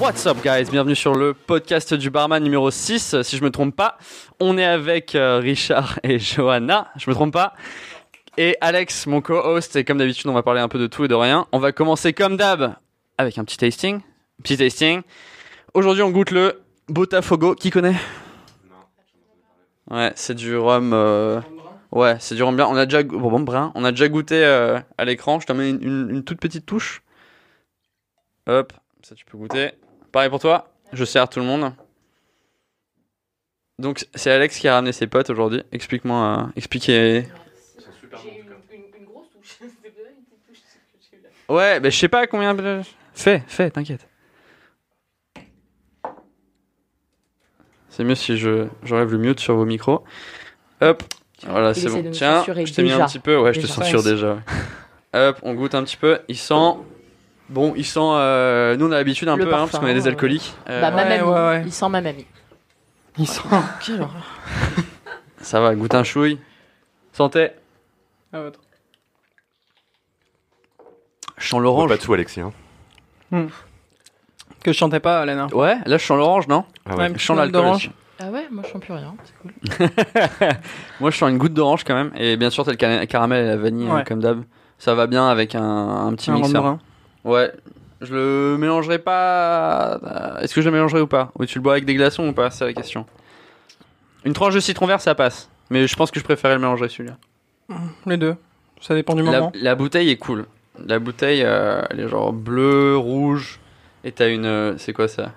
What's 0.00 0.26
up 0.26 0.38
guys, 0.42 0.64
bienvenue 0.70 0.94
sur 0.96 1.14
le 1.14 1.34
podcast 1.34 1.92
du 1.94 2.10
barman 2.10 2.42
numéro 2.42 2.70
6, 2.70 3.22
si 3.22 3.36
je 3.36 3.44
me 3.44 3.50
trompe 3.50 3.76
pas. 3.76 3.98
On 4.40 4.56
est 4.56 4.64
avec 4.64 5.14
euh, 5.14 5.38
Richard 5.38 5.98
et 6.02 6.18
Johanna, 6.18 6.88
je 6.96 7.08
me 7.10 7.14
trompe 7.14 7.32
pas. 7.32 7.54
Et 8.38 8.56
Alex, 8.60 9.06
mon 9.06 9.20
co-host, 9.20 9.76
et 9.76 9.84
comme 9.84 9.98
d'habitude 9.98 10.26
on 10.28 10.32
va 10.32 10.42
parler 10.42 10.60
un 10.60 10.68
peu 10.68 10.78
de 10.78 10.86
tout 10.86 11.04
et 11.04 11.08
de 11.08 11.14
rien. 11.14 11.46
On 11.52 11.58
va 11.58 11.72
commencer 11.72 12.12
comme 12.12 12.36
d'hab 12.36 12.76
avec 13.18 13.36
un 13.38 13.44
petit 13.44 13.58
tasting. 13.58 14.00
Petit 14.42 14.56
tasting. 14.56 15.02
Aujourd'hui 15.74 16.02
on 16.02 16.10
goûte 16.10 16.30
le 16.30 16.60
Botafogo, 16.88 17.54
qui 17.54 17.70
connaît? 17.70 17.96
Ouais, 19.90 20.12
c'est 20.14 20.34
du 20.34 20.56
rhum... 20.56 20.92
euh, 20.94 21.40
Ouais, 21.92 22.16
c'est 22.20 22.34
du 22.36 22.42
rhum 22.42 22.56
bien. 22.56 22.66
On 22.68 22.76
a 22.76 22.86
déjà, 22.86 23.02
go- 23.02 23.18
bon, 23.18 23.40
brun. 23.40 23.72
On 23.74 23.84
a 23.84 23.90
déjà 23.90 24.08
goûté 24.08 24.44
euh, 24.44 24.78
à 24.96 25.04
l'écran. 25.04 25.40
Je 25.40 25.46
t'en 25.46 25.54
mets 25.54 25.70
une 25.70 26.22
toute 26.24 26.38
petite 26.40 26.64
touche. 26.64 27.02
Hop, 28.46 28.72
ça 29.02 29.14
tu 29.16 29.24
peux 29.24 29.36
goûter. 29.36 29.72
Pareil 30.12 30.30
pour 30.30 30.40
toi. 30.40 30.68
Je 30.92 31.04
sers 31.04 31.28
tout 31.28 31.38
le 31.40 31.46
monde. 31.46 31.72
Donc 33.78 34.04
c'est 34.14 34.30
Alex 34.30 34.58
qui 34.58 34.68
a 34.68 34.74
ramené 34.74 34.92
ses 34.92 35.06
potes 35.06 35.30
aujourd'hui. 35.30 35.62
Explique-moi, 35.72 36.44
euh, 36.48 36.52
expliquez. 36.56 37.22
J'ai 38.22 38.28
eu 38.28 38.42
une, 38.42 38.76
une, 38.76 39.00
une 39.00 39.04
grosse 39.06 39.30
touche. 39.30 39.56
C'était 39.58 39.90
pas 39.90 40.00
une 40.10 40.24
petite 40.24 40.46
touche 40.46 40.58
que 40.58 40.98
j'ai 41.10 41.16
eu 41.18 41.22
là. 41.22 41.54
Ouais, 41.54 41.80
ben 41.80 41.90
je 41.90 41.96
sais 41.96 42.08
pas 42.08 42.26
combien. 42.26 42.54
Fais, 43.14 43.42
fais, 43.46 43.70
t'inquiète. 43.70 44.06
C'est 47.88 48.04
mieux 48.04 48.14
si 48.14 48.36
je 48.36 48.66
j'enlève 48.82 49.10
le 49.12 49.18
mute 49.18 49.40
sur 49.40 49.56
vos 49.56 49.64
micros. 49.64 50.04
Hop, 50.80 51.02
voilà, 51.46 51.70
Il 51.70 51.74
c'est 51.74 51.88
bon. 51.90 52.10
Tiens, 52.10 52.44
je 52.46 52.72
t'ai 52.72 52.82
mis 52.82 52.90
un 52.92 52.96
déjà. 52.96 53.06
petit 53.06 53.18
peu. 53.18 53.38
Ouais, 53.38 53.52
je 53.52 53.60
te 53.60 53.66
Déjà. 53.66 53.74
censure 53.74 54.02
déjà. 54.02 54.34
ouais. 54.34 55.28
Hop, 55.28 55.38
on 55.42 55.54
goûte 55.54 55.74
un 55.74 55.82
petit 55.84 55.96
peu. 55.96 56.20
Il 56.28 56.36
sent. 56.36 56.74
Bon, 57.50 57.74
il 57.76 57.84
sent. 57.84 57.98
euh, 58.00 58.76
Nous, 58.76 58.86
on 58.88 58.92
a 58.92 58.96
l'habitude 58.96 59.28
un 59.28 59.36
Le 59.36 59.44
peu, 59.44 59.48
hein, 59.48 59.58
parfum, 59.58 59.66
parce 59.72 59.78
qu'on 59.82 59.88
est 59.88 59.94
des 59.94 60.06
euh, 60.06 60.10
alcooliques. 60.10 60.54
Euh, 60.68 60.80
Bah, 60.80 60.90
ma 60.90 61.02
ouais, 61.02 61.08
mamie. 61.18 61.22
ouais, 61.30 61.34
ouais. 61.40 61.62
Il 61.66 61.72
sent 61.72 61.88
ma 61.88 62.00
mamie. 62.00 62.26
Ils 63.18 63.26
sont. 63.28 63.42
Quelle 63.84 64.00
horreur. 64.00 64.26
Ça 65.40 65.60
va, 65.60 65.74
goûte 65.74 65.94
un 65.94 66.04
chouille. 66.04 66.38
Santé. 67.12 67.50
Ah, 68.32 68.40
votre. 68.40 68.60
Je 71.38 71.48
sens 71.48 71.60
l'orange. 71.60 71.88
Pas 71.88 71.98
tout, 71.98 72.12
Alexis. 72.12 72.40
Hein. 72.40 72.52
Que 74.62 74.72
je 74.72 74.76
chantais 74.78 75.00
pas, 75.00 75.20
Alain. 75.20 75.48
Ouais, 75.48 75.76
là, 75.86 75.96
je 75.96 76.04
sens 76.04 76.18
l'orange, 76.18 76.46
non 76.48 76.64
Ah 76.86 76.94
Ouais, 76.94 77.08
ouais. 77.08 77.12
Je 77.16 77.24
sens 77.24 77.36
Note 77.36 77.46
l'alcool. 77.46 77.52
d'orange. 77.62 77.86
aussi. 77.86 77.90
Ah 78.22 78.30
ouais, 78.30 78.46
moi 78.50 78.62
je 78.66 78.70
sens 78.70 78.82
plus 78.82 78.92
rien. 78.92 79.14
C'est 79.24 79.34
cool. 79.38 80.50
Moi, 81.00 81.10
je 81.10 81.16
sens 81.16 81.30
une 81.30 81.38
goutte 81.38 81.54
d'orange 81.54 81.84
quand 81.84 81.94
même. 81.94 82.12
Et 82.16 82.36
bien 82.36 82.50
sûr, 82.50 82.64
t'as 82.66 82.72
le 82.72 82.76
cana- 82.76 83.06
caramel 83.06 83.44
et 83.46 83.48
la 83.48 83.56
vanille, 83.56 83.88
Ouais. 83.88 84.00
hein, 84.00 84.04
comme 84.06 84.20
d'hab. 84.20 84.42
Ça 84.78 84.94
va 84.94 85.06
bien 85.06 85.26
avec 85.26 85.54
un, 85.54 85.62
un 85.62 86.12
petit 86.14 86.30
Un 86.30 86.34
rhum 86.34 86.42
mixeur. 86.42 86.62
brun. 86.62 86.78
Ouais. 87.24 87.52
Je 88.00 88.14
le 88.14 88.56
mélangerai 88.58 88.98
pas. 88.98 89.98
euh, 90.02 90.38
Est-ce 90.40 90.54
que 90.54 90.60
je 90.62 90.66
le 90.68 90.72
mélangerai 90.72 91.00
ou 91.02 91.06
pas? 91.06 91.32
Ou 91.38 91.44
tu 91.44 91.58
le 91.58 91.62
bois 91.62 91.72
avec 91.72 91.84
des 91.84 91.94
glaçons 91.94 92.26
ou 92.28 92.32
pas? 92.32 92.50
C'est 92.50 92.64
la 92.64 92.72
question. 92.72 93.04
Une 94.24 94.32
tranche 94.32 94.54
de 94.54 94.60
citron 94.60 94.86
vert, 94.86 95.00
ça 95.00 95.14
passe. 95.14 95.50
Mais 95.70 95.86
je 95.86 95.96
pense 95.96 96.10
que 96.10 96.18
je 96.18 96.24
préférais 96.24 96.54
le 96.54 96.60
mélanger 96.60 96.88
celui-là. 96.88 97.16
Les 98.06 98.16
deux. 98.16 98.36
Ça 98.80 98.94
dépend 98.94 99.14
du 99.14 99.22
La, 99.22 99.30
moment. 99.30 99.52
la 99.54 99.74
bouteille 99.74 100.10
est 100.10 100.16
cool. 100.16 100.46
La 100.86 100.98
bouteille, 100.98 101.42
euh, 101.44 101.82
elle 101.90 102.00
est 102.00 102.08
genre 102.08 102.32
bleue, 102.32 102.96
rouge. 102.96 103.60
Et 104.02 104.12
t'as 104.12 104.30
une. 104.30 104.46
euh, 104.46 104.74
C'est 104.78 104.94
quoi 104.94 105.06
ça? 105.08 105.32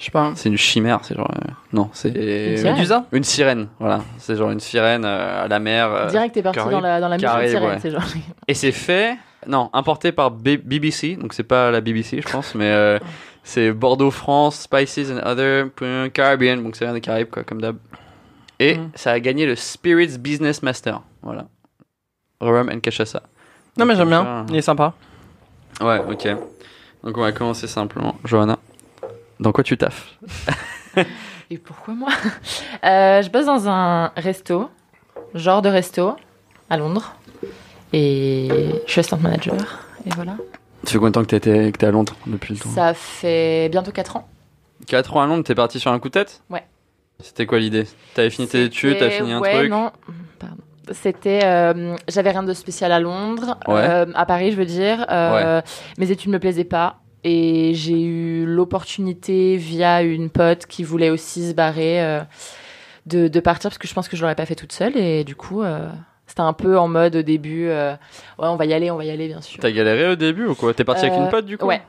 Je 0.00 0.06
sais 0.06 0.10
pas. 0.10 0.32
C'est 0.34 0.48
une 0.48 0.56
chimère, 0.56 1.00
c'est 1.02 1.14
genre. 1.14 1.30
euh, 1.30 1.50
Non, 1.74 1.90
c'est. 1.92 2.08
Une 2.08 2.56
sirène. 2.56 2.74
Médusa 2.74 3.04
Une 3.12 3.22
sirène, 3.24 3.68
voilà. 3.78 4.00
C'est 4.18 4.34
genre 4.34 4.50
une 4.50 4.58
sirène 4.58 5.04
euh, 5.04 5.44
à 5.44 5.46
la 5.48 5.58
mer. 5.60 5.92
euh, 5.92 6.06
Direct, 6.06 6.34
t'es 6.34 6.42
parti 6.42 6.58
dans 6.58 6.80
la, 6.80 7.00
dans 7.00 7.08
la 7.08 7.18
maison 7.18 7.38
de 7.38 7.46
sirène. 7.46 7.68
ouais. 7.68 7.78
C'est 7.82 7.90
genre. 7.90 8.02
Et 8.48 8.54
c'est 8.54 8.72
fait, 8.72 9.16
non, 9.46 9.68
importé 9.74 10.10
par 10.10 10.30
B- 10.32 10.56
BBC, 10.62 11.16
donc 11.16 11.34
c'est 11.34 11.42
pas 11.44 11.70
la 11.70 11.80
BBC, 11.82 12.22
je 12.22 12.28
pense, 12.32 12.54
mais 12.54 12.64
euh, 12.70 12.98
c'est 13.44 13.72
Bordeaux, 13.72 14.10
France, 14.10 14.60
Spices 14.60 15.10
and 15.10 15.20
Other, 15.24 15.66
Caribbean, 16.14 16.62
donc 16.62 16.76
c'est 16.76 16.86
rien 16.86 16.94
des 16.94 17.00
Caraïbes, 17.02 17.28
quoi, 17.30 17.44
comme 17.44 17.60
d'hab. 17.60 17.76
Et 18.58 18.76
Mhm. 18.78 18.90
ça 18.94 19.12
a 19.12 19.20
gagné 19.20 19.44
le 19.46 19.54
Spirits 19.54 20.16
Business 20.18 20.62
Master, 20.62 21.02
voilà. 21.22 21.46
Rum 22.40 22.70
and 22.72 22.80
Cachaça. 22.80 23.22
Non, 23.76 23.84
mais 23.84 23.94
j'aime 23.96 24.08
bien. 24.08 24.46
Il 24.48 24.56
est 24.56 24.62
sympa. 24.62 24.94
Ouais, 25.82 26.00
ok. 26.10 26.26
Donc 27.04 27.16
on 27.18 27.20
va 27.20 27.32
commencer 27.32 27.66
simplement. 27.66 28.16
Johanna, 28.24 28.58
dans 29.40 29.52
quoi 29.52 29.64
tu 29.64 29.76
taffes 29.76 30.16
Et 31.50 31.58
pourquoi 31.58 31.94
moi 31.94 32.10
Euh, 32.84 33.22
Je 33.22 33.28
bosse 33.30 33.46
dans 33.46 33.68
un 33.68 34.12
resto, 34.16 34.70
genre 35.34 35.62
de 35.62 35.68
resto, 35.68 36.14
à 36.68 36.76
Londres. 36.76 37.14
Et 37.92 38.48
je 38.86 38.90
suis 38.92 39.00
assistant 39.00 39.18
manager. 39.18 39.56
Et 40.06 40.10
voilà. 40.14 40.36
Ça 40.84 40.92
fait 40.92 40.98
combien 40.98 41.10
de 41.10 41.14
temps 41.14 41.24
que 41.24 41.36
t'es 41.36 41.72
que 41.72 41.76
t'es 41.78 41.86
à 41.86 41.90
Londres 41.90 42.14
depuis 42.26 42.54
le 42.54 42.60
temps 42.60 42.70
Ça 42.70 42.94
fait 42.94 43.68
bientôt 43.70 43.90
4 43.90 44.16
ans. 44.16 44.28
4 44.86 45.16
ans 45.16 45.22
à 45.22 45.26
Londres, 45.26 45.44
t'es 45.44 45.54
parti 45.54 45.80
sur 45.80 45.90
un 45.92 45.98
coup 45.98 46.08
de 46.08 46.14
tête 46.14 46.42
Ouais. 46.48 46.64
C'était 47.22 47.44
quoi 47.46 47.58
l'idée? 47.58 47.86
T'avais 48.14 48.30
fini 48.30 48.46
tes 48.48 48.64
études, 48.64 48.96
t'as 48.98 49.10
fini 49.10 49.32
un 49.32 49.40
ouais, 49.40 49.52
truc 49.58 49.70
non, 49.70 49.90
pardon. 50.38 50.56
C'était, 50.92 51.40
euh, 51.44 51.96
j'avais 52.08 52.30
rien 52.30 52.42
de 52.42 52.54
spécial 52.54 52.90
à 52.92 52.98
Londres, 53.00 53.58
Ouais. 53.68 53.74
euh, 53.76 54.06
à 54.14 54.24
Paris, 54.24 54.52
je 54.52 54.56
veux 54.56 54.64
dire. 54.64 55.04
Euh, 55.10 55.60
Mes 55.98 56.10
études 56.10 56.30
me 56.30 56.38
plaisaient 56.38 56.64
pas 56.64 56.96
et 57.24 57.72
j'ai 57.74 58.00
eu 58.02 58.46
l'opportunité 58.46 59.56
via 59.56 60.02
une 60.02 60.30
pote 60.30 60.66
qui 60.66 60.84
voulait 60.84 61.10
aussi 61.10 61.48
se 61.48 61.52
barrer 61.54 62.02
euh, 62.02 62.20
de, 63.06 63.28
de 63.28 63.40
partir 63.40 63.70
parce 63.70 63.78
que 63.78 63.88
je 63.88 63.94
pense 63.94 64.08
que 64.08 64.16
je 64.16 64.22
l'aurais 64.22 64.34
pas 64.34 64.46
fait 64.46 64.54
toute 64.54 64.72
seule 64.72 64.96
et 64.96 65.24
du 65.24 65.34
coup 65.34 65.62
euh, 65.62 65.88
c'était 66.30 66.42
un 66.42 66.52
peu 66.52 66.78
en 66.78 66.86
mode 66.86 67.16
au 67.16 67.22
début, 67.22 67.66
euh, 67.66 67.92
ouais, 68.38 68.46
on 68.46 68.54
va 68.54 68.64
y 68.64 68.72
aller, 68.72 68.88
on 68.92 68.96
va 68.96 69.04
y 69.04 69.10
aller, 69.10 69.26
bien 69.26 69.40
sûr. 69.40 69.58
T'as 69.60 69.72
galéré 69.72 70.12
au 70.12 70.14
début 70.14 70.46
ou 70.46 70.54
quoi? 70.54 70.72
T'es 70.72 70.84
parti 70.84 71.04
avec 71.04 71.18
une 71.18 71.28
pote 71.28 71.44
du 71.44 71.58
coup? 71.58 71.66
ouais. 71.66 71.82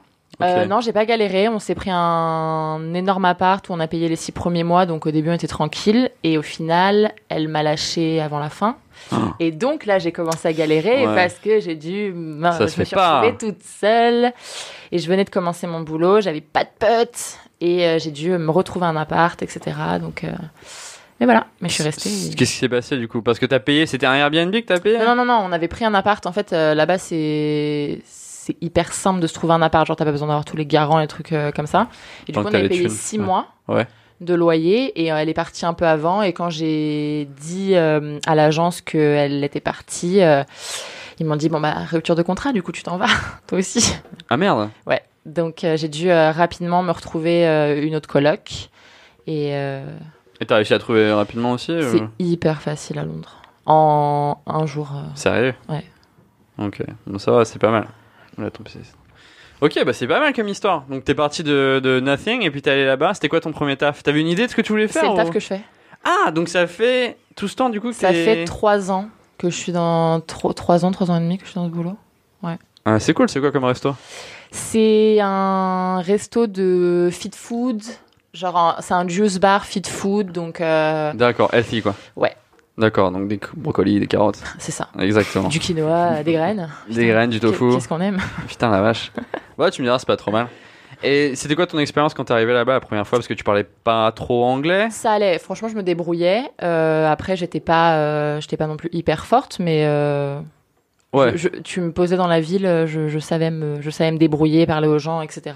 Non, 0.66 0.82
j'ai 0.82 0.94
pas 0.94 1.06
galéré. 1.06 1.48
On 1.48 1.60
s'est 1.60 1.76
pris 1.76 1.92
un 1.94 2.94
énorme 2.96 3.26
appart 3.26 3.68
où 3.70 3.74
on 3.74 3.80
a 3.80 3.88
payé 3.88 4.10
les 4.10 4.16
six 4.16 4.32
premiers 4.32 4.64
mois, 4.64 4.88
donc 4.88 5.06
au 5.06 5.12
début 5.12 5.30
on 5.30 5.34
était 5.34 5.46
tranquille. 5.46 6.10
Et 6.24 6.40
au 6.40 6.42
final, 6.42 7.12
elle 7.30 7.50
m'a 7.50 7.62
lâché 7.62 8.20
avant 8.20 8.40
la 8.40 8.50
fin. 8.50 8.78
Ah. 9.12 9.34
Et 9.40 9.52
donc 9.52 9.86
là, 9.86 10.00
j'ai 10.00 10.12
commencé 10.12 10.48
à 10.48 10.54
galérer 10.54 11.06
Ouais. 11.08 11.16
parce 11.16 11.36
que 11.36 11.60
j'ai 11.60 11.76
dû. 11.76 12.14
Ça 12.42 12.52
je 12.52 12.58
se 12.58 12.64
me 12.64 12.68
fait 12.70 12.86
suis 12.86 12.96
pas. 12.96 13.22
retrouvée 13.22 13.38
toute 13.54 13.64
seule. 13.64 14.32
Et 14.92 15.00
je 15.00 15.08
venais 15.08 15.24
de 15.24 15.30
commencer 15.30 15.68
mon 15.68 15.82
boulot, 15.82 16.22
j'avais 16.22 16.42
pas 16.42 16.64
de 16.64 16.70
potes. 16.80 17.38
Et 17.60 17.86
euh, 17.86 18.00
j'ai 18.00 18.12
dû 18.12 18.32
me 18.32 18.50
retrouver 18.52 18.86
un 18.88 18.96
appart, 18.96 19.42
etc. 19.42 19.76
Donc. 20.00 20.24
euh, 20.24 20.32
Mais 21.20 21.26
voilà, 21.26 21.46
mais 21.62 21.70
je 21.70 21.76
suis 21.76 21.84
restée. 21.84 22.10
Qu'est-ce 22.36 22.54
qui 22.54 22.58
s'est 22.58 22.70
passé 22.70 22.98
du 22.98 23.08
coup? 23.08 23.22
Parce 23.22 23.38
que 23.38 23.46
t'as 23.46 23.60
payé, 23.60 23.86
c'était 23.86 24.08
un 24.08 24.16
Airbnb 24.16 24.52
que 24.52 24.60
t'as 24.66 24.80
payé? 24.80 24.98
Non, 24.98 25.06
non, 25.16 25.16
non, 25.18 25.26
non, 25.26 25.42
on 25.46 25.52
avait 25.52 25.68
pris 25.68 25.86
un 25.86 25.94
appart. 25.94 26.26
En 26.26 26.32
fait, 26.32 26.54
euh, 26.54 26.74
là-bas, 26.74 26.98
c'est 26.98 28.02
c'est 28.06 28.58
hyper 28.60 28.92
simple 28.92 29.20
de 29.20 29.28
se 29.28 29.34
trouver 29.36 29.54
un 29.54 29.62
appart. 29.62 29.86
Genre, 29.86 29.96
t'as 29.96 30.06
pas 30.06 30.12
besoin 30.12 30.28
d'avoir 30.28 30.46
tous 30.46 30.58
les 30.58 30.66
garants, 30.66 30.98
les 30.98 31.06
trucs 31.08 31.32
euh, 31.34 31.52
comme 31.52 31.68
ça. 31.68 31.88
Et 32.28 32.32
du 32.32 32.34
Tant 32.34 32.42
coup, 32.42 32.50
on 32.52 32.54
avait 32.56 32.68
payé 32.70 32.82
thunes. 32.82 32.90
six 32.90 33.20
Ouais. 33.20 33.26
mois 33.26 33.48
Ouais. 33.68 33.86
De 34.22 34.34
loyer 34.36 35.02
et 35.04 35.12
euh, 35.12 35.18
elle 35.18 35.30
est 35.30 35.34
partie 35.34 35.66
un 35.66 35.74
peu 35.74 35.86
avant. 35.86 36.22
Et 36.22 36.32
quand 36.32 36.50
j'ai 36.50 37.28
dit 37.40 37.76
euh, 37.76 38.20
à 38.26 38.36
l'agence 38.36 38.80
qu'elle 38.82 39.44
était 39.44 39.60
partie, 39.60 40.22
euh, 40.22 40.44
ils 41.20 41.26
m'ont 41.26 41.36
dit 41.36 41.50
Bon, 41.50 41.60
bah, 41.60 41.74
rupture 41.90 42.16
de 42.16 42.22
contrat, 42.22 42.54
du 42.54 42.64
coup, 42.64 42.72
tu 42.72 42.84
t'en 42.84 42.98
vas, 42.98 43.08
toi 43.48 43.58
aussi. 43.60 43.94
Ah 44.30 44.38
merde 44.38 44.70
Ouais. 44.86 45.02
Donc, 45.26 45.64
euh, 45.64 45.76
j'ai 45.78 45.88
dû 45.90 46.12
rapidement 46.12 46.82
me 46.82 46.92
retrouver 46.92 47.46
une 47.84 47.96
autre 47.96 48.08
coloc. 48.08 48.70
Et 49.28 49.50
Et 49.50 50.46
t'as 50.48 50.56
réussi 50.56 50.74
à 50.74 50.80
trouver 50.80 51.12
rapidement 51.12 51.52
aussi 51.52 51.78
c'est 51.92 52.02
hyper 52.18 52.62
facile 52.62 52.98
à 52.98 53.04
Londres. 53.04 53.38
En 53.68 54.40
un 54.48 54.66
jour. 54.66 54.90
Sérieux? 55.14 55.54
Ouais. 55.70 55.86
Ok, 56.58 56.82
bon, 57.06 57.20
ça 57.20 57.32
va, 57.32 57.46
c'est 57.46 57.60
pas 57.60 57.70
mal. 57.70 57.88
Là, 58.40 58.50
Ok, 59.62 59.80
bah 59.86 59.94
c'est 59.94 60.08
pas 60.08 60.20
mal 60.20 60.34
comme 60.34 60.48
histoire. 60.48 60.84
Donc 60.90 61.04
t'es 61.06 61.14
parti 61.14 61.44
de, 61.44 61.80
de 61.84 62.00
nothing 62.00 62.42
et 62.44 62.50
puis 62.52 62.62
t'es 62.62 62.72
allé 62.72 62.86
là-bas. 62.86 63.14
C'était 63.14 63.30
quoi 63.30 63.40
ton 63.42 63.52
premier 63.52 63.78
taf? 63.78 64.02
T'avais 64.04 64.22
une 64.22 64.28
idée 64.28 64.46
de 64.48 64.52
ce 64.52 64.56
que 64.56 64.62
tu 64.62 64.72
voulais 64.72 64.88
faire 64.88 65.04
C'est 65.04 65.10
le 65.10 65.16
taf 65.16 65.30
ou- 65.30 65.32
que 65.32 65.40
je 65.40 65.46
fais. 65.46 65.62
Ah, 66.04 66.32
donc 66.32 66.50
ça 66.50 66.66
fait 66.66 67.18
tout 67.36 67.48
ce 67.48 67.56
temps 67.56 67.70
du 67.70 67.80
coup 67.80 67.90
que 67.90 67.96
Ça 67.96 68.12
fait 68.12 68.46
trois 68.46 68.90
ans 68.92 69.08
que 69.38 69.50
je 69.52 69.56
suis 69.56 69.72
dans 69.72 70.20
tro- 70.20 70.54
trois 70.54 70.84
ans, 70.84 70.92
trois 70.92 71.12
ans 71.12 71.18
et 71.18 71.20
demi 71.20 71.38
que 71.38 71.46
je 71.46 71.52
suis 71.52 71.60
dans 71.60 71.66
ce 71.68 71.72
boulot. 71.72 71.96
Ah, 72.84 73.00
c'est 73.00 73.14
cool, 73.14 73.30
c'est 73.30 73.40
quoi 73.40 73.52
comme 73.52 73.66
resto? 73.66 73.94
C'est 74.50 75.20
un 75.22 76.02
resto 76.02 76.48
de 76.48 77.10
fit 77.12 77.30
food, 77.36 77.84
genre 78.34 78.78
c'est 78.82 78.96
un 78.96 79.08
juice 79.08 79.38
bar 79.40 79.66
fit 79.66 79.84
food, 79.88 80.32
donc 80.32 80.60
euh, 80.62 81.14
D'accord, 81.14 81.54
healthy 81.54 81.84
quoi. 81.84 81.94
Ouais. 82.16 82.36
D'accord, 82.78 83.12
donc 83.12 83.28
des 83.28 83.40
brocolis, 83.56 84.00
des 84.00 84.08
carottes. 84.08 84.42
c'est 84.58 84.72
ça. 84.72 84.88
Exactement. 85.00 85.50
Du 85.50 85.60
quinoa, 85.60 86.24
des 86.24 86.34
graines. 86.34 86.70
Des 86.90 87.08
graines, 87.08 87.30
du 87.30 87.40
tofu. 87.40 87.72
Qu'est-ce 87.74 87.88
qu'on 87.88 88.02
aime 88.02 88.20
Putain 88.48 88.70
la 88.70 88.82
vache. 88.82 89.12
Ouais, 89.58 89.70
tu 89.72 89.82
me 89.82 89.88
diras, 89.88 90.00
c'est 90.00 90.08
pas 90.08 90.18
trop 90.18 90.32
mal. 90.32 90.48
Et 91.04 91.36
c'était 91.36 91.56
quoi 91.56 91.66
ton 91.68 91.80
expérience 91.80 92.14
quand 92.14 92.26
t'es 92.26 92.34
arrivé 92.34 92.54
là-bas 92.54 92.74
la 92.74 92.80
première 92.80 93.08
fois? 93.08 93.18
Parce 93.18 93.28
que 93.28 93.34
tu 93.34 93.44
parlais 93.44 93.64
pas 93.64 94.12
trop 94.12 94.44
anglais 94.46 94.88
Ça 94.92 95.14
allait. 95.14 95.40
Franchement, 95.40 95.68
je 95.68 95.76
me 95.76 95.82
débrouillais. 95.84 96.44
Euh, 96.64 97.10
après, 97.12 97.36
j'étais 97.36 97.60
pas, 97.60 97.96
euh, 97.98 98.40
j'étais 98.42 98.56
pas 98.58 98.68
non 98.68 98.78
plus 98.78 98.90
hyper 98.94 99.26
forte, 99.26 99.58
mais 99.60 99.84
euh, 99.86 100.40
Ouais. 101.12 101.32
je- 101.36 101.50
je- 101.54 101.60
tu 101.62 101.82
me 101.82 101.92
posais 101.92 102.18
dans 102.18 102.28
la 102.28 102.40
ville, 102.40 102.86
je, 102.86 103.08
je 103.08 103.20
savais 103.20 103.50
me, 103.52 103.82
je 103.82 103.90
savais 103.90 104.12
me 104.12 104.18
débrouiller, 104.18 104.66
parler 104.68 104.88
aux 104.88 105.00
gens, 105.00 105.22
etc. 105.22 105.56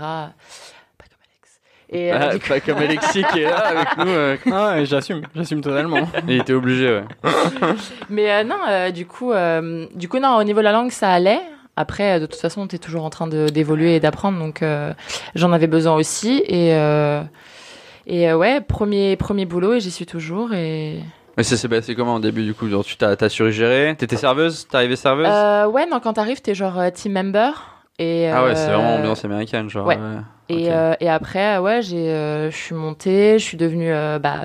Pas 1.91 1.97
comme 1.97 1.97
Alex. 1.97 2.05
Et 2.07 2.11
euh, 2.11 2.19
Ah, 2.19 2.33
coup- 2.33 2.47
pas 2.49 2.59
comme 2.59 2.77
Alexis 2.77 3.23
qui 3.31 3.39
est 3.39 3.43
là 3.49 3.57
avec 3.67 3.97
nous. 3.97 4.07
euh, 4.07 4.37
Ah 4.51 4.83
j'assume, 4.85 5.21
j'assume 5.35 5.61
totalement. 5.61 6.07
il 6.27 6.39
était 6.41 6.53
obligé, 6.53 6.89
ouais. 6.89 7.03
Mais 8.09 8.31
euh, 8.31 8.43
non, 8.43 8.55
euh, 8.69 8.91
du 8.91 9.05
coup, 9.05 9.31
euh, 9.31 9.85
du 9.93 10.09
coup, 10.09 10.19
non, 10.19 10.35
au 10.37 10.43
niveau 10.43 10.59
de 10.59 10.63
la 10.63 10.71
langue, 10.71 10.91
ça 10.91 11.11
allait. 11.11 11.41
Après, 11.77 12.19
de 12.21 12.25
toute 12.25 12.39
façon, 12.39 12.67
tu 12.67 12.77
es 12.77 12.79
toujours 12.79 13.03
en 13.03 13.09
train 13.09 13.27
d'évoluer 13.27 13.95
et 13.95 13.99
d'apprendre, 13.99 14.39
donc 14.39 14.61
euh, 14.63 14.93
j'en 15.35 15.51
avais 15.51 15.67
besoin 15.67 15.93
aussi. 15.95 16.41
Et, 16.47 16.73
euh, 16.73 17.21
et 18.07 18.29
euh, 18.29 18.37
ouais, 18.37 18.61
premier, 18.61 19.15
premier 19.17 19.45
boulot, 19.45 19.73
et 19.73 19.79
j'y 19.81 19.91
suis 19.91 20.05
toujours. 20.05 20.53
Et... 20.53 20.99
Mais 21.37 21.43
ça 21.43 21.57
s'est 21.57 21.67
passé 21.67 21.93
comment 21.93 22.15
au 22.15 22.19
début 22.19 22.43
du 22.45 22.53
coup? 22.53 22.69
Genre, 22.69 22.85
tu 22.85 22.95
t'as, 22.95 23.27
su 23.29 23.51
gérer 23.51 23.93
T'étais 23.97 24.15
serveuse? 24.15 24.67
T'es 24.69 24.77
arrivée 24.77 24.95
serveuse? 24.95 25.27
Euh, 25.29 25.65
ouais, 25.67 25.85
non, 25.85 25.99
quand 25.99 26.13
t'arrives, 26.13 26.41
t'es 26.41 26.55
genre 26.55 26.79
team 26.93 27.11
member. 27.11 27.51
Et, 27.99 28.29
Ah 28.29 28.45
ouais, 28.45 28.55
c'est 28.55 28.67
vraiment 28.67 28.95
ambiance 28.95 29.25
américaine, 29.25 29.69
genre. 29.69 29.85
ouais. 29.85 29.97
ouais. 29.97 30.21
Et, 30.49 30.71
euh, 30.71 30.93
et 30.99 31.09
après, 31.09 31.57
ouais, 31.57 31.81
j'ai, 31.81 32.09
euh, 32.11 32.51
je 32.51 32.55
suis 32.55 32.75
montée, 32.75 33.39
je 33.39 33.43
suis 33.43 33.57
devenue 33.57 33.91
euh, 33.91 34.19
bah, 34.19 34.41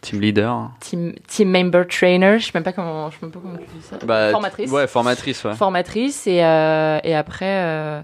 Team 0.00 0.20
leader. 0.20 0.70
team, 0.80 1.14
team 1.28 1.50
member 1.50 1.86
trainer. 1.88 2.38
Je 2.38 2.44
sais 2.46 2.50
même 2.54 2.62
pas 2.62 2.72
comment, 2.72 3.10
je 3.10 3.14
sais 3.16 3.20
même 3.22 3.30
pas 3.32 3.40
comment 3.42 3.56
tu 3.56 3.64
dis 3.74 3.82
ça. 3.82 3.96
Bah, 4.04 4.30
Formatrice. 4.30 4.70
Ouais, 4.70 4.86
formatrice, 4.86 5.44
ouais. 5.44 5.54
Formatrice 5.54 6.26
et, 6.26 6.42
euh, 6.44 6.98
et 7.04 7.14
après 7.14 7.62
euh, 7.62 8.00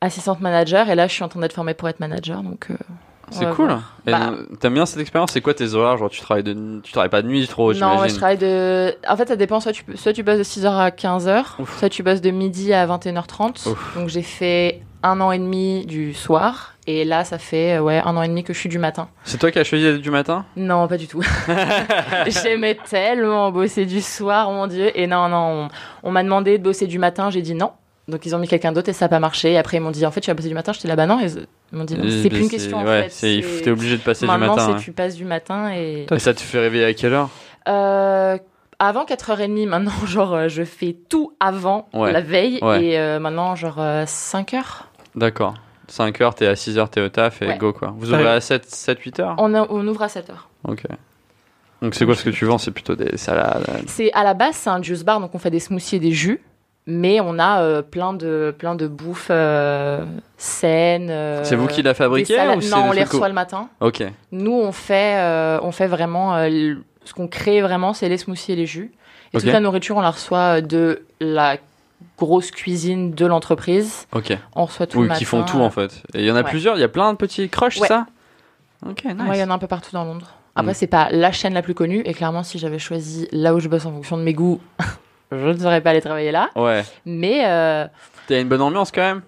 assistante 0.00 0.40
manager. 0.40 0.88
Et 0.90 0.94
là, 0.94 1.06
je 1.06 1.12
suis 1.12 1.22
en 1.22 1.28
train 1.28 1.40
d'être 1.40 1.54
formée 1.54 1.72
pour 1.74 1.88
être 1.88 2.00
manager. 2.00 2.42
Donc, 2.42 2.66
euh, 2.70 2.74
on 3.30 3.32
C'est 3.32 3.50
cool. 3.54 3.74
Bah. 4.04 4.32
T'aimes 4.60 4.74
bien 4.74 4.84
cette 4.84 5.00
expérience? 5.00 5.32
C'est 5.32 5.40
quoi 5.40 5.54
tes 5.54 5.72
horaires? 5.72 5.96
Genre, 5.96 6.10
tu 6.10 6.20
travailles, 6.20 6.44
de... 6.44 6.80
tu 6.82 6.92
travailles 6.92 7.08
pas 7.08 7.22
de 7.22 7.28
nuit 7.28 7.46
trop, 7.48 7.72
non, 7.72 8.00
ouais, 8.00 8.10
je 8.10 8.16
travaille 8.16 8.36
de. 8.36 8.94
En 9.08 9.16
fait, 9.16 9.26
ça 9.28 9.36
dépend. 9.36 9.60
Soit 9.60 9.72
tu, 9.72 9.84
soit 9.94 10.12
tu 10.12 10.22
bosses 10.22 10.36
de 10.38 10.44
6h 10.44 10.66
à 10.66 10.90
15h, 10.90 11.44
Ouf. 11.60 11.78
soit 11.78 11.88
tu 11.88 12.02
bosses 12.02 12.20
de 12.20 12.30
midi 12.30 12.74
à 12.74 12.86
21h30. 12.86 13.70
Ouf. 13.70 13.96
Donc, 13.96 14.10
j'ai 14.10 14.20
fait 14.22 14.82
un 15.04 15.20
an 15.20 15.30
et 15.30 15.38
demi 15.38 15.86
du 15.86 16.14
soir. 16.14 16.72
Et 16.86 17.04
là, 17.04 17.24
ça 17.24 17.38
fait 17.38 17.76
euh, 17.76 17.80
ouais, 17.80 18.02
un 18.04 18.16
an 18.16 18.22
et 18.22 18.28
demi 18.28 18.42
que 18.44 18.52
je 18.52 18.58
suis 18.58 18.68
du 18.68 18.78
matin. 18.78 19.08
C'est 19.24 19.38
toi 19.38 19.50
qui 19.50 19.58
as 19.58 19.64
choisi 19.64 19.84
d'être 19.84 20.00
du 20.02 20.10
matin? 20.10 20.44
Non, 20.56 20.86
pas 20.88 20.96
du 20.96 21.06
tout. 21.06 21.22
J'aimais 22.26 22.76
tellement 22.88 23.50
bosser 23.52 23.86
du 23.86 24.00
soir, 24.00 24.50
mon 24.50 24.66
Dieu. 24.66 24.90
Et 24.98 25.06
non, 25.06 25.28
non, 25.28 25.68
on, 26.02 26.08
on 26.08 26.10
m'a 26.10 26.22
demandé 26.22 26.58
de 26.58 26.62
bosser 26.62 26.86
du 26.86 26.98
matin. 26.98 27.30
J'ai 27.30 27.42
dit 27.42 27.54
non. 27.54 27.70
Donc, 28.06 28.26
ils 28.26 28.34
ont 28.34 28.38
mis 28.38 28.48
quelqu'un 28.48 28.72
d'autre 28.72 28.90
et 28.90 28.92
ça 28.92 29.06
n'a 29.06 29.08
pas 29.08 29.18
marché. 29.18 29.52
Et 29.52 29.58
après, 29.58 29.78
ils 29.78 29.80
m'ont 29.80 29.90
dit 29.90 30.04
en 30.04 30.10
fait, 30.10 30.20
tu 30.20 30.28
vas 30.30 30.34
bosser 30.34 30.48
du 30.48 30.54
matin. 30.54 30.72
J'étais 30.72 30.88
là, 30.88 30.96
bah 30.96 31.06
non. 31.06 31.20
Et 31.20 31.28
ils 31.72 31.78
m'ont 31.78 31.84
dit 31.84 31.94
c'est 32.22 32.28
bah, 32.28 32.34
plus 32.36 32.42
une 32.44 32.50
question 32.50 32.78
en 32.78 32.84
ouais, 32.84 33.08
fait. 33.08 33.42
T'es 33.62 33.70
obligé 33.70 33.96
de 33.96 34.02
passer 34.02 34.26
du 34.26 34.30
Maintenant, 34.30 34.48
matin. 34.56 34.66
c'est 34.66 34.72
ouais. 34.74 34.80
tu 34.80 34.92
passes 34.92 35.16
du 35.16 35.24
matin 35.24 35.70
et. 35.74 36.06
Et 36.10 36.18
ça 36.18 36.34
te 36.34 36.40
fait 36.40 36.58
réveiller 36.58 36.84
à 36.84 36.92
quelle 36.92 37.14
heure? 37.14 37.30
Euh, 37.66 38.36
avant 38.78 39.04
4h30, 39.06 39.66
maintenant, 39.68 39.92
genre, 40.06 40.34
euh, 40.34 40.48
je 40.48 40.64
fais 40.64 40.94
tout 41.08 41.32
avant 41.40 41.88
Ouais. 41.94 42.12
la 42.12 42.20
veille. 42.20 42.58
Ouais. 42.60 42.84
Et 42.84 42.98
euh, 42.98 43.18
maintenant, 43.20 43.54
genre, 43.56 43.78
5h. 43.78 44.62
D'accord. 45.14 45.54
5 45.88 46.20
heures, 46.22 46.34
t'es 46.34 46.46
à 46.46 46.56
6 46.56 46.78
heures, 46.78 46.88
t'es 46.88 47.00
au 47.00 47.08
taf 47.08 47.42
et 47.42 47.46
Ouais. 47.48 47.58
go 47.58 47.72
quoi. 47.72 47.92
Vous 47.96 48.10
ouvrez 48.12 48.28
à 48.30 48.40
7, 48.40 48.64
7 48.66 48.98
8 49.00 49.20
heures? 49.20 49.34
On, 49.38 49.54
a- 49.54 49.66
on 49.68 49.86
ouvre 49.86 50.02
à 50.02 50.06
7h. 50.08 50.32
Ok. 50.66 50.82
Donc 51.82 51.94
c'est 51.94 52.06
quoi 52.06 52.14
ce 52.14 52.24
que 52.24 52.30
tu 52.30 52.46
vends? 52.46 52.56
C'est 52.58 52.70
plutôt 52.70 52.96
des 52.96 53.16
salades. 53.18 53.64
C'est 53.86 54.10
à 54.14 54.24
la 54.24 54.32
base, 54.32 54.54
c'est 54.56 54.70
un 54.70 54.82
juice 54.82 55.04
bar, 55.04 55.20
donc 55.20 55.34
on 55.34 55.38
fait 55.38 55.50
des 55.50 55.60
smoothies 55.60 55.96
et 55.96 56.00
des 56.00 56.12
jus. 56.12 56.40
Mais 56.86 57.18
on 57.20 57.38
a 57.38 57.60
euh, 57.62 57.80
plein 57.82 58.12
de 58.12 58.54
plein 58.58 58.74
de 58.74 58.86
bouffe 58.86 59.28
euh, 59.30 60.04
saine. 60.36 61.08
euh, 61.10 61.42
c'est 61.44 61.56
vous 61.56 61.66
qui 61.66 61.82
la 61.82 61.94
fabriquez 61.94 62.34
ou 62.38 62.60
Non, 62.70 62.86
on 62.88 62.92
les 62.92 63.04
reçoit 63.04 63.28
le 63.28 63.34
matin. 63.34 63.68
Ok. 63.80 64.02
Nous, 64.32 64.52
on 64.52 64.72
fait 64.72 65.16
euh, 65.16 65.58
on 65.62 65.72
fait 65.72 65.86
vraiment 65.86 66.34
euh, 66.36 66.74
ce 67.04 67.14
qu'on 67.14 67.28
crée 67.28 67.60
vraiment, 67.62 67.92
c'est 67.94 68.08
les 68.08 68.18
smoothies 68.18 68.52
et 68.52 68.56
les 68.56 68.66
jus. 68.66 68.92
Et 69.32 69.36
Ok. 69.38 69.42
toute 69.44 69.52
la 69.52 69.60
nourriture, 69.60 69.96
on 69.96 70.00
la 70.02 70.10
reçoit 70.10 70.60
de 70.60 71.02
la 71.20 71.56
grosse 72.18 72.50
cuisine 72.50 73.12
de 73.12 73.26
l'entreprise. 73.26 74.06
Ok. 74.12 74.36
On 74.54 74.64
reçoit 74.66 74.86
tout 74.86 74.98
Oui, 74.98 75.02
le 75.04 75.08
matin. 75.08 75.18
qui 75.18 75.24
font 75.24 75.42
tout 75.44 75.60
en 75.60 75.70
fait. 75.70 76.02
Et 76.14 76.20
il 76.20 76.24
y 76.24 76.30
en 76.30 76.36
a 76.36 76.42
Ouais. 76.42 76.44
plusieurs, 76.50 76.76
il 76.76 76.80
y 76.80 76.84
a 76.84 76.88
plein 76.88 77.12
de 77.12 77.16
petits 77.18 77.48
crushs, 77.48 77.78
Ouais. 77.80 77.88
ça? 77.88 78.06
Ok, 78.86 79.04
nice. 79.04 79.14
Ouais, 79.28 79.36
il 79.38 79.40
y 79.40 79.44
en 79.44 79.50
a 79.50 79.54
un 79.54 79.58
peu 79.58 79.66
partout 79.66 79.90
dans 79.92 80.04
Londres. 80.04 80.34
Après, 80.56 80.72
Mm. 80.72 80.74
c'est 80.74 80.86
pas 80.86 81.08
la 81.10 81.32
chaîne 81.32 81.54
la 81.54 81.62
plus 81.62 81.74
connue. 81.74 82.02
Et 82.04 82.12
clairement, 82.14 82.42
si 82.42 82.58
j'avais 82.58 82.78
choisi 82.78 83.28
là 83.32 83.54
où 83.54 83.60
je 83.60 83.68
bosse 83.68 83.86
en 83.86 83.92
fonction 83.92 84.16
de 84.16 84.22
mes 84.22 84.34
goûts, 84.34 84.60
je 85.32 85.48
ne 85.48 85.58
serais 85.58 85.80
pas 85.80 85.90
allé 85.90 86.00
travailler 86.00 86.30
là. 86.32 86.50
Ouais. 86.56 86.84
Mais 87.06 87.42
euh, 87.46 87.86
T'as 88.28 88.40
une 88.40 88.48
bonne 88.48 88.62
ambiance 88.62 88.92
quand 88.92 89.00
même? 89.02 89.22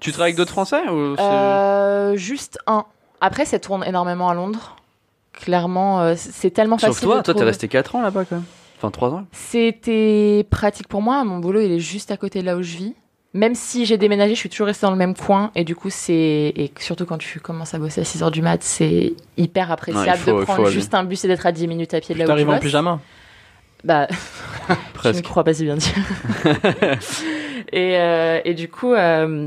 Tu 0.00 0.12
travailles 0.12 0.30
avec 0.30 0.36
d'autres 0.36 0.50
Français 0.52 0.86
ou 0.90 1.16
euh, 1.18 2.16
juste 2.16 2.58
un. 2.66 2.84
Après, 3.22 3.44
ça 3.46 3.58
tourne 3.58 3.82
énormément 3.84 4.28
à 4.28 4.34
Londres. 4.34 4.76
Clairement, 5.32 6.00
euh, 6.00 6.14
c'est 6.16 6.50
tellement 6.50 6.78
Sauf 6.78 6.90
facile. 6.90 7.06
toi, 7.08 7.16
de 7.18 7.22
toi 7.22 7.34
t'es 7.34 7.44
resté 7.44 7.68
4 7.68 7.94
ans 7.96 8.02
là-bas 8.02 8.24
quand 8.24 8.36
même. 8.36 8.44
Enfin 8.76 8.90
3 8.90 9.10
ans. 9.10 9.26
C'était 9.32 10.46
pratique 10.50 10.88
pour 10.88 11.00
moi. 11.02 11.24
Mon 11.24 11.38
boulot, 11.38 11.60
il 11.60 11.72
est 11.72 11.78
juste 11.80 12.10
à 12.10 12.16
côté 12.16 12.40
de 12.40 12.46
là 12.46 12.56
où 12.56 12.62
je 12.62 12.76
vis. 12.76 12.94
Même 13.34 13.54
si 13.54 13.84
j'ai 13.84 13.98
déménagé, 13.98 14.34
je 14.34 14.38
suis 14.40 14.48
toujours 14.48 14.66
restée 14.66 14.86
dans 14.86 14.90
le 14.92 14.96
même 14.98 15.14
coin. 15.14 15.50
Et 15.54 15.64
du 15.64 15.74
coup, 15.76 15.90
c'est. 15.90 16.12
Et 16.56 16.72
surtout 16.78 17.04
quand 17.06 17.18
tu 17.18 17.38
commences 17.40 17.74
à 17.74 17.78
bosser 17.78 18.00
à 18.00 18.04
6h 18.04 18.30
du 18.30 18.40
mat, 18.42 18.62
c'est 18.62 19.14
hyper 19.36 19.70
appréciable 19.70 20.08
Ouais, 20.08 20.14
il 20.16 20.22
faut- 20.22 20.38
de 20.40 20.44
prendre 20.44 20.62
aller. 20.66 20.72
juste 20.72 20.94
un 20.94 21.04
bus 21.04 21.24
et 21.24 21.28
d'être 21.28 21.44
à 21.46 21.52
10 21.52 21.68
minutes 21.68 21.92
à 21.94 22.00
pied 22.00 22.14
de 22.14 22.18
là 22.18 22.24
où 22.24 22.28
tu 22.28 22.30
T'arrives 22.32 22.48
en 22.50 22.58
pyjama. 22.58 23.00
Bah, 23.84 24.06
je 24.68 24.72
ne 24.72 24.76
Presque. 24.94 25.24
crois 25.24 25.44
pas 25.44 25.52
si 25.54 25.64
bien 25.64 25.76
dire. 25.76 25.92
et, 27.72 27.98
euh, 27.98 28.40
et 28.44 28.54
du 28.54 28.68
coup, 28.68 28.92
euh, 28.94 29.46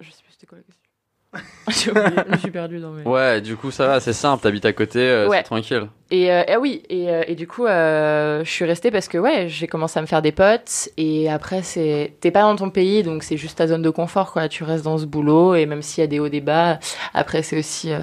je 0.00 0.10
sais 0.10 0.22
plus 0.22 0.32
c'était 0.32 0.46
quoi 0.46 0.58
la 0.58 0.64
question. 0.64 1.53
J'ai 1.68 1.90
oublié, 1.90 2.06
je 2.32 2.36
suis 2.36 2.50
perdue 2.50 2.78
dans 2.78 2.90
mes. 2.90 3.02
Ouais, 3.04 3.40
du 3.40 3.56
coup 3.56 3.70
ça 3.70 3.86
va, 3.86 4.00
c'est 4.00 4.12
simple, 4.12 4.42
t'habites 4.42 4.64
à 4.66 4.72
côté, 4.72 4.98
euh, 5.00 5.28
Ouais. 5.28 5.38
c'est 5.38 5.42
tranquille. 5.44 5.86
Et 6.10 6.30
euh, 6.30 6.42
ah 6.48 6.60
oui, 6.60 6.82
et, 6.90 7.08
euh, 7.10 7.22
et 7.26 7.34
du 7.34 7.46
coup, 7.48 7.64
euh, 7.66 8.44
je 8.44 8.50
suis 8.50 8.64
restée 8.64 8.90
parce 8.90 9.08
que 9.08 9.16
ouais, 9.18 9.48
j'ai 9.48 9.66
commencé 9.66 9.98
à 9.98 10.02
me 10.02 10.06
faire 10.06 10.20
des 10.22 10.30
potes. 10.32 10.90
Et 10.96 11.30
après, 11.30 11.62
c'est 11.62 12.12
t'es 12.20 12.30
pas 12.30 12.42
dans 12.42 12.54
ton 12.56 12.70
pays, 12.70 13.02
donc 13.02 13.22
c'est 13.24 13.36
juste 13.38 13.58
ta 13.58 13.66
zone 13.66 13.82
de 13.82 13.90
confort, 13.90 14.30
quoi. 14.32 14.48
Tu 14.48 14.62
restes 14.64 14.84
dans 14.84 14.98
ce 14.98 15.06
boulot, 15.06 15.54
et 15.54 15.66
même 15.66 15.82
s'il 15.82 16.02
y 16.02 16.04
a 16.04 16.06
des 16.06 16.20
hauts, 16.20 16.28
des 16.28 16.40
bas, 16.42 16.78
après 17.14 17.42
c'est 17.42 17.58
aussi, 17.58 17.88
tu 17.88 17.94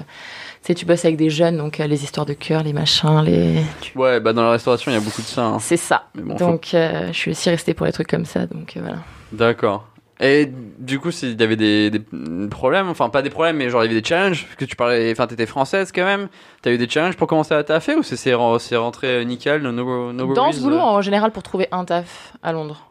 sais, 0.62 0.74
tu 0.74 0.84
bosses 0.84 1.04
avec 1.04 1.16
des 1.16 1.30
jeunes, 1.30 1.56
donc 1.56 1.78
les 1.78 2.04
histoires 2.04 2.26
de 2.26 2.34
cœur, 2.34 2.62
les 2.64 2.72
machins, 2.72 3.22
les, 3.24 3.62
tu- 3.80 3.96
Ouais, 3.96 4.18
bah 4.20 4.32
dans 4.32 4.42
la 4.42 4.50
restauration 4.50 4.90
il 4.90 4.94
y 4.94 4.98
a 4.98 5.00
beaucoup 5.00 5.22
de 5.22 5.26
ça. 5.26 5.44
hein. 5.46 5.58
c'est 5.60 5.76
ça. 5.78 6.04
Bon, 6.16 6.34
Donc, 6.34 6.68
je 6.72 7.10
suis 7.12 7.30
aussi 7.30 7.48
restée 7.50 7.72
pour 7.72 7.86
les 7.86 7.92
trucs 7.92 8.08
comme 8.08 8.24
ça, 8.26 8.46
donc 8.46 8.72
voilà. 8.76 8.98
D'accord. 9.30 9.88
Et 10.24 10.48
du 10.78 11.00
coup, 11.00 11.10
s'il 11.10 11.38
y 11.38 11.42
avait 11.42 11.56
des, 11.56 11.90
des 11.90 12.00
problèmes, 12.48 12.88
enfin 12.88 13.08
pas 13.08 13.22
des 13.22 13.30
problèmes, 13.30 13.56
mais 13.56 13.68
genre 13.68 13.82
il 13.82 13.88
y 13.88 13.90
avait 13.92 14.00
des 14.00 14.06
challenges, 14.08 14.44
parce 14.44 14.54
que 14.54 14.64
tu 14.64 14.76
parlais, 14.76 15.10
enfin 15.10 15.26
t'étais 15.26 15.46
française 15.46 15.90
quand 15.92 16.04
même, 16.04 16.28
t'as 16.62 16.70
eu 16.70 16.78
des 16.78 16.88
challenges 16.88 17.16
pour 17.16 17.26
commencer 17.26 17.54
à 17.54 17.64
taffer 17.64 17.96
ou 17.96 18.04
c'est 18.04 18.14
c'est 18.16 18.32
ren- 18.32 18.60
c'est 18.60 18.76
rentré 18.76 19.08
euh, 19.08 19.24
nickel, 19.24 19.62
no, 19.62 19.72
no, 19.72 20.12
no 20.12 20.32
Dans 20.32 20.52
ce 20.52 20.60
boulot, 20.60 20.76
euh? 20.76 20.80
en 20.80 21.00
général, 21.02 21.32
pour 21.32 21.42
trouver 21.42 21.66
un 21.72 21.84
taf 21.84 22.34
à 22.42 22.52
Londres, 22.52 22.88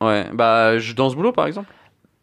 Ouais, 0.00 0.26
bah 0.32 0.78
je- 0.80 0.94
dans 0.94 1.08
ce 1.08 1.14
boulot 1.14 1.30
par 1.30 1.46
exemple. 1.46 1.72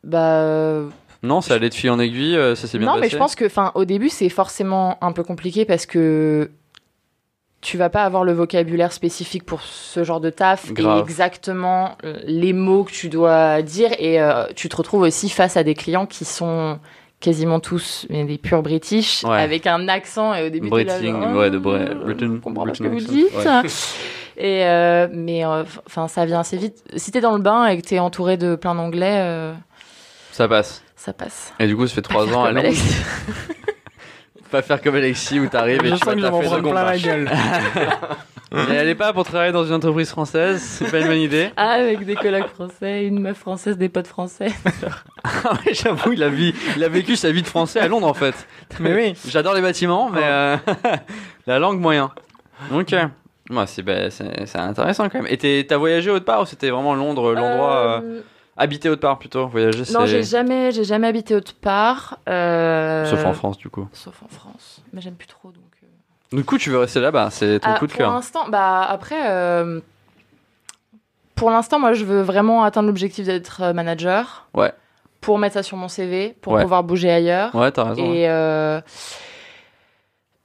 Bah. 0.03 0.81
Non, 1.21 1.41
ça 1.41 1.55
allait 1.55 1.69
de 1.69 1.73
fil 1.73 1.89
en 1.89 1.99
aiguille, 1.99 2.35
euh, 2.37 2.55
ça 2.55 2.67
s'est 2.67 2.77
bien 2.77 2.87
non, 2.87 2.93
passé. 2.93 3.01
mais 3.05 3.09
je 3.09 3.17
pense 3.17 3.35
que, 3.35 3.45
enfin, 3.45 3.71
au 3.75 3.83
début, 3.83 4.07
c'est 4.09 4.29
forcément 4.29 4.97
un 5.03 5.11
peu 5.11 5.23
compliqué 5.23 5.65
parce 5.65 5.85
que 5.85 6.49
tu 7.61 7.77
vas 7.77 7.89
pas 7.89 8.03
avoir 8.03 8.23
le 8.23 8.31
vocabulaire 8.33 8.91
spécifique 8.93 9.45
pour 9.45 9.61
ce 9.61 10.03
genre 10.03 10.19
de 10.21 10.29
taf 10.29 10.71
Grave. 10.71 10.97
et 10.97 11.01
exactement 11.01 11.97
euh, 12.05 12.17
les 12.25 12.53
mots 12.53 12.83
que 12.85 12.91
tu 12.91 13.09
dois 13.09 13.61
dire 13.61 13.91
et 13.99 14.21
euh, 14.21 14.45
tu 14.55 14.69
te 14.69 14.75
retrouves 14.77 15.01
aussi 15.01 15.29
face 15.29 15.57
à 15.57 15.63
des 15.63 15.73
clients 15.75 16.05
qui 16.05 16.23
sont 16.25 16.79
quasiment 17.19 17.59
tous 17.59 18.05
mais 18.09 18.23
des 18.23 18.37
purs 18.37 18.63
british 18.63 19.25
Ouais. 19.25 19.41
avec 19.41 19.67
un 19.67 19.89
accent 19.89 20.33
et 20.33 20.47
au 20.47 20.49
début 20.49 20.69
Britain, 20.69 21.01
genre, 21.01 21.35
ouais, 21.35 21.49
de 21.49 21.57
Ah, 21.57 21.59
Bre- 21.59 22.03
Britain, 22.05 22.39
comprends 22.41 22.65
pas 22.65 22.73
ce 22.73 22.81
que 22.81 22.87
vous 22.87 22.99
dites 23.01 23.27
et 24.37 24.63
euh, 24.65 25.09
mais 25.11 25.43
enfin 25.45 26.07
ça 26.07 26.25
vient 26.25 26.39
assez 26.39 26.55
vite 26.55 26.81
si 26.95 27.11
t'es 27.11 27.19
dans 27.19 27.35
le 27.35 27.41
bain 27.41 27.65
et 27.65 27.81
que 27.81 27.85
t'es 27.85 27.99
entouré 27.99 28.37
de 28.37 28.55
plein 28.55 28.73
d'anglais 28.73 29.15
euh, 29.17 29.53
Ça 30.31 30.47
passe. 30.47 30.81
ça 30.95 31.11
passe 31.11 31.51
Et 31.59 31.67
du 31.67 31.75
coup, 31.75 31.85
ça 31.87 31.95
fait 31.95 32.01
3 32.01 32.33
ans 32.33 32.45
à. 32.45 32.53
Pas 34.51 34.61
faire 34.61 34.81
comme 34.81 34.95
Alexis 34.95 35.39
où 35.39 35.47
t'arrives 35.47 35.85
et 35.85 35.89
Je 35.89 35.93
tu 35.95 35.99
sens 35.99 36.13
que 36.15 36.19
je 36.19 36.25
vais 36.25 36.31
m'en 36.31 36.37
taffer 36.39 36.49
prendre 36.49 36.71
plein 36.71 36.83
la 36.83 36.97
gueule. 36.97 37.29
Mais 38.51 38.77
allez 38.79 38.95
pas 38.95 39.13
pour 39.13 39.25
travailler 39.25 39.51
dans 39.51 39.63
une 39.63 39.73
entreprise 39.75 40.09
française, 40.09 40.59
c'est 40.59 40.89
pas 40.89 40.99
une 41.01 41.07
bonne 41.07 41.19
idée. 41.19 41.49
Ah, 41.57 41.73
avec 41.73 42.03
des 42.03 42.15
collègues 42.15 42.47
français, 42.47 43.05
une 43.05 43.19
meuf 43.19 43.37
française, 43.37 43.77
des 43.77 43.89
potes 43.89 44.07
français. 44.07 44.47
Ah 45.23 45.51
ouais, 45.53 45.73
j'avoue, 45.73 46.13
il 46.13 46.23
a, 46.23 46.29
vu- 46.29 46.53
il 46.75 46.83
a 46.83 46.87
vécu 46.89 47.15
sa 47.15 47.29
vie 47.31 47.41
de 47.43 47.47
français 47.47 47.79
à 47.79 47.87
Londres 47.87 48.07
en 48.07 48.13
fait. 48.13 48.33
Mais 48.79 48.93
oui. 48.95 49.13
J'adore 49.27 49.53
les 49.53 49.61
bâtiments, 49.61 50.09
mais 50.09 50.21
euh, 50.23 50.57
la 51.45 51.59
langue 51.59 51.79
moyen. 51.79 52.09
Ok. 52.73 52.93
Ouais, 52.93 53.63
c'est 53.67 53.83
bah, 53.83 54.09
c'est- 54.09 54.55
intéressant 54.57 55.09
quand 55.09 55.21
même. 55.21 55.31
Et 55.31 55.65
t'as 55.67 55.77
voyagé 55.77 56.09
autre 56.09 56.25
part 56.25 56.41
ou 56.41 56.45
c'était 56.45 56.69
vraiment 56.69 56.95
Londres, 56.95 57.33
l'endroit 57.33 58.01
euh, 58.01 58.21
Habité 58.61 58.89
autre 58.89 58.99
part 59.01 59.17
plutôt 59.17 59.47
Voyager, 59.47 59.83
Non, 59.93 60.05
j'ai 60.05 60.21
jamais, 60.21 60.71
j'ai 60.71 60.83
jamais 60.83 61.07
habité 61.07 61.33
autre 61.33 61.55
part. 61.55 62.17
euh, 62.27 63.05
sauf 63.05 63.25
en 63.25 63.33
France 63.33 63.57
du 63.57 63.69
coup. 63.69 63.87
Sauf 63.93 64.21
en 64.21 64.27
France. 64.27 64.81
Mais 64.93 64.99
j'aime 65.01 65.15
plus 65.15 65.27
trop, 65.27 65.47
donc. 65.49 65.63
euh. 65.83 66.35
Du 66.37 66.43
coup, 66.43 66.57
tu 66.57 66.69
veux 66.69 66.77
rester 66.79 66.99
là-bas, 66.99 67.29
c'est 67.31 67.61
ton 67.61 67.69
Ah, 67.73 67.79
coup 67.79 67.87
de 67.87 67.91
pour 67.91 67.99
cœur. 67.99 68.11
l'instant, 68.11 68.49
bah 68.49 68.81
après, 68.83 69.29
euh, 69.31 69.79
pour 71.35 71.51
l'instant, 71.51 71.79
moi, 71.79 71.93
je 71.93 72.03
veux 72.03 72.21
vraiment 72.21 72.63
atteindre 72.63 72.87
l'objectif 72.87 73.25
d'être 73.25 73.71
manager. 73.73 74.47
Ouais. 74.53 74.73
Pour 75.21 75.37
mettre 75.39 75.53
ça 75.53 75.63
sur 75.63 75.77
mon 75.77 75.87
CV, 75.87 76.35
pour 76.41 76.53
Ouais. 76.53 76.61
pouvoir 76.61 76.83
bouger 76.83 77.09
ailleurs. 77.11 77.55
Ouais, 77.55 77.71
t'as 77.71 77.85
raison. 77.85 78.03
Et, 78.13 78.27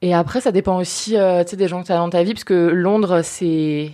et 0.01 0.13
après, 0.13 0.39
ça 0.41 0.51
dépend 0.51 0.77
aussi 0.77 1.11
tu 1.11 1.17
sais, 1.17 1.55
des 1.57 1.67
gens 1.67 1.81
que 1.81 1.87
tu 1.87 1.91
as 1.91 1.97
dans 1.97 2.09
ta 2.09 2.23
vie, 2.23 2.33
parce 2.33 2.43
que 2.45 2.53
Londres, 2.69 3.21
c'est. 3.23 3.91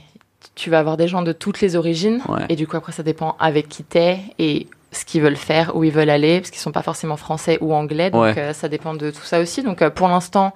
Tu 0.55 0.69
vas 0.69 0.79
avoir 0.79 0.97
des 0.97 1.07
gens 1.07 1.21
de 1.21 1.31
toutes 1.31 1.61
les 1.61 1.75
origines. 1.75 2.21
Ouais. 2.27 2.45
Et 2.49 2.55
du 2.55 2.67
coup, 2.67 2.75
après, 2.77 2.91
ça 2.91 3.03
dépend 3.03 3.35
avec 3.39 3.69
qui 3.69 3.83
t'es 3.83 4.19
et 4.37 4.67
ce 4.91 5.05
qu'ils 5.05 5.21
veulent 5.21 5.37
faire, 5.37 5.75
où 5.75 5.83
ils 5.85 5.91
veulent 5.91 6.09
aller, 6.09 6.39
parce 6.41 6.51
qu'ils 6.51 6.59
sont 6.59 6.73
pas 6.73 6.81
forcément 6.81 7.15
français 7.15 7.57
ou 7.61 7.73
anglais. 7.73 8.11
Donc, 8.11 8.21
Ouais. 8.23 8.33
euh, 8.37 8.53
ça 8.53 8.67
dépend 8.67 8.93
de 8.93 9.11
tout 9.11 9.23
ça 9.23 9.39
aussi. 9.39 9.63
Donc, 9.63 9.81
euh, 9.81 9.89
pour 9.89 10.09
l'instant, 10.09 10.53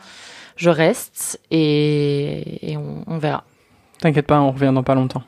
je 0.57 0.69
reste 0.69 1.39
et, 1.51 2.71
et 2.71 2.77
on, 2.77 3.03
on 3.07 3.17
verra. 3.17 3.43
T'inquiète 4.01 4.27
pas, 4.27 4.39
on 4.41 4.51
revient 4.51 4.71
dans 4.75 4.83
pas 4.83 4.95
longtemps. 4.95 5.23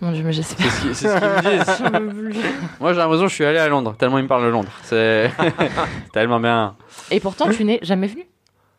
Mon 0.00 0.10
dieu, 0.12 0.22
mais 0.24 0.32
j'espère. 0.32 0.66
C'est 0.70 0.70
ce 0.70 0.88
qui- 0.88 0.94
c'est 0.94 1.08
ce 1.08 1.76
qu'ils 1.76 2.00
me 2.00 2.32
disent. 2.32 2.42
Moi, 2.80 2.92
j'ai 2.92 2.98
l'impression 2.98 3.24
que 3.26 3.30
je 3.30 3.34
suis 3.34 3.44
allé 3.44 3.58
à 3.58 3.68
Londres, 3.68 3.94
tellement 3.98 4.18
ils 4.18 4.22
me 4.24 4.28
parlent 4.28 4.44
de 4.44 4.48
Londres. 4.48 4.72
C'est 4.82 5.30
tellement 6.12 6.40
bien. 6.40 6.74
Et 7.12 7.20
pourtant, 7.20 7.48
tu 7.50 7.64
n'es 7.64 7.78
jamais 7.82 8.06
venu. 8.08 8.24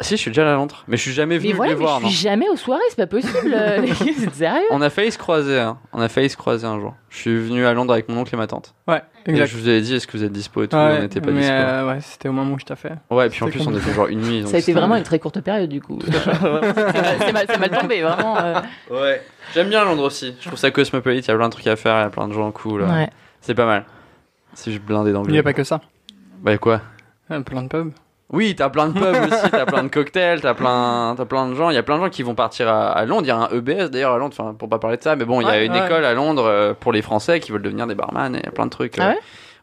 Si, 0.02 0.16
je 0.18 0.22
suis 0.22 0.32
déjà 0.32 0.52
à 0.52 0.56
Londres, 0.56 0.84
mais 0.88 0.98
je 0.98 1.02
suis 1.04 1.12
jamais 1.14 1.36
Mais 1.36 1.40
venu 1.44 1.54
voilà, 1.54 1.72
les 1.74 1.78
mais 1.78 1.84
voir. 1.86 2.00
je 2.00 2.04
non. 2.06 2.10
suis 2.10 2.18
jamais 2.20 2.50
aux 2.50 2.56
soirées, 2.56 2.82
c'est 2.90 2.96
pas 2.98 3.08
possible. 3.08 3.54
euh, 3.56 3.86
C'est 4.18 4.34
sérieux? 4.34 4.66
On 4.72 4.82
a 4.82 4.90
failli 4.90 5.12
se 5.12 5.18
croiser. 5.18 5.60
hein. 5.60 5.78
On 5.94 6.02
a 6.02 6.10
failli 6.10 6.30
se 6.30 6.36
croiser 6.38 6.66
un 6.68 6.80
jour. 6.80 6.96
Je 7.10 7.18
suis 7.18 7.38
venu 7.40 7.66
à 7.66 7.74
Londres 7.74 7.94
avec 7.94 8.10
mon 8.10 8.18
oncle 8.18 8.34
et 8.34 8.38
ma 8.38 8.48
tante. 8.48 8.74
Ouais, 8.88 9.02
Et 9.26 9.32
exact. 9.32 9.46
je 9.48 9.58
vous 9.58 9.68
avais 9.68 9.82
dit, 9.82 9.96
est-ce 9.96 10.08
que 10.08 10.18
vous 10.18 10.24
êtes 10.24 10.32
dispo 10.32 10.64
et 10.64 10.68
tout? 10.68 10.76
Ouais, 10.76 10.96
On 10.98 11.02
n'était 11.02 11.22
pas 11.22 11.32
mais 11.32 11.42
dispo. 11.42 11.54
euh, 11.54 11.88
ouais, 11.88 12.02
c'était 12.02 12.30
au 12.30 12.32
moment 12.34 12.54
où 12.56 12.60
je 12.60 12.66
t'ai 12.66 12.76
fait. 12.76 12.94
Ouais, 13.10 13.28
et 13.28 13.30
puis 13.30 13.44
en 13.44 13.48
plus, 13.50 13.66
on 13.68 13.76
était 13.78 13.94
genre 13.94 14.08
une 14.08 14.22
nuit. 14.22 14.42
donc 14.42 14.50
Ça 14.50 14.58
a 14.58 14.60
été 14.60 14.74
vraiment 14.74 14.96
une 14.96 15.04
très 15.04 15.20
courte 15.20 15.40
période 15.42 15.70
du 15.70 15.82
coup. 15.82 16.00
c'est 16.06 17.34
mal, 17.34 17.46
c'est 17.50 17.60
mal 17.60 17.70
tombé, 17.70 18.02
vraiment. 18.02 18.38
euh. 18.40 18.60
Ouais. 18.90 19.22
J'aime 19.54 19.70
bien 19.70 19.84
Londres 19.86 20.04
aussi. 20.04 20.36
Je 20.40 20.48
trouve 20.48 20.58
ça 20.60 20.72
cosmopolite. 20.72 21.26
Il 21.26 21.30
y 21.30 21.34
a 21.34 21.38
plein 21.38 21.48
de 21.48 21.54
trucs 21.54 21.68
à 21.68 21.76
faire. 21.76 21.96
Il 22.00 22.04
y 22.04 22.06
a 22.06 22.10
plein 22.10 22.28
de 22.28 22.34
gens 22.34 22.52
cool. 22.52 22.84
Ouais. 22.84 23.10
C'est 23.42 23.56
pas 23.56 23.66
mal. 23.66 23.86
Si 24.54 24.74
je 24.74 24.80
blindé 24.80 25.12
Il 25.12 25.14
d'anglais. 25.14 25.34
n'y 25.34 25.40
a 25.40 25.44
pas 25.44 25.54
que 25.54 25.64
ça. 25.64 25.82
Bah 26.42 26.58
quoi? 26.58 26.82
Il 27.30 27.34
y 27.34 27.40
a 27.40 27.42
plein 27.42 27.64
de 27.64 27.68
pubs. 27.68 27.92
Oui, 28.34 28.56
t'as 28.56 28.70
plein 28.70 28.88
de 28.88 28.94
pubs 28.94 29.32
aussi, 29.32 29.52
t'as 29.52 29.66
plein 29.66 29.84
de 29.84 29.88
cocktails, 29.94 30.40
t'as 30.42 30.54
plein, 30.54 31.16
t'as 31.18 31.26
plein 31.26 31.50
de 31.50 31.56
gens. 31.56 31.70
Il 31.70 31.76
y 31.76 31.78
a 31.78 31.84
plein 31.84 31.98
de 31.98 32.04
gens 32.04 32.10
qui 32.10 32.24
vont 32.24 32.34
partir 32.36 32.70
à, 32.70 32.92
à 32.92 33.06
Londres. 33.06 33.24
Il 33.26 33.28
y 33.28 33.32
a 33.32 33.38
un 33.38 33.50
EBS 33.50 33.90
d'ailleurs 33.90 34.14
à 34.14 34.18
Londres, 34.18 34.36
enfin, 34.40 34.54
pour 34.54 34.70
pas 34.70 34.80
parler 34.80 34.98
de 34.98 35.04
ça, 35.04 35.16
mais 35.18 35.26
bon, 35.26 35.42
il 35.42 35.48
y 35.48 35.52
a 35.52 35.64
une 35.64 35.74
ouais. 35.74 35.86
école 35.86 36.06
à 36.06 36.14
Londres 36.14 36.46
euh, 36.46 36.74
pour 36.74 36.94
les 36.94 37.02
Français 37.02 37.42
qui 37.42 37.52
veulent 37.52 37.62
devenir 37.62 37.88
des 37.88 37.96
barman 37.96 38.34
et 38.36 38.40
il 38.40 38.46
y 38.46 38.48
a 38.48 38.52
plein 38.52 38.66
de 38.66 38.72
trucs. 38.72 38.98
Ah 39.00 39.10
euh. 39.12 39.14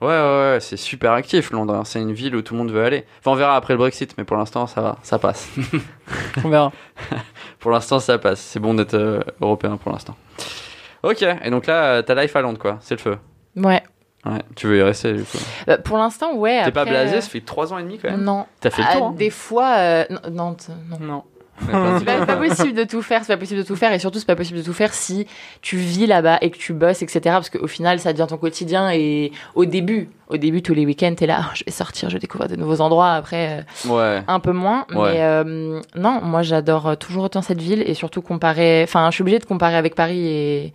Ouais, 0.01 0.07
ouais, 0.07 0.53
ouais, 0.53 0.59
c'est 0.61 0.77
super 0.77 1.13
actif 1.13 1.51
Londres. 1.51 1.75
hein. 1.75 1.83
C'est 1.85 2.01
une 2.01 2.13
ville 2.13 2.37
où 2.37 2.43
tout 2.43 2.55
le 2.55 2.59
monde 2.59 2.71
veut 2.71 2.85
aller. 2.85 3.05
Enfin, 3.19 3.33
on 3.33 3.35
verra 3.35 3.57
après 3.57 3.73
le 3.73 3.79
Brexit, 3.79 4.15
mais 4.17 4.25
pour 4.25 4.37
l'instant, 4.37 4.67
ça 4.67 4.81
va, 4.81 4.97
ça 5.03 5.19
passe. 5.19 5.49
On 6.45 6.49
verra. 6.51 6.71
pour 7.59 7.73
l'instant, 7.73 7.99
ça 7.99 8.17
passe. 8.19 8.39
C'est 8.39 8.61
bon 8.61 8.75
d'être 8.75 8.95
euh, 8.95 9.21
européen 9.41 9.77
pour 9.77 9.91
l'instant. 9.91 10.15
Ok, 11.03 11.23
et 11.23 11.51
donc 11.51 11.67
là, 11.67 12.03
ta 12.05 12.15
life 12.15 12.37
à 12.37 12.43
Londres, 12.43 12.59
quoi. 12.61 12.79
C'est 12.81 12.95
le 12.95 13.01
feu. 13.01 13.17
Ouais. 13.57 13.83
Ouais, 14.27 14.43
tu 14.57 14.67
veux 14.67 14.79
y 14.79 14.83
rester, 14.83 15.13
du 15.13 15.23
coup. 15.23 15.39
Euh, 15.69 15.79
pour 15.79 15.97
l'instant, 15.97 16.35
ouais. 16.35 16.63
T'es 16.65 16.73
pas 16.73 16.81
après, 16.83 16.93
blasé, 16.93 17.17
euh, 17.17 17.21
ça 17.21 17.29
fait 17.31 17.41
3 17.41 17.73
ans 17.73 17.79
et 17.79 17.83
demi 17.83 17.99
quand 17.99 18.11
même. 18.11 18.25
Non. 18.25 18.47
T'as 18.61 18.71
fait 18.71 18.83
le 18.83 18.89
Ah, 18.91 18.97
tour. 18.97 19.07
hein. 19.07 19.15
Des 19.17 19.31
fois, 19.31 19.75
euh, 19.79 20.05
non, 20.31 20.57
non, 20.91 20.99
non. 21.01 21.25
C'est 21.67 22.05
pas, 22.05 22.19
c'est 22.21 22.27
pas 22.27 22.37
possible 22.37 22.73
de 22.75 22.85
tout 22.85 23.03
faire, 23.03 23.23
c'est 23.25 23.33
pas 23.33 23.37
possible 23.39 23.61
de 23.61 23.67
tout 23.67 23.77
faire, 23.77 23.93
et 23.93 23.99
surtout 23.99 24.19
c'est 24.19 24.27
pas 24.27 24.37
possible 24.37 24.59
de 24.59 24.65
tout 24.65 24.73
faire 24.73 24.95
si 24.95 25.27
tu 25.61 25.77
vis 25.77 26.07
là-bas 26.07 26.39
et 26.41 26.51
que 26.51 26.57
tu 26.59 26.73
bosses, 26.73 27.03
etc. 27.03 27.21
Parce 27.25 27.51
qu'au 27.51 27.67
final, 27.67 27.99
ça 28.01 28.13
devient 28.13 28.27
ton 28.29 28.37
quotidien. 28.39 28.91
Et 28.93 29.33
au 29.55 29.65
début, 29.65 30.09
au 30.29 30.37
début, 30.37 30.63
tous 30.63 30.75
les 30.75 30.87
week-ends, 30.87 31.15
t'es 31.17 31.27
là, 31.27 31.41
Ah, 31.43 31.51
je 31.55 31.65
vais 31.65 31.71
sortir, 31.73 32.09
je 32.11 32.15
vais 32.15 32.21
découvrir 32.21 32.49
de 32.49 32.57
nouveaux 32.57 32.81
endroits. 32.81 33.13
Après, 33.13 33.65
euh, 33.87 33.89
Ouais. 33.91 34.23
un 34.29 34.41
peu 34.41 34.53
moins. 34.53 34.87
Ouais. 34.91 35.13
Mais 35.15 35.23
euh, 35.23 35.81
non, 35.97 36.21
moi 36.23 36.43
j'adore 36.43 36.87
euh, 36.89 36.95
toujours 36.95 37.25
autant 37.25 37.43
cette 37.43 37.61
ville 37.61 37.83
et 37.87 37.95
surtout 37.95 38.23
comparer. 38.23 38.83
Enfin, 38.85 39.09
je 39.11 39.15
suis 39.17 39.23
obligée 39.23 39.39
de 39.39 39.45
comparer 39.45 39.77
avec 39.77 39.95
Paris 39.95 40.27
et 40.27 40.73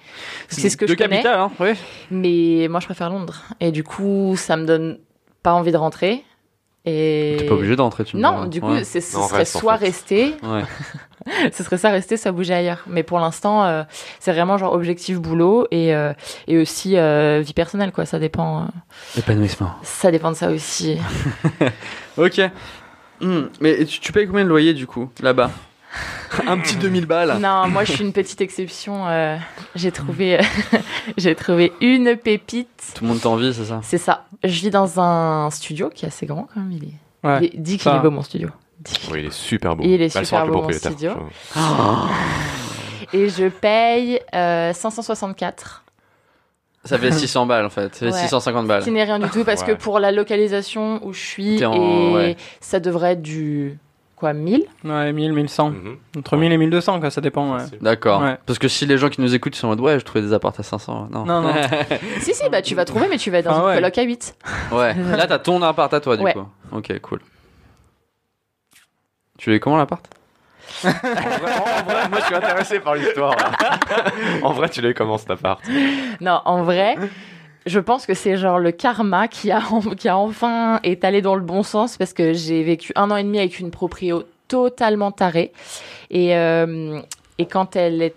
c'est 0.49 0.69
ce 0.69 0.77
que 0.77 0.85
je 0.87 0.93
connais. 0.95 1.21
capitale, 1.21 1.39
hein, 1.39 1.51
oui. 1.59 1.69
Mais 2.11 2.67
moi, 2.67 2.79
je 2.79 2.85
préfère 2.85 3.09
Londres. 3.09 3.43
Et 3.59 3.71
du 3.71 3.83
coup, 3.83 4.35
ça 4.37 4.57
me 4.57 4.65
donne 4.65 4.97
pas 5.43 5.53
envie 5.53 5.71
de 5.71 5.77
rentrer. 5.77 6.23
Et 6.85 7.37
T'es 7.39 7.45
pas 7.45 7.53
obligé 7.53 7.75
d'entrer, 7.77 8.03
tu 8.03 8.17
me 8.17 8.21
Non, 8.21 8.45
du 8.45 8.59
coup, 8.59 8.67
Ouais. 8.71 8.83
ce 8.83 8.99
serait 8.99 9.37
reste, 9.37 9.55
en 9.55 9.59
soit 9.59 9.77
fait. 9.77 9.85
rester, 9.85 10.35
Ouais. 10.43 10.63
ce 11.53 11.63
serait 11.63 11.77
ça 11.77 11.89
rester, 11.91 12.17
soit 12.17 12.33
bouger 12.33 12.53
ailleurs. 12.53 12.83
Mais 12.87 13.03
pour 13.03 13.19
l'instant, 13.19 13.63
euh, 13.63 13.83
c'est 14.19 14.33
vraiment 14.33 14.57
genre 14.57 14.73
objectif 14.73 15.19
boulot 15.21 15.65
et 15.71 15.95
euh, 15.95 16.11
et 16.47 16.57
aussi 16.57 16.97
euh, 16.97 17.41
vie 17.41 17.53
personnelle 17.53 17.93
quoi. 17.93 18.05
Ça 18.05 18.19
dépend, 18.19 18.63
euh, 18.63 19.19
Épanouissement. 19.19 19.71
ça 19.81 20.11
dépend 20.11 20.31
de 20.31 20.35
ça 20.35 20.49
aussi. 20.51 20.97
Ok. 22.17 22.41
Hmm, 23.21 23.43
Mais 23.61 23.85
tu, 23.85 23.99
tu 24.01 24.11
payes 24.11 24.27
combien 24.27 24.43
de 24.43 24.49
loyer 24.49 24.73
du 24.73 24.85
coup 24.85 25.09
là-bas? 25.21 25.49
Un 26.47 26.57
petit 26.57 26.75
2000 26.77 27.05
balles. 27.05 27.37
non, 27.39 27.67
moi 27.67 27.83
je 27.83 27.91
suis 27.93 28.03
une 28.03 28.13
petite 28.13 28.41
exception. 28.41 29.07
euh, 29.07 29.37
j'ai 29.75 29.91
trouvé, 29.91 30.39
j'ai 31.17 31.35
trouvé 31.35 31.71
une 31.81 32.15
pépite. 32.17 32.93
Tout 32.95 33.03
le 33.03 33.09
monde 33.11 33.21
t'envie, 33.21 33.53
c'est 33.53 33.65
ça? 33.65 33.79
C'est 33.83 33.97
ça. 33.99 34.25
Je 34.43 34.59
vis 34.61 34.69
dans 34.71 34.99
un 34.99 35.49
studio 35.51 35.89
qui 35.93 36.05
est 36.05 36.07
assez 36.07 36.25
grand 36.25 36.47
quand 36.53 36.59
même. 36.61 36.71
Il 36.71 36.83
est, 36.85 37.27
Ouais. 37.27 37.37
il 37.41 37.45
est- 37.45 37.57
dis 37.57 37.77
qu'il 37.77 37.91
est 37.91 37.99
beau 37.99 38.09
mon 38.11 38.21
studio. 38.23 38.49
Oui, 39.11 39.19
il 39.19 39.25
est 39.27 39.31
super 39.33 39.75
beau. 39.75 39.83
Il 39.85 40.01
est 40.01 40.13
Bah, 40.13 40.23
super 40.25 40.45
beau, 40.47 40.61
mon 40.63 40.71
studio. 40.71 41.11
Je- 41.55 41.59
Et 43.17 43.29
je 43.29 43.47
paye 43.47 44.19
euh, 44.33 44.73
564. 44.73 45.83
Ça 46.85 46.97
fait 46.97 47.11
600 47.11 47.45
balles 47.45 47.65
en 47.65 47.69
fait. 47.69 47.93
Ça 47.95 48.07
fait 48.07 48.11
Ouais. 48.11 48.21
650 48.23 48.67
balles. 48.67 48.81
Ce 48.81 48.85
qui 48.87 48.91
n'est 48.91 49.03
rien 49.03 49.19
du 49.19 49.29
tout 49.29 49.43
parce 49.45 49.63
que 49.63 49.71
pour 49.71 49.99
la 49.99 50.11
localisation 50.11 50.99
où 51.05 51.13
je 51.13 51.19
suis, 51.19 51.63
en- 51.65 51.73
et 51.73 52.13
ouais. 52.13 52.37
ça 52.59 52.79
devrait 52.79 53.13
être 53.13 53.21
du 53.21 53.77
quoi 54.23 54.31
1000 54.33 54.63
Ouais, 54.85 55.11
1000, 55.11 55.33
1100. 55.33 55.69
Mhm. 55.71 55.97
Entre 56.19 56.37
1000 56.37 56.51
et 56.53 56.57
1200, 56.57 56.99
quoi, 57.01 57.09
ça 57.09 57.19
dépend. 57.19 57.55
Ouais. 57.57 57.63
D'accord. 57.81 58.21
Ouais. 58.21 58.37
Parce 58.45 58.57
que 58.57 58.69
si 58.69 58.85
les 58.85 58.97
gens 58.97 59.09
qui 59.09 59.19
nous 59.19 59.35
écoutent 59.35 59.55
sont 59.55 59.67
en 59.67 59.69
mode 59.71 59.81
ouais, 59.81 59.99
je 59.99 60.05
trouvais 60.05 60.21
des 60.21 60.31
apparts 60.31 60.53
à 60.57 60.63
500. 60.63 61.09
Non. 61.11 61.25
Non, 61.25 61.41
non. 61.41 61.53
Si 62.21 62.33
si 62.33 62.47
bah 62.49 62.61
tu 62.61 62.73
vas 62.75 62.85
trouver 62.85 63.07
mais 63.09 63.17
tu 63.17 63.29
vas 63.31 63.39
être 63.39 63.45
dans 63.45 63.51
Ah 63.55 63.59
une 63.59 63.65
ouais. 63.65 63.75
coloc 63.75 63.97
à 63.97 64.03
8. 64.03 64.35
ouais. 64.71 64.93
Là, 65.17 65.27
t'as 65.27 65.39
ton 65.39 65.61
appart 65.61 65.93
à 65.93 65.99
toi 65.99 66.15
du 66.15 66.23
Ouais. 66.23 66.33
coup. 66.33 66.45
Ok, 66.71 66.97
cool. 67.01 67.19
Tu 69.37 69.49
l'as 69.49 69.57
eu 69.57 69.59
comment 69.59 69.77
l'appart? 69.77 70.05
En 70.85 70.89
vrai, 70.89 70.99
en 71.01 71.83
vrai, 71.83 72.09
moi 72.09 72.19
je 72.19 72.25
suis 72.25 72.35
intéressé 72.35 72.79
par 72.79 72.95
l'histoire. 72.95 73.35
en 74.41 74.53
vrai, 74.53 74.69
tu 74.69 74.79
l'as 74.81 74.89
eu 74.89 74.93
comment 74.93 75.17
cet 75.17 75.31
appart 75.31 75.61
Non, 76.21 76.41
en 76.45 76.63
vrai, 76.63 76.95
je 77.65 77.79
pense 77.79 78.05
que 78.05 78.13
c'est 78.13 78.37
genre 78.37 78.59
le 78.59 78.71
karma 78.71 79.27
qui 79.27 79.51
a 79.51 79.61
qui 79.97 80.09
a 80.09 80.17
enfin 80.17 80.79
est 80.83 81.03
allé 81.03 81.21
dans 81.21 81.35
le 81.35 81.41
bon 81.41 81.63
sens 81.63 81.97
parce 81.97 82.13
que 82.13 82.33
j'ai 82.33 82.63
vécu 82.63 82.91
un 82.95 83.09
an 83.11 83.15
et 83.15 83.23
demi 83.23 83.39
avec 83.39 83.59
une 83.59 83.71
proprio 83.71 84.23
totalement 84.47 85.11
tarée 85.11 85.51
et 86.11 86.35
euh, 86.35 86.99
et 87.37 87.45
quand 87.45 87.75
elle 87.75 88.01
est 88.01 88.15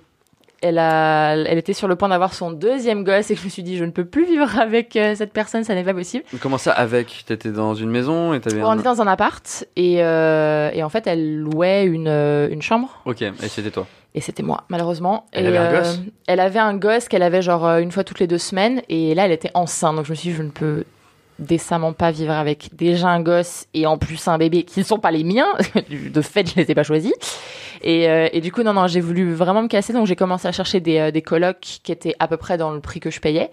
elle, 0.62 0.78
a, 0.78 1.34
elle 1.34 1.58
était 1.58 1.74
sur 1.74 1.86
le 1.86 1.96
point 1.96 2.08
d'avoir 2.08 2.32
son 2.32 2.50
deuxième 2.50 3.04
gosse 3.04 3.30
et 3.30 3.34
que 3.34 3.40
je 3.40 3.44
me 3.44 3.50
suis 3.50 3.62
dit 3.62 3.76
je 3.76 3.84
ne 3.84 3.90
peux 3.90 4.06
plus 4.06 4.24
vivre 4.24 4.58
avec 4.58 4.96
euh, 4.96 5.14
cette 5.14 5.32
personne, 5.32 5.64
ça 5.64 5.74
n'est 5.74 5.84
pas 5.84 5.92
possible. 5.92 6.24
Comment 6.40 6.56
ça 6.56 6.72
avec? 6.72 7.24
T'étais 7.26 7.50
dans 7.50 7.74
une 7.74 7.90
maison 7.90 8.32
et 8.32 8.40
t'avais 8.40 8.62
On 8.62 8.70
un... 8.70 8.74
était 8.74 8.84
dans 8.84 9.02
un 9.02 9.06
appart 9.06 9.66
et, 9.76 10.02
euh, 10.02 10.70
et 10.72 10.82
en 10.82 10.88
fait 10.88 11.06
elle 11.06 11.36
louait 11.36 11.84
une, 11.84 12.08
une 12.08 12.62
chambre 12.62 13.02
Ok, 13.04 13.22
et 13.22 13.32
c'était 13.48 13.70
toi. 13.70 13.86
Et 14.16 14.20
c'était 14.20 14.42
moi 14.42 14.64
malheureusement. 14.68 15.26
Elle 15.30 15.44
et, 15.44 15.56
avait 15.56 15.58
un 15.58 15.78
gosse? 15.78 16.00
Elle 16.26 16.40
avait 16.40 16.58
un 16.58 16.74
gosse 16.74 17.06
qu'elle 17.06 17.22
avait 17.22 17.42
genre 17.42 17.66
euh, 17.66 17.78
une 17.78 17.92
fois 17.92 18.02
toutes 18.02 18.18
les 18.18 18.26
deux 18.26 18.38
semaines. 18.38 18.82
Et 18.88 19.14
là 19.14 19.26
elle 19.26 19.32
était 19.32 19.50
enceinte. 19.54 19.94
Donc 19.94 20.06
je 20.06 20.10
me 20.10 20.16
suis 20.16 20.30
dit 20.30 20.34
je 20.34 20.42
ne 20.42 20.50
peux 20.50 20.84
décemment 21.38 21.92
pas 21.92 22.10
vivre 22.12 22.32
avec 22.32 22.70
déjà 22.74 23.08
un 23.08 23.20
gosse 23.20 23.66
et 23.74 23.86
en 23.86 23.98
plus 23.98 24.26
un 24.26 24.38
bébé 24.38 24.62
qui 24.62 24.80
ne 24.80 24.84
sont 24.86 24.98
pas 24.98 25.10
les 25.10 25.22
miens. 25.22 25.52
De 25.90 26.22
fait 26.22 26.48
je 26.48 26.56
les 26.56 26.70
ai 26.70 26.74
pas 26.74 26.82
choisis. 26.82 27.12
Et, 27.82 28.08
euh, 28.08 28.28
et 28.32 28.40
du 28.40 28.50
coup 28.50 28.62
non 28.62 28.72
non 28.72 28.86
j'ai 28.86 29.02
voulu 29.02 29.34
vraiment 29.34 29.62
me 29.62 29.68
casser. 29.68 29.92
Donc 29.92 30.06
j'ai 30.06 30.16
commencé 30.16 30.48
à 30.48 30.52
chercher 30.52 30.80
des, 30.80 30.98
euh, 30.98 31.10
des 31.10 31.20
colocs 31.20 31.60
qui 31.60 31.92
étaient 31.92 32.14
à 32.18 32.26
peu 32.26 32.38
près 32.38 32.56
dans 32.56 32.72
le 32.72 32.80
prix 32.80 33.00
que 33.00 33.10
je 33.10 33.20
payais. 33.20 33.50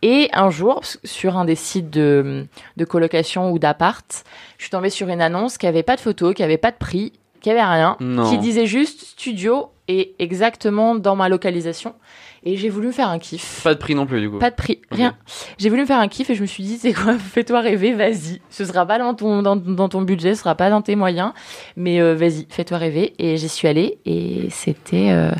Et 0.00 0.30
un 0.32 0.48
jour 0.48 0.80
sur 1.04 1.36
un 1.36 1.44
des 1.44 1.56
sites 1.56 1.90
de, 1.90 2.46
de 2.78 2.84
colocation 2.86 3.52
ou 3.52 3.58
d'appart 3.58 4.24
je 4.56 4.64
suis 4.64 4.70
tombée 4.70 4.88
sur 4.88 5.10
une 5.10 5.20
annonce 5.20 5.58
qui 5.58 5.66
avait 5.66 5.82
pas 5.82 5.96
de 5.96 6.00
photo 6.00 6.32
qui 6.32 6.42
avait 6.42 6.56
pas 6.56 6.70
de 6.70 6.78
prix 6.78 7.12
qui 7.46 7.50
avait 7.52 7.62
rien 7.62 7.96
Non. 8.00 8.28
qui 8.28 8.38
disait 8.38 8.66
juste 8.66 9.02
studio 9.04 9.66
et 9.86 10.16
exactement 10.18 10.96
dans 10.96 11.14
ma 11.14 11.28
localisation 11.28 11.94
et 12.42 12.56
j'ai 12.56 12.68
voulu 12.68 12.88
me 12.88 12.92
faire 12.92 13.08
un 13.08 13.20
kiff 13.20 13.60
Pas 13.62 13.72
de 13.74 13.78
prix 13.78 13.94
non 13.94 14.04
plus 14.04 14.20
du 14.20 14.28
coup. 14.28 14.38
pas 14.40 14.50
de 14.50 14.56
prix, 14.56 14.80
rien. 14.90 15.16
J'ai 15.56 15.68
voulu 15.68 15.82
me 15.82 15.86
faire 15.86 16.00
un 16.00 16.08
kiff 16.08 16.28
et 16.28 16.34
je 16.34 16.42
me 16.42 16.46
suis 16.46 16.64
dit, 16.64 16.76
c'est 16.80 16.92
quoi, 16.92 17.16
fais-toi 17.16 17.60
rêver, 17.60 17.92
vas-y. 17.92 18.40
Ce 18.50 18.64
sera 18.64 18.84
pas 18.84 18.98
dans 18.98 19.14
ton, 19.14 19.42
dans, 19.42 19.54
dans 19.54 19.88
ton 19.88 20.02
budget, 20.02 20.34
ce 20.34 20.40
sera 20.42 20.56
pas 20.56 20.70
dans 20.70 20.82
tes 20.82 20.96
moyens, 20.96 21.32
mais 21.76 22.00
euh, 22.00 22.16
vas-y, 22.16 22.48
fais-toi 22.50 22.78
rêver. 22.78 23.14
Et 23.20 23.36
j'y 23.36 23.48
suis 23.48 23.68
allée 23.68 23.98
et 24.06 24.48
c'était. 24.50 25.10
euh, 25.10 25.30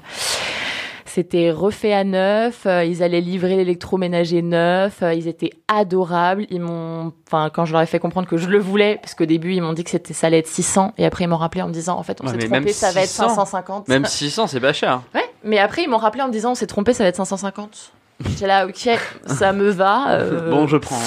c'était 1.16 1.50
refait 1.50 1.94
à 1.94 2.04
neuf, 2.04 2.66
euh, 2.66 2.85
ils 2.85 3.02
allaient 3.02 3.23
livrer 3.23 3.56
l'électroménager 3.56 4.42
neuf, 4.42 5.02
euh, 5.02 5.14
ils 5.14 5.28
étaient 5.28 5.49
adorables, 5.66 6.46
ils 6.50 6.61
m'ont, 6.61 7.11
enfin 7.26 7.49
quand 7.49 7.64
je 7.64 7.73
leur 7.73 7.80
ai 7.80 7.87
fait 7.87 7.99
comprendre 7.99 8.28
que 8.28 8.37
je 8.37 8.49
le 8.49 8.58
voulais, 8.58 8.99
parce 9.00 9.14
qu'au 9.14 9.25
début 9.25 9.54
ils 9.54 9.62
m'ont 9.62 9.73
dit 9.73 9.82
que 9.82 9.88
c'était 9.88 10.12
ça 10.12 10.26
allait 10.26 10.40
être 10.40 10.46
600 10.46 10.92
et 10.99 11.06
après 11.06 11.25
ils 11.25 11.28
m'ont 11.28 11.38
rappelé 11.38 11.62
en 11.62 11.68
me 11.68 11.73
disant 11.73 11.96
en 11.96 12.02
fait 12.02 12.20
on 12.23 12.28
s'est 12.28 12.37
trompé, 12.37 12.70
ça 12.75 12.90
va 12.90 13.00
être 13.00 13.08
600. 13.08 13.28
550. 13.30 13.88
Même 13.88 14.04
600, 14.04 14.46
c'est 14.46 14.61
pas 14.61 14.75
cher. 14.75 15.00
Ouais, 15.14 15.25
mais 15.42 15.58
après 15.58 15.85
ils 15.85 15.88
m'ont 15.88 15.96
rappelé 15.96 16.23
en 16.23 16.26
me 16.26 16.32
disant 16.32 16.50
on 16.50 16.54
s'est 16.54 16.66
trompé, 16.66 16.92
ça 16.92 17.02
va 17.02 17.08
être 17.08 17.16
550. 17.16 17.92
J'étais 18.25 18.46
là, 18.46 18.66
ok, 18.66 18.88
ça 19.26 19.52
me 19.52 19.68
va. 19.68 20.11
euh, 20.12 20.50
Bon, 20.50 20.66
je 20.66 20.76
prends. 20.78 20.99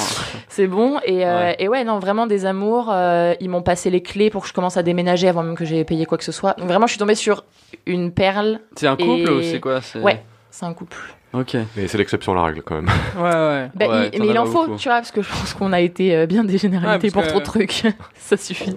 C'est 0.48 0.68
bon. 0.68 1.00
Et, 1.06 1.26
euh, 1.26 1.40
Ouais. 1.40 1.56
et 1.60 1.68
ouais, 1.68 1.84
non, 1.84 1.98
vraiment 2.00 2.28
des 2.28 2.46
amours. 2.46 2.90
euh, 2.92 3.34
ils 3.40 3.50
m'ont 3.50 3.64
passé 3.64 3.90
les 3.90 4.02
clés 4.02 4.30
pour 4.30 4.44
que 4.44 4.48
je 4.48 4.54
commence 4.54 4.78
à 4.78 4.84
déménager 4.84 5.28
avant 5.28 5.42
même 5.42 5.56
que 5.56 5.66
j'ai 5.66 5.84
payé 5.86 6.06
quoi 6.06 6.18
que 6.20 6.24
ce 6.24 6.32
soit. 6.32 6.54
Donc 6.60 6.68
vraiment, 6.68 6.86
je 6.86 6.92
suis 6.92 7.00
tombée 7.00 7.16
sur 7.16 7.46
une 7.88 8.12
perle. 8.12 8.60
C'est 8.76 8.88
un 8.88 8.96
couple 8.96 9.08
Et- 9.08 9.30
ou 9.30 9.42
c'est 9.42 9.60
quoi 9.60 9.80
Ouais. 10.04 10.24
C'est 10.52 10.66
un 10.66 10.74
couple. 10.74 10.98
Ok. 11.34 11.56
Mais 11.78 11.88
c'est 11.88 11.98
l'exception 12.00 12.32
à 12.34 12.36
la 12.36 12.44
règle 12.44 12.62
quand 12.64 12.76
même. 12.76 12.90
Ouais, 13.18 13.24
ouais. 13.24 13.70
Bah, 13.76 13.88
Ouais, 13.88 14.08
il- 14.08 14.18
t'en 14.20 14.24
mais 14.26 14.32
il 14.32 14.38
en 14.40 14.46
faut, 14.46 14.66
beaucoup. 14.66 14.78
tu 14.78 14.90
vois, 14.90 14.98
parce 14.98 15.12
que 15.12 15.22
je 15.22 15.30
pense 15.30 15.54
qu'on 15.54 15.74
a 15.74 15.80
été 15.80 16.16
euh, 16.16 16.26
bien 16.28 16.44
Ouais, 16.44 17.10
pour 17.12 17.26
trop 17.28 17.40
de 17.40 17.44
trucs. 17.46 17.84
Ça 18.16 18.36
suffit. 18.38 18.76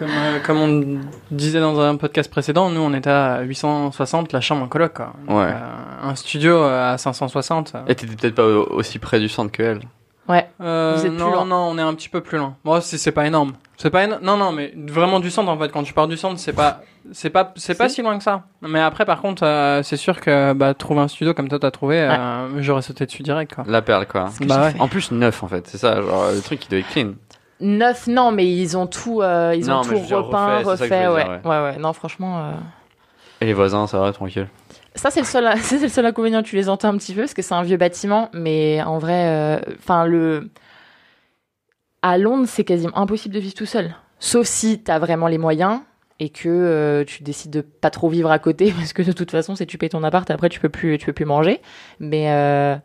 Comme, 0.00 0.08
euh, 0.10 0.38
comme 0.44 0.58
on 0.58 1.00
disait 1.30 1.60
dans 1.60 1.78
un 1.78 1.94
podcast 1.96 2.28
précédent, 2.30 2.70
nous 2.70 2.80
on 2.80 2.92
était 2.94 3.10
à 3.10 3.42
860 3.42 4.32
la 4.32 4.40
chambre 4.40 4.64
en 4.64 4.66
coloc. 4.68 4.94
Quoi. 4.94 5.12
Donc, 5.28 5.36
Ouais. 5.38 5.44
euh, 5.52 6.08
un 6.08 6.14
studio 6.16 6.56
euh, 6.56 6.94
à 6.94 6.98
560. 6.98 7.72
euh, 7.74 7.82
Et 7.86 7.94
t'étais 7.94 8.16
peut-être 8.16 8.34
pas 8.34 8.44
au- 8.46 8.66
aussi 8.72 8.98
près 8.98 9.20
du 9.20 9.28
centre 9.28 9.52
que 9.52 9.62
elle. 9.62 9.80
Ouais. 10.28 10.48
Euh, 10.60 10.94
Vous 10.96 11.06
êtes 11.06 11.12
plus 11.12 11.18
non, 11.20 11.30
loin. 11.32 11.44
non, 11.44 11.56
on 11.70 11.78
est 11.78 11.82
un 11.82 11.92
petit 11.94 12.08
peu 12.08 12.20
plus 12.20 12.38
loin. 12.38 12.54
Bon, 12.64 12.80
c'est 12.80 12.98
c'est 12.98 13.12
pas 13.12 13.26
énorme. 13.26 13.52
C'est 13.76 13.90
pas 13.90 14.04
éno- 14.06 14.20
Non, 14.22 14.36
non, 14.36 14.52
mais 14.52 14.72
vraiment 14.88 15.20
du 15.20 15.30
centre 15.30 15.50
en 15.50 15.58
fait. 15.58 15.70
Quand 15.72 15.82
tu 15.82 15.92
pars 15.92 16.08
du 16.08 16.16
centre, 16.16 16.38
c'est 16.40 16.52
pas 16.52 16.80
C'est 17.12 17.30
pas, 17.30 17.52
c'est 17.56 17.76
pas 17.76 17.88
si 17.88 18.02
loin 18.02 18.18
que 18.18 18.22
ça. 18.22 18.42
Mais 18.60 18.78
après, 18.80 19.06
par 19.06 19.22
contre, 19.22 19.42
euh, 19.44 19.82
c'est 19.82 19.96
sûr 19.96 20.20
que 20.20 20.52
bah, 20.52 20.74
trouver 20.74 21.00
un 21.00 21.08
studio 21.08 21.32
comme 21.32 21.48
toi 21.48 21.58
t'as 21.58 21.70
trouvé, 21.70 21.98
euh, 21.98 22.60
j'aurais 22.62 22.82
sauté 22.82 23.06
dessus 23.06 23.22
direct. 23.22 23.54
Quoi. 23.54 23.64
La 23.66 23.80
perle, 23.80 24.06
quoi. 24.06 24.26
Bah 24.42 24.66
ouais. 24.66 24.74
En 24.78 24.86
plus, 24.86 25.10
neuf, 25.10 25.42
en 25.42 25.48
fait. 25.48 25.66
C'est 25.66 25.78
ça, 25.78 26.00
genre, 26.02 26.26
le 26.34 26.40
truc 26.42 26.60
qui 26.60 26.68
doit 26.68 26.78
être 26.78 26.88
clean. 26.90 27.12
Neuf, 27.60 28.06
non, 28.06 28.32
mais 28.32 28.46
ils 28.50 28.76
ont 28.76 28.86
tout, 28.86 29.20
euh, 29.22 29.54
ils 29.56 29.66
Non, 29.66 29.80
ont 29.80 29.82
tout 29.82 29.98
repeint, 29.98 30.62
refait, 30.62 31.08
ouais. 31.08 31.24
dire, 31.24 31.40
ouais. 31.44 31.50
ouais, 31.62 31.76
Non, 31.78 31.92
franchement. 31.92 32.38
euh, 32.40 32.52
Et 33.40 33.46
les 33.46 33.52
voisins, 33.54 33.86
ça 33.86 33.98
va, 34.00 34.12
tranquille. 34.12 34.48
Ça, 34.94 35.10
c'est 35.10 35.20
le 35.20 35.26
seul, 35.26 35.48
c'est 35.58 35.78
le 35.80 35.88
seul 35.88 36.06
inconvénient. 36.06 36.42
Tu 36.42 36.56
les 36.56 36.68
entends 36.68 36.88
un 36.88 36.96
petit 36.96 37.14
peu 37.14 37.20
parce 37.22 37.34
que 37.34 37.42
c'est 37.42 37.54
un 37.54 37.62
vieux 37.62 37.76
bâtiment, 37.76 38.28
mais 38.32 38.82
en 38.82 38.98
vrai, 38.98 39.26
euh, 39.28 39.60
enfin 39.78 40.04
le, 40.06 40.50
à 42.02 42.18
Londres, 42.18 42.46
c'est 42.48 42.64
quasiment 42.64 42.96
impossible 42.96 43.34
de 43.34 43.40
vivre 43.40 43.54
tout 43.54 43.66
seul. 43.66 43.94
Sauf 44.18 44.46
si 44.46 44.82
tu 44.82 44.90
as 44.90 44.98
vraiment 44.98 45.28
les 45.28 45.38
moyens 45.38 45.80
et 46.18 46.28
que 46.28 46.48
euh, 46.48 47.04
tu 47.04 47.22
décides 47.22 47.50
de 47.50 47.60
pas 47.60 47.90
trop 47.90 48.08
vivre 48.08 48.30
à 48.30 48.38
côté 48.38 48.72
parce 48.76 48.92
que 48.92 49.02
de 49.02 49.12
toute 49.12 49.30
façon, 49.30 49.54
si 49.54 49.66
tu 49.66 49.78
payes 49.78 49.88
ton 49.90 50.02
appart, 50.02 50.30
après 50.30 50.48
tu 50.48 50.60
peux 50.60 50.68
plus, 50.68 50.98
tu 50.98 51.06
peux 51.06 51.12
plus 51.12 51.24
manger. 51.24 51.60
Mais 51.98 52.30
euh, 52.30 52.76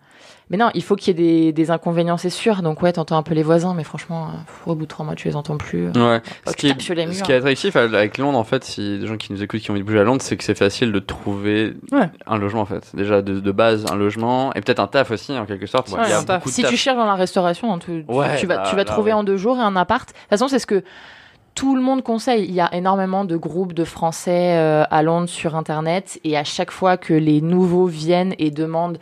mais 0.50 0.58
non, 0.58 0.70
il 0.76 0.84
faut 0.84 0.96
qu'il 0.96 1.08
y 1.18 1.22
ait 1.22 1.24
des, 1.46 1.54
des 1.54 1.72
inconvénients, 1.72 2.18
c'est 2.18 2.30
sûr. 2.30 2.62
Donc 2.62 2.82
ouais, 2.84 2.94
t'entends 2.94 3.18
un 3.18 3.24
peu 3.24 3.34
les 3.34 3.42
voisins, 3.44 3.74
mais 3.74 3.84
franchement, 3.84 4.28
euh, 4.28 4.72
au 4.72 4.76
bout 4.76 4.84
de 4.84 4.88
trois 4.90 5.06
mois, 5.06 5.16
tu 5.16 5.28
les 5.28 5.36
entends 5.36 5.58
plus. 5.58 5.88
Ouais. 5.88 6.22
Oh, 6.46 6.52
Ce 6.52 6.56
qui, 6.56 6.68
est, 6.68 6.80
ce 6.82 7.24
qui 7.24 7.32
est 7.32 7.36
attractif 7.36 7.76
avec 7.76 8.18
Londres, 8.18 8.38
en 8.38 8.44
fait, 8.44 8.64
si 8.64 9.00
des 9.00 9.08
gens 9.08 9.18
qui 9.18 9.34
nous 9.34 9.42
écoutent 9.42 9.60
qui 9.62 9.72
ont 9.72 9.74
envie 9.74 9.82
de 9.82 9.86
bouger 9.88 10.00
à 10.00 10.04
Londres, 10.04 10.22
c'est 10.22 10.38
que 10.38 10.44
c'est 10.44 10.58
facile 10.58 10.92
de 10.92 11.00
trouver 11.00 11.74
Ouais. 11.92 12.10
un 12.28 12.38
logement, 12.38 12.62
en 12.62 12.66
fait. 12.66 12.92
Déjà, 12.96 13.22
de, 13.22 13.40
de 13.40 13.52
base, 13.52 13.86
un 13.92 13.96
logement 13.96 14.54
et 14.54 14.62
peut-être 14.62 14.80
un 14.80 14.88
taf 14.88 15.12
aussi, 15.12 15.38
en 15.38 15.46
quelque 15.46 15.66
sorte. 15.66 15.90
Ouais, 15.92 16.10
y 16.10 16.12
a 16.14 16.18
un 16.20 16.40
Si 16.46 16.62
taf. 16.62 16.70
tu 16.70 16.78
cherches 16.78 16.98
dans 16.98 17.06
la 17.06 17.16
restauration, 17.16 17.74
hein, 17.74 17.80
tu, 17.80 18.06
Ouais, 18.08 18.28
vas, 18.46 18.56
bah, 18.58 18.64
tu 18.70 18.76
vas 18.76 18.84
là, 18.84 18.86
trouver 18.86 19.12
ouais. 19.12 19.18
en 19.20 19.24
deux 19.24 19.38
jours 19.38 19.58
un 19.60 19.76
appart. 19.76 20.08
De 20.10 20.14
toute 20.14 20.30
façon, 20.30 20.48
c'est 20.48 20.60
ce 20.60 20.68
que 20.68 20.84
tout 21.56 21.76
le 21.76 21.82
monde 21.82 22.04
conseille. 22.04 22.46
Il 22.48 22.54
y 22.54 22.60
a 22.62 22.74
énormément 22.76 23.24
de 23.26 23.38
groupes 23.38 23.74
de 23.74 23.86
Français 23.86 24.58
euh, 24.58 24.84
à 24.92 25.02
Londres 25.04 25.30
sur 25.30 25.56
Internet. 25.56 26.20
Et 26.24 26.38
à 26.38 26.44
chaque 26.44 26.70
fois 26.70 26.98
que 26.98 27.14
les 27.14 27.40
nouveaux 27.42 27.86
viennent 27.86 28.36
et 28.40 28.52
demandent 28.52 29.00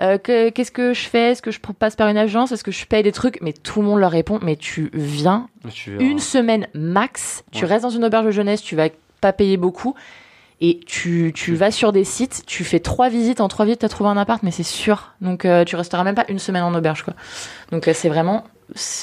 euh, 0.00 0.18
que- 0.18 0.50
qu'est-ce 0.50 0.70
que 0.72 0.92
je 0.94 1.08
fais? 1.08 1.32
Est-ce 1.32 1.42
que 1.42 1.50
je 1.50 1.60
passe 1.60 1.96
par 1.96 2.08
une 2.08 2.16
agence? 2.16 2.52
Est-ce 2.52 2.64
que 2.64 2.70
je 2.72 2.84
paye 2.86 3.02
des 3.02 3.12
trucs? 3.12 3.38
Mais 3.42 3.52
tout 3.52 3.80
le 3.82 3.86
monde 3.88 4.00
leur 4.00 4.10
répond 4.10 4.38
mais 4.42 4.56
tu 4.56 4.90
viens 4.92 5.48
Tu 5.70 5.96
une 5.98 6.18
semaine 6.18 6.66
max, 6.74 7.44
tu 7.52 7.64
restes 7.64 7.82
dans 7.84 7.90
une 7.90 8.04
auberge 8.04 8.26
de 8.26 8.30
jeunesse, 8.30 8.62
tu 8.62 8.76
vas 8.76 8.88
pas 9.20 9.32
payer 9.32 9.56
beaucoup. 9.56 9.94
Et 10.60 10.80
tu, 10.86 11.32
tu 11.34 11.54
vas 11.56 11.70
sur 11.72 11.92
des 11.92 12.04
sites, 12.04 12.44
tu 12.46 12.62
fais 12.64 12.78
trois 12.78 13.08
visites, 13.08 13.40
en 13.40 13.48
trois 13.48 13.64
visites, 13.66 13.80
tu 13.80 13.86
as 13.86 13.88
trouvé 13.88 14.08
un 14.08 14.16
appart, 14.16 14.42
mais 14.44 14.52
c'est 14.52 14.62
sûr. 14.62 15.12
Donc 15.20 15.44
euh, 15.44 15.64
tu 15.64 15.74
resteras 15.76 16.04
même 16.04 16.14
pas 16.14 16.24
une 16.28 16.38
semaine 16.38 16.62
en 16.62 16.72
auberge. 16.74 17.02
quoi. 17.02 17.12
Donc 17.72 17.88
euh, 17.88 17.92
c'est 17.94 18.08
vraiment. 18.08 18.44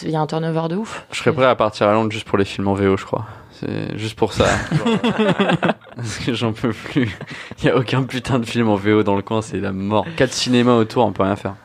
Il 0.01 0.09
y 0.09 0.15
a 0.15 0.19
un 0.19 0.25
turnover 0.27 0.69
de 0.69 0.75
ouf. 0.77 1.05
Je 1.11 1.19
serais 1.19 1.33
prêt 1.33 1.45
à 1.45 1.55
partir 1.55 1.87
à 1.87 1.93
Londres 1.93 2.11
juste 2.11 2.25
pour 2.27 2.37
les 2.37 2.45
films 2.45 2.67
en 2.67 2.73
VO, 2.73 2.97
je 2.97 3.05
crois. 3.05 3.25
C'est 3.61 3.95
juste 3.97 4.17
pour 4.17 4.33
ça. 4.33 4.45
Parce 5.95 6.17
que 6.17 6.33
j'en 6.33 6.51
peux 6.51 6.73
plus. 6.73 7.15
Il 7.59 7.65
y 7.65 7.69
a 7.69 7.77
aucun 7.77 8.01
putain 8.03 8.39
de 8.39 8.45
film 8.45 8.69
en 8.69 8.75
VO 8.75 9.03
dans 9.03 9.15
le 9.15 9.21
coin, 9.21 9.41
c'est 9.43 9.59
la 9.59 9.71
mort. 9.71 10.05
Quatre 10.17 10.33
cinémas 10.33 10.73
autour, 10.73 11.05
on 11.05 11.11
peut 11.11 11.21
rien 11.23 11.35
faire. 11.35 11.55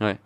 Ouais. 0.00 0.16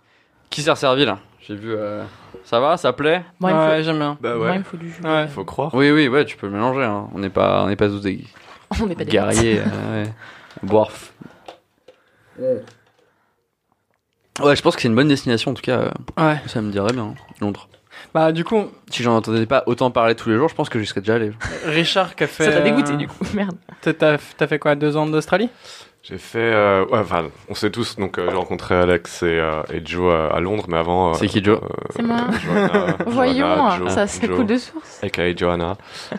Qui 0.50 0.61
s'est 0.62 0.71
resservi 0.71 1.06
là 1.06 1.18
J'ai 1.40 1.54
vu. 1.54 1.73
euh, 1.73 2.04
Ça 2.44 2.61
va 2.61 2.76
Ça 2.76 2.92
plaît? 2.92 3.25
Moi, 3.40 3.50
il 3.50 3.56
me 3.56 3.61
faut- 3.62 3.68
ouais, 3.68 3.82
j'aime 3.82 3.99
bien. 3.99 4.18
Bah 4.21 4.35
moi, 4.35 4.47
il 4.49 4.50
ouais, 4.52 4.59
me 4.59 4.64
faut 4.64 4.76
du 4.76 4.90
jus. 4.92 5.02
Ouais. 5.02 5.26
faut 5.28 5.44
croire. 5.47 5.73
Oui, 5.75 5.90
oui, 5.90 6.09
ouais, 6.09 6.25
tu 6.26 6.37
peux 6.37 6.47
le 6.49 6.52
mélanger. 6.52 6.85
hein. 6.85 7.09
On 7.14 7.18
n'est 7.18 7.30
pas, 7.30 7.62
on 7.64 7.68
n'est 7.68 7.76
pas 7.76 7.88
tous 7.88 8.00
des 8.02 8.23
On 8.82 8.87
n'est 8.87 8.94
pas 8.94 9.04
des 9.04 9.11
guerriers. 9.11 9.61
euh, 9.61 10.04
ouais. 10.04 10.12
Boire. 10.62 10.90
Ouais, 14.42 14.56
je 14.56 14.62
pense 14.62 14.76
que 14.76 14.82
c'est 14.82 14.88
une 14.88 14.94
bonne 14.94 15.09
destination 15.09 15.50
en 15.52 15.54
tout 15.54 15.62
cas. 15.62 15.78
euh, 15.78 15.90
Ouais. 16.18 16.40
Ça 16.47 16.61
me 16.61 16.71
dirait 16.71 16.92
bien, 16.92 17.14
Londres. 17.40 17.68
Bah, 18.14 18.32
du 18.32 18.44
coup, 18.44 18.64
Si 18.90 19.02
j'en 19.02 19.16
entendais 19.16 19.47
pas 19.47 19.62
autant 19.66 19.90
parler 19.90 20.14
tous 20.14 20.28
les 20.30 20.37
jours, 20.37 20.49
je 20.49 20.54
pense 20.54 20.68
que 20.68 20.78
j'y 20.78 20.87
serais 20.87 21.00
déjà 21.00 21.14
allé. 21.14 21.32
Richard 21.66 22.14
qui 22.16 22.25
a 22.25 22.26
fait. 22.26 22.44
Ça 22.44 22.52
t'a 22.52 22.61
dégoûté 22.61 22.92
euh, 22.92 22.97
du 22.97 23.09
coup. 23.09 23.16
Merde. 23.35 23.56
T'as 23.80 23.92
t'as 23.92 24.47
fait 24.47 24.59
quoi 24.59 24.75
Deux 24.75 24.97
ans 24.97 25.06
d'Australie? 25.06 25.49
J'ai 26.04 26.18
fait, 26.18 26.38
euh, 26.40 26.85
ouais, 26.87 26.99
enfin, 26.99 27.26
on 27.49 27.54
sait 27.54 27.71
tous, 27.71 27.94
donc 27.94 28.18
euh, 28.18 28.26
j'ai 28.28 28.36
rencontré 28.36 28.75
Alex 28.75 29.23
et, 29.23 29.26
euh, 29.38 29.62
et 29.73 29.80
Joe 29.86 30.12
à, 30.12 30.34
à 30.34 30.41
Londres, 30.41 30.65
mais 30.67 30.76
avant. 30.76 31.10
euh, 31.10 31.15
C'est 31.15 31.28
qui, 31.28 31.45
Joe? 31.45 31.60
euh, 31.62 31.69
C'est 31.95 32.02
moi. 32.02 32.17
Johanna, 32.45 32.97
Voyons, 33.06 33.47
Johanna, 33.47 33.78
Joe, 33.78 33.91
ça 33.93 34.06
c'est 34.08 34.26
cool 34.26 34.47
de 34.47 34.56
source. 34.56 34.99
aka 35.04 35.32
Johanna. 35.36 35.76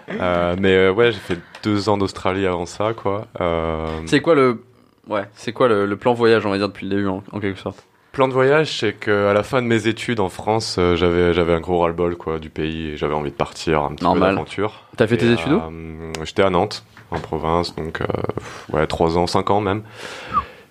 Euh, 0.10 0.56
mais 0.58 0.74
euh, 0.74 0.94
ouais, 0.94 1.12
j'ai 1.12 1.20
fait 1.20 1.38
deux 1.64 1.90
ans 1.90 1.98
d'Australie 1.98 2.48
avant 2.48 2.66
ça, 2.66 2.94
quoi. 2.94 3.28
Euh, 3.42 3.86
C'est 4.06 4.22
quoi 4.22 4.36
le. 4.36 4.64
Ouais, 5.10 5.24
c'est 5.36 5.52
quoi 5.52 5.68
le, 5.68 5.86
le 5.86 5.98
plan 5.98 6.14
voyage, 6.14 6.46
on 6.46 6.50
va 6.52 6.58
dire, 6.58 6.70
depuis 6.70 6.88
le 6.88 6.96
début, 6.96 7.08
en, 7.10 7.22
en 7.34 7.40
quelque 7.42 7.60
sorte? 7.60 7.84
Plan 8.14 8.28
de 8.28 8.34
voyage, 8.34 8.78
c'est 8.80 8.94
qu'à 8.94 9.34
la 9.34 9.42
fin 9.42 9.60
de 9.64 9.68
mes 9.68 9.88
études 9.88 10.20
en 10.20 10.30
France, 10.30 10.76
euh, 10.78 10.96
j'avais 10.96 11.34
j'avais 11.34 11.54
un 11.54 11.60
gros 11.60 11.80
ras-le-bol 11.80 12.16
quoi 12.16 12.38
du 12.38 12.52
pays 12.52 12.90
et 12.92 12.98
j'avais 12.98 13.16
envie 13.16 13.32
de 13.32 13.36
partir 13.36 13.82
un 13.82 13.96
petit 13.96 14.04
Normal. 14.04 14.30
peu 14.30 14.36
d'aventure. 14.36 14.84
T'as 14.98 15.08
fait 15.08 15.18
tes 15.18 15.26
Et, 15.26 15.34
études 15.34 15.52
où? 15.54 15.60
euh, 15.60 16.12
J'étais 16.24 16.44
à 16.44 16.52
Nantes, 16.52 16.86
en 17.10 17.18
province, 17.20 17.76
donc 17.76 18.02
euh, 18.02 18.06
ouais 18.72 18.86
trois 18.86 19.18
ans, 19.18 19.26
cinq 19.26 19.50
ans 19.50 19.62
même. 19.62 19.82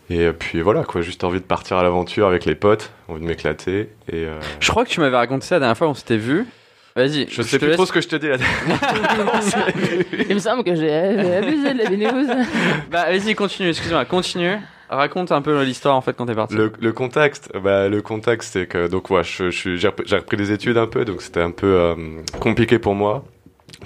Et 0.08 0.30
puis 0.32 0.60
voilà 0.60 0.84
quoi, 0.84 1.00
juste 1.00 1.24
envie 1.24 1.40
de 1.40 1.44
partir 1.44 1.78
à 1.78 1.82
l'aventure 1.82 2.28
avec 2.28 2.44
les 2.44 2.54
potes, 2.54 2.92
envie 3.08 3.22
de 3.22 3.26
m'éclater. 3.26 3.90
Et 4.08 4.24
euh, 4.24 4.38
Je 4.60 4.70
crois 4.70 4.84
que 4.84 4.90
tu 4.90 5.00
m'avais 5.00 5.16
raconté 5.16 5.44
ça 5.44 5.56
la 5.56 5.60
dernière 5.60 5.76
fois, 5.76 5.88
on 5.88 5.94
s'était 5.94 6.18
vu. 6.18 6.46
Vas-y, 6.94 7.26
je 7.30 7.40
sais 7.42 7.58
plus 7.58 7.68
laisse- 7.68 7.76
trop 7.76 7.86
ce 7.86 7.92
que 7.92 8.00
je 8.02 8.08
te 8.08 8.16
dis 8.16 8.28
là. 8.28 8.36
Il 10.28 10.34
me 10.34 10.40
semble 10.40 10.62
que 10.64 10.74
j'ai 10.74 10.92
abusé 10.92 11.74
de 11.74 11.78
la 11.78 12.12
news. 12.12 12.28
Bah, 12.90 13.06
vas-y, 13.06 13.34
continue, 13.34 13.70
excuse-moi, 13.70 14.04
continue. 14.04 14.56
Raconte 14.90 15.32
un 15.32 15.40
peu 15.40 15.62
l'histoire 15.62 15.96
en 15.96 16.02
fait 16.02 16.12
quand 16.14 16.26
t'es 16.26 16.34
parti. 16.34 16.54
Le, 16.54 16.70
le 16.78 16.92
contexte, 16.92 17.50
bah, 17.64 17.88
le 17.88 18.02
contexte, 18.02 18.52
c'est 18.52 18.66
que 18.66 18.88
donc 18.88 19.08
ouais, 19.08 19.24
je, 19.24 19.50
je 19.50 19.56
suis- 19.56 19.78
j'ai 19.78 19.88
repris, 19.88 20.04
j'ai 20.06 20.16
repris 20.16 20.36
des 20.36 20.52
études 20.52 20.76
un 20.76 20.86
peu, 20.86 21.06
donc 21.06 21.22
c'était 21.22 21.40
un 21.40 21.50
peu 21.50 21.66
euh, 21.66 21.94
compliqué 22.40 22.78
pour 22.78 22.94
moi. 22.94 23.24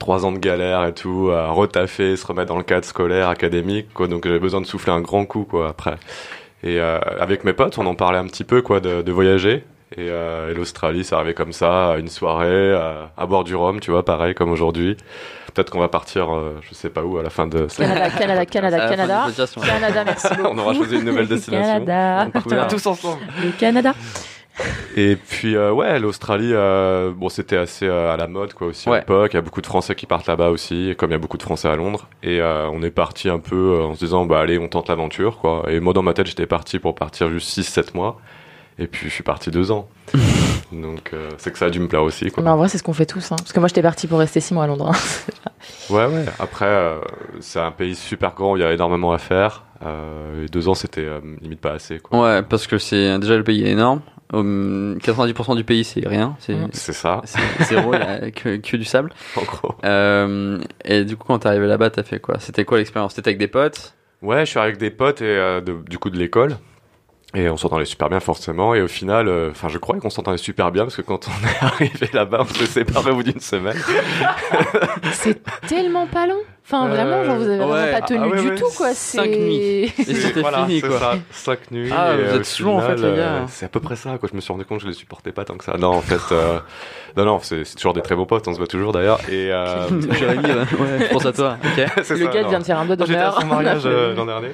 Trois 0.01 0.27
ans 0.27 0.33
de 0.33 0.39
galère 0.39 0.85
et 0.85 0.93
tout, 0.93 1.31
à 1.33 1.49
retaffer, 1.51 2.17
se 2.17 2.27
remettre 2.27 2.49
dans 2.49 2.59
le 2.59 2.65
cadre 2.65 2.85
scolaire, 2.85 3.29
académique, 3.29 3.87
quoi. 3.95 4.09
Donc 4.09 4.27
j'avais 4.27 4.41
besoin 4.41 4.61
de 4.61 4.67
souffler 4.67 4.93
un 4.93 5.01
grand 5.01 5.25
coup, 5.27 5.45
quoi, 5.49 5.69
après. 5.69 5.97
Et 6.65 6.81
euh, 6.81 6.99
avec 7.21 7.45
mes 7.45 7.53
potes, 7.53 7.79
on 7.79 7.87
en 7.87 7.95
parlait 7.95 8.19
un 8.19 8.27
petit 8.27 8.45
peu, 8.45 8.61
quoi, 8.61 8.81
de, 8.81 9.01
de 9.03 9.13
voyager. 9.13 9.63
Et, 9.93 10.09
euh, 10.11 10.51
et 10.51 10.55
l'Australie, 10.55 11.05
ça 11.05 11.17
arrivait 11.17 11.35
comme 11.35 11.53
ça, 11.53 11.93
à 11.93 11.99
une 11.99 12.09
soirée, 12.09 12.73
à, 12.73 13.11
à 13.17 13.27
boire 13.27 13.45
du 13.45 13.55
rhum, 13.55 13.79
tu 13.81 13.91
vois, 13.93 14.05
pareil 14.05 14.35
comme 14.35 14.51
aujourd'hui. 14.51 14.97
Peut-être 15.55 15.71
qu'on 15.71 15.79
va 15.79 15.89
partir, 15.89 16.35
euh, 16.35 16.59
je 16.69 16.75
sais 16.75 16.91
pas 16.91 17.03
où, 17.03 17.19
à 17.19 17.23
la 17.23 17.31
fin 17.31 17.47
de. 17.47 17.67
Canada, 17.77 18.11
Canada, 18.11 18.47
Canada, 18.47 18.89
Canada. 18.89 19.27
Canada, 19.65 20.05
merci 20.05 20.29
beaucoup. 20.37 20.49
On 20.53 20.59
aura 20.59 20.75
choisi 20.75 20.97
une 20.97 21.05
nouvelle 21.05 21.29
destination. 21.29 21.85
Canada. 21.85 22.25
On 22.27 22.31
partira 22.31 22.65
tous 22.67 22.85
ensemble. 22.87 23.23
Le 23.43 23.53
Canada. 23.53 23.95
Et 24.97 25.17
puis 25.17 25.55
euh, 25.55 25.71
ouais, 25.71 25.99
l'Australie, 26.01 26.51
euh, 26.53 27.13
bon 27.15 27.29
c'était 27.29 27.59
assez 27.59 27.87
euh, 27.87 28.13
à 28.15 28.17
la 28.17 28.27
mode 28.27 28.55
quoi 28.55 28.69
aussi 28.69 28.89
Ouais. 28.89 28.97
à 28.97 29.01
l'époque. 29.01 29.33
Il 29.35 29.37
y 29.37 29.39
a 29.39 29.43
beaucoup 29.43 29.61
de 29.61 29.67
Français 29.67 29.95
qui 29.95 30.07
partent 30.07 30.27
là-bas 30.27 30.49
aussi, 30.49 30.95
comme 30.97 31.11
il 31.11 31.13
y 31.13 31.17
a 31.17 31.19
beaucoup 31.19 31.37
de 31.37 31.43
Français 31.43 31.69
à 31.69 31.77
Londres. 31.77 32.09
Et 32.23 32.41
euh, 32.41 32.67
on 32.73 32.83
est 32.83 32.91
parti 32.91 33.29
un 33.29 33.39
peu 33.39 33.55
euh, 33.55 33.85
en 33.85 33.95
se 33.95 33.99
disant 33.99 34.25
bah 34.25 34.41
allez 34.41 34.59
on 34.59 34.69
tente 34.69 34.89
l'aventure 34.89 35.37
quoi. 35.39 35.65
Et 35.69 35.79
moi 35.79 35.93
dans 35.93 36.01
ma 36.03 36.15
tête 36.15 36.27
j'étais 36.27 36.47
parti 36.47 36.79
pour 36.79 36.95
partir 36.95 37.29
juste 37.29 37.51
6-7 37.59 37.95
mois. 37.95 38.19
Et 38.79 38.87
puis 38.87 39.09
je 39.09 39.15
suis 39.15 39.23
parti 39.23 39.51
deux 39.51 39.71
ans. 39.71 39.89
Donc 40.73 41.11
euh, 41.15 41.31
c'est 41.39 41.51
que 41.53 41.59
ça 41.59 41.67
a 41.67 41.71
dû 41.71 41.81
me 41.81 41.89
plaire 41.89 42.03
aussi 42.03 42.31
quoi. 42.31 42.43
Mais 42.43 42.51
en 42.51 42.57
vrai, 42.57 42.69
c'est 42.69 42.79
ce 42.79 42.83
qu'on 42.83 42.93
fait 42.93 43.07
tous. 43.07 43.33
hein. 43.33 43.37
Parce 43.39 43.53
que 43.53 43.61
moi, 43.61 43.69
j'étais 43.69 43.83
partie 43.83 44.07
pour 44.07 44.19
rester 44.19 44.41
six 44.41 44.53
mois 44.53 44.65
à 44.65 44.67
Londres. 44.67 44.91
hein. 44.93 44.97
Ouais 45.91 46.07
ouais. 46.07 46.25
Après 46.39 46.67
euh, 46.67 46.99
c'est 47.41 47.61
un 47.61 47.71
pays 47.71 47.95
super 47.95 48.35
grand, 48.35 48.53
où 48.53 48.57
il 48.57 48.61
y 48.61 48.65
a 48.65 48.73
énormément 48.73 49.13
à 49.13 49.19
faire. 49.19 49.65
Euh, 49.85 50.45
et 50.45 50.49
deux 50.49 50.69
ans 50.69 50.75
c'était 50.75 51.05
euh, 51.05 51.21
limite 51.41 51.61
pas 51.61 51.73
assez 51.73 51.99
quoi. 52.01 52.21
Ouais, 52.23 52.43
parce 52.43 52.67
que 52.67 52.79
c'est 52.79 53.19
déjà 53.21 53.37
le 53.37 53.45
pays 53.45 53.65
est 53.65 53.71
énorme. 53.71 54.01
Hum, 54.33 54.99
90% 55.01 55.55
du 55.57 55.63
pays 55.65 55.85
c'est 55.85 56.07
rien, 56.07 56.37
c'est. 56.41 56.57
C'est 56.73 56.93
ça 56.93 57.23
c'est 57.25 57.41
zéro, 57.65 57.95
il 57.95 58.03
a 58.03 58.31
que, 58.33 58.57
que 58.57 58.77
du 58.77 58.85
sable. 58.85 59.13
en 59.37 59.43
gros. 59.43 59.75
Euh, 59.85 60.59
et 60.85 61.05
du 61.05 61.17
coup, 61.17 61.25
quand 61.29 61.39
t'es 61.41 61.49
arrivé 61.49 61.67
là-bas, 61.69 61.91
t'as 61.91 62.03
fait 62.03 62.19
quoi? 62.21 62.39
C'était 62.41 62.65
quoi 62.65 62.79
l'expérience? 62.79 63.15
T'étais 63.15 63.31
avec 63.31 63.39
des 63.39 63.49
potes? 63.49 63.95
Ouais, 64.23 64.45
je 64.45 64.51
suis 64.51 64.59
avec 64.59 64.79
des 64.79 64.91
potes 64.91 65.23
et 65.23 65.25
euh, 65.27 65.61
de- 65.61 65.79
du 65.89 65.99
coup 65.99 66.11
de 66.11 66.19
l'école. 66.19 66.57
Et 67.35 67.51
on 67.51 67.57
s'entendait 67.57 67.85
super 67.85 68.09
bien 68.09 68.21
forcément. 68.21 68.75
Et 68.75 68.81
au 68.81 68.89
final, 68.89 69.29
euh, 69.29 69.51
enfin, 69.51 69.69
je 69.69 69.77
croyais 69.79 70.01
qu'on 70.01 70.11
s'entendait 70.11 70.39
super 70.39 70.71
bien 70.71 70.85
parce 70.85 70.97
que 70.97 71.03
quand 71.03 71.29
on 71.29 71.47
est 71.47 71.65
arrivé 71.65 72.09
là-bas, 72.13 72.39
on 72.43 72.55
s'est 72.55 72.67
séparés 72.67 73.11
au 73.11 73.17
bout 73.17 73.25
d'une 73.25 73.41
semaine. 73.41 73.77
c'est 75.13 75.43
tellement 75.67 76.07
pas 76.07 76.27
long. 76.27 76.39
Enfin, 76.65 76.87
Euh, 76.87 76.89
vraiment, 76.89 77.25
genre, 77.25 77.37
vous 77.37 77.45
avez 77.45 77.59
ouais. 77.61 77.67
vraiment 77.67 77.93
pas 78.01 78.07
tenu 78.07 78.21
Ah 78.23 78.29
ouais, 78.29 78.41
du 78.41 78.49
ouais, 78.49 78.55
tout, 78.57 78.69
quoi. 78.77 78.93
cinq 78.95 79.29
nuits. 79.31 79.85
Et 79.99 80.15
c'était 80.15 80.41
Voilà, 80.41 80.65
fini, 80.67 80.81
c'est 80.81 80.89
quoi. 80.89 80.99
ça, 80.99 81.15
cinq 81.31 81.71
nuits. 81.71 81.91
Ah, 81.95 82.15
et, 82.15 82.23
vous 82.25 82.31
euh, 82.31 82.37
êtes 82.39 82.45
sous, 82.45 82.69
en 82.69 82.81
fait, 82.81 82.97
final, 82.97 83.11
les 83.13 83.17
gars. 83.17 83.23
euh, 83.23 83.45
c'est 83.49 83.67
à 83.67 83.69
peu 83.69 83.81
près 83.81 83.97
ça. 83.97 84.17
Quoi. 84.19 84.29
Je 84.31 84.37
me 84.37 84.41
suis 84.41 84.53
rendu 84.53 84.65
compte 84.65 84.79
que 84.79 84.85
je 84.85 84.89
les 84.89 84.95
supportais 84.95 85.31
pas 85.33 85.45
tant 85.45 85.57
que 85.57 85.65
ça. 85.65 85.77
Non, 85.79 85.91
en 85.91 86.01
fait, 86.01 86.33
euh, 86.33 86.59
non, 87.17 87.25
non, 87.25 87.39
c'est 87.43 87.65
c'est 87.65 87.77
toujours 87.77 87.93
des 87.93 88.03
très 88.03 88.17
bons 88.17 88.27
potes. 88.27 88.49
On 88.49 88.53
se 88.53 88.59
voit 88.59 88.67
toujours 88.67 88.93
d'ailleurs. 88.93 89.21
Et 89.29 89.53
euh, 89.53 89.89
Jérémy, 90.13 90.45
ouais, 90.45 90.65
je 91.01 91.13
pense 91.13 91.27
à 91.27 91.33
toi. 91.33 91.57
Ok. 91.63 91.87
c'est 92.03 92.11
Le 92.17 92.25
ça, 92.27 92.33
gars 92.33 92.43
non. 92.43 92.49
vient 92.49 92.59
de 92.61 92.65
faire 92.65 92.79
un 92.81 92.85
doigt 92.87 92.97
J'étais 93.01 93.15
à 93.15 93.31
d'honneur. 93.31 93.41
son 93.41 93.47
mariage 93.47 93.87
l'an 94.17 94.27
dernier. 94.27 94.49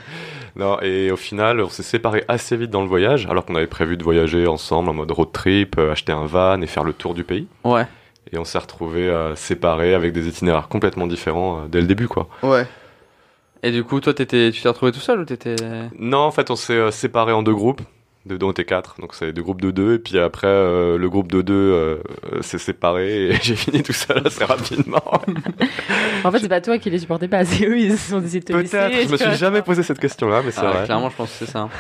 Non, 0.56 0.78
et 0.82 1.10
au 1.10 1.16
final, 1.16 1.60
on 1.60 1.68
s'est 1.68 1.82
séparés 1.82 2.24
assez 2.28 2.56
vite 2.56 2.70
dans 2.70 2.82
le 2.82 2.88
voyage, 2.88 3.26
alors 3.26 3.44
qu'on 3.44 3.54
avait 3.54 3.66
prévu 3.66 3.96
de 3.96 4.04
voyager 4.04 4.46
ensemble 4.46 4.90
en 4.90 4.94
mode 4.94 5.10
road 5.10 5.32
trip, 5.32 5.76
euh, 5.78 5.92
acheter 5.92 6.12
un 6.12 6.26
van 6.26 6.60
et 6.60 6.66
faire 6.66 6.84
le 6.84 6.92
tour 6.92 7.14
du 7.14 7.24
pays. 7.24 7.46
Ouais. 7.64 7.86
Et 8.32 8.38
on 8.38 8.44
s'est 8.44 8.58
retrouvés 8.58 9.08
euh, 9.08 9.34
séparés 9.34 9.94
avec 9.94 10.12
des 10.12 10.28
itinéraires 10.28 10.68
complètement 10.68 11.06
différents 11.06 11.60
euh, 11.60 11.68
dès 11.68 11.80
le 11.80 11.86
début, 11.86 12.08
quoi. 12.08 12.28
Ouais. 12.42 12.66
Et 13.62 13.70
du 13.70 13.84
coup, 13.84 14.00
toi, 14.00 14.12
t'étais, 14.12 14.50
tu 14.50 14.60
t'es 14.62 14.68
retrouvé 14.68 14.90
tout 14.90 15.00
seul 15.00 15.20
ou 15.20 15.24
t'étais 15.24 15.56
Non, 15.98 16.18
en 16.18 16.30
fait, 16.30 16.50
on 16.50 16.56
s'est 16.56 16.72
euh, 16.72 16.90
séparés 16.90 17.32
en 17.32 17.42
deux 17.42 17.54
groupes. 17.54 17.82
De, 18.26 18.38
on 18.44 18.50
était 18.52 18.64
quatre, 18.64 18.94
donc 19.00 19.14
c'est 19.14 19.32
deux 19.32 19.42
groupes 19.42 19.61
de 19.61 19.70
deux, 19.72 19.94
et 19.94 19.98
puis 19.98 20.18
après 20.18 20.46
euh, 20.46 20.96
le 20.96 21.11
groupe 21.11 21.30
de 21.32 21.42
deux 21.42 21.52
euh, 21.54 21.96
s'est 22.40 22.58
séparé 22.58 23.30
et 23.30 23.35
j'ai 23.42 23.56
fini 23.56 23.82
tout 23.82 23.92
seul 23.92 24.22
assez 24.24 24.44
rapidement. 24.44 25.02
en 26.24 26.30
fait, 26.30 26.38
c'est 26.38 26.48
pas 26.48 26.61
toi 26.61 26.78
qui 26.78 26.88
les 26.90 26.98
supportais 27.00 27.26
pas, 27.28 27.44
c'est 27.44 27.64
eux, 27.66 27.76
ils 27.78 27.98
se 27.98 28.11
sont 28.11 28.20
décidés 28.20 28.40
de 28.40 28.44
te 28.44 28.52
Peut-être, 28.52 28.90
laisser, 28.90 29.06
je 29.06 29.12
me 29.12 29.16
suis 29.16 29.35
jamais 29.35 29.62
posé 29.62 29.82
cette 29.82 29.98
question-là, 29.98 30.42
mais 30.44 30.50
c'est 30.52 30.61
Ah 30.64 30.70
vrai. 30.70 30.85
Clairement, 30.85 31.11
je 31.11 31.16
pense 31.16 31.30
que 31.30 31.44
c'est 31.44 31.50
ça. 31.50 31.68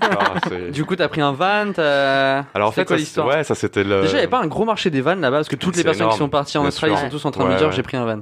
Ah, 0.00 0.34
Du 0.72 0.84
coup, 0.84 0.96
t'as 0.96 1.08
pris 1.08 1.20
un 1.20 1.32
van. 1.32 1.72
t'as- 1.72 2.44
Alors 2.54 2.68
en 2.68 2.72
fait, 2.72 2.84
quoi 2.84 2.96
ça, 2.96 3.00
l'histoire 3.00 3.26
ouais, 3.28 3.44
ça 3.44 3.54
c'était 3.54 3.84
le. 3.84 4.02
Déjà, 4.02 4.10
il 4.12 4.14
n'y 4.14 4.18
avait 4.20 4.26
pas 4.28 4.40
un 4.40 4.46
gros 4.46 4.64
marché 4.64 4.90
des 4.90 5.00
vannes 5.00 5.20
là-bas 5.20 5.38
parce 5.38 5.48
que 5.48 5.56
toutes 5.56 5.76
les 5.76 5.84
personnes 5.84 6.08
qui 6.10 6.16
sont 6.16 6.28
parties 6.28 6.58
en 6.58 6.62
bien 6.62 6.68
Australie 6.68 6.94
sûr. 6.96 7.04
sont 7.04 7.10
tous 7.10 7.24
en 7.24 7.30
train 7.30 7.44
de 7.44 7.50
me 7.52 7.56
dire 7.58 7.68
ouais. 7.68 7.72
j'ai 7.72 7.82
pris 7.82 7.96
un 7.96 8.04
van. 8.04 8.20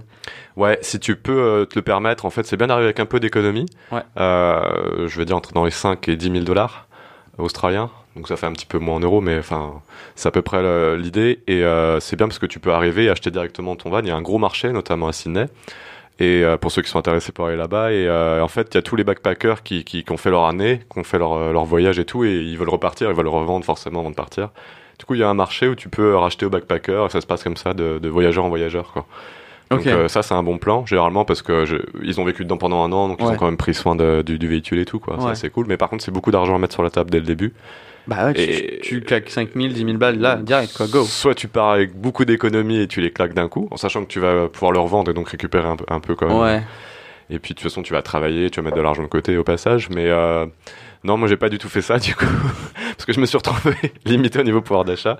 Ouais, 0.56 0.78
si 0.82 0.98
tu 0.98 1.16
peux 1.16 1.38
euh, 1.40 1.64
te 1.66 1.76
le 1.76 1.82
permettre, 1.82 2.24
en 2.24 2.30
fait, 2.30 2.44
c'est 2.46 2.56
bien 2.56 2.66
d'arriver 2.66 2.86
avec 2.86 2.98
un 3.00 3.06
peu 3.06 3.20
d'économie. 3.20 3.66
Ouais. 3.92 4.00
Euh, 4.18 5.06
je 5.06 5.18
veux 5.18 5.24
dire 5.24 5.36
entre 5.36 5.52
dans 5.52 5.64
les 5.64 5.70
5 5.70 6.08
et 6.08 6.16
10 6.16 6.30
000 6.32 6.44
dollars 6.44 6.87
australiens. 7.38 7.90
Donc 8.16 8.28
ça 8.28 8.36
fait 8.36 8.46
un 8.46 8.52
petit 8.52 8.66
peu 8.66 8.78
moins 8.78 8.96
en 8.96 9.00
euros, 9.00 9.20
mais 9.20 9.38
enfin, 9.38 9.80
c'est 10.16 10.28
à 10.28 10.32
peu 10.32 10.42
près 10.42 10.96
l'idée. 10.96 11.40
Et 11.46 11.64
euh, 11.64 12.00
c'est 12.00 12.16
bien 12.16 12.26
parce 12.26 12.38
que 12.38 12.46
tu 12.46 12.58
peux 12.58 12.72
arriver 12.72 13.04
et 13.04 13.10
acheter 13.10 13.30
directement 13.30 13.76
ton 13.76 13.90
van. 13.90 14.00
Il 14.00 14.08
y 14.08 14.10
a 14.10 14.16
un 14.16 14.22
gros 14.22 14.38
marché, 14.38 14.72
notamment 14.72 15.08
à 15.08 15.12
Sydney. 15.12 15.46
Et 16.20 16.42
euh, 16.42 16.56
pour 16.56 16.72
ceux 16.72 16.82
qui 16.82 16.90
sont 16.90 16.98
intéressés 16.98 17.30
pour 17.30 17.46
aller 17.46 17.56
là-bas, 17.56 17.92
et 17.92 18.08
euh, 18.08 18.42
en 18.42 18.48
fait, 18.48 18.68
il 18.72 18.74
y 18.74 18.78
a 18.78 18.82
tous 18.82 18.96
les 18.96 19.04
backpackers 19.04 19.62
qui, 19.62 19.84
qui, 19.84 20.04
ont 20.10 20.16
fait 20.16 20.30
leur 20.30 20.46
année, 20.46 20.80
qui 20.92 20.98
ont 20.98 21.04
fait 21.04 21.18
leur, 21.18 21.52
leur 21.52 21.64
voyage 21.64 22.00
et 22.00 22.04
tout, 22.04 22.24
et 22.24 22.34
ils 22.34 22.58
veulent 22.58 22.68
repartir, 22.70 23.08
ils 23.08 23.14
veulent 23.14 23.26
le 23.26 23.30
revendre 23.30 23.64
forcément 23.64 24.00
avant 24.00 24.10
de 24.10 24.16
partir. 24.16 24.50
Du 24.98 25.04
coup, 25.04 25.14
il 25.14 25.20
y 25.20 25.22
a 25.22 25.28
un 25.28 25.34
marché 25.34 25.68
où 25.68 25.76
tu 25.76 25.88
peux 25.88 26.16
racheter 26.16 26.44
aux 26.44 26.50
backpackers, 26.50 27.06
et 27.06 27.10
ça 27.10 27.20
se 27.20 27.26
passe 27.26 27.44
comme 27.44 27.56
ça, 27.56 27.72
de, 27.72 28.00
de 28.00 28.08
voyageur 28.08 28.44
en 28.44 28.48
voyageur, 28.48 28.90
quoi. 28.92 29.06
Donc 29.70 29.80
Ok. 29.80 29.86
euh, 29.86 30.08
ça 30.08 30.22
c'est 30.22 30.34
un 30.34 30.42
bon 30.42 30.56
plan 30.58 30.86
généralement 30.86 31.24
parce 31.26 31.42
que 31.42 31.64
je- 31.66 31.76
ils 32.02 32.20
ont 32.20 32.24
vécu 32.24 32.42
dedans 32.44 32.56
pendant 32.56 32.82
un 32.84 32.92
an 32.92 33.08
donc 33.08 33.18
ils 33.20 33.26
ont 33.26 33.36
quand 33.36 33.44
même 33.46 33.56
pris 33.58 33.74
soin 33.74 33.94
de- 33.96 34.22
du, 34.22 34.38
du 34.38 34.48
véhicule 34.48 34.78
et 34.78 34.84
tout 34.86 34.98
quoi. 34.98 35.16
Ouais. 35.16 35.22
Ça 35.22 35.34
c'est 35.34 35.50
cool 35.50 35.66
mais 35.68 35.76
par 35.76 35.90
contre 35.90 36.02
c'est 36.02 36.10
beaucoup 36.10 36.30
d'argent 36.30 36.54
à 36.54 36.58
mettre 36.58 36.72
sur 36.72 36.82
la 36.82 36.90
table 36.90 37.10
dès 37.10 37.18
le 37.20 37.26
début. 37.26 37.52
Bah 38.06 38.24
ouais, 38.24 38.32
tu, 38.32 38.40
Et- 38.40 38.80
tu 38.82 39.00
claques 39.02 39.28
5000, 39.28 39.74
10 39.74 39.84
000 39.84 39.98
balles 39.98 40.18
là, 40.18 40.36
direct 40.36 40.74
quoi, 40.74 40.86
go. 40.86 41.04
Soit 41.04 41.34
tu 41.34 41.46
pars 41.48 41.68
avec 41.68 41.94
beaucoup 41.94 42.24
d'économies 42.24 42.80
et 42.80 42.86
tu 42.88 43.02
les 43.02 43.10
claques 43.10 43.34
d'un 43.34 43.48
coup 43.48 43.68
en 43.70 43.76
sachant 43.76 44.02
que 44.02 44.08
tu 44.08 44.18
vas 44.20 44.48
pouvoir 44.48 44.72
le 44.72 44.78
revendre 44.78 45.10
et 45.10 45.14
donc 45.14 45.28
récupérer 45.28 45.68
un 45.68 45.76
peu, 45.76 45.84
un 45.88 46.00
peu 46.00 46.14
quand 46.14 46.28
même. 46.28 46.38
Ouais. 46.38 46.62
Et 47.28 47.38
puis 47.38 47.52
de 47.52 47.58
toute 47.60 47.64
façon 47.68 47.82
tu 47.82 47.92
vas 47.92 48.00
travailler, 48.00 48.48
tu 48.48 48.60
vas 48.60 48.64
mettre 48.64 48.76
de 48.78 48.80
l'argent 48.82 49.02
de 49.02 49.08
côté 49.08 49.36
au 49.36 49.44
passage 49.44 49.90
mais 49.90 50.06
euh, 50.06 50.46
non 51.04 51.18
moi 51.18 51.28
j'ai 51.28 51.36
pas 51.36 51.50
du 51.50 51.58
tout 51.58 51.68
fait 51.68 51.82
ça 51.82 51.98
du 51.98 52.14
coup 52.14 52.24
parce 52.96 53.04
que 53.04 53.12
je 53.12 53.20
me 53.20 53.26
suis 53.26 53.36
retrouvé 53.36 53.74
limité 54.06 54.38
au 54.38 54.42
niveau 54.44 54.62
pouvoir 54.62 54.86
d'achat 54.86 55.18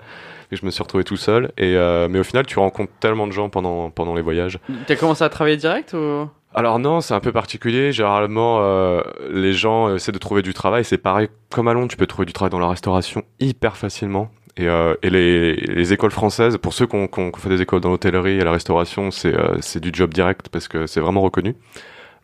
et 0.51 0.55
je 0.55 0.65
me 0.65 0.71
suis 0.71 0.83
retrouvé 0.83 1.03
tout 1.03 1.17
seul 1.17 1.51
et 1.57 1.75
euh, 1.75 2.07
mais 2.09 2.19
au 2.19 2.23
final 2.23 2.45
tu 2.45 2.59
rencontres 2.59 2.91
tellement 2.99 3.27
de 3.27 3.31
gens 3.31 3.49
pendant 3.49 3.89
pendant 3.89 4.15
les 4.15 4.21
voyages. 4.21 4.59
T'as 4.87 4.95
commencé 4.95 5.23
à 5.23 5.29
travailler 5.29 5.57
direct 5.57 5.93
ou? 5.93 6.27
Alors 6.55 6.79
non, 6.79 6.99
c'est 6.99 7.13
un 7.13 7.19
peu 7.19 7.31
particulier. 7.31 7.91
Généralement, 7.91 8.57
euh, 8.61 9.01
les 9.31 9.53
gens 9.53 9.93
essaient 9.93 10.11
de 10.11 10.17
trouver 10.17 10.41
du 10.41 10.55
travail. 10.55 10.83
C'est 10.83 10.97
pareil, 10.97 11.29
comme 11.51 11.67
à 11.67 11.73
Londres, 11.73 11.89
tu 11.89 11.95
peux 11.95 12.07
trouver 12.07 12.25
du 12.25 12.33
travail 12.33 12.49
dans 12.49 12.57
la 12.59 12.69
restauration 12.69 13.21
hyper 13.39 13.77
facilement. 13.77 14.31
Et, 14.57 14.67
euh, 14.67 14.95
et 15.03 15.11
les, 15.11 15.55
les 15.55 15.93
écoles 15.93 16.09
françaises, 16.11 16.57
pour 16.57 16.73
ceux 16.73 16.87
qui 16.87 16.95
ont, 16.95 17.07
qui 17.07 17.19
ont 17.19 17.31
fait 17.33 17.49
des 17.49 17.61
écoles 17.61 17.81
dans 17.81 17.89
l'hôtellerie 17.89 18.39
et 18.39 18.43
la 18.43 18.51
restauration, 18.51 19.11
c'est 19.11 19.33
euh, 19.33 19.57
c'est 19.61 19.79
du 19.79 19.91
job 19.93 20.11
direct 20.11 20.49
parce 20.49 20.67
que 20.67 20.87
c'est 20.87 20.99
vraiment 20.99 21.21
reconnu. 21.21 21.55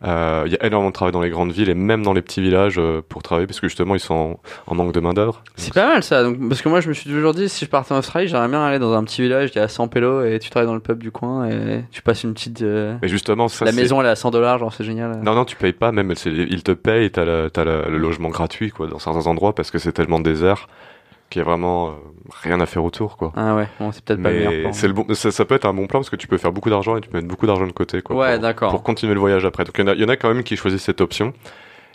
Euh, 0.05 0.43
Il 0.45 0.51
y 0.53 0.55
a 0.55 0.65
énormément 0.65 0.89
de 0.89 0.93
travail 0.93 1.11
dans 1.11 1.21
les 1.21 1.29
grandes 1.29 1.51
villes 1.51 1.69
et 1.69 1.73
même 1.75 2.03
dans 2.03 2.13
les 2.13 2.21
petits 2.21 2.41
villages 2.41 2.75
euh, 2.77 3.01
pour 3.07 3.23
travailler 3.23 3.47
parce 3.47 3.59
que 3.59 3.67
justement 3.67 3.95
ils 3.95 3.99
sont 3.99 4.37
en, 4.67 4.71
en 4.71 4.75
manque 4.75 4.93
de 4.93 4.99
main 4.99 5.13
d'œuvre. 5.13 5.43
C'est 5.55 5.73
pas 5.73 5.87
mal 5.87 6.03
ça, 6.03 6.23
donc, 6.23 6.37
parce 6.47 6.61
que 6.61 6.69
moi 6.69 6.79
je 6.81 6.89
me 6.89 6.93
suis 6.93 7.09
toujours 7.09 7.33
dit 7.33 7.49
si 7.49 7.65
je 7.65 7.69
partais 7.69 7.93
en 7.93 7.97
Australie, 7.97 8.27
j'aimerais 8.27 8.47
bien 8.49 8.63
aller 8.63 8.79
dans 8.79 8.93
un 8.93 9.03
petit 9.03 9.21
village 9.21 9.51
qui 9.51 9.57
est 9.57 9.61
à 9.61 9.67
100 9.67 9.87
pélos 9.87 10.23
et 10.25 10.39
tu 10.39 10.49
travailles 10.49 10.67
dans 10.67 10.73
le 10.75 10.79
pub 10.79 10.99
du 11.01 11.11
coin 11.11 11.47
et 11.49 11.83
tu 11.91 12.01
passes 12.01 12.23
une 12.23 12.33
petite. 12.33 12.61
euh, 12.61 12.97
Mais 13.01 13.07
justement, 13.07 13.47
ça 13.47 13.65
la 13.65 13.71
maison 13.71 13.99
elle 14.01 14.07
est 14.07 14.11
à 14.11 14.15
100 14.15 14.31
dollars, 14.31 14.59
genre 14.59 14.73
c'est 14.73 14.83
génial. 14.83 15.19
Non, 15.23 15.33
non, 15.33 15.45
tu 15.45 15.55
payes 15.55 15.73
pas, 15.73 15.91
même 15.91 16.13
ils 16.25 16.63
te 16.63 16.71
payent, 16.73 17.09
t'as 17.11 17.25
le, 17.25 17.49
le 17.55 17.97
logement 17.97 18.29
gratuit 18.29 18.69
quoi, 18.71 18.87
dans 18.87 18.99
certains 18.99 19.27
endroits 19.27 19.53
parce 19.55 19.71
que 19.71 19.79
c'est 19.79 19.91
tellement 19.93 20.19
désert 20.19 20.67
qu'il 21.29 21.39
y 21.39 21.41
a 21.41 21.45
vraiment 21.45 21.88
euh, 21.89 21.91
rien 22.43 22.59
à 22.61 22.65
faire 22.65 22.83
autour 22.83 23.17
quoi. 23.17 23.31
Ah 23.35 23.55
ouais, 23.55 23.67
bon, 23.79 23.91
c'est 23.91 24.03
peut-être 24.03 24.21
pas 24.21 24.29
le 24.31 24.35
meilleur 24.38 24.61
plan. 24.61 24.73
c'est 24.73 24.88
le 24.88 24.93
bon, 24.93 25.05
ça, 25.13 25.31
ça 25.31 25.45
peut 25.45 25.55
être 25.55 25.65
un 25.65 25.73
bon 25.73 25.88
plan 25.88 25.99
parce 25.99 26.09
que 26.09 26.15
tu 26.15 26.27
peux 26.27 26.38
faire 26.38 26.51
beaucoup 26.51 26.69
d'argent 26.69 26.95
et 26.97 27.01
tu 27.01 27.09
peux 27.09 27.17
mettre 27.17 27.27
beaucoup 27.27 27.47
d'argent 27.47 27.65
de 27.67 27.71
côté 27.71 28.01
quoi, 28.01 28.15
Ouais, 28.15 28.33
pour, 28.33 28.41
d'accord. 28.41 28.69
pour 28.71 28.83
continuer 28.83 29.13
le 29.13 29.19
voyage 29.19 29.45
après. 29.45 29.63
Donc 29.63 29.77
y, 29.77 29.81
il 29.81 30.01
y 30.01 30.05
en 30.05 30.09
a 30.09 30.15
quand 30.17 30.33
même 30.33 30.43
qui 30.43 30.55
choisissent 30.55 30.83
cette 30.83 31.01
option. 31.01 31.33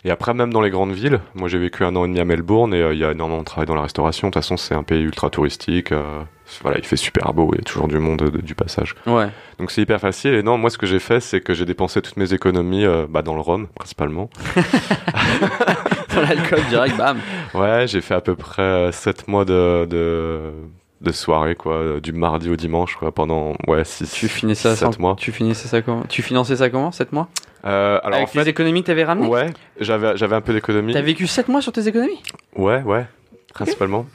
Et 0.03 0.09
après, 0.09 0.33
même 0.33 0.51
dans 0.51 0.61
les 0.61 0.71
grandes 0.71 0.93
villes, 0.93 1.19
moi 1.35 1.47
j'ai 1.47 1.59
vécu 1.59 1.83
un 1.85 1.95
an 1.95 2.05
et 2.05 2.07
demi 2.07 2.19
à 2.19 2.25
Melbourne 2.25 2.73
et 2.73 2.81
euh, 2.81 2.93
il 2.93 2.99
y 2.99 3.05
a 3.05 3.11
énormément 3.11 3.41
de 3.41 3.45
travail 3.45 3.67
dans 3.67 3.75
la 3.75 3.83
restauration. 3.83 4.29
De 4.29 4.33
toute 4.33 4.41
façon, 4.41 4.57
c'est 4.57 4.73
un 4.73 4.81
pays 4.81 5.01
ultra 5.03 5.29
touristique. 5.29 5.91
euh, 5.91 6.23
voilà, 6.63 6.79
il 6.79 6.83
fait 6.85 6.95
super 6.97 7.33
beau, 7.33 7.51
il 7.53 7.57
y 7.59 7.61
a 7.61 7.63
toujours 7.63 7.87
du 7.87 7.99
monde 7.99 8.29
du 8.43 8.55
passage. 8.55 8.95
Ouais. 9.05 9.27
Donc 9.59 9.69
c'est 9.69 9.81
hyper 9.83 9.99
facile. 9.99 10.33
Et 10.33 10.41
non, 10.43 10.57
moi 10.57 10.69
ce 10.71 10.77
que 10.79 10.87
j'ai 10.87 10.97
fait, 10.99 11.19
c'est 11.19 11.39
que 11.39 11.53
j'ai 11.53 11.65
dépensé 11.65 12.01
toutes 12.01 12.17
mes 12.17 12.33
économies 12.33 12.83
euh, 12.85 13.05
bah, 13.07 13.21
dans 13.21 13.35
le 13.35 13.41
rhum 13.41 13.67
principalement. 13.75 14.29
Dans 16.15 16.21
l'alcool 16.21 16.59
direct, 16.69 16.97
bam. 16.97 17.17
Ouais, 17.53 17.85
j'ai 17.87 18.01
fait 18.01 18.13
à 18.15 18.21
peu 18.21 18.35
près 18.35 18.91
7 18.91 19.27
mois 19.29 19.45
de, 19.45 19.85
de, 19.89 20.51
de 20.99 21.11
soirée, 21.13 21.55
quoi, 21.55 21.99
du 22.01 22.11
mardi 22.11 22.49
au 22.49 22.55
dimanche, 22.57 22.95
quoi, 22.97 23.13
pendant 23.13 23.53
ouais, 23.67 23.85
6 23.85 24.11
Tu 24.11 24.27
finissais 24.27 24.69
ça, 24.69 24.75
7 24.75 24.93
sans- 24.95 24.99
mois. 24.99 25.15
Tu 25.17 25.31
finissais 25.31 25.69
ça 25.69 25.81
comment? 25.81 26.03
Tu 26.09 26.21
finançais 26.21 26.57
ça 26.57 26.69
comment 26.69 26.91
7 26.91 27.13
mois? 27.13 27.29
Euh, 27.65 27.99
alors 28.03 28.17
Avec 28.17 28.29
en 28.29 28.31
fait, 28.31 28.39
les 28.43 28.49
économies 28.49 28.81
que 28.81 28.87
t'avais 28.87 29.03
ramenées 29.03 29.27
ouais, 29.27 29.47
j'avais 29.79 30.17
j'avais 30.17 30.35
un 30.35 30.41
peu 30.41 30.53
d'économie. 30.53 30.93
T'as 30.93 31.01
vécu 31.01 31.27
7 31.27 31.47
mois 31.47 31.61
sur 31.61 31.71
tes 31.71 31.87
économies? 31.87 32.21
Ouais, 32.55 32.81
ouais, 32.81 33.05
principalement. 33.53 34.07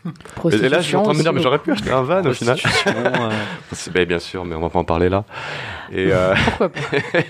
Et, 0.50 0.56
et 0.56 0.68
là, 0.68 0.80
je 0.80 0.87
suis 0.88 0.96
en 0.96 1.02
train 1.02 1.12
de 1.12 1.18
me 1.18 1.22
dire, 1.22 1.32
mais 1.32 1.40
j'aurais 1.42 1.59
pu 1.61 1.70
acheter 1.70 1.92
un 1.92 2.02
van 2.02 2.24
au 2.24 2.32
final. 2.32 2.59
Euh, 2.88 3.30
C'est- 3.72 3.92
ben, 3.92 4.04
bien 4.04 4.18
sûr, 4.18 4.44
mais 4.44 4.56
on 4.56 4.61
va 4.61 4.68
pas 4.70 4.80
en 4.80 4.85
parler 4.85 5.09
là. 5.09 5.24
Et, 5.92 6.09
euh, 6.11 6.35
Pourquoi 6.46 6.68
pas? 6.70 6.80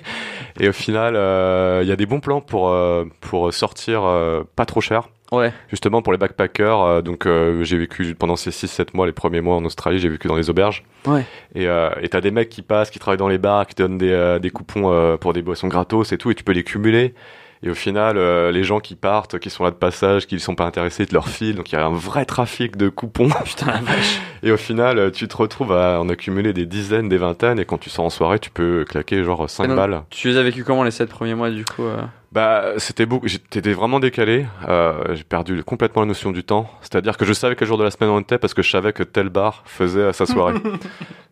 et 0.61 0.69
au 0.69 0.73
final, 0.73 1.15
euh, 1.17 1.81
il 1.83 1.89
y 1.89 1.93
a 1.93 1.97
des 1.97 2.07
bons 2.07 2.21
plans 2.21 2.41
pour, 2.41 2.69
euh, 2.69 3.05
pour 3.21 3.53
sortir 3.53 4.05
euh, 4.05 4.43
pas 4.57 4.67
trop 4.67 4.81
cher. 4.81 5.09
Ouais. 5.33 5.53
Justement 5.69 6.03
pour 6.03 6.13
les 6.13 6.19
backpackers, 6.19 6.83
euh, 6.83 7.03
donc 7.03 7.27
euh, 7.27 7.65
j'ai 7.65 7.77
vécu 7.79 8.15
pendant 8.15 8.37
ces 8.37 8.51
6-7 8.51 8.89
mois, 8.95 9.07
les 9.07 9.13
premiers 9.13 9.41
mois 9.41 9.57
en 9.57 9.65
Australie, 9.65 9.99
j'ai 9.99 10.09
vécu 10.09 10.29
dans 10.29 10.37
les 10.37 10.51
auberges. 10.51 10.85
Ouais. 11.07 11.25
Et 11.55 11.67
euh, 11.67 11.91
t'as 12.11 12.21
des 12.21 12.31
mecs 12.31 12.49
qui 12.49 12.63
passent, 12.63 12.91
qui 12.91 12.99
travaillent 12.99 13.19
dans 13.19 13.29
les 13.29 13.39
bars, 13.39 13.67
qui 13.67 13.75
donnent 13.75 13.99
des, 13.99 14.13
euh, 14.13 14.39
des 14.39 14.51
coupons 14.51 14.93
euh, 14.93 15.17
pour 15.17 15.33
des 15.33 15.43
boissons 15.43 15.69
gratos 15.69 16.13
et 16.13 16.19
tout, 16.19 16.31
et 16.31 16.35
tu 16.35 16.45
peux 16.45 16.53
les 16.53 16.63
cumuler. 16.63 17.15
Et 17.63 17.71
au 17.71 17.75
final, 17.75 18.17
euh, 18.17 18.53
les 18.53 18.65
gens 18.65 18.81
qui 18.81 18.95
partent, 18.95 19.39
qui 19.39 19.51
sont 19.51 19.65
là 19.65 19.71
de 19.71 19.77
passage, 19.77 20.27
qui 20.27 20.35
ne 20.35 20.41
sont 20.41 20.55
pas 20.55 20.67
intéressés, 20.67 21.05
ils 21.05 21.09
te 21.09 21.15
leur 21.15 21.29
filent. 21.29 21.55
Donc 21.55 21.73
il 21.73 21.77
y 21.77 21.79
a 21.79 21.85
un 21.85 21.93
vrai 21.93 22.25
trafic 22.25 22.77
de 22.77 22.89
coupons. 22.89 23.29
Putain 23.45 23.67
la 23.67 23.81
vache. 23.81 24.21
Et 24.43 24.53
au 24.53 24.57
final, 24.57 24.99
euh, 24.99 25.11
tu 25.11 25.27
te 25.29 25.37
retrouves 25.37 25.73
à 25.73 26.01
en 26.01 26.09
accumuler 26.09 26.53
des 26.53 26.67
dizaines, 26.67 27.09
des 27.09 27.19
vingtaines. 27.19 27.59
Et 27.59 27.65
quand 27.65 27.79
tu 27.79 27.91
sors 27.91 28.05
en 28.05 28.11
soirée, 28.11 28.39
tu 28.39 28.51
peux 28.51 28.85
claquer 28.85 29.25
genre 29.25 29.49
5 29.49 29.65
Et 29.65 29.69
donc, 29.69 29.77
balles. 29.77 30.03
Tu 30.11 30.29
les 30.29 30.37
as 30.37 30.43
vécu 30.43 30.65
comment 30.65 30.85
les 30.85 30.91
7 30.91 31.09
premiers 31.09 31.35
mois 31.35 31.51
du 31.51 31.65
coup 31.65 31.85
euh 31.85 31.97
Bah, 32.37 32.75
c'était 32.77 33.07
beaucoup. 33.07 33.27
J'étais 33.29 33.73
vraiment 33.73 33.99
décalé. 33.99 34.45
Euh, 34.69 35.15
j'ai 35.15 35.25
perdu 35.25 35.65
complètement 35.65 36.03
la 36.03 36.09
notion 36.09 36.33
du 36.33 36.45
temps. 36.45 36.69
C'est-à-dire 36.83 37.17
que 37.17 37.25
je 37.25 37.33
savais 37.33 37.57
quel 37.57 37.67
jour 37.67 37.79
de 37.79 37.83
la 37.85 37.91
semaine 37.91 38.11
on 38.11 38.21
était 38.21 38.37
parce 38.37 38.53
que 38.53 38.61
je 38.61 38.71
savais 38.71 38.93
que 38.93 39.03
tel 39.03 39.31
bar 39.31 39.63
faisait 39.65 40.13
sa 40.13 40.27
soirée. 40.27 40.53
Donc, 40.63 40.81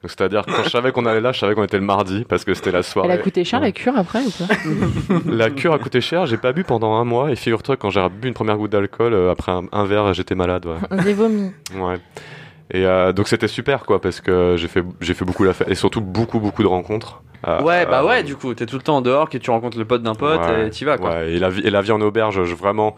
c'est-à-dire 0.05 0.47
que 0.47 0.51
quand 0.53 0.63
je 0.65 0.71
savais 0.71 0.93
qu'on 0.93 1.05
allait 1.05 1.21
là, 1.21 1.33
je 1.33 1.41
savais 1.41 1.55
qu'on 1.55 1.65
était 1.65 1.77
le 1.77 1.85
mardi 1.85 2.25
parce 2.27 2.47
que 2.47 2.55
c'était 2.55 2.73
la 2.73 2.83
soirée. 2.83 3.11
Elle 3.13 3.19
a 3.21 3.23
coûté 3.23 3.45
cher 3.45 3.61
Ouais. 3.61 3.67
la 3.67 3.73
cure 3.73 3.99
après 3.99 4.21
ou 4.25 4.31
pas 4.31 4.55
La 5.27 5.51
cure 5.51 5.75
a 5.75 5.79
coûté 5.79 6.01
cher. 6.01 6.25
J'ai 6.25 6.39
pas 6.39 6.55
bu 6.55 6.65
pendant 6.65 6.95
un 6.95 7.05
mois. 7.05 7.31
Et 7.31 7.37
figure-toi, 7.37 7.77
quand 7.77 7.91
j'ai 7.91 8.01
bu 8.09 8.29
une 8.29 8.33
première 8.35 8.57
goutte 8.57 8.73
d'alcool, 8.73 9.13
euh, 9.13 9.31
après 9.31 9.53
un, 9.53 9.65
un 9.73 9.85
verre, 9.85 10.15
j'étais 10.15 10.35
malade. 10.35 10.65
Ouais. 10.65 10.99
J'ai 11.05 11.13
vomi. 11.13 11.53
ouais. 11.75 11.99
Et 12.75 12.85
euh, 12.85 13.13
donc 13.13 13.29
c'était 13.29 13.49
super 13.49 13.85
quoi 13.87 14.01
parce 14.01 14.21
que 14.21 14.57
j'ai 14.59 14.69
fait 14.69 14.85
j'ai 15.01 15.15
fait 15.15 15.25
beaucoup 15.25 15.45
la 15.45 15.53
fête 15.55 15.69
et 15.71 15.75
surtout 15.75 16.01
beaucoup 16.03 16.41
beaucoup 16.41 16.63
de 16.63 16.69
rencontres. 16.69 17.23
Euh, 17.47 17.63
Ouais, 17.63 17.87
bah 17.87 18.01
euh, 18.03 18.07
ouais, 18.09 18.23
du 18.23 18.37
coup, 18.37 18.53
t'es 18.55 18.67
tout 18.67 18.77
le 18.77 18.83
temps 18.83 18.97
en 18.97 19.01
dehors, 19.03 19.29
que 19.31 19.39
tu 19.39 19.51
rencontres 19.51 19.79
le 19.79 19.85
pote 19.85 20.03
d'un 20.03 20.15
pote 20.15 20.41
Ouais, 20.41 20.67
et 20.67 20.71
t'y 20.71 20.85
vas 20.85 20.99
quoi. 20.99 21.11
Ouais, 21.11 21.33
et 21.35 21.39
la 21.39 21.51
vie, 21.51 21.61
et 21.65 21.71
la 21.71 21.81
vie 21.83 21.93
en 21.93 22.01
auberge, 22.01 22.43
je, 22.45 22.55
vraiment. 22.55 22.97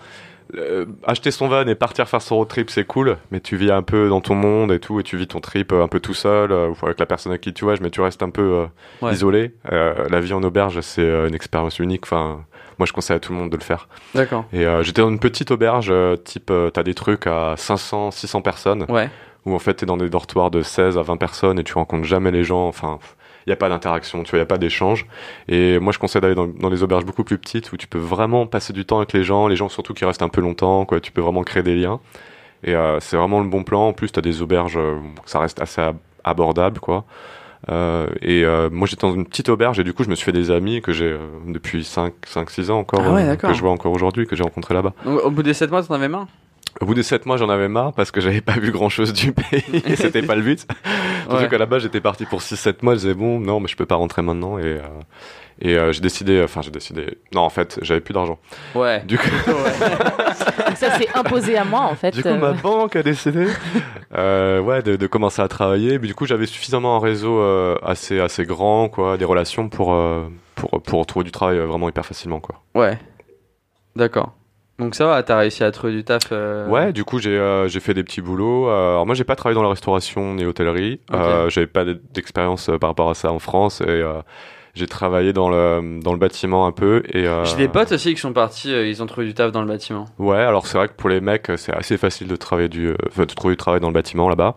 euh, 0.56 0.86
acheter 1.04 1.32
son 1.32 1.48
van 1.48 1.66
et 1.66 1.74
partir 1.74 2.08
faire 2.08 2.22
son 2.22 2.36
road 2.36 2.48
trip, 2.48 2.70
c'est 2.70 2.84
cool, 2.84 3.16
mais 3.32 3.40
tu 3.40 3.56
vis 3.56 3.72
un 3.72 3.82
peu 3.82 4.08
dans 4.08 4.20
ton 4.20 4.36
monde 4.36 4.70
et 4.70 4.78
tout, 4.78 5.00
et 5.00 5.02
tu 5.02 5.16
vis 5.16 5.26
ton 5.26 5.40
trip 5.40 5.72
euh, 5.72 5.82
un 5.82 5.88
peu 5.88 5.98
tout 6.00 6.14
seul, 6.14 6.52
euh, 6.52 6.68
ou 6.68 6.86
avec 6.86 7.00
la 7.00 7.06
personne 7.06 7.32
avec 7.32 7.42
qui 7.42 7.52
tu 7.52 7.64
voyages, 7.64 7.80
mais 7.80 7.90
tu 7.90 8.00
restes 8.00 8.22
un 8.22 8.30
peu 8.30 8.42
euh, 8.42 8.66
Ouais. 9.02 9.12
isolé. 9.12 9.52
Euh, 9.72 10.06
la 10.08 10.20
vie 10.20 10.32
en 10.32 10.42
auberge, 10.44 10.80
c'est 10.80 11.02
euh, 11.02 11.26
une 11.28 11.34
expérience 11.34 11.80
unique. 11.80 12.04
Enfin, 12.04 12.44
moi, 12.78 12.86
je 12.86 12.92
conseille 12.92 13.16
à 13.16 13.20
tout 13.20 13.32
le 13.32 13.38
monde 13.40 13.50
de 13.50 13.56
le 13.56 13.62
faire. 13.64 13.88
D'accord. 14.14 14.44
Et 14.52 14.64
euh, 14.64 14.84
j'étais 14.84 15.02
dans 15.02 15.08
une 15.10 15.18
petite 15.18 15.50
auberge, 15.50 15.88
euh, 15.90 16.14
type, 16.16 16.50
euh, 16.52 16.70
t'as 16.70 16.84
des 16.84 16.94
trucs 16.94 17.26
à 17.26 17.54
500, 17.56 18.12
600 18.12 18.40
personnes, 18.42 18.86
Ouais. 18.88 19.10
Où 19.46 19.54
en 19.54 19.58
fait, 19.58 19.74
t'es 19.74 19.86
dans 19.86 19.96
des 19.96 20.10
dortoirs 20.10 20.50
de 20.50 20.60
16 20.62 20.98
à 20.98 21.02
20 21.02 21.16
personnes 21.16 21.58
et 21.58 21.64
tu 21.64 21.72
rencontres 21.74 22.04
jamais 22.04 22.30
les 22.30 22.44
gens. 22.44 22.66
Enfin, 22.68 22.98
il 23.46 23.50
n'y 23.50 23.52
a 23.52 23.56
pas 23.56 23.68
d'interaction, 23.68 24.22
tu 24.24 24.30
vois, 24.30 24.38
il 24.38 24.40
n'y 24.40 24.44
a 24.44 24.46
pas 24.46 24.58
d'échange. 24.58 25.06
Et 25.48 25.78
moi, 25.78 25.92
je 25.92 25.98
conseille 26.00 26.20
d'aller 26.20 26.34
dans, 26.34 26.48
dans 26.48 26.68
des 26.68 26.82
auberges 26.82 27.04
beaucoup 27.04 27.22
plus 27.24 27.38
petites 27.38 27.72
où 27.72 27.76
tu 27.76 27.86
peux 27.86 27.98
vraiment 27.98 28.44
passer 28.46 28.72
du 28.72 28.84
temps 28.84 28.98
avec 28.98 29.12
les 29.12 29.22
gens, 29.24 29.46
les 29.48 29.56
gens 29.56 29.68
surtout 29.68 29.94
qui 29.94 30.04
restent 30.04 30.22
un 30.22 30.28
peu 30.28 30.40
longtemps, 30.40 30.84
quoi. 30.84 30.98
Tu 31.00 31.12
peux 31.12 31.20
vraiment 31.20 31.44
créer 31.44 31.62
des 31.62 31.76
liens. 31.76 32.00
Et 32.64 32.74
euh, 32.74 32.98
c'est 33.00 33.16
vraiment 33.16 33.40
le 33.40 33.48
bon 33.48 33.62
plan. 33.62 33.88
En 33.88 33.92
plus, 33.92 34.10
tu 34.10 34.18
as 34.18 34.22
des 34.22 34.42
auberges, 34.42 34.76
euh, 34.76 34.98
ça 35.26 35.38
reste 35.38 35.60
assez 35.62 35.80
ab- 35.80 35.96
abordable, 36.24 36.80
quoi. 36.80 37.04
Euh, 37.68 38.06
et 38.22 38.44
euh, 38.44 38.68
moi, 38.70 38.86
j'étais 38.86 39.06
dans 39.06 39.14
une 39.14 39.26
petite 39.26 39.48
auberge 39.48 39.78
et 39.80 39.84
du 39.84 39.92
coup, 39.92 40.04
je 40.04 40.08
me 40.10 40.14
suis 40.14 40.24
fait 40.24 40.32
des 40.32 40.50
amis 40.50 40.80
que 40.82 40.92
j'ai 40.92 41.06
euh, 41.12 41.18
depuis 41.46 41.84
5, 41.84 42.12
5, 42.26 42.50
6 42.50 42.70
ans 42.70 42.78
encore, 42.78 43.00
Ah 43.04 43.12
ouais, 43.14 43.22
euh, 43.28 43.36
que 43.36 43.52
je 43.54 43.60
vois 43.60 43.70
encore 43.70 43.92
aujourd'hui, 43.92 44.26
que 44.26 44.36
j'ai 44.36 44.42
rencontré 44.44 44.74
là-bas. 44.74 44.92
Donc, 45.04 45.20
au 45.24 45.30
bout 45.30 45.42
des 45.42 45.54
7 45.54 45.70
mois, 45.70 45.82
t'en 45.82 45.94
avais 45.94 46.08
marre? 46.08 46.26
Au 46.80 46.86
bout 46.86 46.94
de 46.94 47.02
7 47.02 47.24
mois, 47.26 47.36
j'en 47.36 47.48
avais 47.48 47.68
marre 47.68 47.92
parce 47.94 48.10
que 48.10 48.20
j'avais 48.20 48.40
pas 48.42 48.52
vu 48.52 48.70
grand 48.70 48.88
chose 48.88 49.12
du 49.12 49.32
pays 49.32 49.64
et 49.86 49.96
c'était 49.96 50.22
pas 50.22 50.34
le 50.34 50.42
but. 50.42 50.66
Surtout 51.22 51.36
Ouais. 51.42 51.48
qu'à 51.48 51.58
la 51.58 51.66
base, 51.66 51.82
j'étais 51.82 52.00
parti 52.00 52.24
pour 52.26 52.40
6-7 52.40 52.76
mois. 52.82 52.94
Je 52.94 53.00
disais, 53.00 53.14
bon, 53.14 53.40
non, 53.40 53.60
mais 53.60 53.68
je 53.68 53.76
peux 53.76 53.86
pas 53.86 53.94
rentrer 53.96 54.22
maintenant. 54.22 54.58
Et, 54.58 54.62
euh, 54.64 54.80
et 55.60 55.76
euh, 55.76 55.90
j'ai 55.92 56.00
décidé, 56.02 56.42
enfin, 56.44 56.60
j'ai 56.62 56.70
décidé. 56.70 57.16
Non, 57.34 57.40
en 57.42 57.48
fait, 57.50 57.78
j'avais 57.82 58.00
plus 58.00 58.12
d'argent. 58.12 58.38
Ouais. 58.74 59.02
Du 59.06 59.16
coup, 59.18 59.26
Donc 59.46 59.56
ça 60.76 60.98
s'est 60.98 61.08
imposé 61.14 61.56
à 61.56 61.64
moi 61.64 61.80
en 61.80 61.94
fait. 61.94 62.10
du 62.10 62.22
coup 62.22 62.28
euh, 62.28 62.36
ma 62.36 62.52
banque 62.52 62.94
a 62.96 63.02
décidé 63.02 63.46
euh, 64.14 64.60
ouais, 64.60 64.82
de, 64.82 64.96
de 64.96 65.06
commencer 65.06 65.40
à 65.40 65.48
travailler. 65.48 65.98
Mais 65.98 66.06
du 66.06 66.14
coup, 66.14 66.26
j'avais 66.26 66.46
suffisamment 66.46 66.96
un 66.96 67.00
réseau 67.00 67.40
euh, 67.40 67.76
assez, 67.82 68.20
assez 68.20 68.44
grand, 68.44 68.88
quoi, 68.90 69.16
des 69.16 69.24
relations 69.24 69.68
pour, 69.70 69.94
euh, 69.94 70.28
pour, 70.54 70.82
pour 70.82 71.06
trouver 71.06 71.24
du 71.24 71.32
travail 71.32 71.56
euh, 71.58 71.64
vraiment 71.66 71.88
hyper 71.88 72.04
facilement, 72.04 72.38
quoi. 72.40 72.62
Ouais. 72.74 72.98
D'accord. 73.96 74.34
Donc 74.78 74.94
ça 74.94 75.06
va, 75.06 75.22
t'as 75.22 75.38
réussi 75.38 75.64
à 75.64 75.70
trouver 75.70 75.92
du 75.94 76.04
taf. 76.04 76.24
euh, 76.32 76.68
Ouais, 76.68 76.92
du 76.92 77.02
coup, 77.04 77.18
j'ai 77.18 77.30
euh, 77.30 77.68
fait 77.68 77.94
des 77.94 78.04
petits 78.04 78.20
boulots. 78.20 78.68
Euh, 78.68 78.90
alors 78.90 79.06
moi, 79.06 79.14
j'ai 79.14 79.24
pas 79.24 79.34
travaillé 79.36 79.54
dans 79.54 79.62
la 79.62 79.70
restauration 79.70 80.34
ni 80.34 80.44
l'hôtellerie. 80.44 81.00
Ok. 81.10 81.16
Euh, 81.18 81.48
J'avais 81.48 81.66
pas 81.66 81.84
d'expérience 82.12 82.70
par 82.80 82.90
rapport 82.90 83.08
à 83.08 83.14
ça 83.14 83.32
en 83.32 83.38
France 83.38 83.80
et 83.80 84.02
j'ai 84.74 84.86
travaillé 84.86 85.32
dans 85.32 85.48
le 85.48 86.00
dans 86.02 86.12
le 86.12 86.18
bâtiment 86.18 86.66
un 86.66 86.72
peu. 86.72 87.02
Et 87.14 87.24
J'ai 87.44 87.56
des 87.56 87.68
potes 87.68 87.92
aussi 87.92 88.14
qui 88.14 88.20
sont 88.20 88.34
partis, 88.34 88.70
ils 88.70 89.02
ont 89.02 89.06
trouvé 89.06 89.26
du 89.26 89.32
taf 89.34 89.50
dans 89.50 89.62
le 89.62 89.66
bâtiment. 89.68 90.04
Ouais, 90.18 90.36
alors 90.36 90.66
c'est 90.66 90.76
vrai 90.76 90.88
que 90.88 90.94
pour 90.94 91.08
les 91.08 91.22
mecs, 91.22 91.50
c'est 91.56 91.74
assez 91.74 91.96
facile 91.96 92.28
de 92.28 92.36
travailler 92.36 92.68
du, 92.68 92.92
enfin, 93.08 93.22
de 93.24 93.32
trouver 93.34 93.54
du 93.54 93.58
travail 93.58 93.80
dans 93.80 93.88
le 93.88 93.94
bâtiment 93.94 94.28
là-bas. 94.28 94.56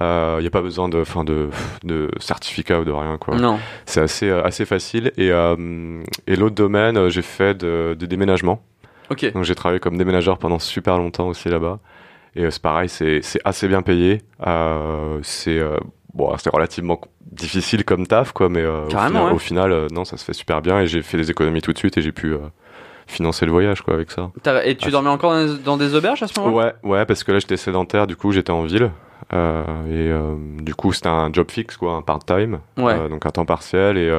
Il 0.00 0.40
n'y 0.40 0.46
a 0.46 0.50
pas 0.50 0.62
besoin 0.62 0.88
de, 0.88 1.04
fin 1.04 1.24
de, 1.24 1.48
de 1.84 2.08
certificat 2.20 2.80
ou 2.80 2.84
de 2.84 2.92
rien 2.92 3.18
quoi. 3.18 3.36
Non. 3.36 3.58
C'est 3.84 4.00
assez 4.00 4.30
assez 4.30 4.64
facile. 4.64 5.12
Et 5.18 5.28
et 5.28 6.36
l'autre 6.36 6.54
domaine, 6.54 7.10
j'ai 7.10 7.20
fait 7.22 7.52
de, 7.54 7.94
des 7.98 8.06
déménagements. 8.06 8.62
Donc 9.30 9.44
j'ai 9.44 9.54
travaillé 9.54 9.80
comme 9.80 9.96
déménageur 9.96 10.38
pendant 10.38 10.58
super 10.58 10.98
longtemps 10.98 11.28
aussi 11.28 11.48
là-bas. 11.48 11.78
Et 12.36 12.44
euh, 12.44 12.50
c'est 12.50 12.62
pareil, 12.62 12.88
c'est 12.88 13.20
assez 13.44 13.68
bien 13.68 13.82
payé. 13.82 14.22
Euh, 14.46 15.18
c'est 15.22 15.58
euh, 15.58 15.76
bon, 16.14 16.32
c'est 16.38 16.50
relativement 16.52 17.00
difficile 17.32 17.84
comme 17.84 18.06
taf 18.06 18.32
quoi, 18.32 18.48
mais 18.48 18.62
euh, 18.62 18.84
au 18.86 18.88
final, 18.90 19.12
ouais. 19.14 19.30
au 19.32 19.38
final, 19.38 19.72
euh, 19.72 19.86
non, 19.92 20.04
ça 20.04 20.16
se 20.16 20.24
fait 20.24 20.34
super 20.34 20.60
bien. 20.62 20.80
Et 20.80 20.86
j'ai 20.86 21.02
fait 21.02 21.16
des 21.16 21.30
économies 21.30 21.62
tout 21.62 21.72
de 21.72 21.78
suite 21.78 21.96
et 21.98 22.02
j'ai 22.02 22.12
pu 22.12 22.32
euh, 22.34 22.38
financer 23.06 23.46
le 23.46 23.52
voyage 23.52 23.80
quoi 23.82 23.94
avec 23.94 24.10
ça. 24.10 24.30
Et 24.64 24.76
tu 24.76 24.88
Ah, 24.88 24.90
dormais 24.90 25.08
encore 25.10 25.32
dans 25.32 25.46
des, 25.46 25.58
dans 25.58 25.76
des 25.78 25.94
auberges 25.94 26.22
à 26.22 26.26
ce 26.26 26.38
moment-là? 26.40 26.74
Ouais, 26.84 26.90
ouais, 26.90 27.06
parce 27.06 27.24
que 27.24 27.32
là 27.32 27.38
j'étais 27.38 27.56
sédentaire, 27.56 28.06
du 28.06 28.16
coup 28.16 28.30
j'étais 28.32 28.50
en 28.52 28.62
ville. 28.64 28.90
Et 29.32 30.10
du 30.62 30.74
coup 30.74 30.92
c'était 30.92 31.08
un 31.08 31.30
job 31.32 31.50
fixe, 31.50 31.76
quoi, 31.76 31.94
un 31.94 32.02
part-time. 32.02 32.60
Ouais. 32.76 33.08
Donc 33.08 33.24
un 33.26 33.30
temps 33.30 33.46
partiel. 33.46 33.96
Et, 33.98 34.10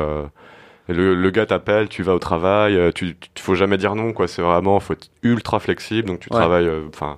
et 0.89 0.93
le, 0.93 1.13
le 1.15 1.29
gars 1.29 1.45
t'appelle, 1.45 1.87
tu 1.87 2.03
vas 2.03 2.13
au 2.15 2.19
travail, 2.19 2.75
euh, 2.75 2.91
tu, 2.93 3.15
tu 3.33 3.43
faut 3.43 3.55
jamais 3.55 3.77
dire 3.77 3.95
non, 3.95 4.11
quoi. 4.11 4.27
C'est 4.27 4.41
vraiment, 4.41 4.79
faut 4.79 4.93
être 4.93 5.09
ultra 5.23 5.59
flexible. 5.59 6.07
Donc 6.07 6.19
tu 6.19 6.29
Ouais. 6.31 6.39
travailles, 6.39 6.67
euh, 6.67 6.81
enfin, 6.93 7.17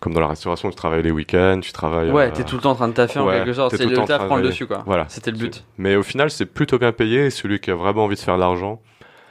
comme 0.00 0.12
dans 0.12 0.20
la 0.20 0.26
restauration, 0.28 0.68
tu 0.68 0.76
travailles 0.76 1.02
les 1.02 1.10
week-ends, 1.12 1.60
tu 1.62 1.72
travailles. 1.72 2.10
Ouais, 2.10 2.26
euh, 2.26 2.30
t'es 2.34 2.44
tout 2.44 2.56
le 2.56 2.60
temps 2.62 2.72
en 2.72 2.74
train 2.74 2.88
de 2.88 2.92
taffer 2.92 3.20
en 3.20 3.28
quelque 3.30 3.52
sorte. 3.54 3.74
C'est 3.76 3.84
le 3.86 3.90
le 3.96 4.04
taf 4.04 4.26
prend 4.26 4.36
le 4.36 4.42
dessus 4.42 4.66
quoi. 4.66 4.82
Voilà. 4.84 5.06
C'était 5.08 5.30
le 5.30 5.38
but. 5.38 5.64
Mais 5.78 5.96
au 5.96 6.02
final, 6.02 6.30
c'est 6.30 6.44
plutôt 6.46 6.78
bien 6.78 6.92
payé. 6.92 7.26
Et 7.26 7.30
celui 7.30 7.60
qui 7.60 7.70
a 7.70 7.74
vraiment 7.74 8.04
envie 8.04 8.16
de 8.16 8.20
faire 8.20 8.34
de 8.34 8.40
l'argent, 8.40 8.80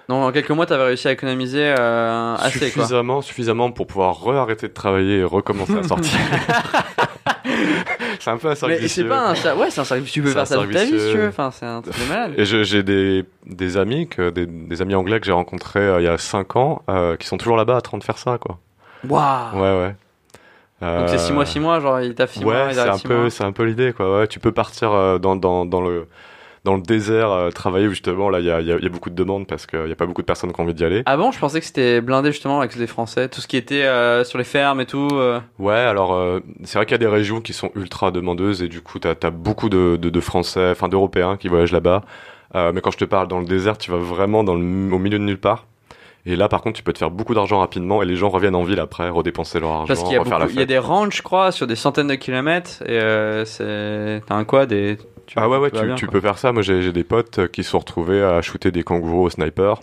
Donc 0.10 0.24
en 0.24 0.32
quelques 0.32 0.50
mois, 0.52 0.66
t'avais 0.66 0.86
réussi 0.86 1.08
à 1.08 1.12
économiser 1.12 1.74
euh, 1.78 2.36
assez 2.36 2.60
quoi. 2.60 2.68
suffisamment, 2.84 3.22
suffisamment 3.22 3.72
pour 3.72 3.86
pouvoir 3.88 4.16
re-arrêter 4.20 4.68
de 4.68 4.74
travailler 4.74 5.20
et 5.20 5.24
recommencer 5.24 5.78
à 5.78 5.84
sortir. 5.88 6.12
c'est 8.20 8.30
un 8.30 8.38
peu 8.38 8.50
un 8.50 8.56
cercle 8.56 8.74
Mais 8.74 8.78
c'est 8.80 8.84
vicieux. 8.84 9.08
pas 9.08 9.30
un 9.30 9.36
ça- 9.36 9.56
ouais, 9.56 9.70
c'est 9.70 9.82
un 9.82 9.84
cercle- 9.84 10.04
tu 10.06 10.22
peux 10.22 10.30
faire 10.32 10.46
ça 10.48 10.56
toute 10.58 10.72
ta 10.72 10.84
vie 10.84 10.90
cercle 10.90 10.90
si 10.90 10.92
tu 10.92 10.98
veux. 11.02 11.08
vicieux. 11.14 11.28
Enfin, 11.30 11.52
c'est 11.52 11.66
un 11.66 11.82
truc 11.82 11.94
de 12.00 12.10
malade. 12.10 12.34
Et 12.38 12.46
j'ai 12.46 12.84
des, 12.84 13.26
des 13.46 13.78
amis, 13.78 14.08
que, 14.08 14.30
des, 14.30 14.46
des 14.46 14.82
amis 14.82 14.96
anglais 14.96 15.20
que 15.20 15.26
j'ai 15.26 15.32
rencontrés 15.32 15.80
euh, 15.80 16.02
il 16.02 16.06
y 16.06 16.08
a 16.08 16.18
5 16.18 16.56
ans, 16.56 16.82
euh, 16.90 17.16
qui 17.18 17.28
sont 17.28 17.38
toujours 17.38 17.58
là-bas 17.58 17.78
à 17.78 17.82
train 17.82 17.98
de 17.98 18.04
faire 18.04 18.18
ça, 18.18 18.38
quoi. 18.38 18.60
Waouh. 19.08 19.56
Ouais, 19.60 19.80
ouais. 19.80 19.96
Donc 20.82 21.08
c'est 21.08 21.18
6 21.18 21.32
mois, 21.32 21.46
6 21.46 21.60
mois, 21.62 21.80
genre 21.80 22.02
il 22.02 22.14
taffent 22.14 22.34
6 22.34 22.44
mois, 22.44 22.54
Ouais, 22.54 22.66
ils 22.72 22.74
c'est 22.74 22.80
arrêtent 22.82 22.94
un 22.94 22.98
six 22.98 23.08
peu, 23.08 23.18
mois. 23.22 23.30
c'est 23.30 23.44
un 23.46 23.52
peu 23.54 23.64
l'idée, 23.64 23.94
quoi. 23.94 24.20
Ouais, 24.20 24.28
tu 24.28 24.40
peux 24.40 24.52
partir 24.52 24.92
euh, 24.92 25.18
dans, 25.18 25.36
dans, 25.38 25.66
dans 25.66 25.80
le 25.82 26.08
dans 26.64 26.76
le 26.76 26.82
désert 26.82 27.30
euh, 27.32 27.50
travailler 27.50 27.88
où 27.88 27.90
justement 27.90 28.30
là 28.30 28.40
il 28.40 28.46
y 28.46 28.52
a, 28.52 28.62
il 28.62 28.68
y 28.68 28.72
a- 28.72 28.78
il 28.78 28.84
y 28.84 28.86
a 28.86 28.90
beaucoup 28.90 29.10
de 29.10 29.16
demandes 29.16 29.46
parce 29.48 29.66
qu'il 29.66 29.88
y 29.88 29.92
a 29.92 29.96
pas 29.96 30.06
beaucoup 30.06 30.22
de 30.22 30.26
personnes 30.26 30.54
qui 30.54 30.60
ont 30.60 30.64
envie 30.64 30.74
d'y 30.74 30.86
aller. 30.86 31.04
Avant, 31.06 31.32
je 31.32 31.40
pensais 31.40 31.60
que 31.60 31.66
c'était 31.66 32.00
blindé 32.02 32.32
justement 32.32 32.60
avec 32.60 32.76
les 32.76 32.88
Français, 32.88 33.28
tout 33.30 33.42
ce 33.42 33.48
qui 33.48 33.58
était 33.58 33.84
euh, 33.84 34.24
sur 34.24 34.38
les 34.38 34.44
fermes 34.46 34.80
et 34.82 34.86
tout. 34.86 35.10
euh. 35.14 35.40
Ouais, 35.60 35.74
alors 35.74 36.14
euh, 36.14 36.40
c'est 36.64 36.78
vrai 36.78 36.86
qu'il 36.86 36.94
y 36.94 36.96
a 36.96 37.00
des 37.00 37.08
régions 37.08 37.42
qui 37.42 37.54
sont 37.54 37.72
ultra 37.76 38.12
demandeuses 38.12 38.62
et 38.64 38.68
du 38.70 38.82
coup 38.82 39.00
t'as 39.00 39.14
as 39.22 39.30
beaucoup 39.30 39.70
de, 39.70 39.98
de, 39.98 40.10
de 40.10 40.20
Français, 40.22 40.70
enfin 40.72 40.88
d'Européens 40.88 41.38
qui 41.38 41.48
voyagent 41.50 41.72
là-bas. 41.74 42.02
Mais 42.56 42.82
quand 42.82 42.92
je 42.92 43.00
te 43.00 43.06
parle 43.06 43.28
dans 43.28 43.40
le 43.40 43.46
désert, 43.48 43.80
tu 43.80 43.90
vas 43.90 43.98
vraiment 43.98 44.44
dans 44.44 44.54
le, 44.54 44.62
au 44.62 45.00
milieu 45.00 45.18
de 45.18 45.24
nulle 45.24 45.40
part. 45.40 45.66
Et 46.28 46.36
là, 46.36 46.48
par 46.48 46.62
contre, 46.62 46.78
tu 46.78 46.84
peux 46.84 46.94
te 46.94 47.00
faire 47.00 47.10
beaucoup 47.10 47.34
d'argent 47.34 47.60
rapidement 47.60 48.02
et 48.04 48.06
les 48.06 48.16
gens 48.16 48.30
reviennent 48.30 48.54
en 48.56 48.64
ville 48.64 48.80
après, 48.80 49.10
redépenser 49.10 49.60
leur 49.60 49.72
argent, 49.72 49.88
Parce 49.88 50.04
qu'il 50.04 50.14
y 50.14 50.16
a 50.16 50.20
refaire 50.20 50.38
beaucoup, 50.38 50.50
la 50.50 50.54
il 50.54 50.60
y 50.60 50.62
a 50.64 50.66
des 50.68 50.78
ranchs, 50.78 51.18
je 51.18 51.22
crois, 51.24 51.52
sur 51.52 51.66
des 51.66 51.76
centaines 51.76 52.08
de 52.08 52.16
kilomètres. 52.16 52.84
Et 52.86 52.92
euh, 53.00 53.44
c'est, 53.44 54.22
t'as 54.28 54.36
un 54.36 54.44
quad 54.46 54.72
et 54.72 54.98
tu, 55.34 55.40
Ah 55.40 55.50
ouais, 55.50 55.58
ouais, 55.58 55.72
tu, 55.72 55.84
bien, 55.86 55.96
tu 55.96 56.06
quoi. 56.06 56.12
peux 56.14 56.22
faire 56.22 56.38
ça. 56.38 56.52
Moi, 56.52 56.62
j'ai 56.62 56.92
des 56.92 57.04
potes 57.04 57.40
euh, 57.40 57.48
qui 57.48 57.64
se 57.64 57.72
sont 57.72 57.80
retrouvés 57.80 58.22
à 58.24 58.42
shooter 58.42 58.72
des 58.72 58.84
kangourous 58.84 59.24
au 59.26 59.30
sniper, 59.30 59.82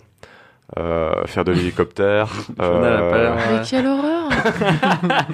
euh, 0.79 1.25
faire 1.27 1.43
de 1.43 1.51
l'hélicoptère. 1.51 2.29
L'air- 2.59 3.35
Mais 3.35 3.61
quelle 3.69 3.85
horreur 3.87 4.29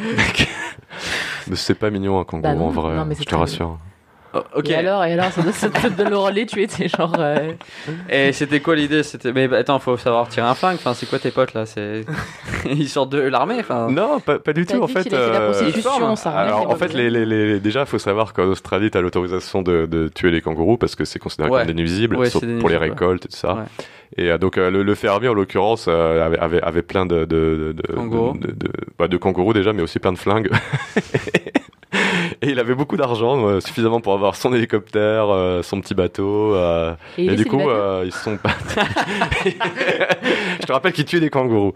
mais 1.48 1.56
c'est 1.56 1.76
pas 1.76 1.90
mignon 1.90 2.20
un 2.20 2.24
kangourou 2.24 2.42
Bah 2.42 2.56
non, 2.60 2.68
en 2.68 2.70
vrai, 2.72 2.96
non, 2.96 3.06
mais 3.06 3.14
je 3.16 3.20
c'est 3.20 3.26
te 3.26 3.36
rassure. 3.36 3.78
Oh, 4.38 4.60
ok. 4.60 4.69
Et 4.69 4.76
alors, 4.76 5.04
et 5.06 5.13
alors, 5.13 5.32
ça 5.32 5.69
te 5.69 6.02
le 6.02 6.17
relais, 6.17 6.45
tu 6.45 6.62
étais 6.62 6.88
genre. 6.88 7.13
euh, 7.19 7.52
Et 8.10 8.32
c'était 8.34 8.60
quoi 8.60 8.76
l'idée? 8.76 9.04
C'était 9.04 9.32
mais 9.34 9.47
bah, 9.47 9.58
attends, 9.58 9.80
faut 9.80 9.97
savoir 9.97 10.28
tirer 10.30 10.47
un 10.47 10.54
flingue. 10.56 10.76
Enfin, 10.76 10.93
c'est 10.93 11.08
quoi 11.10 11.19
tes 11.19 11.32
potes 11.32 11.54
là? 11.54 11.65
C'est 11.65 12.06
ils 12.65 12.89
sortent 12.89 13.12
de 13.12 13.19
l'armée. 13.19 13.58
Enfin, 13.60 13.89
Non, 13.89 14.19
pas, 14.19 14.39
pas 14.39 14.54
du 14.54 14.65
T'as 14.65 14.76
tout. 14.78 14.84
En 14.84 14.86
dit 14.86 14.93
fait, 14.93 15.04
qu'il 15.04 15.15
a 15.15 15.19
fait 15.19 15.32
la 15.32 15.39
euh, 15.41 15.52
prostitution, 15.52 16.15
ça 16.15 16.32
rien 16.32 16.39
alors, 16.41 16.62
fait 16.62 16.65
en 16.67 16.76
fait, 16.76 16.93
les, 16.93 17.10
les, 17.10 17.26
les- 17.26 17.60
déjà, 17.60 17.82
il 17.82 17.86
faut 17.88 18.00
savoir 18.00 18.34
qu'en 18.34 18.45
Australie, 18.45 18.91
tu 18.91 18.97
as 18.97 19.02
l'autorisation 19.02 19.62
de, 19.62 19.86
de 19.86 20.08
tuer 20.08 20.32
les 20.32 20.41
kangourous 20.41 20.78
parce 20.78 20.95
que 20.95 21.06
c'est 21.06 21.19
considéré 21.19 21.50
Ouais. 21.50 21.60
comme 21.60 21.67
des 21.67 21.73
nuisibles, 21.73 22.15
Ouais, 22.17 22.30
sauf 22.30 22.41
c'est 22.41 22.47
des 22.47 22.60
pour 22.60 22.69
les 22.69 22.76
nuisibles, 22.78 22.93
récoltes 23.00 23.26
et 23.26 23.30
tout 23.30 23.36
ça. 23.38 23.54
Ouais. 23.56 23.63
Et 24.17 24.32
euh, 24.32 24.38
donc, 24.38 24.58
euh, 24.58 24.71
le, 24.71 24.84
le 24.84 24.95
fermier, 24.95 25.28
en 25.28 25.34
l'occurrence, 25.34 25.86
euh, 25.89 26.26
avait, 26.26 26.39
avait, 26.39 26.62
avait 26.62 26.82
plein 26.82 27.06
de, 27.06 27.26
de, 27.26 27.26
de, 27.26 27.73
de, 27.73 27.93
Kangourous. 27.93 28.38
de, 28.38 28.47
de, 28.47 28.69
bah, 28.97 29.08
de 29.10 29.17
kangourous 29.17 29.52
déjà, 29.54 29.73
mais 29.73 29.82
aussi 29.82 30.00
plein 30.00 30.13
de 30.13 30.17
flingues. 30.17 30.50
Et 32.41 32.50
il 32.52 32.60
avait 32.60 32.76
beaucoup 32.76 32.97
d'argent, 32.97 33.47
euh, 33.47 33.60
suffisamment 33.60 34.00
pour 34.00 34.13
avoir 34.13 34.36
son 34.36 34.54
hélicoptère, 34.54 35.30
euh, 35.30 35.63
son 35.63 35.82
petit 35.82 35.95
bateau. 35.95 36.54
euh, 36.56 36.93
Et, 37.17 37.26
il 37.26 37.36
du 37.36 37.45
coup, 37.45 37.69
euh, 37.69 38.04
ils 38.06 38.12
se 38.12 38.23
sont 38.23 38.38
pas. 38.38 38.52
Je 39.45 40.65
te 40.65 40.71
rappelle 40.71 40.91
qu'ils 40.93 41.06
tuaient 41.06 41.19
des 41.19 41.30
kangourous. 41.30 41.73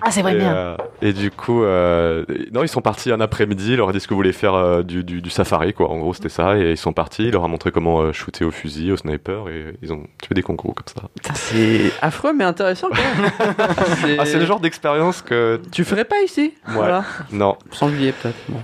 Ah, 0.00 0.10
c'est 0.10 0.22
vrai, 0.22 0.34
et, 0.34 0.38
bien. 0.38 0.54
euh, 0.54 0.76
et 1.02 1.12
du 1.12 1.30
coup, 1.30 1.62
euh, 1.64 2.24
non, 2.52 2.62
ils 2.62 2.68
sont 2.68 2.80
partis 2.80 3.10
un 3.10 3.20
après-midi. 3.20 3.72
Ils 3.72 3.76
leur 3.76 3.88
a 3.88 3.92
dit 3.92 4.00
ce 4.00 4.06
que 4.06 4.14
vous 4.14 4.18
voulez 4.18 4.32
faire 4.32 4.54
euh, 4.54 4.82
du, 4.82 5.02
du, 5.04 5.20
du 5.20 5.30
safari, 5.30 5.72
quoi. 5.72 5.90
En 5.90 5.98
gros, 5.98 6.14
c'était 6.14 6.28
ça. 6.28 6.56
Et 6.56 6.70
ils 6.70 6.76
sont 6.76 6.92
partis. 6.92 7.24
Il 7.24 7.32
leur 7.32 7.44
a 7.44 7.48
montré 7.48 7.70
comment 7.72 8.00
euh, 8.00 8.12
shooter 8.12 8.44
au 8.44 8.50
fusil, 8.50 8.92
au 8.92 8.96
sniper, 8.96 9.48
et 9.48 9.74
ils 9.82 9.92
ont 9.92 10.04
tué 10.22 10.34
des 10.34 10.42
kangourous 10.42 10.74
comme 10.74 10.86
ça. 10.86 11.08
Putain, 11.16 11.34
c'est 11.34 11.90
affreux 12.00 12.32
mais 12.32 12.44
intéressant 12.44 12.88
quand 12.88 12.96
même. 12.96 13.30
Ah, 14.18 14.24
c'est 14.24 14.38
le 14.38 14.46
genre 14.46 14.60
d'expérience 14.60 15.22
que. 15.22 15.60
Tu 15.72 15.84
ferais 15.84 16.04
pas 16.04 16.20
ici? 16.22 16.54
Voilà. 16.66 17.04
Non. 17.32 17.56
Sans 17.72 17.88
peut-être. 17.88 18.36
Bon. 18.48 18.58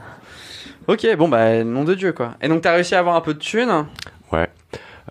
Ok, 0.87 1.07
bon 1.17 1.29
bah 1.29 1.65
nom 1.65 1.85
de 1.85 1.95
Dieu 1.95 2.13
quoi. 2.13 2.33
Et 2.43 2.49
donc 2.49 2.63
t'as 2.63 2.73
réussi 2.75 2.95
à 2.95 2.99
avoir 2.99 3.17
un 3.17 3.21
peu 3.21 3.35
de 3.35 3.39
thunes 3.39 3.87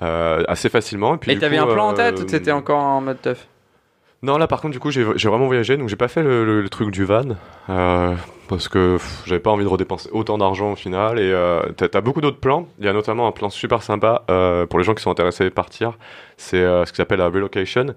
Euh, 0.01 0.43
assez 0.47 0.69
facilement. 0.69 1.15
Et, 1.15 1.17
puis, 1.17 1.31
et 1.31 1.37
t'avais 1.37 1.57
un 1.57 1.67
plan 1.67 1.87
en 1.89 1.93
euh, 1.93 1.95
tête 1.95 2.19
ou 2.19 2.23
t'étais 2.25 2.51
encore 2.51 2.79
en 2.79 2.99
mode 2.99 3.21
teuf? 3.21 3.47
Non, 4.23 4.37
là 4.37 4.47
par 4.47 4.59
contre, 4.59 4.71
du 4.73 4.79
coup, 4.79 4.89
j'ai 4.89 5.03
vraiment 5.03 5.45
voyagé, 5.45 5.77
donc 5.77 5.87
j'ai 5.87 5.95
pas 5.95 6.07
fait 6.07 6.23
le, 6.23 6.43
le- 6.45 6.61
le 6.61 6.69
truc 6.69 6.89
du 6.91 7.05
van, 7.05 7.23
euh, 7.69 8.15
parce 8.49 8.67
que 8.69 8.97
j'avais 9.25 9.39
pas 9.39 9.51
envie 9.51 9.63
de 9.63 9.69
redépenser 9.69 10.09
autant 10.11 10.37
d'argent 10.39 10.71
au 10.71 10.75
final. 10.75 11.19
Et 11.19 11.31
euh, 11.31 11.61
t'as 11.77 11.87
as 11.97 12.01
beaucoup 12.01 12.21
d'autres 12.21 12.39
plans. 12.39 12.67
Il 12.79 12.85
y 12.85 12.87
a 12.87 12.93
notamment 12.93 13.27
un 13.27 13.31
plan 13.31 13.49
super 13.51 13.83
sympa 13.83 14.23
euh, 14.31 14.65
pour 14.65 14.79
les 14.79 14.83
gens 14.85 14.95
qui 14.95 15.03
sont 15.03 15.11
intéressés 15.11 15.45
à 15.45 15.51
partir. 15.51 15.93
C'est 16.37 16.57
euh, 16.61 16.85
ce 16.85 16.91
qui 16.91 16.97
s'appelle 16.97 17.19
la 17.19 17.27
relocation. 17.27 17.93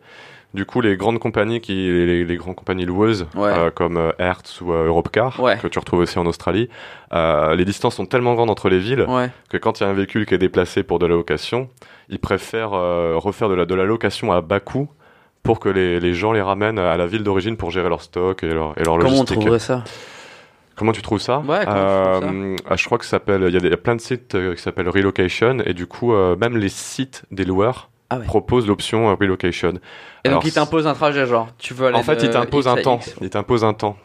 Du 0.56 0.64
coup, 0.64 0.80
les 0.80 0.96
grandes 0.96 1.18
compagnies, 1.18 1.60
qui, 1.60 1.74
les, 1.74 2.24
les 2.24 2.36
grandes 2.36 2.56
compagnies 2.56 2.86
loueuses, 2.86 3.26
Ouais. 3.36 3.50
euh, 3.54 3.70
comme 3.70 3.98
euh, 3.98 4.10
Hertz 4.18 4.62
ou 4.62 4.72
euh, 4.72 4.86
Europcar, 4.86 5.38
Ouais. 5.38 5.58
que 5.58 5.68
tu 5.68 5.78
retrouves 5.78 6.00
aussi 6.00 6.18
en 6.18 6.24
Australie, 6.24 6.70
euh, 7.12 7.54
les 7.54 7.66
distances 7.66 7.96
sont 7.96 8.06
tellement 8.06 8.34
grandes 8.34 8.48
entre 8.48 8.70
les 8.70 8.78
villes 8.78 9.04
Ouais. 9.06 9.28
que 9.50 9.58
quand 9.58 9.78
il 9.78 9.82
y 9.82 9.86
a 9.86 9.90
un 9.90 9.92
véhicule 9.92 10.24
qui 10.24 10.34
est 10.34 10.38
déplacé 10.38 10.82
pour 10.82 10.98
de 10.98 11.04
la 11.04 11.14
location, 11.14 11.68
ils 12.08 12.18
préfèrent 12.18 12.70
refaire 12.70 13.50
de 13.50 13.54
la, 13.54 13.66
de 13.66 13.74
la 13.74 13.84
location 13.84 14.32
à 14.32 14.40
bas 14.40 14.60
coût 14.60 14.88
pour 15.42 15.60
que 15.60 15.68
les, 15.68 16.00
les 16.00 16.14
gens 16.14 16.32
les 16.32 16.40
ramènent 16.40 16.78
à 16.78 16.96
la 16.96 17.06
ville 17.06 17.22
d'origine 17.22 17.58
pour 17.58 17.70
gérer 17.70 17.90
leur 17.90 18.00
stock 18.00 18.42
et 18.42 18.48
leur, 18.48 18.72
et 18.78 18.82
leur 18.82 18.96
Comment 18.96 19.08
on 19.08 19.10
logistique. 19.10 19.38
trouverait 19.38 19.58
ça? 19.58 19.84
Comment 20.74 20.92
tu 20.92 21.02
trouves 21.02 21.20
ça? 21.20 21.40
Ouais, 21.40 21.64
comment 21.66 22.20
tu 22.20 22.22
trouves 22.22 22.56
ah, 22.70 22.76
Je 22.76 22.84
crois 22.86 22.96
que 22.98 23.04
ça 23.04 23.10
s'appelle. 23.10 23.44
Il 23.48 23.54
y, 23.54 23.58
a 23.58 23.70
y 23.72 23.76
plein 23.76 23.96
de 23.96 24.00
sites 24.00 24.36
qui 24.56 24.62
s'appellent 24.62 24.88
relocation 24.88 25.58
et 25.66 25.74
du 25.74 25.86
coup, 25.86 26.14
euh, 26.14 26.34
même 26.36 26.56
les 26.56 26.68
sites 26.70 27.24
des 27.30 27.44
loueurs 27.44 27.90
Ah 28.10 28.18
ouais. 28.18 28.24
proposent 28.24 28.66
l'option 28.66 29.14
relocation. 29.16 29.72
Et 30.24 30.28
Alors, 30.28 30.40
donc 30.40 30.48
ils 30.48 30.52
t'imposent 30.54 30.86
un 30.86 30.94
trajet 30.94 31.26
genre 31.26 31.48
tu 31.58 31.74
veux 31.74 31.86
aller 31.88 31.96
En 31.98 32.02
fait, 32.02 32.16
de 32.16 32.24
il 32.26 32.30
t'impose 32.30 32.68
un 32.68 32.76
temps. 32.76 33.00
Il 33.20 33.30
t'impose 33.30 33.64
un 33.64 33.74
temps. 33.74 33.96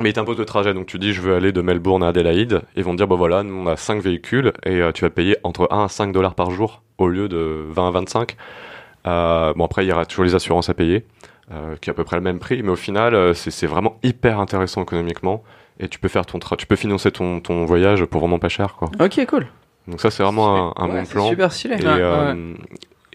Mais 0.00 0.10
il 0.10 0.12
t'impose 0.12 0.38
le 0.38 0.44
trajet. 0.44 0.74
Donc 0.74 0.86
tu 0.86 0.98
dis, 0.98 1.12
je 1.12 1.20
veux 1.20 1.36
aller 1.36 1.52
de 1.52 1.60
Melbourne 1.60 2.02
à 2.02 2.08
Adélaïde. 2.08 2.62
Ils 2.74 2.82
vont 2.82 2.92
te 2.92 2.96
dire, 2.96 3.06
bah 3.06 3.14
voilà, 3.14 3.44
nous 3.44 3.54
on 3.54 3.66
a 3.68 3.76
5 3.76 4.02
véhicules 4.02 4.52
et 4.64 4.80
euh, 4.80 4.90
tu 4.90 5.02
vas 5.04 5.10
payer 5.10 5.36
entre 5.44 5.68
1 5.70 5.84
à 5.84 5.88
5 5.88 6.10
dollars 6.12 6.34
par 6.34 6.50
jour 6.50 6.82
au 6.98 7.06
lieu 7.06 7.28
de 7.28 7.64
20 7.70 7.88
à 7.88 7.90
25. 7.92 8.36
Euh, 9.06 9.52
bon, 9.54 9.64
après, 9.64 9.84
il 9.84 9.88
y 9.88 9.92
aura 9.92 10.04
toujours 10.06 10.24
les 10.24 10.34
assurances 10.34 10.68
à 10.68 10.74
payer, 10.74 11.04
euh, 11.52 11.76
qui 11.80 11.90
est 11.90 11.92
à 11.92 11.94
peu 11.94 12.04
près 12.04 12.16
le 12.16 12.22
même 12.22 12.38
prix. 12.40 12.62
Mais 12.62 12.70
au 12.70 12.76
final, 12.76 13.14
euh, 13.14 13.34
c'est 13.34 13.66
vraiment 13.66 13.98
hyper 14.02 14.40
intéressant 14.40 14.82
économiquement. 14.82 15.44
et 15.78 15.88
tu 15.88 15.98
peux 15.98 16.08
faire 16.08 16.24
ton 16.26 16.38
tu 16.56 16.66
peux 16.66 16.76
financer 16.76 17.10
ton, 17.10 17.40
ton 17.40 17.64
voyage 17.64 18.04
pour 18.06 18.20
vraiment 18.20 18.38
pas 18.38 18.48
cher 18.48 18.74
quoi. 18.76 18.90
Ok, 19.00 19.24
cool. 19.26 19.46
Donc 19.88 20.00
ça 20.00 20.10
c'est 20.10 20.22
vraiment 20.22 20.76
un, 20.78 20.84
un 20.84 20.88
Ouais, 20.88 21.00
bon 21.00 21.04
c'est 21.04 21.12
plan. 21.12 21.28
super 21.28 21.52
stylé. 21.52 21.76
Et, 21.82 21.86
ouais. 21.86 22.54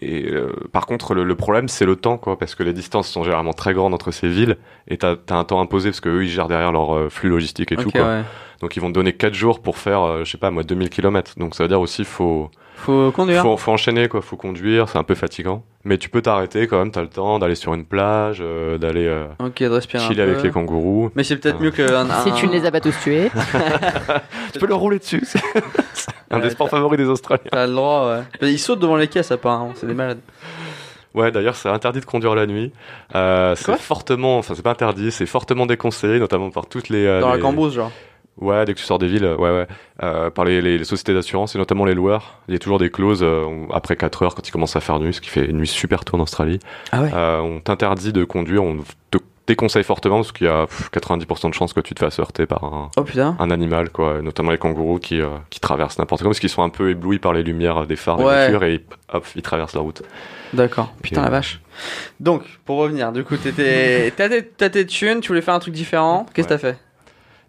Et 0.00 0.24
euh, 0.30 0.52
par 0.72 0.86
contre, 0.86 1.14
le, 1.14 1.24
le 1.24 1.34
problème, 1.34 1.68
c'est 1.68 1.84
le 1.84 1.94
temps, 1.94 2.16
quoi, 2.16 2.38
parce 2.38 2.54
que 2.54 2.62
les 2.62 2.72
distances 2.72 3.08
sont 3.08 3.22
généralement 3.22 3.52
très 3.52 3.74
grandes 3.74 3.92
entre 3.92 4.10
ces 4.10 4.28
villes, 4.28 4.56
et 4.88 4.96
t'as 4.96 5.16
as 5.28 5.34
un 5.34 5.44
temps 5.44 5.60
imposé 5.60 5.90
parce 5.90 6.00
que 6.00 6.08
eux, 6.08 6.24
ils 6.24 6.28
gèrent 6.30 6.48
derrière 6.48 6.72
leur 6.72 6.96
euh, 6.96 7.08
flux 7.10 7.28
logistique 7.28 7.72
et 7.72 7.76
tout, 7.76 7.90
quoi. 7.90 8.00
ouais. 8.02 8.22
Donc 8.60 8.76
ils 8.76 8.80
vont 8.80 8.88
te 8.88 8.94
donner 8.94 9.12
4 9.14 9.32
jours 9.34 9.60
pour 9.60 9.78
faire, 9.78 10.02
euh, 10.02 10.24
je 10.24 10.30
sais 10.30 10.38
pas, 10.38 10.50
moi, 10.50 10.62
2000 10.62 10.90
km. 10.90 11.32
Donc 11.38 11.54
ça 11.54 11.64
veut 11.64 11.68
dire 11.68 11.80
aussi, 11.80 12.04
faut, 12.04 12.50
Faut 12.76 13.10
conduire. 13.10 13.40
faut, 13.42 13.56
faut 13.56 13.72
enchaîner, 13.72 14.08
quoi, 14.08 14.20
faut 14.20 14.36
conduire, 14.36 14.88
c'est 14.88 14.98
un 14.98 15.02
peu 15.02 15.14
fatigant. 15.14 15.62
Mais 15.84 15.96
tu 15.96 16.10
peux 16.10 16.20
t'arrêter 16.20 16.66
quand 16.66 16.78
même, 16.78 16.90
t'as 16.90 17.00
le 17.00 17.08
temps 17.08 17.38
d'aller 17.38 17.54
sur 17.54 17.72
une 17.72 17.86
plage, 17.86 18.38
euh, 18.42 18.76
d'aller 18.76 19.06
euh, 19.06 19.26
chiller 19.56 20.14
peu. 20.16 20.22
avec 20.22 20.42
les 20.42 20.50
kangourous. 20.50 21.10
Mais 21.14 21.24
c'est 21.24 21.36
peut-être 21.36 21.58
mieux 21.60 21.70
que. 21.70 21.82
Un, 21.94 22.06
Si 22.24 22.32
tu 22.34 22.46
ne 22.48 22.52
les 22.52 22.66
as 22.66 22.70
pas 22.70 22.80
tous 22.80 22.94
tués. 23.02 23.30
Tu 24.52 24.58
peux 24.58 24.66
le 24.66 24.74
rouler 24.74 24.98
dessus, 24.98 25.22
c'est 25.24 25.40
un 26.30 26.36
Ouais, 26.36 26.42
des 26.42 26.50
sports 26.50 26.68
favoris 26.68 26.98
des 26.98 27.06
Australiens. 27.06 27.42
T'as 27.50 27.66
le 27.66 27.72
droit, 27.72 28.22
ouais. 28.42 28.50
Ils 28.50 28.58
sautent 28.58 28.80
devant 28.80 28.96
les 28.96 29.08
caisses, 29.08 29.30
apparemment. 29.30 29.72
C'est 29.74 29.86
des 29.86 29.94
malades. 29.94 30.20
Ouais, 31.14 31.32
d'ailleurs, 31.32 31.56
c'est 31.56 31.68
interdit 31.68 32.00
de 32.00 32.04
conduire 32.04 32.34
la 32.34 32.46
nuit. 32.46 32.72
Euh, 33.14 33.56
Quoi 33.64 33.76
c'est 33.76 33.82
fortement, 33.82 34.38
enfin, 34.38 34.54
c'est 34.54 34.62
pas 34.62 34.70
interdit, 34.70 35.10
c'est 35.10 35.26
fortement 35.26 35.66
déconseillé, 35.66 36.18
notamment 36.20 36.50
par 36.50 36.66
toutes 36.66 36.88
les. 36.88 37.04
euh, 37.06 37.20
Dans 37.20 37.30
la 37.30 37.38
cambrousse, 37.38 37.74
genre. 37.74 37.90
Ouais, 38.38 38.64
dès 38.64 38.72
que 38.72 38.78
tu 38.78 38.84
sors 38.84 38.98
des 38.98 39.08
villes, 39.08 39.24
euh, 39.24 39.36
ouais, 39.36 39.50
ouais. 39.50 39.66
Euh, 40.02 40.30
par 40.30 40.44
les, 40.46 40.62
les, 40.62 40.78
les 40.78 40.84
sociétés 40.84 41.12
d'assurance 41.12 41.54
et 41.54 41.58
notamment 41.58 41.84
les 41.84 41.94
loueurs. 41.94 42.38
Il 42.48 42.52
y 42.52 42.56
a 42.56 42.58
toujours 42.58 42.78
des 42.78 42.90
clauses 42.90 43.22
euh, 43.22 43.44
après 43.72 43.96
4 43.96 44.22
heures 44.22 44.34
quand 44.34 44.46
il 44.48 44.50
commence 44.50 44.76
à 44.76 44.80
faire 44.80 44.98
nuit, 44.98 45.12
ce 45.12 45.20
qui 45.20 45.28
fait 45.28 45.44
une 45.44 45.58
nuit 45.58 45.66
super 45.66 46.04
tôt 46.06 46.16
en 46.16 46.20
Australie. 46.20 46.58
Ah 46.92 47.02
ouais. 47.02 47.10
Euh, 47.12 47.40
on 47.40 47.60
t'interdit 47.60 48.12
de 48.14 48.24
conduire, 48.24 48.62
on 48.64 48.78
te 49.10 49.18
déconseille 49.46 49.82
fortement 49.84 50.16
parce 50.16 50.32
qu'il 50.32 50.46
y 50.46 50.50
a 50.50 50.66
pff, 50.66 50.90
90% 50.90 51.48
de 51.50 51.54
chances 51.54 51.72
que 51.74 51.80
tu 51.80 51.92
te 51.94 51.98
fasses 52.02 52.18
heurter 52.18 52.46
par 52.46 52.64
un, 52.64 52.90
Oh 52.96 53.04
un 53.40 53.50
animal, 53.50 53.90
quoi. 53.90 54.22
Notamment 54.22 54.52
les 54.52 54.58
kangourous 54.58 55.00
qui, 55.00 55.20
qui 55.50 55.60
traversent 55.60 55.98
n'importe 55.98 56.22
quoi 56.22 56.30
parce 56.30 56.40
qu'ils 56.40 56.48
sont 56.48 56.62
un 56.62 56.68
peu 56.70 56.88
éblouis 56.90 57.18
par 57.18 57.32
les 57.34 57.42
lumières 57.42 57.86
des 57.86 57.96
phares 57.96 58.16
des 58.18 58.24
Ouais. 58.24 58.48
voitures 58.50 58.62
et 58.64 58.84
hop, 59.12 59.26
ils 59.36 59.42
traversent 59.42 59.74
la 59.74 59.80
route. 59.82 60.02
D'accord. 60.54 60.94
Putain, 61.02 61.22
la 61.22 61.30
vache. 61.30 61.60
Donc, 62.20 62.42
pour 62.64 62.78
revenir, 62.78 63.12
du 63.12 63.22
coup, 63.22 63.36
t'étais. 63.36 64.12
T'as 64.16 64.28
tes, 64.28 64.44
t'as 64.46 64.70
tes 64.70 64.86
thunes, 64.86 65.20
tu 65.20 65.28
voulais 65.28 65.42
faire 65.42 65.54
un 65.54 65.58
truc 65.60 65.74
différent. 65.74 66.26
Qu'est-ce 66.32 66.48
que 66.48 66.54
Ouais. 66.54 66.58
t'as 66.60 66.72
fait? 66.72 66.78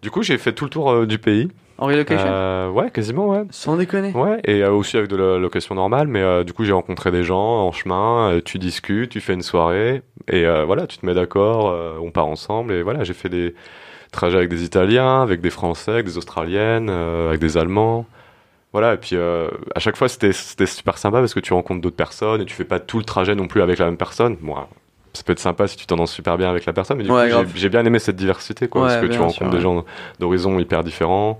Du 0.01 0.09
coup, 0.09 0.23
j'ai 0.23 0.37
fait 0.37 0.53
tout 0.53 0.65
le 0.65 0.69
tour 0.69 0.91
euh, 0.91 1.05
du 1.05 1.19
pays. 1.19 1.49
En 1.77 1.87
relocation 1.87 2.27
Euh, 2.27 2.69
ouais, 2.69 2.91
quasiment, 2.91 3.29
ouais. 3.29 3.43
Sans 3.49 3.75
déconner. 3.75 4.11
Ouais, 4.13 4.39
et 4.45 4.63
euh, 4.63 4.71
aussi 4.71 4.97
avec 4.97 5.09
de 5.09 5.15
la 5.15 5.37
location 5.37 5.73
normale, 5.75 6.07
mais 6.07 6.21
euh, 6.21 6.43
du 6.43 6.53
coup 6.53 6.63
j'ai 6.63 6.73
rencontré 6.73 7.09
des 7.09 7.23
gens 7.23 7.39
en 7.39 7.71
chemin, 7.71 8.39
tu 8.45 8.59
discutes, 8.59 9.09
tu 9.11 9.19
fais 9.19 9.33
une 9.33 9.41
soirée, 9.41 10.03
et 10.27 10.45
voilà, 10.65 10.85
tu 10.85 10.99
te 10.99 11.05
mets 11.07 11.15
d'accord, 11.15 11.75
on 12.01 12.11
part 12.11 12.27
ensemble, 12.27 12.73
et 12.73 12.83
voilà, 12.83 13.03
j'ai 13.03 13.13
fait 13.15 13.29
des 13.29 13.55
trajets 14.11 14.37
avec 14.37 14.49
des 14.49 14.63
Italiens, 14.63 15.23
avec 15.23 15.41
des 15.41 15.49
Français, 15.49 15.91
avec 15.91 16.05
des 16.05 16.17
Australiennes, 16.19 16.89
avec 16.89 17.39
des 17.39 17.57
Allemands. 17.57 18.05
Voilà, 18.73 18.93
et 18.93 18.97
puis 18.97 19.15
à 19.17 19.79
chaque 19.79 19.97
fois 19.97 20.07
c'était 20.07 20.33
super 20.33 20.99
sympa 20.99 21.17
parce 21.19 21.33
que 21.33 21.39
tu 21.39 21.53
rencontres 21.53 21.81
d'autres 21.81 21.95
personnes 21.95 22.41
et 22.41 22.45
tu 22.45 22.53
fais 22.53 22.63
pas 22.63 22.79
tout 22.79 22.99
le 22.99 23.05
trajet 23.05 23.33
non 23.33 23.47
plus 23.47 23.63
avec 23.63 23.79
la 23.79 23.85
même 23.85 23.97
personne. 23.97 24.37
Bon, 24.39 24.55
ça 25.13 25.23
peut 25.23 25.33
être 25.33 25.39
sympa 25.39 25.67
si 25.67 25.75
tu 25.77 25.85
t'entends 25.85 26.05
super 26.05 26.37
bien 26.37 26.49
avec 26.49 26.65
la 26.65 26.73
personne, 26.73 26.97
mais 26.97 27.03
du 27.03 27.11
Ouais, 27.11 27.25
coup 27.25 27.29
grave. 27.35 27.51
j'ai- 27.55 27.69
bien 27.69 27.85
aimé 27.85 27.99
cette 27.99 28.15
diversité, 28.15 28.67
quoi, 28.67 28.83
Ouais, 28.83 28.87
parce 28.87 29.01
que 29.01 29.05
tu 29.07 29.19
rencontres 29.19 29.35
sûr, 29.37 29.49
des 29.49 29.59
gens 29.61 29.83
d'horizons 30.19 30.57
hyper 30.59 30.83
différents. 30.83 31.39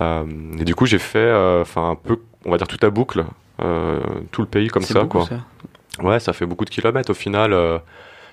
Euh, 0.00 0.24
et 0.58 0.64
du 0.64 0.74
coup, 0.74 0.86
j'ai 0.86 0.98
fait, 0.98 1.18
euh, 1.18 1.60
enfin, 1.62 1.90
un 1.90 1.94
peu, 1.94 2.18
on 2.46 2.50
va 2.50 2.56
dire 2.56 2.66
tout 2.68 2.78
à 2.84 2.88
boucle, 2.90 3.24
euh, 3.62 4.00
tout 4.30 4.40
le 4.40 4.46
pays 4.48 4.68
comme 4.68 4.82
ça, 4.82 5.00
beaucoup, 5.02 5.18
quoi. 5.18 5.26
ça. 5.28 6.02
Ouais, 6.02 6.18
ça 6.20 6.32
fait 6.32 6.46
beaucoup 6.46 6.64
de 6.64 6.70
kilomètres 6.70 7.10
au 7.10 7.14
final. 7.14 7.52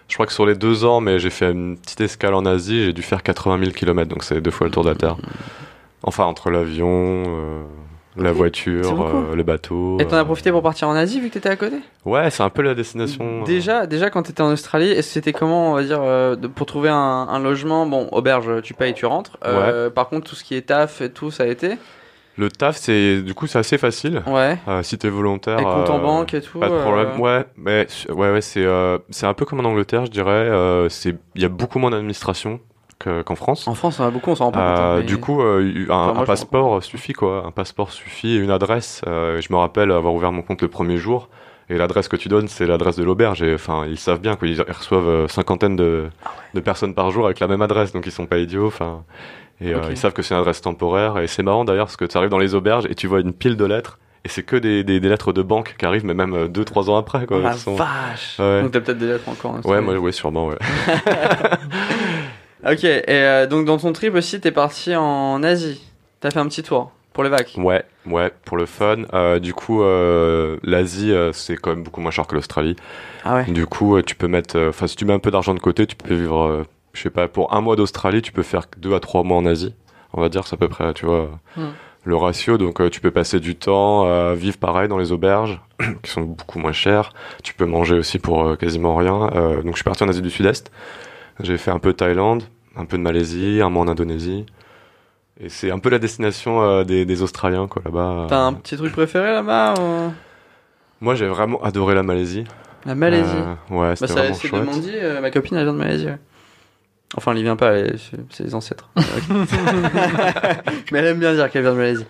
je 0.08 0.14
crois 0.16 0.26
que 0.26 0.34
sur 0.34 0.46
les 0.48 0.56
deux 0.56 0.86
ans, 0.86 1.02
mais 1.02 1.20
j'ai 1.20 1.30
fait 1.30 1.52
une 1.52 1.78
petite 1.78 2.02
escale 2.02 2.34
en 2.34 2.44
Asie, 2.46 2.84
j'ai 2.86 2.94
dû 2.94 3.02
faire 3.04 3.22
80 3.22 3.60
000 3.60 3.72
kilomètres, 3.72 4.10
donc 4.10 4.24
c'est 4.24 4.42
deux 4.42 4.50
fois 4.50 4.66
le 4.66 4.72
tour 4.72 4.84
de 4.84 4.90
la 4.90 4.96
Terre. 4.96 5.18
Enfin, 6.02 6.24
entre 6.24 6.50
l'avion, 6.50 7.26
la 8.18 8.32
voiture, 8.32 9.02
euh, 9.02 9.36
le 9.36 9.44
bateau. 9.44 9.98
Et 10.00 10.06
t'en 10.06 10.18
as 10.18 10.22
euh, 10.22 10.26
profité 10.26 10.52
pour 10.52 10.62
partir 10.62 10.88
en 10.88 10.96
Asie 10.96 11.20
vu 11.22 11.30
que 11.30 11.34
t'étais 11.34 11.50
à 11.50 11.56
côté? 11.56 11.78
Ouais, 12.06 12.30
c'est 12.32 12.44
un 12.44 12.50
peu 12.50 12.62
la 12.62 12.74
destination. 12.76 13.42
euh, 13.42 13.46
Déjà, 13.46 13.86
déjà 13.86 14.10
quand 14.10 14.24
t'étais 14.24 14.42
en 14.42 14.52
Australie, 14.52 15.02
c'était 15.04 15.32
comment, 15.34 15.72
on 15.72 15.76
va 15.76 15.84
dire, 15.84 16.00
euh, 16.02 16.36
pour 16.36 16.66
trouver 16.66 16.90
un, 16.90 16.96
un 16.96 17.40
logement? 17.40 17.86
Bon, 17.86 18.10
auberge, 18.12 18.62
tu 18.64 18.74
payes, 18.74 18.94
tu 18.94 19.06
rentres. 19.06 19.38
Euh, 19.46 19.90
Par 19.90 20.10
contre, 20.10 20.30
tout 20.30 20.36
ce 20.36 20.44
qui 20.44 20.56
est 20.56 20.64
taf 20.64 21.02
et 21.02 21.12
tout, 21.12 21.32
ça 21.32 21.44
a 21.44 21.48
été? 21.48 21.78
Le 22.38 22.50
taf, 22.50 22.78
c'est 22.78 23.22
du 23.22 23.34
coup, 23.34 23.48
c'est 23.48 23.60
assez 23.60 23.78
facile. 23.78 24.24
Ouais. 24.26 24.58
Si 24.84 24.98
t'es 24.98 25.10
volontaire. 25.10 25.60
Et 25.60 25.64
compte 25.64 25.90
en 25.90 26.00
banque 26.00 26.34
et 26.34 26.42
tout 26.42 26.60
Pas 26.60 26.70
de 26.70 26.78
problème. 26.80 27.20
Ouais, 27.20 27.46
mais 27.58 27.86
ouais, 28.10 28.32
ouais, 28.32 28.42
c'est 28.42 28.66
c'est 29.10 29.26
un 29.26 29.34
peu 29.34 29.44
comme 29.46 29.60
en 29.60 29.68
Angleterre, 29.68 30.06
je 30.06 30.12
dirais. 30.12 30.50
C'est 30.90 31.16
il 31.36 31.42
y 31.42 31.46
a 31.46 31.50
beaucoup 31.50 31.80
moins 31.80 31.92
d'administration 31.92 32.62
qu'en 33.00 33.36
France. 33.36 33.68
En 33.68 33.74
France, 33.76 34.00
on 34.00 34.04
a 34.06 34.12
beaucoup, 34.12 34.32
on 34.32 34.36
s'en 34.36 34.46
rend 34.46 34.52
pas 34.52 34.60
compte. 34.70 34.80
Euh, 34.80 34.94
hein, 34.94 34.96
mais- 35.00 35.04
Du 35.06 35.18
coup, 35.18 35.42
euh, 35.42 35.62
un, 35.90 35.94
Enfin, 35.94 35.96
moi, 35.96 36.10
un 36.12 36.14
je 36.14 36.20
m'en 36.20 36.26
passeport 36.26 36.84
suffit 36.84 37.14
quoi. 37.14 37.44
Un 37.46 37.52
passeport 37.52 37.92
suffit 37.92 38.38
une 38.38 38.52
adresse. 38.52 39.02
Euh, 39.08 39.40
je 39.42 39.52
me 39.52 39.58
rappelle 39.58 39.92
avoir 39.92 40.14
ouvert 40.14 40.32
mon 40.32 40.42
compte 40.42 40.62
le 40.62 40.68
premier 40.68 40.98
jour. 40.98 41.30
Et 41.72 41.78
l'adresse 41.78 42.08
que 42.08 42.16
tu 42.16 42.30
donnes, 42.30 42.48
c'est 42.48 42.66
l'adresse 42.66 42.96
de 42.96 43.04
l'auberge. 43.04 43.44
Et 43.44 43.54
enfin, 43.54 43.86
ils 43.88 44.00
savent 44.00 44.20
bien 44.20 44.36
qu'ils 44.36 44.60
reçoivent 44.62 45.08
euh, 45.08 45.28
cinquantaine 45.28 45.76
de, 45.76 46.08
Ah 46.26 46.30
de 46.56 46.60
personnes 46.62 46.96
par 46.96 47.12
jour 47.12 47.26
avec 47.26 47.40
la 47.40 47.48
même 47.48 47.62
adresse, 47.62 47.94
donc 47.94 48.06
ils 48.08 48.12
sont 48.12 48.26
pas 48.26 48.40
idiots. 48.40 48.66
Enfin, 48.68 49.04
et 49.62 49.74
euh, 49.76 49.80
ils 49.92 49.98
savent 49.98 50.14
que 50.14 50.24
c'est 50.24 50.34
une 50.34 50.40
adresse 50.40 50.62
temporaire. 50.62 51.20
Et 51.20 51.28
c'est 51.28 51.44
marrant 51.44 51.66
d'ailleurs 51.66 51.86
parce 51.86 51.96
que 51.98 52.06
tu 52.06 52.18
arrives 52.18 52.30
dans 52.32 52.40
les 52.40 52.56
auberges 52.56 52.86
et 52.90 52.96
tu 52.96 53.06
vois 53.06 53.20
une 53.20 53.34
pile 53.34 53.56
de 53.56 53.66
lettres. 53.66 54.00
Et 54.26 54.30
c'est 54.30 54.44
que 54.44 54.56
des, 54.58 54.84
des, 54.84 55.00
des 55.00 55.08
lettres 55.10 55.32
de 55.32 55.42
banque 55.44 55.76
qui 55.78 55.86
arrivent, 55.86 56.06
mais 56.06 56.14
même 56.16 56.34
euh, 56.34 56.48
deux, 56.50 56.66
trois 56.66 56.90
ans 56.90 56.98
après. 56.98 57.26
Quoi, 57.28 57.54
sont- 57.54 57.76
vache 57.76 58.38
Ouais. 58.40 58.64
Donc 58.64 58.72
t'as 58.72 58.82
peut-être 58.82 58.98
des 58.98 59.06
lettres 59.08 59.30
encore. 59.30 59.52
en 59.64 59.70
Ouais, 59.70 59.80
moi, 59.80 59.96
ouais, 59.98 60.12
sûrement, 60.12 60.48
ouais. 60.48 60.58
Ok, 62.66 62.84
et 62.84 63.04
euh, 63.08 63.48
donc 63.48 63.66
dans 63.66 63.78
ton 63.78 63.94
trip 63.94 64.16
aussi, 64.16 64.40
t'es 64.42 64.52
parti 64.52 64.96
en 64.96 65.42
Asie. 65.44 65.82
T'as 66.20 66.32
fait 66.32 66.40
un 66.40 66.48
petit 66.48 66.64
tour 66.64 66.92
pour 67.14 67.24
les 67.24 67.30
vagues. 67.30 67.48
Ouais, 67.58 67.84
ouais, 68.06 68.32
pour 68.46 68.58
le 68.58 68.66
fun. 68.66 69.04
Euh, 69.14 69.40
du 69.40 69.54
coup, 69.54 69.82
euh, 69.82 70.58
l'Asie, 70.64 71.14
c'est 71.32 71.56
quand 71.56 71.70
même 71.72 71.84
beaucoup 71.84 72.02
moins 72.02 72.12
cher 72.12 72.28
que 72.28 72.36
l'Australie. 72.36 72.76
Ah 73.24 73.36
ouais 73.36 73.46
Du 73.46 73.66
coup, 73.66 74.02
tu 74.02 74.16
peux 74.16 74.28
mettre, 74.28 74.60
enfin, 74.70 74.88
si 74.88 74.96
tu 74.96 75.06
mets 75.06 75.14
un 75.14 75.20
peu 75.20 75.32
d'argent 75.32 75.54
de 75.54 75.60
côté, 75.60 75.88
tu 75.88 75.96
peux 75.96 76.14
vivre, 76.14 76.66
je 76.94 77.02
sais 77.02 77.10
pas, 77.10 77.28
pour 77.30 77.54
un 77.54 77.62
mois 77.62 77.76
d'Australie, 77.78 78.22
tu 78.22 78.32
peux 78.34 78.44
faire 78.44 78.64
deux 78.78 78.94
à 78.94 79.00
trois 79.00 79.24
mois 79.24 79.38
en 79.38 79.46
Asie. 79.46 79.74
On 80.14 80.22
va 80.22 80.28
dire, 80.30 80.46
c'est 80.48 80.56
à 80.56 80.58
peu 80.58 80.68
près, 80.70 80.94
tu 80.94 81.06
vois, 81.06 81.30
Hmm. 81.56 81.70
le 82.04 82.16
ratio. 82.18 82.58
Donc, 82.58 82.82
tu 82.92 83.00
peux 83.00 83.12
passer 83.12 83.40
du 83.40 83.56
temps 83.56 84.34
vivre 84.34 84.58
pareil 84.58 84.88
dans 84.90 84.98
les 84.98 85.12
auberges, 85.14 85.62
qui 86.04 86.12
sont 86.12 86.22
beaucoup 86.22 86.60
moins 86.60 86.74
chères. 86.74 87.14
Tu 87.44 87.54
peux 87.54 87.66
manger 87.66 87.96
aussi 87.96 88.20
pour 88.20 88.58
quasiment 88.58 88.96
rien. 88.96 89.28
Donc, 89.64 89.72
je 89.72 89.76
suis 89.76 89.84
parti 89.84 90.04
en 90.04 90.10
Asie 90.10 90.22
du 90.22 90.30
Sud-Est. 90.30 90.72
J'ai 91.42 91.58
fait 91.58 91.72
un 91.72 91.80
peu 91.80 91.92
de 91.92 91.98
Thaïlande, 91.98 92.44
un 92.76 92.86
peu 92.86 92.98
de 92.98 93.04
Malaisie, 93.04 93.62
un 93.62 93.70
mois 93.70 93.84
en 93.84 93.88
Indonésie. 93.88 94.46
Et 95.42 95.48
c'est 95.50 95.72
un 95.72 95.80
peu 95.80 95.90
la 95.90 96.00
destination 96.00 96.62
euh, 96.62 96.84
des, 96.84 97.06
des 97.06 97.22
Australiens, 97.22 97.68
quoi, 97.68 97.82
là-bas. 97.86 98.28
T'as 98.30 98.40
un 98.42 98.54
petit 98.54 98.76
truc 98.76 98.92
préféré 98.92 99.32
là-bas 99.32 99.76
ou... 99.80 100.12
Moi, 101.02 101.16
j'ai 101.16 101.28
vraiment 101.28 101.64
adoré 101.64 101.96
la 101.96 102.04
Malaisie. 102.04 102.44
La 102.86 102.94
Malaisie 102.96 103.30
Euh, 103.36 103.56
ouais, 103.76 103.90
Bah 103.90 103.96
c'était 103.96 104.14
ça 104.14 104.22
vraiment 104.22 104.72
chouette. 104.74 104.94
euh, 105.02 105.22
ma 105.22 105.32
copine 105.32 105.56
elle 105.58 105.64
vient 105.64 105.74
de 105.74 105.78
Malaisie. 105.78 106.06
ouais. 106.08 106.18
Enfin, 107.16 107.32
elle 107.32 107.40
y 107.40 107.44
vient 107.44 107.56
pas, 107.56 107.74
c'est 108.30 108.44
les 108.44 108.54
ancêtres. 108.56 108.90
Mais 110.92 111.00
elle 111.00 111.06
aime 111.06 111.20
bien 111.20 111.34
dire 111.34 111.50
qu'elle 111.50 111.62
vient 111.64 111.72
de 111.74 111.78
Malaisie. 111.78 112.06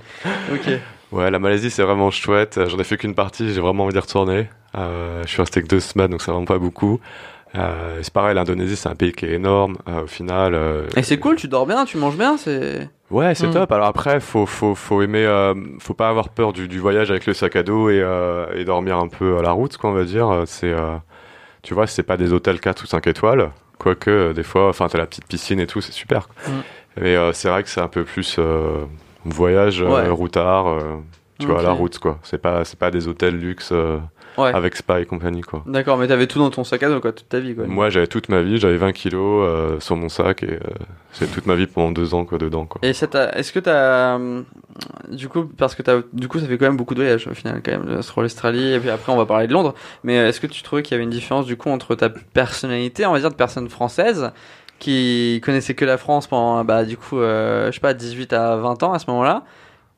Ok. 0.52 0.70
Ouais, 1.12 1.32
la 1.32 1.40
Malaisie, 1.40 1.72
c'est 1.72 1.84
vraiment 1.84 2.12
chouette. 2.12 2.58
Euh, 2.58 2.68
J'en 2.70 2.78
ai 2.80 2.84
fait 2.84 2.98
qu'une 2.98 3.16
partie, 3.16 3.52
j'ai 3.54 3.62
vraiment 3.62 3.86
envie 3.86 3.94
d'y 3.94 4.00
retourner. 4.00 4.48
Euh, 4.76 5.24
je 5.24 5.28
suis 5.30 5.42
resté 5.42 5.62
que 5.64 5.68
deux 5.68 5.80
semaines, 5.80 6.12
donc 6.12 6.22
c'est 6.22 6.32
vraiment 6.32 6.46
pas 6.46 6.60
beaucoup. 6.60 7.00
Euh, 7.56 8.00
c'est 8.04 8.14
pareil, 8.14 8.36
l'Indonésie, 8.36 8.76
c'est 8.76 8.90
un 8.90 8.96
pays 8.96 9.12
qui 9.12 9.26
est 9.26 9.32
énorme. 9.34 9.78
Euh, 9.88 10.04
au 10.04 10.08
final, 10.08 10.54
euh, 10.54 10.86
Et 10.96 11.02
c'est 11.04 11.18
cool, 11.18 11.36
tu 11.36 11.48
dors 11.48 11.66
bien, 11.66 11.86
tu 11.86 11.98
manges 11.98 12.18
bien, 12.18 12.38
c'est. 12.38 12.88
ouais, 13.10 13.34
c'est 13.34 13.48
Mm. 13.48 13.54
top. 13.54 13.72
Alors 13.72 13.88
après, 13.88 14.20
faut 14.20 14.46
faut 14.46 14.76
faut 14.76 15.02
aimer, 15.02 15.26
euh, 15.26 15.56
faut 15.80 15.96
pas 15.96 16.10
avoir 16.10 16.30
peur 16.30 16.54
du, 16.54 16.68
du 16.68 16.78
voyage 16.80 17.10
avec 17.10 17.26
le 17.26 17.34
sac 17.34 17.56
à 17.56 17.64
dos 17.64 17.90
et, 17.90 18.00
euh, 18.02 18.46
et 18.56 18.66
dormir 18.66 18.98
un 18.98 19.08
peu 19.08 19.38
à 19.40 19.42
la 19.42 19.52
route, 19.52 19.78
quoi, 19.78 19.90
on 19.90 19.94
va 19.94 20.04
dire. 20.04 20.44
C'est, 20.46 20.72
euh, 20.72 20.96
tu 21.64 21.74
vois, 21.74 21.88
c'est 21.88 22.04
pas 22.04 22.18
des 22.18 22.34
hôtels 22.34 22.60
4 22.60 22.84
ou 22.84 22.86
5 22.88 23.08
étoiles, 23.08 23.50
quoique 23.80 24.10
euh, 24.12 24.34
des 24.34 24.44
fois, 24.44 24.70
enfin, 24.70 24.88
t'as 24.88 25.00
la 25.00 25.08
petite 25.08 25.26
piscine 25.26 25.60
et 25.60 25.68
tout, 25.68 25.82
c'est 25.82 25.92
super. 25.92 26.28
quoi. 26.28 26.54
Mm. 26.54 26.62
Mais 27.02 27.16
euh, 27.16 27.34
c'est 27.34 27.50
vrai 27.50 27.64
que 27.64 27.70
c'est 27.70 27.82
un 27.82 27.88
peu 27.88 28.04
plus 28.04 28.36
euh, 28.38 28.86
voyage 29.26 29.82
euh, 29.82 29.88
Ouais. 29.90 30.08
routard. 30.10 30.68
euh, 30.68 30.98
tu 31.40 31.48
vois, 31.48 31.62
à 31.62 31.64
la 31.64 31.72
route, 31.72 31.98
quoi. 32.00 32.20
C'est 32.22 32.38
pas, 32.42 32.64
c'est 32.66 32.78
pas 32.78 32.92
des 32.92 33.08
hôtels 33.08 33.38
luxe 33.40 33.70
euh, 33.72 33.98
Ouais. 34.38 34.54
avec 34.54 34.76
spa 34.76 35.02
et 35.02 35.06
compagnie, 35.06 35.42
quoi. 35.42 35.64
D'accord, 35.66 35.98
mais 35.98 36.08
t'avais 36.08 36.28
tout 36.28 36.40
dans 36.40 36.50
ton 36.50 36.64
sac 36.64 36.84
à 36.84 36.90
dos, 36.90 37.00
quoi, 37.00 37.12
toute 37.12 37.28
ta 37.30 37.40
vie, 37.40 37.56
quoi. 37.56 37.66
Moi, 37.66 37.90
j'avais 37.90 38.08
toute 38.08 38.30
ma 38.30 38.42
vie, 38.42 38.58
j'avais 38.58 38.78
20 38.78 38.92
kilos 38.94 39.46
euh, 39.48 39.80
sur 39.80 39.96
mon 39.96 40.10
sac 40.10 40.44
et 40.44 40.54
euh, 40.54 40.60
c'est 41.12 41.32
toute 41.32 41.46
ma 41.46 41.56
vie 41.56 41.68
pendant 41.68 41.92
deux 41.92 42.14
ans, 42.14 42.26
quoi, 42.26 42.38
dedans, 42.38 42.66
quoi. 42.66 42.80
Et 42.84 42.90
est-ce 42.90 43.52
que 43.52 43.60
t'as, 43.60 44.16
hum, 44.16 44.46
du 45.12 45.28
coup, 45.28 45.46
parce 45.46 45.76
que 45.76 45.82
t'as, 45.82 46.02
du 46.14 46.28
coup, 46.28 46.40
ça 46.40 46.48
fait 46.48 46.58
quand 46.58 46.68
même 46.68 46.78
beaucoup 46.78 46.94
de 46.96 47.02
voyages 47.02 47.28
au 47.28 47.34
final, 47.34 47.62
quand 47.64 47.72
même, 47.72 47.88
euh, 47.88 48.02
sur 48.02 48.22
l'Australie, 48.22 48.74
et 48.74 48.80
puis 48.80 48.90
après 48.90 49.12
on 49.12 49.18
va 49.18 49.26
parler 49.26 49.48
de 49.48 49.54
Londres. 49.54 49.74
Mais 50.04 50.20
euh, 50.20 50.28
est-ce 50.30 50.40
que 50.40 50.48
tu 50.48 50.62
trouvais 50.64 50.84
qu'il 50.84 50.94
y 50.94 50.96
avait 50.96 51.04
une 51.04 51.10
différence 51.10 51.46
du 51.46 51.58
coup 51.58 51.70
entre 51.70 51.96
ta 51.96 52.10
personnalité, 52.10 53.06
on 53.06 53.12
va 53.14 53.20
dire, 53.20 53.30
de 53.30 53.36
personne 53.36 53.70
française 53.70 54.32
qui 54.80 55.42
connaissait 55.44 55.74
que 55.74 55.86
la 55.86 55.98
France 55.98 56.28
pendant, 56.28 56.64
bah, 56.64 56.86
du 56.86 56.98
coup, 56.98 57.20
euh, 57.20 57.68
je 57.68 57.74
sais 57.74 57.82
pas, 57.82 57.94
18 57.94 58.34
à 58.34 58.56
20 58.56 58.84
ans 58.84 58.94
à 58.94 59.00
ce 59.00 59.10
moment-là, 59.10 59.44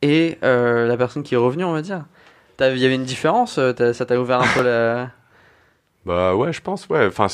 et 0.02 0.38
euh, 0.44 0.88
la 0.88 0.98
personne 0.98 1.22
qui 1.24 1.36
est 1.36 1.38
revenue, 1.38 1.64
on 1.64 1.74
va 1.74 1.82
dire? 1.82 2.06
Il 2.70 2.78
y 2.80 2.86
avait 2.86 2.96
une 2.96 3.04
différence, 3.04 3.58
euh, 3.58 3.94
ça 3.94 4.06
t'a 4.06 4.20
ouvert 4.20 4.42
un 4.42 4.48
peu 4.54 4.64
la. 4.64 5.10
Bah 6.04 6.34
ouais, 6.34 6.52
je 6.52 6.62
pense, 6.62 6.88
ouais. 6.90 7.06
Enfin, 7.06 7.28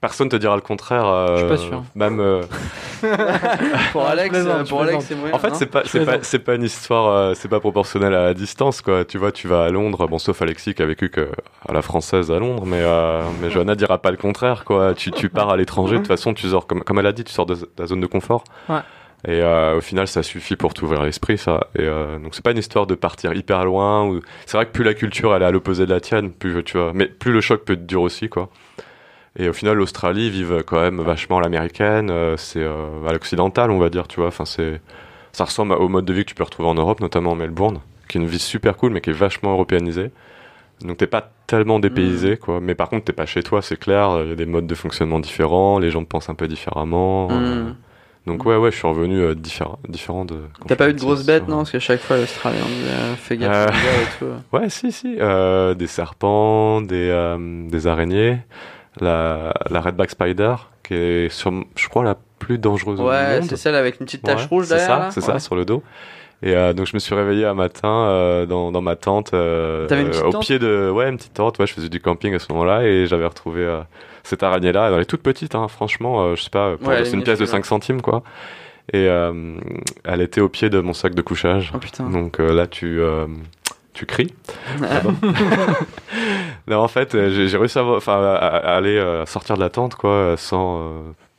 personne 0.00 0.28
te 0.28 0.34
dira 0.34 0.56
le 0.56 0.62
contraire. 0.62 1.28
je 1.28 1.36
suis 1.36 1.48
pas 1.48 1.56
sûr. 1.56 1.84
Même 1.94 2.16
pour 3.92 4.04
Alex, 4.04 4.36
pour 4.68 4.82
Alex, 4.82 5.04
c'est 5.04 5.14
moyen. 5.14 5.32
En 5.32 5.38
fait, 5.38 5.54
c'est 5.54 5.66
pas, 5.66 5.82
c'est 5.84 6.04
pas, 6.04 6.18
c'est 6.22 6.40
pas 6.40 6.56
une 6.56 6.64
histoire, 6.64 7.36
c'est 7.36 7.46
pas 7.46 7.60
proportionnel 7.60 8.12
à 8.12 8.24
la 8.24 8.34
distance, 8.34 8.82
quoi. 8.82 9.04
Tu 9.04 9.16
vois, 9.16 9.30
tu 9.30 9.46
vas 9.46 9.62
à 9.62 9.70
Londres, 9.70 10.08
bon, 10.08 10.18
sauf 10.18 10.42
Alexis 10.42 10.74
qui 10.74 10.82
a 10.82 10.86
vécu 10.86 11.08
que 11.08 11.30
à 11.68 11.72
la 11.72 11.82
française 11.82 12.32
à 12.32 12.40
Londres, 12.40 12.66
mais 12.66 12.82
mais 13.40 13.48
Johanna 13.48 13.76
dira 13.76 13.98
pas 13.98 14.10
le 14.10 14.16
contraire, 14.16 14.64
quoi. 14.64 14.92
Tu, 14.94 15.12
tu 15.12 15.28
pars 15.28 15.50
à 15.50 15.56
l'étranger, 15.56 15.92
de 15.94 15.98
toute 15.98 16.08
façon, 16.08 16.34
tu 16.34 16.48
sors 16.48 16.66
comme, 16.66 16.82
comme 16.82 16.98
elle 16.98 17.06
a 17.06 17.12
dit, 17.12 17.22
tu 17.22 17.32
sors 17.32 17.46
de, 17.46 17.54
de 17.54 17.64
ta 17.64 17.86
zone 17.86 18.00
de 18.00 18.08
confort. 18.08 18.42
Ouais. 18.68 18.80
Et 19.26 19.40
euh, 19.40 19.76
au 19.78 19.80
final, 19.80 20.06
ça 20.06 20.22
suffit 20.22 20.54
pour 20.56 20.74
t'ouvrir 20.74 21.02
l'esprit, 21.02 21.38
ça. 21.38 21.68
Et 21.76 21.82
euh, 21.82 22.18
donc, 22.18 22.34
c'est 22.34 22.44
pas 22.44 22.50
une 22.50 22.58
histoire 22.58 22.86
de 22.86 22.94
partir 22.94 23.32
hyper 23.32 23.64
loin. 23.64 24.04
Ou... 24.06 24.20
C'est 24.46 24.56
vrai 24.56 24.66
que 24.66 24.72
plus 24.72 24.84
la 24.84 24.92
culture 24.94 25.34
elle 25.34 25.42
est 25.42 25.46
à 25.46 25.50
l'opposé 25.50 25.86
de 25.86 25.90
la 25.94 26.00
tienne, 26.00 26.30
plus 26.30 26.62
tu 26.64 26.76
vois. 26.78 26.92
Mais 26.94 27.06
plus 27.06 27.32
le 27.32 27.40
choc 27.40 27.64
peut 27.64 27.72
être 27.72 27.86
dur 27.86 28.02
aussi, 28.02 28.28
quoi. 28.28 28.50
Et 29.36 29.48
au 29.48 29.52
final, 29.52 29.76
l'Australie 29.78 30.30
vive 30.30 30.62
quand 30.66 30.80
même 30.80 31.00
vachement 31.00 31.40
l'américaine. 31.40 32.10
Euh, 32.10 32.36
c'est 32.36 32.62
euh, 32.62 33.06
à 33.08 33.12
l'occidental, 33.12 33.70
on 33.70 33.78
va 33.78 33.88
dire, 33.88 34.06
tu 34.08 34.20
vois. 34.20 34.28
Enfin, 34.28 34.44
c'est 34.44 34.80
ça 35.32 35.44
ressemble 35.44 35.72
au 35.72 35.88
mode 35.88 36.04
de 36.04 36.12
vie 36.12 36.24
que 36.24 36.28
tu 36.28 36.34
peux 36.36 36.44
retrouver 36.44 36.68
en 36.68 36.74
Europe, 36.74 37.00
notamment 37.00 37.32
en 37.32 37.34
Melbourne, 37.34 37.80
qui 38.08 38.18
est 38.18 38.20
une 38.20 38.26
vie 38.28 38.38
super 38.38 38.76
cool, 38.76 38.92
mais 38.92 39.00
qui 39.00 39.10
est 39.10 39.14
vachement 39.14 39.50
européanisée. 39.52 40.10
Donc 40.82 40.98
t'es 40.98 41.06
pas 41.08 41.32
tellement 41.48 41.80
dépaysé, 41.80 42.34
Mm. 42.34 42.36
quoi. 42.36 42.60
Mais 42.60 42.74
par 42.76 42.88
contre, 42.88 43.06
t'es 43.06 43.12
pas 43.12 43.26
chez 43.26 43.42
toi, 43.42 43.60
c'est 43.62 43.76
clair. 43.78 44.20
Il 44.22 44.28
y 44.28 44.32
a 44.32 44.36
des 44.36 44.46
modes 44.46 44.66
de 44.68 44.74
fonctionnement 44.76 45.18
différents, 45.18 45.78
les 45.80 45.90
gens 45.90 46.04
pensent 46.04 46.28
un 46.28 46.34
peu 46.34 46.46
différemment. 46.46 47.28
Euh, 47.32 47.64
Mm. 47.70 47.74
Donc 48.26 48.44
ouais, 48.46 48.56
ouais, 48.56 48.70
je 48.70 48.76
suis 48.76 48.86
revenu 48.88 49.20
euh, 49.20 49.34
différent, 49.34 49.78
différent 49.88 50.24
de. 50.24 50.36
T'as 50.66 50.76
pas 50.76 50.88
eu 50.88 50.94
de 50.94 51.00
grosses 51.00 51.26
bêtes, 51.26 51.46
non? 51.48 51.58
Parce 51.58 51.72
qu'à 51.72 51.78
chaque 51.78 52.00
fois, 52.00 52.16
l'Australie, 52.16 52.58
on 52.62 52.68
dit 52.68 52.88
euh, 52.88 53.14
fais 53.16 53.36
gaffe, 53.36 53.68
Euh. 53.68 54.02
et 54.02 54.18
tout. 54.18 54.56
Ouais, 54.56 54.68
si, 54.70 54.90
si. 54.92 55.16
Euh, 55.20 55.74
des 55.74 55.86
serpents, 55.86 56.80
des, 56.80 57.08
euh, 57.10 57.68
des 57.68 57.86
araignées, 57.86 58.38
la, 59.00 59.52
la 59.70 59.80
redback 59.80 60.10
spider, 60.10 60.54
qui 60.82 60.94
est, 60.94 61.28
sur, 61.28 61.52
je 61.76 61.88
crois, 61.88 62.04
la 62.04 62.16
plus 62.38 62.58
dangereuse 62.58 63.00
au 63.00 63.08
Ouais, 63.08 63.40
monde. 63.40 63.48
c'est 63.48 63.56
celle 63.56 63.74
avec 63.74 64.00
une 64.00 64.06
petite 64.06 64.22
tache 64.22 64.42
Ouais, 64.42 64.48
rouge 64.48 64.66
c'est 64.66 64.76
derrière. 64.76 64.88
ça, 64.96 64.98
là 64.98 65.10
c'est 65.10 65.20
Ouais. 65.20 65.26
ça, 65.32 65.38
sur 65.38 65.54
le 65.56 65.64
dos. 65.64 65.82
Et 66.44 66.54
euh, 66.54 66.74
donc 66.74 66.86
je 66.86 66.92
me 66.92 66.98
suis 66.98 67.14
réveillé 67.14 67.46
un 67.46 67.54
matin 67.54 67.88
euh, 67.88 68.44
dans, 68.44 68.70
dans 68.70 68.82
ma 68.82 68.96
tente, 68.96 69.32
euh, 69.32 69.86
T'avais 69.86 70.02
une 70.02 70.10
petite 70.10 70.24
au 70.24 70.30
tente 70.30 70.42
pied 70.42 70.58
de, 70.58 70.90
ouais, 70.90 71.08
une 71.08 71.16
petite 71.16 71.32
tente. 71.32 71.58
Ouais, 71.58 71.66
je 71.66 71.72
faisais 71.72 71.88
du 71.88 72.00
camping 72.00 72.34
à 72.34 72.38
ce 72.38 72.52
moment-là 72.52 72.84
et 72.84 73.06
j'avais 73.06 73.24
retrouvé 73.24 73.62
euh, 73.62 73.80
cette 74.24 74.42
araignée-là. 74.42 74.90
Elle 74.92 75.00
est 75.00 75.06
toute 75.06 75.22
petite, 75.22 75.54
hein, 75.54 75.68
franchement. 75.68 76.34
je 76.36 76.42
sais 76.42 76.50
pas, 76.50 76.74
Ouais, 76.82 77.06
c'est 77.06 77.12
une 77.14 77.22
pièce 77.22 77.38
de 77.38 77.44
minuscule, 77.44 77.46
5 77.46 77.64
centimes, 77.64 78.02
quoi. 78.02 78.22
Et 78.92 79.06
elle 79.06 80.20
était 80.20 80.42
au 80.42 80.50
pied 80.50 80.68
de 80.68 80.80
mon 80.80 80.92
sac 80.92 81.14
de 81.14 81.22
couchage. 81.22 81.72
Oh 81.74 81.78
putain. 81.78 82.10
Donc 82.10 82.38
là, 82.38 82.66
tu, 82.66 83.00
tu 83.94 84.04
cries. 84.04 84.34
non, 86.66 86.80
en 86.80 86.88
fait, 86.88 87.12
j'ai 87.30 87.56
réussi 87.56 87.78
à, 87.78 87.84
enfin, 87.84 88.22
à, 88.22 88.34
à 88.36 88.76
aller 88.76 89.02
sortir 89.24 89.56
de 89.56 89.60
la 89.60 89.70
tente, 89.70 89.94
quoi, 89.94 90.34
sans, 90.36 90.92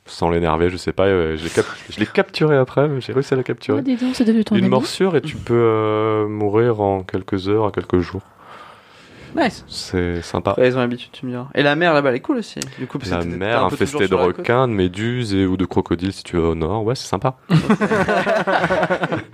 sans 0.06 0.30
l'énerver, 0.30 0.70
je 0.70 0.76
sais 0.76 0.92
pas. 0.92 1.06
euh, 1.06 1.36
je 1.36 1.44
l'ai 1.44 1.50
cap- 1.50 1.66
je 1.90 1.98
l'ai 2.00 2.06
capturé 2.06 2.56
après, 2.56 2.88
mais 2.88 3.00
j'ai 3.00 3.12
réussi 3.12 3.34
à 3.34 3.36
la 3.36 3.42
capturer. 3.42 3.78
Oh, 3.78 3.82
dis 3.82 3.96
donc, 3.96 4.14
c'est 4.14 4.24
devenu 4.24 4.44
ton 4.44 4.54
Une 4.56 4.64
ami. 4.64 4.70
morsure 4.70 5.16
et 5.16 5.20
tu 5.20 5.36
peux 5.36 5.54
euh, 5.54 6.26
mourir 6.28 6.80
en 6.80 7.02
quelques 7.02 7.48
heures 7.48 7.66
à 7.66 7.70
quelques 7.72 7.98
jours. 8.00 8.22
Nice. 9.34 9.64
C'est 9.68 10.22
sympa. 10.22 10.52
Après, 10.52 10.68
ils 10.68 10.76
ont 10.76 10.80
l'habitude, 10.80 11.10
tu 11.12 11.26
me 11.26 11.30
diras. 11.32 11.48
Et 11.54 11.62
la 11.62 11.74
mer 11.76 11.92
là-bas, 11.94 12.10
elle 12.10 12.16
est 12.16 12.20
cool 12.20 12.38
aussi. 12.38 12.60
Du 12.78 12.86
coup, 12.86 12.98
parce 12.98 13.10
La 13.10 13.18
que 13.18 13.24
mer 13.26 13.64
infestée 13.64 14.08
de 14.08 14.14
requins, 14.14 14.68
de 14.68 14.72
méduses 14.72 15.34
et 15.34 15.46
ou 15.46 15.56
de 15.56 15.64
crocodiles 15.64 16.12
si 16.12 16.22
tu 16.22 16.36
vas 16.36 16.48
au 16.48 16.54
nord. 16.54 16.84
Ouais, 16.84 16.94
c'est 16.94 17.06
sympa. 17.08 17.36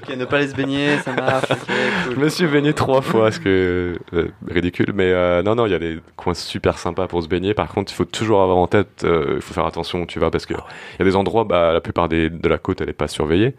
Ok, 0.02 0.16
ne 0.16 0.24
pas 0.24 0.36
aller 0.38 0.48
se 0.48 0.54
baigner, 0.54 0.98
ça 0.98 1.12
marche. 1.12 1.46
cool. 1.48 2.14
Je 2.14 2.20
me 2.20 2.28
suis 2.28 2.46
baigné 2.46 2.72
trois 2.74 3.02
fois, 3.02 3.30
ce 3.30 3.38
que 3.38 3.98
euh, 4.14 4.28
ridicule, 4.48 4.92
mais 4.94 5.12
euh, 5.12 5.42
non, 5.42 5.54
non, 5.54 5.66
il 5.66 5.72
y 5.72 5.74
a 5.74 5.78
des 5.78 6.00
coins 6.16 6.34
super 6.34 6.78
sympas 6.78 7.06
pour 7.06 7.22
se 7.22 7.28
baigner. 7.28 7.54
Par 7.54 7.68
contre, 7.68 7.92
il 7.92 7.94
faut 7.94 8.04
toujours 8.04 8.42
avoir 8.42 8.56
en 8.58 8.66
tête, 8.66 9.04
euh, 9.04 9.34
il 9.36 9.42
faut 9.42 9.54
faire 9.54 9.66
attention 9.66 10.02
où 10.02 10.06
tu 10.06 10.18
vas 10.18 10.30
parce 10.30 10.46
que 10.46 10.54
il 10.54 10.98
y 10.98 11.02
a 11.02 11.04
des 11.04 11.14
endroits, 11.16 11.44
bah, 11.44 11.72
la 11.72 11.80
plupart 11.80 12.08
des, 12.08 12.30
de 12.30 12.48
la 12.48 12.58
côte, 12.58 12.80
elle 12.80 12.88
est 12.90 12.94
pas 12.94 13.08
surveillée. 13.08 13.54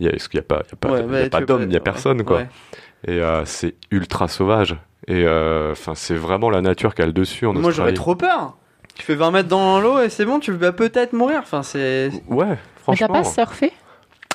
Il 0.00 0.06
y 0.06 0.08
a, 0.08 0.12
parce 0.12 0.28
qu'il 0.28 0.38
y 0.38 0.40
a 0.40 0.44
pas, 0.44 0.62
il 0.64 0.70
y 0.70 0.74
a 0.74 0.76
pas, 0.76 0.88
Ouais, 0.90 1.00
il 1.00 1.02
y 1.02 1.08
a 1.08 1.12
ouais, 1.22 1.28
pas 1.30 1.38
tu 1.38 1.42
veux 1.42 1.46
d'hommes, 1.46 1.62
il 1.64 1.72
y 1.72 1.74
a 1.76 1.78
ouais, 1.78 1.80
personne, 1.80 2.22
quoi. 2.24 2.36
ouais. 2.38 2.48
Et 3.06 3.20
euh, 3.20 3.44
c'est 3.44 3.74
ultra 3.90 4.28
sauvage. 4.28 4.76
Et 5.08 5.24
euh, 5.24 5.72
enfin, 5.72 5.94
c'est 5.94 6.14
vraiment 6.14 6.50
la 6.50 6.60
nature 6.60 6.94
qui 6.94 7.02
a 7.02 7.06
le 7.06 7.12
dessus 7.12 7.46
en 7.46 7.54
Moi, 7.54 7.70
j'aurais 7.72 7.94
trop 7.94 8.14
peur. 8.14 8.56
Tu 8.94 9.02
fais 9.02 9.14
20 9.14 9.30
mètres 9.30 9.48
dans 9.48 9.80
l'eau 9.80 10.00
et 10.00 10.08
c'est 10.10 10.24
bon, 10.24 10.38
tu 10.38 10.52
vas 10.52 10.72
peut-être 10.72 11.12
mourir. 11.14 11.38
Enfin, 11.42 11.62
c'est. 11.62 12.10
Ouais, 12.28 12.46
Mais 12.46 12.54
t'as 12.56 12.82
franchement. 12.82 13.08
pas 13.08 13.24
surfé? 13.24 13.72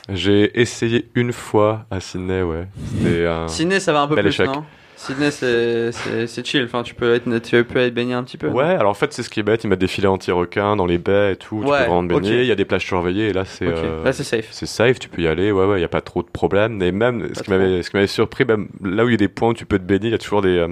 J'ai 0.09 0.59
essayé 0.59 1.09
une 1.15 1.32
fois 1.32 1.86
à 1.91 1.99
Sydney, 1.99 2.41
ouais. 2.41 2.67
C'était 2.97 3.26
un. 3.28 3.47
Sydney, 3.47 3.80
ça 3.80 3.93
va 3.93 4.01
un 4.01 4.07
peu 4.07 4.15
Bel 4.15 4.26
plus, 4.26 4.32
échec. 4.34 4.47
non? 4.47 4.63
Sydney, 4.96 5.32
c'est 5.32 6.46
chill. 6.46 6.64
Enfin, 6.66 6.84
tu 6.84 6.94
peux 6.96 7.14
être, 7.14 7.26
tu 7.41 7.64
peux 7.64 7.80
être 7.80 7.94
baigner 7.94 8.14
un 8.14 8.24
petit 8.24 8.38
peu. 8.38 8.48
Ouais, 8.48 8.64
alors 8.64 8.91
en 8.91 8.94
fait, 8.94 9.12
c'est 9.14 9.24
ce 9.24 9.30
qui 9.30 9.39
est 9.39 9.44
bête. 9.44 9.64
Ils 9.64 9.68
mettent 9.68 9.80
des 9.80 9.88
filets 9.88 10.08
anti-requins 10.08 10.76
dans 10.76 10.86
les 10.86 10.98
baies 10.98 11.34
et 11.34 11.36
tout. 11.36 11.62
tu 11.64 11.70
Ouais, 11.72 11.80
peux 11.80 11.91
vraiment 11.91 12.08
te 12.08 12.14
baigner. 12.14 12.41
Il 12.41 12.48
y 12.48 12.52
a 12.52 12.56
des 12.56 12.66
plages 12.66 12.86
surveillées 12.86 13.30
et 13.30 13.34
là, 13.34 13.44
c'est. 13.46 13.68
Ok. 13.68 13.74
euh, 13.76 14.04
Là, 14.04 14.14
c'est 14.14 14.24
safe. 14.24 14.48
c'est 14.52 14.66
safe, 14.66 15.00
tu 15.00 15.10
peux 15.10 15.22
y 15.22 15.28
aller, 15.28 15.52
ouais, 15.52 15.66
ouais, 15.66 15.76
il 15.76 15.80
n'y 15.80 15.86
a 15.86 15.89
pas 15.89 16.02
trop 16.02 16.22
de 16.24 16.28
problèmes. 16.30 16.82
Et 16.82 16.91
même, 16.91 17.28
ce 17.34 17.44
qui 17.44 17.50
m'avait, 17.50 17.84
ce 17.84 17.89
qui 17.89 17.96
m'avait 17.98 18.08
surpris, 18.08 18.46
même 18.46 18.68
là 18.84 19.04
où 19.04 19.10
il 19.10 19.12
y 19.12 19.16
a 19.16 19.18
des 19.18 19.28
points 19.28 19.50
où 19.50 19.54
tu 19.54 19.66
peux 19.66 19.78
te 19.80 19.84
baigner, 19.84 20.08
il 20.08 20.12
y 20.12 20.16
a 20.16 20.20
toujours 20.20 20.41
des, 20.41 20.58
euh, 20.58 20.68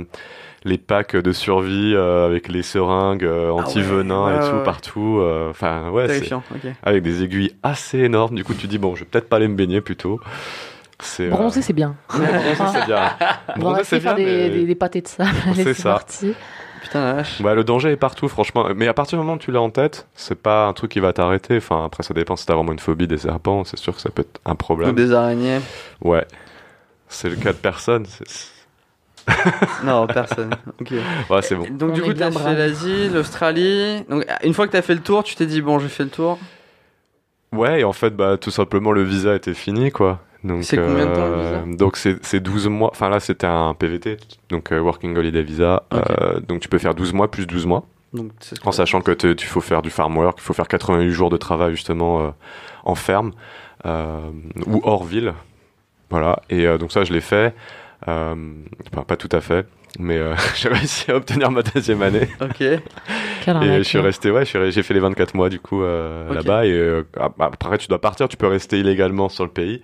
les 0.63 0.77
packs 0.77 1.15
de 1.17 1.31
survie 1.33 1.93
euh, 1.95 2.25
avec 2.25 2.47
les 2.47 2.61
seringues 2.61 3.25
euh, 3.25 3.49
anti-venin 3.49 4.15
Ah 4.15 4.25
ouais, 4.27 4.35
et 4.35 4.39
ouais, 4.43 4.49
tout 4.49 4.55
ouais. 4.57 4.63
partout. 4.63 5.17
euh, 5.19 5.49
Enfin, 5.49 5.89
ouais, 5.89 6.03
c'est 6.07 6.13
Terrifiant. 6.13 6.43
Ok. 6.53 6.71
avec 6.83 7.01
des 7.03 7.23
aiguilles 7.23 7.55
assez 7.63 7.97
énormes. 7.99 8.35
Du 8.35 8.43
coup, 8.43 8.53
tu 8.53 8.67
dis, 8.67 8.77
bon, 8.77 8.95
je 8.95 9.01
vais 9.01 9.09
peut-être 9.11 9.27
pas 9.27 9.37
aller 9.37 9.47
me 9.47 9.55
baigner 9.55 9.81
plutôt. 9.81 10.19
C'est, 11.01 11.27
euh, 11.27 11.29
Bronzer, 11.31 11.61
c'est 11.63 11.73
bien. 11.73 11.95
ouais, 12.13 12.19
bronzer, 12.55 12.71
c'est 12.73 12.85
bien. 12.85 13.09
Bronzer, 13.57 13.83
c'est 13.85 13.99
bien. 13.99 14.09
faire 14.09 14.15
des, 14.15 14.25
mais- 14.25 14.49
des, 14.49 14.65
des 14.65 14.75
pâtés 14.75 15.01
de 15.01 15.07
sable. 15.07 15.29
C'est 15.55 15.73
ça. 15.73 15.91
parti. 15.93 16.33
Putain 16.81 17.03
la 17.05 17.13
vache. 17.13 17.39
Ouais, 17.41 17.53
le 17.55 17.63
danger 17.63 17.91
est 17.91 17.95
partout, 17.97 18.27
franchement. 18.27 18.67
Mais 18.75 18.87
à 18.87 18.93
partir 18.93 19.17
du 19.19 19.23
moment 19.23 19.35
où 19.35 19.39
tu 19.39 19.51
l'as 19.51 19.61
en 19.61 19.69
tête, 19.69 20.07
c'est 20.15 20.41
pas 20.41 20.65
un 20.65 20.73
truc 20.73 20.91
qui 20.91 20.99
va 20.99 21.13
t'arrêter. 21.13 21.57
Enfin, 21.57 21.85
après, 21.85 22.01
ça 22.03 22.13
dépend 22.13 22.35
si 22.35 22.45
t'as 22.45 22.55
vraiment 22.55 22.71
une 22.71 22.79
phobie 22.79 23.07
des 23.07 23.19
serpents. 23.19 23.63
C'est 23.65 23.77
sûr 23.77 23.93
que 23.95 24.01
ça 24.01 24.09
peut 24.09 24.21
être 24.23 24.39
un 24.45 24.53
Ou 24.53 24.55
problème. 24.55 24.95
des 24.95 25.13
araignées. 25.13 25.59
Ouais. 26.01 26.25
C'est 27.07 27.29
le 27.29 27.35
cas 27.35 27.51
de 27.53 27.57
personne. 27.57 28.05
Non, 29.83 30.07
personne. 30.07 30.49
Ok. 30.79 30.91
Ouais, 31.29 31.41
c'est 31.41 31.55
bon. 31.55 31.65
Donc, 31.69 31.91
On 31.91 31.93
du 31.93 32.01
coup, 32.01 32.13
t'as 32.13 32.31
fait 32.31 32.55
l'Asie, 32.55 33.09
l'Australie. 33.09 34.03
Donc, 34.09 34.25
une 34.43 34.53
fois 34.53 34.65
que 34.67 34.71
t'as 34.71 34.81
fait 34.81 34.95
le 34.95 35.01
tour, 35.01 35.23
tu 35.23 35.35
t'es 35.35 35.45
dit, 35.45 35.61
bon, 35.61 35.79
j'ai 35.79 35.87
fait 35.89 36.03
le 36.03 36.09
tour. 36.09 36.39
Ouais, 37.53 37.81
et 37.81 37.83
en 37.83 37.93
fait, 37.93 38.09
bah, 38.15 38.37
tout 38.39 38.51
simplement, 38.51 38.91
le 38.91 39.03
visa 39.03 39.35
était 39.35 39.53
fini, 39.53 39.91
quoi. 39.91 40.19
Donc, 40.43 40.63
C'est 40.63 40.77
combien 40.77 41.05
de 41.05 41.13
temps, 41.13 41.27
le 41.27 41.35
euh, 41.35 41.75
Donc, 41.75 41.97
c'est 41.97 42.17
c'est 42.25 42.39
12 42.39 42.67
mois. 42.67 42.89
Enfin, 42.91 43.09
là, 43.09 43.19
c'était 43.19 43.47
un 43.47 43.73
PVT, 43.73 44.17
donc 44.49 44.71
euh, 44.71 44.79
Working 44.79 45.15
Holiday 45.15 45.43
Visa. 45.43 45.83
Euh, 45.93 46.39
donc, 46.39 46.61
tu 46.61 46.67
peux 46.67 46.79
faire 46.79 46.95
12 46.95 47.13
mois 47.13 47.29
plus 47.29 47.45
12 47.45 47.65
mois. 47.65 47.85
Donc, 48.13 48.31
c'est 48.39 48.65
En 48.65 48.71
sachant 48.71 49.01
que 49.01 49.11
tu 49.11 49.45
faut 49.45 49.61
faire 49.61 49.81
du 49.81 49.89
farm 49.89 50.17
work, 50.17 50.39
il 50.39 50.43
faut 50.43 50.53
faire 50.53 50.67
88 50.67 51.11
jours 51.11 51.29
de 51.29 51.37
travail, 51.37 51.71
justement, 51.71 52.21
euh, 52.21 52.29
en 52.83 52.95
ferme 52.95 53.31
euh, 53.85 54.19
ou 54.65 54.81
hors 54.83 55.03
ville. 55.03 55.33
Voilà. 56.09 56.41
Et 56.49 56.67
euh, 56.67 56.77
donc, 56.77 56.91
ça, 56.91 57.03
je 57.03 57.13
l'ai 57.13 57.21
fait. 57.21 57.53
Euh, 58.07 58.35
enfin, 58.91 59.03
pas 59.03 59.15
tout 59.15 59.29
à 59.31 59.41
fait. 59.41 59.67
Mais 59.99 60.17
euh, 60.17 60.35
j'ai 60.55 60.69
réussi 60.69 61.11
à 61.11 61.15
obtenir 61.15 61.51
ma 61.51 61.61
deuxième 61.61 62.01
année. 62.01 62.27
Ok. 62.41 62.61
Et 62.61 62.81
je 63.47 63.83
suis 63.83 63.99
resté, 63.99 64.29
ouais, 64.29 64.45
j'ai 64.45 64.83
fait 64.83 64.93
les 64.93 64.99
24 64.99 65.33
mois 65.33 65.49
du 65.49 65.59
coup 65.59 65.81
euh, 65.81 66.31
là-bas. 66.33 66.65
Et 66.65 66.71
euh, 66.71 67.03
après, 67.39 67.77
tu 67.77 67.87
dois 67.87 67.99
partir, 67.99 68.27
tu 68.27 68.37
peux 68.37 68.47
rester 68.47 68.79
illégalement 68.79 69.29
sur 69.29 69.43
le 69.43 69.49
pays. 69.49 69.81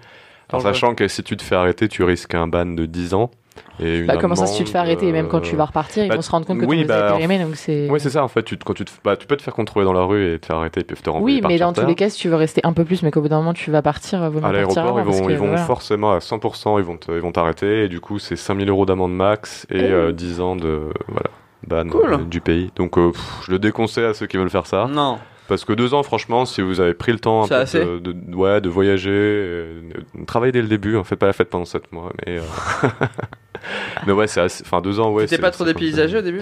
En 0.53 0.59
sachant 0.59 0.95
que 0.95 1.07
si 1.07 1.23
tu 1.23 1.35
te 1.37 1.43
fais 1.43 1.55
arrêter, 1.55 1.87
tu 1.87 2.03
risques 2.03 2.33
un 2.35 2.47
ban 2.47 2.65
de 2.65 2.85
10 2.85 3.13
ans. 3.13 3.31
Et 3.79 3.97
une 3.99 4.05
Bah, 4.07 4.17
comment 4.17 4.35
ça, 4.35 4.45
si 4.47 4.57
tu 4.59 4.63
te 4.65 4.69
fais 4.69 4.77
arrêter, 4.77 5.11
même 5.11 5.27
quand 5.27 5.37
euh, 5.37 5.41
tu 5.41 5.55
vas 5.55 5.65
repartir, 5.65 6.03
ils 6.03 6.09
bah, 6.09 6.15
vont 6.15 6.21
se 6.21 6.29
rendre 6.31 6.45
compte 6.45 6.59
que 6.59 6.65
oui, 6.65 6.81
ton 6.81 6.87
bah, 6.87 7.07
périmé, 7.13 7.39
donc 7.39 7.55
c'est. 7.55 7.89
Ouais, 7.89 7.99
c'est 7.99 8.11
ça 8.11 8.23
en 8.23 8.27
fait. 8.27 8.43
Tu, 8.43 8.57
te- 8.57 8.63
quand 8.63 8.73
tu, 8.73 8.85
te, 8.85 8.91
bah, 9.03 9.17
tu 9.17 9.25
peux 9.27 9.35
te 9.35 9.41
faire 9.41 9.53
contrôler 9.53 9.85
dans 9.85 9.93
la 9.93 10.03
rue 10.03 10.33
et 10.33 10.39
te 10.39 10.45
faire 10.45 10.57
arrêter, 10.57 10.81
ils 10.81 10.85
peuvent 10.85 11.01
te 11.01 11.09
renvoyer 11.09 11.37
Oui, 11.37 11.41
par 11.41 11.49
mais 11.49 11.57
dans 11.57 11.73
tous 11.73 11.85
les 11.85 11.95
cas, 11.95 12.09
si 12.09 12.19
tu 12.19 12.29
veux 12.29 12.35
rester 12.35 12.61
un 12.63 12.73
peu 12.73 12.85
plus, 12.85 13.01
mais 13.03 13.11
qu'au 13.11 13.21
bout 13.21 13.29
d'un 13.29 13.37
moment 13.37 13.53
tu 13.53 13.71
vas 13.71 13.81
partir, 13.81 14.19
vaut 14.29 14.39
À 14.39 14.41
partir 14.41 14.51
l'aéroport, 14.53 14.99
ils 14.99 15.05
vont, 15.05 15.29
ils 15.29 15.37
vont 15.37 15.47
voilà. 15.47 15.65
forcément 15.65 16.11
à 16.13 16.19
100%, 16.19 16.77
ils 16.79 16.85
vont 16.85 16.97
te- 16.97 17.11
ils 17.11 17.19
vont 17.19 17.31
t'arrêter. 17.31 17.83
Et 17.85 17.87
du 17.89 17.99
coup, 17.99 18.19
c'est 18.19 18.35
5000 18.35 18.69
euros 18.69 18.85
d'amende 18.85 19.13
max 19.15 19.65
et 19.69 19.81
euh, 19.81 20.11
10 20.11 20.39
ans 20.39 20.55
de 20.55 20.89
voilà, 21.07 21.29
ban 21.67 21.89
Cool. 21.89 22.13
euh, 22.13 22.17
du 22.25 22.41
pays. 22.41 22.71
Donc, 22.75 22.97
euh, 22.97 23.11
pff, 23.11 23.39
je 23.45 23.51
le 23.51 23.59
déconseille 23.59 24.05
à 24.05 24.13
ceux 24.13 24.27
qui 24.27 24.37
veulent 24.37 24.49
faire 24.49 24.67
ça. 24.67 24.87
Non. 24.89 25.17
Parce 25.47 25.63
que 25.65 25.73
deux 25.73 25.93
ans, 25.93 26.03
franchement, 26.03 26.45
si 26.45 26.61
vous 26.61 26.79
avez 26.81 26.93
pris 26.93 27.11
le 27.13 27.19
temps 27.19 27.43
un 27.43 27.47
peu 27.47 27.55
assez 27.55 27.79
de, 27.79 27.99
de- 27.99 28.35
ouais, 28.35 28.59
de 28.61 28.67
voyager, 28.69 29.09
euh, 29.13 29.81
de 30.15 30.25
travailler 30.25 30.51
dès 30.51 30.61
le 30.61 30.67
début, 30.67 30.97
en 30.97 31.03
fait, 31.03 31.15
pas 31.15 31.27
la 31.27 31.33
fête 31.33 31.49
pendant 31.49 31.65
7 31.65 31.91
mois, 31.93 32.11
mais, 32.25 32.39
euh, 32.39 32.87
mais 34.05 34.13
ouais, 34.13 34.27
c'est 34.27 34.41
assez, 34.41 34.63
enfin, 34.65 34.81
deux 34.81 34.99
ans, 34.99 35.11
ouais. 35.11 35.23
T'étais 35.23 35.35
c'est- 35.37 35.41
pas 35.41 35.51
trop 35.51 35.63
dépaysagé 35.65 36.17
au 36.17 36.21
début 36.21 36.41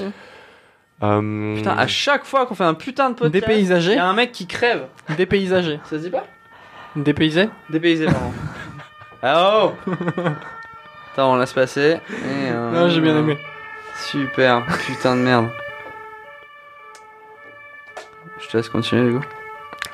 Euh, 1.03 1.55
Putain, 1.55 1.77
à 1.77 1.87
chaque 1.87 2.25
fois 2.25 2.45
qu'on 2.45 2.55
fait 2.55 2.63
un 2.63 2.73
putain 2.73 3.09
de 3.09 3.15
podcast, 3.15 3.33
il 3.35 3.41
Dépaysagé 3.41 3.95
y 3.95 3.97
a 3.97 4.07
un 4.07 4.13
mec 4.13 4.31
qui 4.31 4.47
crève. 4.47 4.85
Dépaysagé. 5.17 5.79
Ça 5.89 5.97
se 5.97 6.03
dit 6.03 6.09
pas? 6.09 6.25
Dépaysé? 6.95 7.49
Dépaysé, 7.69 8.05
pardon. 8.05 8.31
ah 9.21 9.65
oh 9.65 9.73
Attends, 11.13 11.33
on 11.33 11.37
laisse 11.37 11.51
passer. 11.53 11.97
Et, 12.09 12.49
euh, 12.51 12.71
Non, 12.71 12.89
j'ai 12.89 13.01
bien 13.01 13.17
aimé. 13.17 13.37
Super, 14.09 14.65
putain 14.87 15.15
de 15.17 15.21
merde. 15.21 15.49
Je 18.45 18.49
te 18.51 18.57
laisse 18.57 18.69
continuer, 18.69 19.11
du 19.11 19.19
coup. 19.19 19.25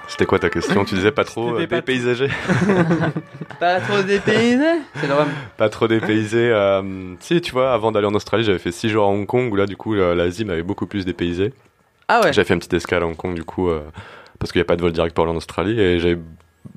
C'était 0.07 0.25
quoi 0.25 0.39
ta 0.39 0.49
question? 0.49 0.83
Tu 0.83 0.95
disais 0.95 1.11
pas 1.11 1.23
trop 1.23 1.55
euh, 1.55 1.67
pas- 1.67 1.77
dépaysagé 1.77 2.27
Pas 3.59 3.79
trop 3.79 4.01
dépaysé? 4.01 4.65
C'est 4.95 5.07
le 5.07 5.13
rhum. 5.13 5.27
Pas 5.57 5.69
trop 5.69 5.87
dépaysé. 5.87 6.49
euh, 6.51 7.15
si, 7.19 7.39
tu 7.41 7.51
vois, 7.51 7.73
avant 7.73 7.91
d'aller 7.91 8.07
en 8.07 8.13
Australie, 8.13 8.43
j'avais 8.43 8.59
fait 8.59 8.71
6 8.71 8.89
jours 8.89 9.05
à 9.05 9.07
Hong 9.07 9.25
Kong, 9.25 9.51
où 9.51 9.55
là, 9.55 9.65
du 9.65 9.77
coup, 9.77 9.93
l'Asie 9.93 10.43
m'avait 10.43 10.63
beaucoup 10.63 10.85
plus 10.85 11.05
dépaysé. 11.05 11.53
Ah 12.09 12.19
ouais. 12.23 12.33
J'avais 12.33 12.45
fait 12.45 12.53
une 12.53 12.59
petite 12.59 12.73
escale 12.73 13.03
à 13.03 13.05
Hong 13.05 13.15
Kong 13.15 13.33
du 13.35 13.43
coup 13.45 13.69
euh, 13.69 13.79
parce 14.37 14.51
qu'il 14.51 14.59
n'y 14.59 14.63
a 14.63 14.65
pas 14.65 14.75
de 14.75 14.81
vol 14.81 14.91
direct 14.91 15.15
pour 15.15 15.23
aller 15.23 15.33
en 15.33 15.37
Australie 15.37 15.79
et 15.79 16.17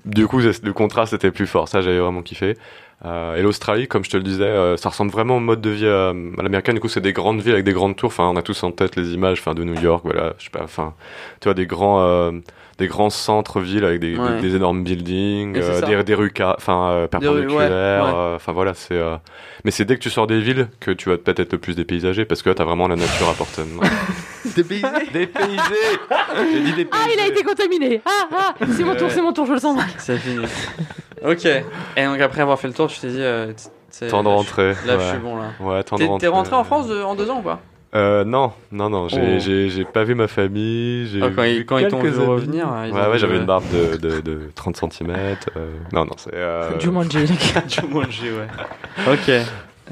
du 0.05 0.27
coup 0.29 0.39
le 0.39 0.73
contraste 0.73 1.13
était 1.13 1.33
plus 1.33 1.49
fort. 1.49 1.67
Ça 1.67 1.81
j'avais 1.83 1.99
vraiment 1.99 2.23
kiffé. 2.23 2.57
Euh, 3.05 3.37
et 3.37 3.43
l'Australie, 3.43 3.87
comme 3.87 4.05
je 4.05 4.11
te 4.11 4.17
le 4.17 4.23
disais, 4.23 4.45
euh, 4.45 4.77
ça 4.77 4.89
ressemble 4.89 5.11
vraiment 5.11 5.37
au 5.37 5.41
mode 5.41 5.61
de 5.61 5.71
vie 5.71 5.85
euh, 5.85 6.13
à 6.39 6.43
l'américaine. 6.43 6.75
Du 6.75 6.81
coup, 6.81 6.89
c'est 6.89 7.01
des 7.03 7.13
grandes 7.13 7.41
villes 7.43 7.53
avec 7.53 7.65
des 7.65 7.73
grandes 7.75 7.97
tours. 7.97 8.09
Enfin, 8.09 8.25
on 8.29 8.37
a 8.37 8.43
tous 8.43 8.63
en 8.63 8.71
tête 8.71 8.97
les 8.97 9.13
images, 9.13 9.41
enfin, 9.41 9.55
de 9.55 9.63
New 9.65 9.79
York, 9.81 10.03
voilà. 10.05 10.33
Je 10.39 10.45
sais 10.45 10.51
pas. 10.51 10.63
Enfin, 10.63 10.95
tu 11.41 11.45
vois, 11.49 11.55
des 11.55 11.67
grands, 11.67 12.01
euh, 12.01 12.31
des 12.79 12.87
grands 12.89 13.11
centres-villes 13.11 13.85
avec 13.85 14.01
des, 14.01 14.17
Ouais. 14.17 14.37
des, 14.41 14.49
des 14.49 14.57
énormes 14.57 14.83
buildings, 14.85 15.57
euh, 15.59 15.81
ça. 15.81 15.87
des, 15.87 16.03
des 16.03 16.15
rues, 16.15 16.33
enfin, 16.41 16.91
euh, 16.93 17.07
perpendiculaires. 17.07 17.51
ouais, 17.51 17.57
ouais. 17.57 17.69
euh, 17.71 18.37
Enfin 18.37 18.53
voilà, 18.53 18.73
c'est. 18.75 18.95
euh, 18.97 19.17
Mais 19.65 19.71
c'est 19.71 19.85
dès 19.85 19.97
que 19.97 20.03
tu 20.03 20.09
sors 20.11 20.27
des 20.27 20.41
villes 20.41 20.69
que 20.81 20.91
tu 20.91 21.11
vas 21.11 21.19
peut-être 21.19 21.41
être 21.41 21.53
le 21.53 21.59
plus 21.59 21.77
dépaysagé 21.77 22.25
parce 22.25 22.43
que 22.43 22.49
là, 22.49 22.55
t'as 22.55 22.65
vraiment 22.65 22.89
la 22.89 22.97
nature 22.97 23.29
à 23.29 23.35
portée 23.35 23.63
de 23.63 23.69
main. 23.69 23.83
Dépaysé. 24.57 24.87
dépaysé. 25.13 25.59
J'ai 26.53 26.61
dit 26.61 26.73
dépaysé. 26.73 26.89
Ah, 26.93 27.09
il 27.15 27.21
a 27.21 27.27
été 27.27 27.43
contaminé. 27.43 28.01
Ah, 28.07 28.29
ah, 28.33 28.55
c'est 28.77 28.85
mon 28.85 28.95
tour, 28.97 29.11
c'est 29.11 29.23
mon 29.23 29.33
tour, 29.33 29.47
je 29.47 29.53
le 29.53 29.59
sens. 29.59 29.79
C'est 29.99 30.17
fini. 30.19 30.45
Ok. 31.25 31.45
Et 31.97 32.05
donc 32.05 32.21
après 32.21 32.41
avoir 32.43 32.59
fait 32.59 32.69
le 32.69 32.75
tour, 32.75 32.89
tu 32.89 33.01
t'es 33.01 33.09
dit. 33.09 33.21
euh, 33.21 33.53
Temps 34.11 34.23
de 34.25 34.29
je- 34.29 34.35
rentrer. 34.35 34.69
Là, 34.87 34.99
je 34.99 35.05
suis 35.11 35.19
bon 35.19 35.37
là. 35.37 35.45
Ouais, 35.61 35.83
temps 35.85 35.97
de 35.97 36.03
T'es 36.03 36.09
rentrer. 36.09 36.27
t'es 36.27 36.33
rentré 36.33 36.57
en 36.57 36.65
France 36.65 36.89
de- 36.89 37.03
en 37.03 37.15
deux 37.15 37.31
ans 37.31 37.39
ou 37.39 37.43
pas? 37.43 37.61
Euh, 37.95 38.25
non, 38.25 38.51
non, 38.73 38.91
non, 38.91 39.07
j'ai 39.07 39.21
Oh. 39.37 39.39
j'ai- 39.39 39.69
j'ai 39.69 39.85
pas 39.85 40.03
vu 40.03 40.17
ma 40.17 40.27
famille. 40.27 41.07
j'ai 41.07 41.21
Ah, 41.23 41.29
Quand 41.35 41.43
vu 41.43 41.49
ils, 41.51 41.65
quand 41.67 41.79
ils 41.79 41.87
t'ont 41.87 42.01
quelques 42.03 42.15
vu 42.15 42.25
revenir. 42.25 42.67
ils 42.87 42.93
Ouais, 42.93 43.07
ouais, 43.07 43.19
j'avais 43.19 43.35
euh, 43.37 43.41
une 43.41 43.47
barbe 43.47 43.63
de, 43.73 43.97
de, 43.97 44.21
de 44.21 44.51
30 44.57 44.77
cm. 44.77 45.15
non, 45.93 46.05
non, 46.05 46.11
c'est. 46.17 46.35
Euh... 46.35 46.81
Jumanji. 46.81 47.19
Jumanji, 47.69 48.31
ouais. 48.33 49.13
Ok. 49.13 49.29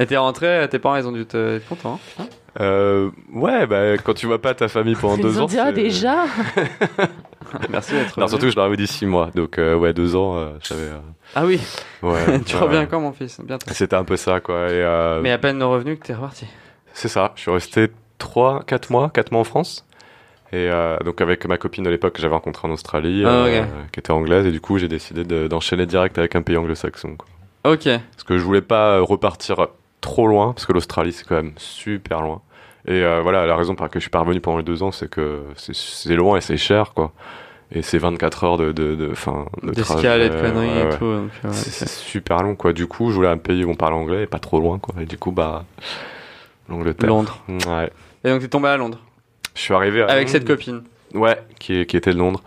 Et 0.01 0.07
t'es 0.07 0.17
rentré, 0.17 0.67
tes 0.69 0.81
parents 0.81 0.97
ils 0.97 1.07
ont 1.07 1.13
dû 1.13 1.25
te- 1.27 1.59
être 1.59 1.69
contents. 1.69 2.01
hein? 2.19 2.25
Euh, 2.61 3.11
ouais, 3.33 3.67
bah, 3.69 3.97
quand 4.03 4.15
tu 4.15 4.27
vois 4.27 4.41
pas 4.43 4.53
ta 4.55 4.67
famille 4.69 4.97
pendant 4.97 5.17
deux 5.19 5.35
Ils 5.35 5.41
ont 5.41 5.45
ans. 5.45 5.47
dit, 5.47 5.59
ah, 5.61 5.71
déjà? 5.71 6.25
Merci 7.71 7.93
d'être. 7.93 8.19
Non, 8.19 8.29
surtout 8.29 8.51
je 8.51 8.57
leur 8.57 8.65
avais 8.67 8.77
dit 8.77 8.87
six 8.87 9.07
mois. 9.07 9.31
Donc, 9.35 9.59
euh, 9.59 9.75
ouais, 9.77 9.93
deux 9.93 10.15
ans, 10.17 10.37
euh, 10.37 10.51
j'avais. 10.63 10.83
euh, 10.83 10.99
Ah 11.35 11.45
oui, 11.45 11.61
Ouais. 12.03 12.41
tu 12.47 12.57
reviens 12.57 12.87
quand 12.87 13.01
mon 13.01 13.13
fils? 13.13 13.41
Bientôt. 13.43 13.67
C'était 13.73 13.97
un 13.97 14.05
peu 14.05 14.17
ça, 14.17 14.41
quoi. 14.41 14.69
Et, 14.69 14.73
euh, 14.83 15.21
Mais 15.23 15.31
à 15.33 15.39
peine 15.39 15.59
de 15.59 15.65
revenus 15.65 15.99
que 15.99 16.07
t'es 16.07 16.15
reparti. 16.15 16.47
C'est 16.93 17.09
ça. 17.09 17.33
Je 17.37 17.43
suis 17.43 17.51
resté 17.51 17.89
trois, 18.19 18.63
quatre 18.67 18.91
mois, 18.91 19.11
quatre 19.11 19.33
mois 19.33 19.41
en 19.41 19.45
France. 19.45 19.87
Et 20.55 20.69
donc 21.03 21.23
avec 21.23 21.47
ma 21.47 21.57
copine 21.57 21.83
de 21.83 21.89
l'époque 21.89 22.13
que 22.13 22.21
j'avais 22.21 22.35
rencontrée 22.35 22.69
en 22.69 22.71
Australie, 22.73 23.25
Ah, 23.27 23.47
qui 23.91 24.01
était 24.01 24.11
anglaise, 24.11 24.45
et 24.45 24.51
du 24.51 24.61
coup 24.61 24.77
j'ai 24.77 24.87
décidé 24.87 25.25
de- 25.25 25.49
d'enchaîner 25.49 25.87
direct 25.87 26.19
avec 26.19 26.37
un 26.37 26.43
pays 26.43 26.59
anglo-saxon. 26.59 27.17
quoi. 27.17 27.73
Ok. 27.73 27.85
Parce 27.85 28.25
que 28.27 28.37
je 28.37 28.45
voulais 28.45 28.61
pas 28.61 29.01
repartir 29.01 29.67
trop 30.03 30.27
loin, 30.27 30.53
parce 30.53 30.67
que 30.67 30.75
l'Australie 30.75 31.15
c'est 31.15 31.27
quand 31.27 31.37
même 31.37 31.55
super 31.57 32.21
loin. 32.21 32.43
Et 32.87 33.03
euh, 33.03 33.23
voilà, 33.23 33.47
la 33.47 33.57
raison 33.57 33.75
pour 33.75 33.87
laquelle 33.87 34.01
je 34.03 34.05
suis 34.05 34.11
pas 34.11 34.19
revenu 34.21 34.41
pendant 34.43 34.59
les 34.59 34.63
deux 34.63 34.83
ans, 34.83 34.93
c'est 34.93 35.09
que 35.09 35.41
c'est 35.57 36.17
loin 36.17 36.37
et 36.37 36.43
c'est 36.43 36.59
cher, 36.59 36.93
quoi. 36.93 37.13
Et 37.75 37.81
c'est 37.83 37.99
24 37.99 38.45
heures 38.45 38.59
de, 38.59 38.71
de, 38.73 38.95
de, 38.95 39.15
fin, 39.15 39.47
de 39.63 39.71
D'escale 39.73 40.21
et 40.23 40.29
de 40.29 40.35
conneries 40.41 40.69
ouais, 40.69 40.95
et 40.95 40.99
tout. 40.99 41.05
donc, 41.15 41.31
ouais, 41.45 41.51
C'est 41.53 41.71
c'est- 41.71 41.87
c'est 41.87 41.89
super 41.89 42.43
long, 42.43 42.55
quoi. 42.55 42.73
Du 42.73 42.87
coup, 42.87 43.11
je 43.11 43.15
voulais 43.17 43.29
un 43.29 43.39
pays 43.39 43.65
où 43.65 43.71
on 43.71 43.75
parle 43.75 43.95
anglais 43.95 44.25
et 44.25 44.27
pas 44.27 44.39
trop 44.39 44.61
loin, 44.61 44.79
quoi. 44.79 44.95
Et 45.01 45.07
du 45.07 45.17
coup, 45.17 45.33
bah, 45.33 45.65
l'Angleterre. 46.69 47.09
Londres. 47.09 47.43
Ouais. 47.49 47.91
Et 48.25 48.29
donc 48.29 48.41
t'es 48.41 48.49
tombé 48.49 48.69
à 48.69 48.77
Londres 48.77 48.99
Je 49.55 49.61
suis 49.61 49.75
arrivé 49.75 50.03
à 50.03 50.07
avec 50.07 50.27
Londres. 50.27 50.31
cette 50.31 50.47
copine. 50.47 50.83
Ouais, 51.15 51.37
qui, 51.59 51.85
qui 51.87 51.97
était 51.97 52.13
de 52.13 52.19
Londres. 52.19 52.43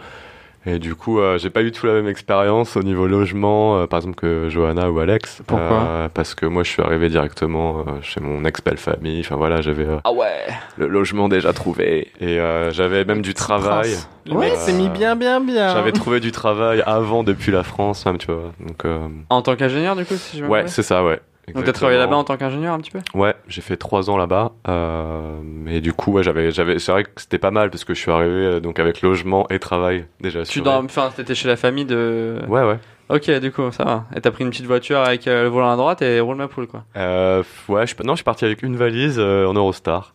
Et 0.67 0.79
du 0.79 0.95
coup, 0.95 1.19
euh, 1.19 1.37
j'ai 1.37 1.49
pas 1.51 1.61
eu 1.61 1.71
tout 1.71 1.85
la 1.85 1.93
même 1.93 2.07
expérience 2.07 2.75
au 2.75 2.81
niveau 2.81 3.05
logement, 3.05 3.77
euh, 3.77 3.85
par 3.87 3.97
exemple, 3.99 4.15
que 4.15 4.49
Johanna 4.49 4.89
ou 4.89 4.99
Alex. 4.99 5.41
Pourquoi 5.45 5.81
Euh, 5.83 6.09
Parce 6.13 6.33
que 6.33 6.45
moi, 6.47 6.63
je 6.63 6.69
suis 6.71 6.81
arrivé 6.81 7.07
directement 7.09 7.81
euh, 7.87 8.01
chez 8.01 8.19
mon 8.19 8.43
ex-belle 8.45 8.77
famille. 8.77 9.19
Enfin 9.19 9.35
voilà, 9.35 9.61
j'avais 9.61 9.85
euh, 9.85 9.97
Ah 10.03 10.11
ouais. 10.11 10.31
le 10.77 10.87
logement 10.87 11.29
déjà 11.29 11.53
trouvé. 11.53 12.11
Et 12.19 12.39
euh, 12.39 12.71
j'avais 12.71 13.05
même 13.05 13.21
du 13.21 13.33
travail. 13.35 13.91
prince. 13.91 14.09
Ouais. 14.35 14.55
s'est 14.55 14.73
mis 14.73 14.89
bien, 14.89 15.15
bien, 15.15 15.39
bien. 15.39 15.69
J'avais 15.69 15.91
trouvé 15.91 16.19
du 16.19 16.31
travail 16.31 16.81
avant, 16.87 17.23
depuis 17.23 17.51
la 17.51 17.61
France, 17.61 18.03
même, 18.07 18.17
tu 18.17 18.27
vois. 18.31 18.51
Donc, 18.59 18.85
euh, 18.85 19.07
En 19.29 19.43
tant 19.43 19.55
qu'ingénieur 19.55 19.95
du 19.95 20.03
coup 20.03 20.15
si 20.15 20.39
je 20.39 20.43
me 20.43 20.49
ouais, 20.49 20.63
c'est 20.67 20.81
ça, 20.81 21.03
ouais. 21.03 21.19
Donc 21.53 21.63
t'as 21.63 21.73
travaillé 21.73 21.97
Exactement. 21.97 21.99
là-bas 21.99 22.15
en 22.17 22.23
tant 22.23 22.37
qu'ingénieur 22.37 22.73
un 22.73 22.79
petit 22.79 22.91
peu? 22.91 22.99
Ouais, 23.13 23.35
j'ai 23.47 23.61
fait 23.61 23.77
trois 23.77 24.09
ans 24.09 24.17
là-bas. 24.17 24.53
Euh, 24.67 25.39
et 25.67 25.79
du 25.81 25.93
coup, 25.93 26.11
ouais, 26.13 26.23
j'avais, 26.23 26.51
j'avais, 26.51 26.79
c'est 26.79 26.91
vrai 26.91 27.03
que 27.03 27.09
c'était 27.17 27.37
pas 27.37 27.51
mal 27.51 27.69
parce 27.69 27.83
que 27.83 27.93
je 27.93 27.99
suis 27.99 28.11
arrivé 28.11 28.31
euh, 28.33 28.59
donc 28.59 28.79
avec 28.79 29.01
logement 29.01 29.47
et 29.49 29.59
travail 29.59 30.05
déjà. 30.21 30.43
Tu 30.43 30.61
dors, 30.61 30.83
enfin 30.83 31.11
t'étais 31.15 31.35
chez 31.35 31.47
la 31.47 31.55
famille 31.55 31.85
de. 31.85 32.39
Ouais, 32.47 32.63
ouais. 32.63 32.79
Ok, 33.09 33.29
du 33.39 33.51
coup 33.51 33.71
ça 33.71 33.83
va. 33.83 34.05
Et 34.15 34.21
t'as 34.21 34.31
pris 34.31 34.43
une 34.43 34.49
petite 34.49 34.65
voiture 34.65 34.99
avec 34.99 35.27
euh, 35.27 35.43
le 35.43 35.49
volant 35.49 35.71
à 35.71 35.75
droite 35.75 36.01
et 36.01 36.19
roule 36.19 36.37
ma 36.37 36.47
poule 36.47 36.65
quoi. 36.65 36.83
Euh, 36.97 37.43
ouais, 37.67 37.85
je, 37.85 37.93
non, 38.03 38.13
je 38.13 38.17
suis 38.17 38.23
parti 38.23 38.45
avec 38.45 38.63
une 38.63 38.75
valise 38.75 39.19
en 39.19 39.53
Eurostar. 39.53 40.13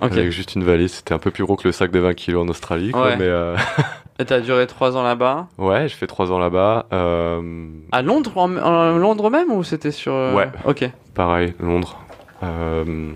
Ok. 0.00 0.12
Avec 0.12 0.30
juste 0.30 0.54
une 0.54 0.64
valise. 0.64 0.92
C'était 0.92 1.14
un 1.14 1.18
peu 1.18 1.30
plus 1.32 1.44
gros 1.44 1.56
que 1.56 1.66
le 1.66 1.72
sac 1.72 1.90
de 1.90 1.98
20 1.98 2.14
kilos 2.14 2.44
en 2.44 2.48
Australie, 2.48 2.90
quoi. 2.92 3.06
Ouais. 3.08 3.16
Mais 3.16 3.28
t'as 4.24 4.40
duré 4.40 4.66
trois 4.66 4.96
ans 4.96 5.02
là-bas. 5.02 5.46
ouais, 5.58 5.88
j'ai 5.88 5.94
fait 5.96 6.06
trois 6.06 6.30
ans 6.32 6.38
là-bas. 6.38 6.86
Euh, 6.92 7.66
À 7.92 8.02
Londres, 8.02 8.32
en, 8.36 8.56
en 8.56 8.96
Londres 8.96 9.30
même 9.30 9.50
ou 9.50 9.62
c'était 9.64 9.90
sur. 9.90 10.12
euh, 10.14 10.34
Ouais. 10.34 10.48
Ok. 10.66 10.88
pareil, 11.14 11.54
Londres. 11.60 11.98
Euh, 12.42 13.12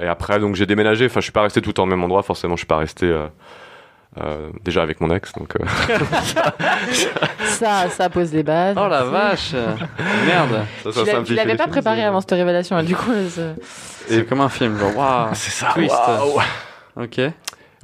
et 0.00 0.06
après, 0.06 0.38
donc 0.40 0.54
j'ai 0.56 0.66
déménagé. 0.66 1.06
Enfin, 1.06 1.20
je 1.20 1.24
suis 1.24 1.32
pas 1.32 1.42
resté 1.42 1.60
tout 1.60 1.68
le 1.70 1.74
temps 1.74 1.82
au 1.82 1.86
même 1.86 2.02
endroit. 2.02 2.22
Forcément, 2.22 2.54
je 2.56 2.60
suis 2.60 2.66
pas 2.66 2.78
resté 2.78 3.06
euh, 3.06 3.26
euh, 4.22 4.48
déjà 4.64 4.82
avec 4.82 5.00
mon 5.00 5.10
ex. 5.14 5.32
Donc, 5.34 5.54
euh, 5.60 5.64
Ça, 7.44 7.88
ça 7.90 8.08
pose 8.08 8.32
les 8.32 8.42
bases. 8.42 8.76
Oh 8.80 8.88
la 8.88 9.04
vache. 9.04 9.52
Merde. 10.26 10.64
ça, 10.84 10.90
Tu 10.92 11.04
l'as- 11.04 11.22
tu 11.22 11.34
l'avais 11.34 11.56
pas 11.56 11.66
préparé 11.68 12.02
avant 12.04 12.20
cette 12.20 12.30
révélation, 12.30 12.76
là, 12.76 12.82
du 12.82 12.96
coup. 12.96 13.12
c'est- 14.08 14.24
comme 14.28 14.40
un 14.40 14.48
film. 14.48 14.78
Genre 14.78 14.96
waouh. 14.96 15.28
C'est 15.34 15.50
ça. 15.50 15.68
Twist. 15.74 15.94
waouh. 15.94 16.40
Ok. 17.04 17.20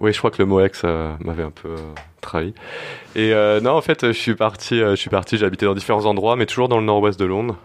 Oui, 0.00 0.12
je 0.12 0.18
crois 0.18 0.30
que 0.30 0.38
le 0.42 0.46
mot 0.46 0.60
ex 0.60 0.82
euh, 0.84 1.14
m'avait 1.24 1.42
un 1.42 1.50
peu 1.50 1.68
euh, 1.70 1.76
trahi. 2.20 2.52
Et 3.14 3.32
euh, 3.32 3.60
non, 3.60 3.70
en 3.72 3.80
fait, 3.80 4.06
je 4.08 4.12
suis 4.12 4.34
parti, 4.34 4.78
je 4.80 4.94
suis 4.94 5.08
parti, 5.08 5.38
j'ai 5.38 5.46
habité 5.46 5.64
dans 5.64 5.74
différents 5.74 6.04
endroits, 6.04 6.36
mais 6.36 6.44
toujours 6.46 6.68
dans 6.68 6.78
le 6.78 6.84
nord-ouest 6.84 7.18
de 7.18 7.24
Londres, 7.24 7.56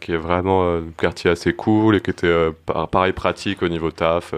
qui 0.00 0.12
est 0.12 0.16
vraiment 0.18 0.76
un 0.76 0.82
quartier 0.98 1.30
assez 1.30 1.54
cool 1.54 1.96
et 1.96 2.00
qui 2.00 2.10
était 2.10 2.50
par- 2.66 2.88
pareil 2.88 3.12
pratique 3.14 3.62
au 3.62 3.68
niveau 3.68 3.90
taf. 3.90 4.34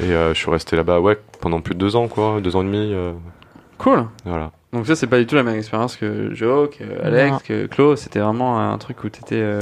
et 0.00 0.08
je 0.08 0.32
suis 0.34 0.50
resté 0.50 0.76
là-bas, 0.76 1.00
ouais, 1.00 1.18
pendant 1.40 1.60
plus 1.62 1.74
de 1.74 1.80
deux 1.80 1.96
ans, 1.96 2.06
quoi, 2.08 2.40
deux 2.42 2.54
ans 2.54 2.60
et 2.62 2.66
demi. 2.66 2.94
Cool. 3.78 4.04
voilà. 4.26 4.50
Donc 4.72 4.86
ça 4.86 4.94
c'est 4.94 5.08
pas 5.08 5.18
du 5.18 5.26
tout 5.26 5.34
la 5.34 5.42
même 5.42 5.56
expérience 5.56 5.96
que 5.96 6.32
Joe, 6.32 6.70
que 6.70 6.84
Alex, 7.04 7.32
Non. 7.32 7.38
que 7.44 7.66
Claude. 7.66 7.96
C'était 7.98 8.20
vraiment 8.20 8.60
un 8.60 8.78
truc 8.78 9.02
où 9.02 9.08
t'étais. 9.08 9.40
euh, 9.40 9.58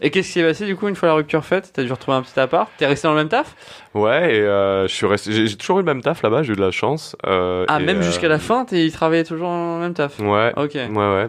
Et 0.00 0.10
qu'est-ce 0.10 0.28
qui 0.28 0.32
s'est 0.34 0.42
passé 0.42 0.64
du 0.64 0.74
coup 0.74 0.88
une 0.88 0.96
fois 0.96 1.08
la 1.08 1.14
rupture 1.16 1.44
faite? 1.44 1.70
T'as 1.74 1.82
dû 1.82 1.92
retrouver 1.92 2.16
un 2.16 2.22
petit 2.22 2.40
appart? 2.40 2.70
T'es 2.78 2.86
resté 2.86 3.06
dans 3.08 3.12
le 3.12 3.18
même 3.20 3.28
taf? 3.28 3.54
Ouais, 3.94 4.36
et 4.36 4.40
euh, 4.40 4.88
je 4.88 4.94
suis 4.94 5.06
resté, 5.06 5.32
j'ai 5.32 5.46
j'ai 5.48 5.56
toujours 5.56 5.78
eu 5.80 5.82
le 5.82 5.86
même 5.86 6.00
taf 6.00 6.22
là-bas, 6.22 6.42
j'ai 6.44 6.54
eu 6.54 6.56
de 6.56 6.62
la 6.62 6.70
chance. 6.70 7.14
euh, 7.26 7.66
Ah 7.68 7.78
et, 7.80 7.84
même 7.84 7.98
euh, 7.98 8.02
jusqu'à 8.02 8.28
la 8.28 8.38
fin, 8.38 8.64
t'es- 8.64 8.86
ils 8.86 8.92
travaillaient 8.92 9.24
toujours 9.24 9.48
dans 9.48 9.76
le 9.76 9.82
même 9.82 9.92
taf? 9.94 10.18
Ouais. 10.18 10.52
Ok. 10.56 10.74
Ouais, 10.74 10.88
ouais. 10.96 11.28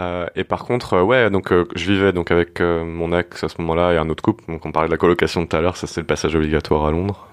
Euh, 0.00 0.26
et 0.36 0.44
par 0.44 0.64
contre, 0.66 0.94
euh, 0.94 1.02
ouais, 1.02 1.30
donc 1.30 1.52
euh, 1.52 1.64
je 1.76 1.90
vivais 1.90 2.12
donc 2.12 2.30
avec 2.30 2.60
euh, 2.60 2.84
mon 2.84 3.16
ex 3.18 3.42
à 3.42 3.48
ce 3.48 3.54
moment-là 3.60 3.92
et 3.94 3.96
un 3.96 4.08
autre 4.10 4.22
couple. 4.22 4.44
Donc 4.48 4.66
on 4.66 4.72
parlait 4.72 4.88
de 4.88 4.92
la 4.92 4.98
colocation 4.98 5.46
tout 5.46 5.56
à 5.56 5.60
l'heure, 5.62 5.76
ça 5.78 5.86
c'est 5.86 6.00
le 6.00 6.06
passage 6.06 6.34
obligatoire 6.34 6.84
à 6.86 6.90
Londres. 6.90 7.26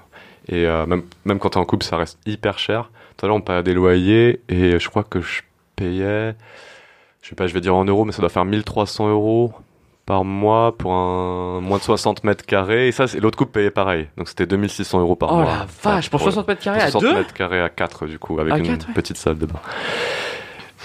Et 0.50 0.66
euh, 0.66 0.86
même 0.86 1.04
même 1.26 1.40
quand 1.40 1.50
t'es 1.50 1.58
en 1.58 1.66
couple, 1.66 1.86
ça 1.86 1.98
reste 1.98 2.18
hyper 2.26 2.60
cher. 2.60 2.90
Tout 3.18 3.26
à 3.26 3.28
l'heure 3.28 3.38
on 3.38 3.42
parlait 3.42 3.64
des 3.64 3.74
loyers 3.74 4.42
et 4.48 4.80
je 4.80 4.90
crois 4.90 5.04
que 5.04 5.22
je 5.22 5.42
payais, 5.76 6.36
je 7.22 7.30
sais 7.30 7.36
pas, 7.36 7.48
je 7.48 7.54
vais 7.54 7.62
dire 7.62 7.76
en 7.76 7.84
euros, 7.86 8.06
mais 8.06 8.12
ça 8.12 8.20
doit 8.22 8.30
faire 8.30 8.46
1300 8.46 9.10
euros 9.10 9.54
par 10.06 10.24
mois 10.24 10.78
pour 10.78 10.94
un 10.94 11.60
moins 11.60 11.80
de 11.80 11.84
60 11.84 12.24
mètres 12.24 12.46
carrés. 12.46 12.88
Et 12.88 12.92
ça, 12.94 13.08
c'est 13.08 13.20
l'autre 13.20 13.38
couple 13.38 13.52
payait 13.52 13.72
pareil. 13.72 14.08
Donc 14.18 14.30
c'était 14.30 14.46
2600 14.46 15.02
euros 15.02 15.16
par 15.18 15.32
Oh 15.34 15.36
mois. 15.38 15.46
la 15.46 15.68
vache, 15.84 16.10
pour 16.10 16.22
60 16.22 16.48
mètres 16.48 16.62
carrés 16.64 16.80
à 16.82 16.92
60 16.92 17.02
deux 17.02 17.14
mètres 17.16 17.34
carrés 17.34 17.62
à 17.62 17.70
4 17.70 18.06
du 18.08 18.18
coup, 18.20 18.40
avec 18.40 18.54
À 18.54 18.58
une 18.58 18.66
quatre, 18.68 18.88
ouais. 18.88 18.94
petite 18.94 19.18
salle 19.18 19.38
de 19.38 19.46
bain. 19.48 19.60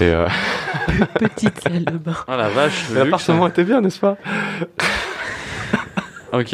Et 0.01 0.05
euh, 0.05 0.26
Petite 1.20 1.61
salle 1.61 1.85
de 1.85 1.99
bain. 1.99 2.16
Oh 2.26 2.33
la 2.37 2.49
vache, 2.49 2.89
l'appartement 2.95 3.47
était 3.47 3.62
bien, 3.64 3.80
n'est-ce 3.83 4.01
pas? 4.01 4.16
Ok. 6.33 6.53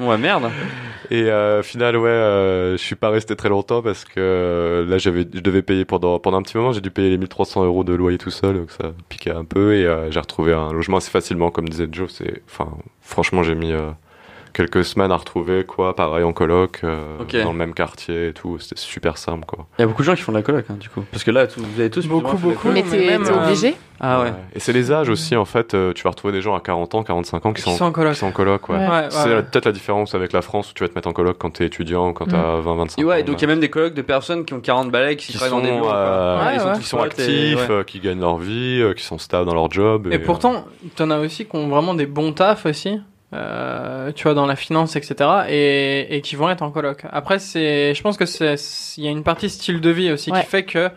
Ouais 0.00 0.16
merde. 0.16 0.50
Et 1.10 1.30
euh, 1.30 1.60
au 1.60 1.62
final, 1.62 1.96
ouais, 1.96 2.10
euh, 2.10 2.72
je 2.76 2.82
suis 2.82 2.94
pas 2.94 3.08
resté 3.08 3.34
très 3.34 3.48
longtemps 3.48 3.80
parce 3.82 4.04
que 4.04 4.12
euh, 4.18 4.84
là, 4.86 4.98
j'avais, 4.98 5.20
je 5.32 5.40
devais 5.40 5.62
payer 5.62 5.86
pendant 5.86 6.18
pendant 6.18 6.36
un 6.38 6.42
petit 6.42 6.56
moment. 6.56 6.72
J'ai 6.72 6.82
dû 6.82 6.90
payer 6.90 7.08
les 7.10 7.18
1300 7.18 7.64
euros 7.64 7.82
de 7.82 7.94
loyer 7.94 8.18
tout 8.18 8.30
seul, 8.30 8.56
donc 8.58 8.70
ça 8.70 8.92
piquait 9.08 9.30
un 9.30 9.44
peu. 9.44 9.74
Et 9.74 9.86
euh, 9.86 10.10
j'ai 10.10 10.20
retrouvé 10.20 10.52
un 10.52 10.72
logement 10.72 10.98
assez 10.98 11.10
facilement, 11.10 11.50
comme 11.50 11.68
disait 11.68 11.88
Joe. 11.90 12.12
C'est, 12.12 12.42
enfin, 12.46 12.76
franchement, 13.00 13.42
j'ai 13.42 13.54
mis 13.54 13.72
euh, 13.72 13.90
quelques 14.58 14.84
semaines 14.84 15.12
à 15.12 15.16
retrouver, 15.16 15.64
quoi. 15.64 15.94
Pareil 15.94 16.24
en 16.24 16.32
coloc, 16.32 16.80
euh, 16.84 17.18
dans 17.44 17.52
le 17.52 17.58
même 17.58 17.74
quartier 17.74 18.28
et 18.28 18.32
tout. 18.32 18.58
C'était 18.58 18.80
super 18.80 19.16
simple, 19.16 19.46
quoi. 19.46 19.66
Il 19.78 19.82
y 19.82 19.84
a 19.84 19.86
beaucoup 19.86 20.02
de 20.02 20.06
gens 20.06 20.14
qui 20.14 20.22
font 20.22 20.32
de 20.32 20.36
la 20.38 20.42
coloc 20.42 20.64
hein, 20.68 20.76
du 20.80 20.88
coup. 20.88 21.04
Parce 21.12 21.22
que 21.24 21.30
là, 21.30 21.46
tout- 21.46 21.60
vous 21.62 21.80
avez 21.80 21.90
tous 21.90 22.06
Beaucoup, 22.08 22.36
beaucoup. 22.36 22.68
Mais 22.68 22.82
mais 22.90 23.18
t'es 23.18 23.30
euh, 23.30 23.44
obligé 23.44 23.74
Ah 24.00 24.22
ouais. 24.22 24.32
Et 24.54 24.60
c'est 24.60 24.72
les 24.72 24.90
âges 24.92 25.08
aussi, 25.08 25.36
en 25.36 25.44
fait. 25.44 25.74
euh, 25.74 25.92
tu 25.92 26.02
vas 26.04 26.10
retrouver 26.10 26.32
des 26.32 26.42
gens 26.42 26.54
à 26.56 26.60
40 26.60 26.94
ans, 26.96 27.02
45 27.04 27.46
ans 27.46 27.52
qui, 27.52 27.62
Qui 27.62 27.70
sont 27.74 27.84
en 27.84 27.92
coloc. 27.92 28.12
qui 28.14 28.18
sont 28.18 28.26
en 28.26 28.32
coloc, 28.32 28.68
ouais. 28.68 28.76
Ouais. 28.76 28.86
Ouais, 28.86 28.90
ouais, 28.90 29.06
C'est 29.10 29.28
ouais. 29.34 29.42
peut-être 29.42 29.66
la 29.66 29.72
différence 29.72 30.14
avec 30.14 30.32
la 30.32 30.42
France 30.42 30.70
où 30.70 30.74
tu 30.74 30.82
vas 30.82 30.88
te 30.88 30.94
mettre 30.94 31.08
en 31.08 31.12
coloc 31.12 31.36
quand 31.38 31.50
t'es 31.50 31.66
étudiant 31.66 32.08
ou 32.08 32.12
quand 32.12 32.26
Mm. 32.26 32.30
t'as 32.32 32.56
20, 32.60 32.74
25 32.74 33.00
Et 33.00 33.04
ans. 33.04 33.08
ouais, 33.08 33.22
donc 33.22 33.38
il 33.38 33.42
y 33.42 33.44
a 33.44 33.48
même 33.48 33.60
des 33.60 33.70
colocs 33.70 33.94
de 33.94 34.02
personnes 34.02 34.44
qui 34.44 34.54
ont 34.54 34.60
40 34.60 34.90
balais 34.90 35.16
qui, 35.16 35.28
qui 35.32 35.38
travaillent 35.38 35.50
sont, 35.50 35.58
dans 35.58 35.64
des 35.64 35.70
bureaux. 35.72 35.90
euh, 35.92 36.44
Ouais, 36.44 36.54
ils 36.54 36.60
sont, 36.60 36.66
ouais. 36.66 36.72
tous 36.74 36.80
qui 36.80 36.86
sont 36.86 36.98
actifs, 37.00 37.68
ouais. 37.68 37.84
qui 37.86 38.00
gagnent 38.00 38.20
leur 38.20 38.38
vie, 38.38 38.82
qui 38.96 39.04
sont 39.04 39.18
stables 39.18 39.46
dans 39.46 39.54
leur 39.54 39.70
job. 39.70 40.08
Et 40.10 40.18
pourtant, 40.18 40.64
t'en 40.96 41.10
as 41.10 41.18
aussi 41.20 41.46
qui 41.46 41.54
ont 41.56 41.68
vraiment 41.68 41.94
des 41.94 42.06
bons 42.06 42.32
tafs 42.32 42.66
aussi. 42.66 43.00
Euh, 43.34 44.10
tu 44.12 44.22
vois, 44.24 44.34
dans 44.34 44.46
la 44.46 44.56
finance, 44.56 44.96
etc. 44.96 45.30
Et, 45.48 46.16
et 46.16 46.20
qui 46.22 46.36
vont 46.36 46.48
être 46.50 46.62
en 46.62 46.70
coloc. 46.70 47.04
Après, 47.10 47.38
c'est, 47.38 47.94
je 47.94 48.02
pense 48.02 48.16
que 48.16 48.24
c'est, 48.26 48.54
il 48.96 49.04
y 49.04 49.08
a 49.08 49.10
une 49.10 49.22
partie 49.24 49.50
style 49.50 49.80
de 49.80 49.90
vie 49.90 50.10
aussi 50.12 50.30
Ouais. 50.30 50.40
qui 50.40 50.46
fait 50.46 50.64
que 50.64 50.90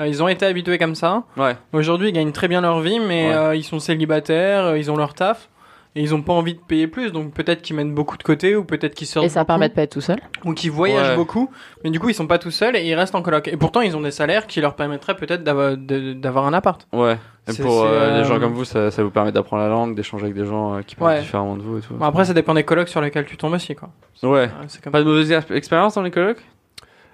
euh, 0.00 0.06
ils 0.06 0.22
ont 0.22 0.28
été 0.28 0.46
habitués 0.46 0.78
comme 0.78 0.94
ça. 0.94 1.24
Ouais. 1.36 1.56
Aujourd'hui, 1.72 2.08
ils 2.08 2.12
gagnent 2.12 2.32
très 2.32 2.48
bien 2.48 2.60
leur 2.62 2.80
vie, 2.80 2.98
mais 3.00 3.28
Ouais. 3.28 3.34
euh, 3.34 3.54
ils 3.56 3.62
sont 3.64 3.78
célibataires, 3.78 4.64
euh, 4.64 4.78
ils 4.78 4.90
ont 4.90 4.96
leur 4.96 5.14
taf. 5.14 5.48
Et 5.96 6.02
ils 6.02 6.12
ont 6.12 6.22
pas 6.22 6.32
envie 6.32 6.54
de 6.54 6.58
payer 6.60 6.88
plus, 6.88 7.12
donc 7.12 7.32
peut-être 7.32 7.62
qu'ils 7.62 7.76
mettent 7.76 7.94
beaucoup 7.94 8.16
de 8.16 8.22
côté, 8.24 8.56
ou 8.56 8.64
peut-être 8.64 8.94
qu'ils 8.96 9.06
sortent 9.06 9.26
Et 9.26 9.28
ça 9.28 9.40
beaucoup, 9.40 9.46
permet 9.46 9.68
de 9.68 9.74
pas 9.74 9.82
être 9.82 9.92
tout 9.92 10.00
seul. 10.00 10.18
ou 10.44 10.52
qu'ils 10.52 10.72
voyagent 10.72 11.10
Ouais. 11.10 11.14
beaucoup, 11.16 11.50
mais 11.84 11.90
du 11.90 12.00
coup 12.00 12.08
ils 12.08 12.14
sont 12.14 12.26
pas 12.26 12.38
tout 12.38 12.50
seuls 12.50 12.74
et 12.74 12.82
ils 12.84 12.94
restent 12.96 13.14
en 13.14 13.22
coloc. 13.22 13.46
Et 13.46 13.56
pourtant 13.56 13.80
ils 13.80 13.96
ont 13.96 14.00
des 14.00 14.10
salaires 14.10 14.48
qui 14.48 14.60
leur 14.60 14.74
permettraient 14.74 15.14
peut-être 15.14 15.44
d'avoir, 15.44 16.46
un 16.46 16.52
appart. 16.52 16.84
Ouais. 16.92 17.16
Et 17.46 17.52
C'est- 17.52 17.62
pour 17.62 17.84
euh, 17.84 18.18
les 18.18 18.24
gens 18.24 18.36
euh, 18.36 18.40
comme 18.40 18.54
vous, 18.54 18.64
ça, 18.64 18.90
ça 18.90 19.04
vous 19.04 19.10
permet 19.10 19.30
d'apprendre 19.30 19.62
la 19.62 19.68
langue, 19.68 19.94
d'échanger 19.94 20.24
avec 20.24 20.34
des 20.36 20.46
gens 20.46 20.74
euh, 20.78 20.80
qui 20.82 20.96
pensent 20.96 21.06
Ouais. 21.08 21.20
différemment 21.20 21.56
de 21.56 21.62
vous 21.62 21.78
et 21.78 21.80
tout. 21.82 21.94
Bon, 21.94 22.06
après 22.06 22.24
ça 22.24 22.34
dépend 22.34 22.54
des 22.54 22.64
colocs 22.64 22.88
sur 22.88 23.00
lesquels 23.00 23.26
tu 23.26 23.36
tombes 23.36 23.52
aussi, 23.52 23.76
quoi. 23.76 23.90
Ouais. 24.24 24.44
Euh, 24.46 24.64
C'est 24.66 24.82
comme 24.82 24.92
Pas 24.92 24.98
de 25.00 25.04
mauvaise 25.04 25.30
ex- 25.30 25.50
expérience 25.52 25.94
dans 25.94 26.02
les 26.02 26.10
colocs? 26.10 26.38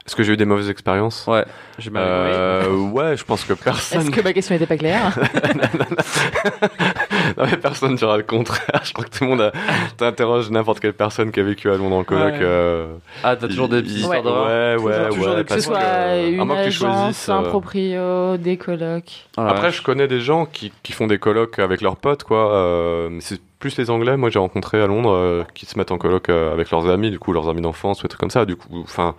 Est-ce 0.07 0.17
que 0.17 0.23
j'ai 0.23 0.33
eu 0.33 0.37
des 0.39 0.47
mauvaises 0.47 0.71
expériences? 0.71 1.27
Ouais. 1.27 1.45
J'ai 1.79 1.91
mal 1.91 2.03
Euh, 2.07 2.69
ouais, 2.91 3.17
je 3.19 3.25
pense 3.25 3.45
que 3.45 3.53
personne. 3.53 4.01
Est-ce 4.01 4.11
que 4.11 4.23
ma 4.23 4.33
question 4.33 4.55
n'était 4.55 4.67
pas 4.67 4.79
claire? 4.79 5.13
non 7.39 7.45
mais 7.51 7.57
personne 7.57 7.95
dira 7.95 8.17
le 8.17 8.23
contraire. 8.23 8.81
Je 8.85 8.93
crois 8.93 9.05
que 9.05 9.11
tout 9.11 9.25
le 9.25 9.31
monde 9.31 9.41
a... 9.41 9.53
t'interroge 9.97 10.51
n'importe 10.51 10.81
quelle 10.81 10.93
personne 10.95 11.31
qui 11.33 11.41
a 11.41 11.43
vécu 11.43 11.71
à 11.71 11.77
Londres 11.77 11.97
en 11.97 12.05
coloc. 12.05 12.33
Ouais. 12.35 12.39
euh, 12.43 12.87
Ah, 13.25 13.37
t'as 13.37 13.49
toujours 13.49 13.69
des 13.69 13.83
petites 13.83 13.99
histoires 13.99 14.23
d'horreur 14.23 14.81
Ouais, 14.83 14.85
ouais, 14.85 14.93
Toujours- 15.09 15.09
toujours 15.15 15.29
ouais. 15.35 15.37
des 15.37 15.45
Que 15.45 15.55
ce 15.55 15.61
soit 15.61 15.79
que, 15.79 16.31
une 16.31 16.49
que 16.49 16.53
tu 16.53 16.59
agence, 16.59 16.75
choisisses, 16.75 17.29
un 17.29 17.43
euh, 17.45 17.49
proprio, 17.49 18.37
des 18.37 18.57
colocs. 18.57 19.27
Ah 19.37 19.49
Après, 19.49 19.71
je 19.73 19.83
connais 19.83 20.09
des 20.09 20.21
gens 20.21 20.47
qui, 20.47 20.73
qui 20.83 20.93
font 20.93 21.07
des 21.07 21.19
colocs 21.19 21.59
avec 21.59 21.81
leurs 21.81 21.97
potes, 21.97 22.25
quoi. 22.25 22.53
euh, 22.55 23.11
c'est 23.21 23.41
plus 23.59 23.77
les 23.77 23.91
Anglais. 23.91 24.17
Moi, 24.17 24.31
j'ai 24.31 24.39
rencontré 24.39 24.81
à 24.81 24.87
Londres 24.87 25.13
euh, 25.13 25.45
qui 25.55 25.67
se 25.67 25.77
mettent 25.79 25.93
en 25.93 25.99
coloc 25.99 26.31
avec 26.31 26.71
leurs 26.71 26.89
amis, 26.89 27.11
du 27.11 27.19
coup, 27.19 27.33
leurs 27.33 27.49
amis 27.49 27.61
d'enfance 27.61 28.01
ou 28.01 28.03
des 28.05 28.09
trucs 28.09 28.21
comme 28.21 28.31
ça. 28.31 28.45
Du 28.47 28.57
coup, 28.57 28.69
enfin, 28.83 29.15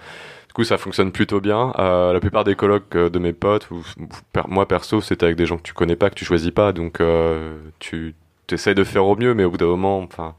du 0.51 0.53
coup, 0.53 0.65
ça 0.65 0.77
fonctionne 0.77 1.13
plutôt 1.13 1.39
bien. 1.39 1.71
Euh, 1.79 2.11
la 2.11 2.19
plupart 2.19 2.43
des 2.43 2.55
colocs 2.55 2.93
euh, 2.97 3.09
de 3.09 3.19
mes 3.19 3.31
potes, 3.31 3.71
ou, 3.71 3.75
ou 3.77 4.07
per- 4.33 4.41
moi 4.49 4.67
perso, 4.67 4.99
c'était 4.99 5.23
avec 5.23 5.37
des 5.37 5.45
gens 5.45 5.55
que 5.55 5.61
tu 5.63 5.71
connais 5.73 5.95
pas, 5.95 6.09
que 6.09 6.15
tu 6.15 6.25
choisis 6.25 6.51
pas, 6.51 6.73
donc 6.73 6.99
euh, 6.99 7.55
tu 7.79 8.13
essayes 8.51 8.75
de 8.75 8.83
faire 8.83 9.05
au 9.05 9.15
mieux, 9.15 9.33
mais 9.33 9.45
au 9.45 9.49
bout 9.51 9.55
d'un 9.57 9.67
moment, 9.67 9.99
enfin, 9.99 10.35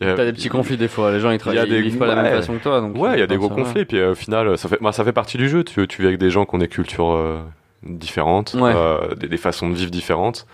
il 0.00 0.06
y 0.06 0.10
a- 0.10 0.14
T'as 0.14 0.24
des 0.24 0.32
petits 0.32 0.48
conflits 0.48 0.78
des 0.78 0.88
fois. 0.88 1.12
Les 1.12 1.20
gens 1.20 1.28
ils, 1.28 1.32
Il 1.32 1.34
y 1.34 1.36
a 1.36 1.38
travaillent, 1.40 1.68
des- 1.68 1.76
ils 1.76 1.82
vivent 1.82 1.98
pas 1.98 2.06
la 2.06 2.14
même 2.14 2.24
ouais. 2.24 2.30
façon 2.30 2.54
que 2.56 2.62
toi. 2.62 2.80
Donc 2.80 2.96
Ouais, 2.96 3.12
il 3.12 3.18
y 3.20 3.22
a 3.22 3.26
des 3.26 3.36
gros 3.36 3.50
ça 3.50 3.54
conflits, 3.54 3.84
puis 3.84 3.98
euh, 3.98 4.12
au 4.12 4.14
final, 4.14 4.56
ça 4.56 4.70
fait, 4.70 4.80
moi, 4.80 4.90
ça 4.92 5.04
fait 5.04 5.12
partie 5.12 5.36
du 5.36 5.50
jeu. 5.50 5.62
Tu, 5.62 5.86
tu 5.86 6.00
vis 6.00 6.08
avec 6.08 6.18
des 6.18 6.30
gens 6.30 6.46
qui 6.46 6.54
ont 6.54 6.58
des 6.58 6.68
cultures 6.68 7.10
euh, 7.12 7.42
différentes, 7.82 8.54
Ouais. 8.58 8.72
euh, 8.74 9.14
des, 9.16 9.28
des 9.28 9.36
façons 9.36 9.68
de 9.68 9.74
vivre 9.74 9.90
différentes. 9.90 10.46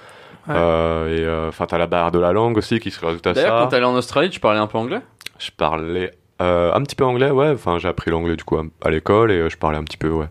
Ouais. 0.49 0.55
Euh, 0.57 1.17
et 1.17 1.25
euh, 1.25 1.49
enfin, 1.51 1.67
t'as 1.67 1.79
la 1.79 1.87
barrière 1.87 2.11
de 2.11 2.19
la 2.19 2.33
langue 2.33 2.57
aussi 2.57 2.81
qui 2.81 2.91
se 2.91 2.99
rajoute 3.05 3.25
à 3.29 3.33
D'ailleurs, 3.33 3.59
quand 3.61 3.65
ça. 3.67 3.71
t'allais 3.71 3.85
en 3.87 3.95
Australie, 3.95 4.31
tu 4.31 4.41
parlais 4.41 4.59
un 4.59 4.67
peu 4.67 4.79
anglais? 4.79 5.01
Je 5.39 5.51
parlais 5.57 6.11
euh, 6.41 6.73
un 6.73 6.83
petit 6.83 6.97
peu 6.97 7.05
anglais, 7.05 7.31
ouais. 7.31 7.51
Enfin, 7.51 7.79
j'ai 7.79 7.89
appris 7.89 8.11
l'anglais 8.11 8.37
du 8.37 8.45
coup 8.45 8.57
à, 8.57 8.91
l'école 8.91 9.33
et 9.33 9.37
euh, 9.37 9.49
je 9.49 9.57
parlais 9.57 9.79
un 9.79 9.85
petit 9.85 9.97
peu, 9.97 10.11
ouais. 10.11 10.29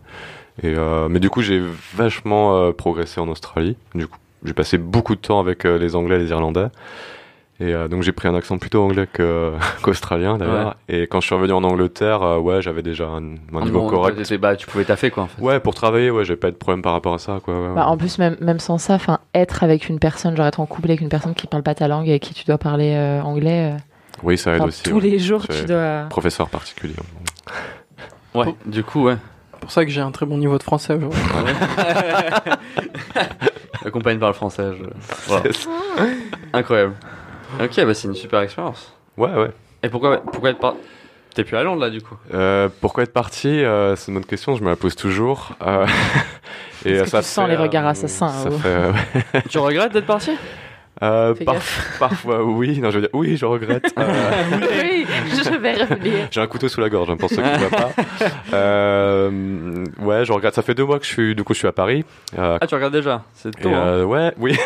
Et 0.62 0.74
euh, 0.74 1.08
mais 1.08 1.20
du 1.20 1.30
coup, 1.30 1.42
j'ai 1.42 1.62
vachement 1.94 2.56
euh, 2.56 2.72
progressé 2.72 3.20
en 3.20 3.28
Australie. 3.28 3.76
Du 3.94 4.06
coup, 4.06 4.18
j'ai 4.44 4.54
passé 4.54 4.78
beaucoup 4.78 5.14
de 5.14 5.20
temps 5.20 5.40
avec 5.40 5.64
euh, 5.64 5.78
les 5.78 5.94
Anglais 5.94 6.16
et 6.16 6.20
les 6.20 6.30
Irlandais. 6.30 6.68
Et 7.60 7.74
euh, 7.74 7.88
donc 7.88 8.04
j'ai 8.04 8.12
pris 8.12 8.28
un 8.28 8.36
accent 8.36 8.56
plutôt 8.56 8.82
anglais 8.82 9.08
qu'australien 9.82 10.38
d'ailleurs. 10.38 10.76
Et 10.88 11.02
quand 11.02 11.20
je 11.20 11.26
suis 11.26 11.34
revenu 11.34 11.52
en 11.52 11.64
Angleterre, 11.64 12.22
euh, 12.22 12.38
ouais, 12.38 12.62
j'avais 12.62 12.82
déjà 12.82 13.06
un, 13.06 13.34
un 13.52 13.64
niveau 13.64 13.80
Bon, 13.80 13.88
correct. 13.88 14.16
Bah, 14.38 14.54
tu 14.54 14.68
pouvais 14.68 14.84
taffer 14.84 15.10
quoi 15.10 15.24
en 15.24 15.26
fait. 15.26 15.42
Ouais, 15.42 15.58
pour 15.58 15.74
travailler, 15.74 16.10
ouais, 16.10 16.24
j'avais 16.24 16.38
pas 16.38 16.52
de 16.52 16.56
problème 16.56 16.82
par 16.82 16.92
rapport 16.92 17.14
à 17.14 17.18
ça, 17.18 17.40
quoi. 17.42 17.54
ouais, 17.54 17.68
ouais. 17.68 17.74
Bah, 17.74 17.88
en 17.88 17.96
plus, 17.96 18.18
même, 18.18 18.36
même 18.40 18.60
sans 18.60 18.78
ça, 18.78 18.94
enfin, 18.94 19.18
être 19.34 19.64
avec 19.64 19.88
une 19.88 19.98
personne, 19.98 20.36
genre 20.36 20.46
être 20.46 20.60
en 20.60 20.66
couple 20.66 20.88
avec 20.88 21.00
une 21.00 21.08
personne 21.08 21.34
qui 21.34 21.48
parle 21.48 21.64
pas 21.64 21.74
ta 21.74 21.88
langue 21.88 22.06
et 22.06 22.10
avec 22.10 22.22
qui 22.22 22.34
tu 22.34 22.44
dois 22.44 22.58
parler 22.58 22.94
euh, 22.94 23.20
anglais, 23.22 23.72
euh, 23.72 23.78
oui, 24.22 24.38
ça 24.38 24.52
aide 24.52 24.60
enfin, 24.60 24.68
aussi. 24.68 24.82
tous 24.82 24.96
ouais. 24.96 25.00
les 25.02 25.18
jours, 25.18 25.46
tu 25.48 25.64
dois. 25.64 26.06
Professeur 26.10 26.48
particulier. 26.48 26.94
Ouais. 28.34 28.54
Du 28.66 28.82
coup, 28.84 29.04
ouais. 29.04 29.16
C'est 29.54 29.60
pour 29.60 29.70
ça 29.72 29.84
que 29.84 29.90
j'ai 29.90 30.00
un 30.00 30.10
très 30.12 30.26
bon 30.26 30.38
niveau 30.38 30.56
de 30.58 30.62
français 30.62 30.94
aujourd'hui. 30.94 31.20
La 33.84 33.90
compagne 33.90 34.18
parle 34.18 34.34
français. 34.34 34.70
je- 34.78 34.84
Voilà. 35.26 35.42
Incroyable. 36.52 36.94
Ok, 37.60 37.84
bah 37.84 37.94
c'est 37.94 38.08
une 38.08 38.14
super 38.14 38.40
expérience. 38.40 38.92
Ouais, 39.16 39.32
ouais. 39.34 39.50
Et 39.82 39.88
pourquoi, 39.88 40.18
pourquoi 40.22 40.50
être 40.50 40.58
pas 40.58 40.74
T'es 41.34 41.44
plus 41.44 41.56
à 41.56 41.62
Londres 41.62 41.80
là 41.82 41.90
du 41.90 42.00
coup? 42.02 42.16
Euh, 42.34 42.68
pourquoi 42.80 43.04
être 43.04 43.12
parti 43.12 43.48
euh, 43.48 43.94
C'est 43.96 44.08
une 44.08 44.14
bonne 44.14 44.24
question, 44.24 44.56
je 44.56 44.62
me 44.62 44.70
la 44.70 44.76
pose 44.76 44.96
toujours. 44.96 45.52
Euh, 45.64 45.86
et 46.84 46.92
Est-ce 46.92 47.02
que 47.04 47.08
ça 47.10 47.22
tu 47.22 47.28
sens 47.28 47.48
les 47.48 47.56
regards 47.56 47.86
assassins, 47.86 48.28
Ça 48.28 48.48
ou- 48.50 48.58
fait, 48.58 48.68
euh, 48.68 48.92
ouais. 48.92 49.42
Tu 49.48 49.58
regrettes 49.58 49.92
d'être 49.92 50.06
parti? 50.06 50.32
Euh, 51.02 51.34
par- 51.44 51.54
parfois 52.00 52.42
oui, 52.44 52.80
non 52.80 52.90
je 52.90 52.96
veux 52.96 53.00
dire 53.02 53.10
oui, 53.12 53.36
je 53.36 53.46
regrette. 53.46 53.92
Euh, 53.98 54.04
oui, 54.82 55.06
je 55.32 55.56
vais 55.56 55.74
revenir. 55.74 56.28
J'ai 56.30 56.40
un 56.40 56.46
couteau 56.48 56.68
sous 56.68 56.80
la 56.80 56.88
gorge, 56.88 57.08
hein, 57.10 57.16
pour 57.16 57.28
ceux 57.30 57.36
qui 57.36 57.42
ne 57.48 57.56
voient 57.58 57.70
pas. 57.70 57.90
Euh, 58.52 59.84
ouais, 60.00 60.24
je 60.24 60.32
regrette. 60.32 60.54
Ça 60.54 60.62
fait 60.62 60.74
deux 60.74 60.84
mois 60.84 60.98
que 60.98 61.04
je 61.04 61.10
suis, 61.10 61.34
du 61.34 61.44
coup, 61.44 61.54
je 61.54 61.58
suis 61.60 61.68
à 61.68 61.72
Paris. 61.72 62.04
Euh, 62.38 62.58
Ah, 62.60 62.66
tu 62.66 62.74
regardes 62.74 62.92
déjà 62.94 63.22
C'est 63.34 63.50
tôt. 63.58 63.68
hein. 63.68 63.72
euh, 63.86 64.04
ouais, 64.04 64.32
oui, 64.38 64.56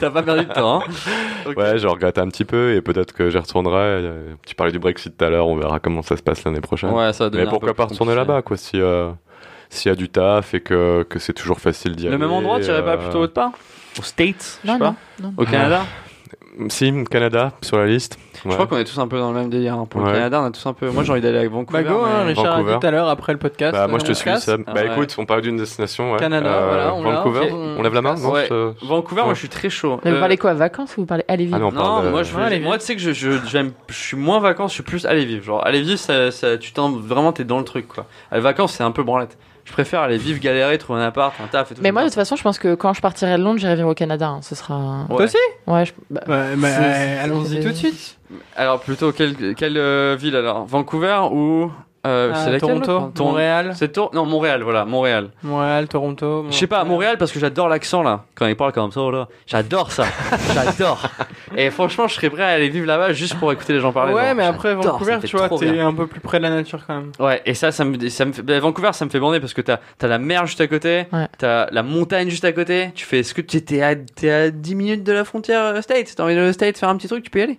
T'as 0.00 0.10
pas 0.10 0.22
perdu 0.22 0.44
de 0.46 0.52
temps. 0.52 0.82
Hein 0.82 1.52
ouais, 1.56 1.78
je 1.78 1.86
regrette 1.86 2.18
un 2.18 2.28
petit 2.28 2.44
peu 2.44 2.74
et 2.74 2.80
peut-être 2.80 3.12
que 3.12 3.30
j'y 3.30 3.38
retournerai. 3.38 3.74
Euh, 3.78 4.32
Tu 4.46 4.54
parlais 4.54 4.72
du 4.72 4.78
Brexit 4.78 5.16
tout 5.16 5.24
à 5.24 5.30
l'heure, 5.30 5.46
on 5.48 5.56
verra 5.56 5.78
comment 5.80 6.02
ça 6.02 6.16
se 6.16 6.22
passe 6.22 6.44
l'année 6.44 6.60
prochaine. 6.60 6.90
Ouais, 6.90 7.12
ça 7.12 7.28
Mais 7.32 7.46
pourquoi 7.46 7.74
pas 7.74 7.86
retourner 7.86 8.14
là-bas, 8.14 8.42
quoi, 8.42 8.56
si 8.56 8.80
euh, 8.80 9.10
s'il 9.70 9.90
y 9.90 9.92
a 9.92 9.96
du 9.96 10.08
taf 10.08 10.54
et 10.54 10.60
que, 10.60 11.02
que 11.08 11.18
c'est 11.18 11.32
toujours 11.32 11.60
facile 11.60 11.94
d'y 11.96 12.06
aller. 12.06 12.12
Le 12.16 12.18
même 12.18 12.32
endroit, 12.32 12.58
tu 12.60 12.66
irais 12.66 12.84
pas 12.84 12.92
euh, 12.92 12.96
plutôt 12.98 13.18
autre 13.20 13.32
part? 13.34 13.52
Aux 13.98 14.02
States 14.02 14.60
je 14.62 14.68
Non, 14.68 14.74
sais 14.74 14.78
pas. 14.80 14.94
non, 15.20 15.28
non. 15.28 15.34
Au 15.36 15.44
Canada 15.44 15.84
Si, 16.68 16.92
Canada, 17.10 17.52
sur 17.62 17.78
la 17.78 17.86
liste. 17.86 18.18
Je 18.44 18.48
Ouais. 18.48 18.54
crois 18.54 18.66
qu'on 18.66 18.78
est 18.78 18.84
tous 18.84 18.98
un 18.98 19.08
peu 19.08 19.18
dans 19.18 19.32
le 19.32 19.38
même 19.38 19.50
délire. 19.50 19.74
hein. 19.74 19.86
Pour 19.88 20.00
le 20.00 20.06
Ouais. 20.06 20.12
Canada, 20.12 20.40
on 20.40 20.44
a 20.46 20.50
tous 20.50 20.64
un 20.66 20.72
peu. 20.72 20.90
Moi, 20.90 21.02
j'ai 21.04 21.12
envie 21.12 21.20
d'aller 21.20 21.38
avec 21.38 21.50
Vancouver. 21.50 21.82
Bah 21.82 21.90
go, 21.90 22.02
hein, 22.04 22.08
mais- 22.18 22.24
Richard 22.28 22.46
a 22.46 22.50
Vancouver. 22.56 22.74
dit 22.74 22.80
tout 22.80 22.86
à 22.86 22.90
l'heure 22.90 23.08
après 23.08 23.32
le 23.32 23.38
podcast. 23.38 23.72
Bah, 23.72 23.86
moi 23.88 23.98
je 23.98 24.04
euh, 24.04 24.06
te 24.06 24.12
on 24.12 24.14
suis, 24.14 24.24
se 24.24 24.24
casse. 24.24 24.44
Seb. 24.44 24.62
Ah 24.66 24.72
Bah 24.74 24.80
ouais. 24.82 24.86
écoute, 24.92 25.14
on 25.18 25.26
parle 25.26 25.42
d'une 25.42 25.56
destination, 25.56 26.12
ouais. 26.12 26.18
Canada, 26.18 26.60
voilà, 26.68 26.94
on 26.94 27.02
l'a, 27.02 27.16
Vancouver, 27.16 27.50
on- 27.52 27.78
on, 27.78 27.82
lève 27.82 27.94
la 27.94 28.02
main, 28.02 28.14
non 28.14 28.30
Ouais. 28.30 28.46
je- 28.48 28.86
Vancouver, 28.86 29.22
moi, 29.24 29.34
je 29.34 29.38
suis 29.40 29.48
très 29.48 29.70
chaud. 29.70 30.00
Mais 30.04 30.10
vous 30.10 30.16
Euh, 30.16 30.20
parlez 30.20 30.36
quoi, 30.36 30.54
vacances 30.54 30.96
ou 30.96 31.00
vous 31.02 31.06
parlez 31.06 31.24
allez 31.28 31.44
vivre 31.44 31.56
Ah 31.56 31.60
non, 31.60 31.68
on 31.68 31.72
Non, 31.72 31.80
parle 31.80 32.04
de- 32.06 32.10
moi, 32.10 32.22
je 32.22 32.36
Ouais, 32.36 32.42
allez 32.44 32.60
moi, 32.60 32.78
tu 32.78 32.84
sais 32.84 32.94
que 32.94 33.00
je, 33.02 33.12
je, 33.12 33.30
j'aime, 33.46 33.72
je 33.88 33.94
suis 33.94 34.16
moins 34.16 34.40
vacances, 34.40 34.70
je 34.70 34.74
suis 34.74 34.82
plus 34.82 35.04
aller 35.06 35.24
vivre. 35.24 35.44
Genre, 35.44 35.66
aller 35.66 35.80
vivre, 35.82 35.98
ça, 35.98 36.30
ça, 36.30 36.56
tu 36.58 36.72
t'en, 36.72 36.90
vraiment, 36.90 37.32
t'es 37.32 37.44
dans 37.44 37.58
le 37.58 37.64
truc, 37.64 37.88
quoi. 37.88 38.06
Les 38.32 38.40
vacances, 38.40 38.72
c'est 38.74 38.84
un 38.84 38.90
peu 38.92 39.02
branlette. 39.02 39.36
Je 39.64 39.72
préfère 39.74 40.00
aller 40.00 40.16
vivre, 40.16 40.40
galérer, 40.40 40.78
trouver 40.78 41.00
un 41.02 41.06
appart, 41.08 41.34
un 41.44 41.46
taf 41.46 41.70
et 41.70 41.74
tout. 41.74 41.82
Mais 41.82 41.92
moi, 41.92 42.00
de 42.02 42.06
toute 42.06 42.14
façon, 42.14 42.36
je 42.36 42.42
pense 42.42 42.58
que 42.58 42.74
quand 42.74 42.94
je 42.94 43.02
partirai 43.02 43.36
de 43.36 43.42
Londres, 43.42 43.58
j'irai 43.58 43.76
vivre 43.76 43.90
au 43.90 43.94
Canada. 43.94 44.28
hein. 44.28 44.40
Ce 44.40 44.54
sera. 44.54 44.78
bien. 44.78 45.04
Toi 45.08 45.16
Ouais. 45.18 45.24
aussi? 45.24 45.36
Ouais, 45.66 45.84
je... 45.84 45.92
bah, 46.08 46.20
Ouais, 46.26 46.56
bah, 46.56 46.68
C'est- 46.70 46.80
euh, 46.80 47.24
allons-y 47.24 47.60
tout 47.60 47.68
de 47.68 47.74
suite. 47.74 48.16
Alors, 48.56 48.80
plutôt, 48.80 49.12
quelle, 49.12 49.54
quelle 49.54 49.76
euh, 49.78 50.16
ville 50.18 50.36
alors? 50.36 50.64
Vancouver 50.66 51.20
ou. 51.32 51.70
Euh, 52.06 52.30
Ah, 52.32 52.44
c'est 52.44 52.52
laquelle 52.52 52.80
Toronto, 52.80 53.24
Montréal, 53.24 53.72
C'est 53.74 53.88
Tor- 53.92 54.10
Non, 54.14 54.24
Montréal, 54.24 54.62
voilà, 54.62 54.84
Montréal. 54.84 55.30
Montréal, 55.42 55.88
Toronto. 55.88 56.46
Je 56.48 56.56
sais 56.56 56.68
pas, 56.68 56.84
Montréal 56.84 57.18
parce 57.18 57.32
que 57.32 57.40
j'adore 57.40 57.68
l'accent 57.68 58.04
là. 58.04 58.24
Quand 58.36 58.46
il 58.46 58.54
parle 58.54 58.70
comme 58.72 58.92
ça, 58.92 59.00
là. 59.10 59.26
J'adore 59.48 59.90
ça. 59.90 60.04
j'adore. 60.54 61.02
Et 61.56 61.70
franchement, 61.70 62.06
je 62.06 62.14
serais 62.14 62.30
prêt 62.30 62.44
à 62.44 62.48
aller 62.50 62.68
vivre 62.68 62.86
là-bas 62.86 63.12
juste 63.12 63.34
pour 63.38 63.52
écouter 63.52 63.72
les 63.72 63.80
gens 63.80 63.92
parler. 63.92 64.14
Ouais, 64.14 64.26
Genre, 64.26 64.34
mais 64.36 64.44
après 64.44 64.74
Vancouver, 64.76 65.18
tu 65.24 65.36
vois, 65.36 65.48
t'es 65.48 65.80
un 65.80 65.92
peu 65.92 66.06
plus 66.06 66.20
près 66.20 66.38
de 66.38 66.44
la 66.44 66.50
nature 66.50 66.78
quand 66.86 66.94
même. 66.94 67.12
Ouais, 67.18 67.42
et 67.44 67.54
ça, 67.54 67.72
ça 67.72 67.84
me, 67.84 68.08
ça 68.08 68.24
me 68.24 68.32
fait, 68.32 68.42
bah, 68.42 68.58
Vancouver, 68.60 68.90
ça 68.92 69.04
me 69.04 69.10
fait 69.10 69.20
bander 69.20 69.40
parce 69.40 69.52
que 69.52 69.60
t'as, 69.60 69.80
t'as 69.98 70.06
la 70.06 70.18
mer 70.18 70.46
juste 70.46 70.60
à 70.60 70.68
côté, 70.68 71.06
Ouais. 71.12 71.26
t'as 71.36 71.68
la 71.72 71.82
montagne 71.82 72.28
juste 72.30 72.44
à 72.44 72.52
côté. 72.52 72.90
Tu 72.94 73.04
fais, 73.06 73.18
est-ce 73.18 73.34
que 73.34 73.42
tu 73.42 73.60
t'es 73.62 73.82
à, 73.82 73.96
t'es 73.96 74.30
à 74.30 74.50
10 74.50 74.76
minutes 74.76 75.02
de 75.04 75.12
la 75.12 75.24
frontière 75.24 75.60
euh, 75.62 75.82
State? 75.82 76.14
T'as 76.16 76.22
envie 76.24 76.36
de 76.36 76.52
State 76.52 76.78
faire 76.78 76.88
un 76.90 76.96
petit 76.96 77.08
truc, 77.08 77.24
tu 77.24 77.30
peux 77.30 77.40
y 77.40 77.42
aller. 77.42 77.58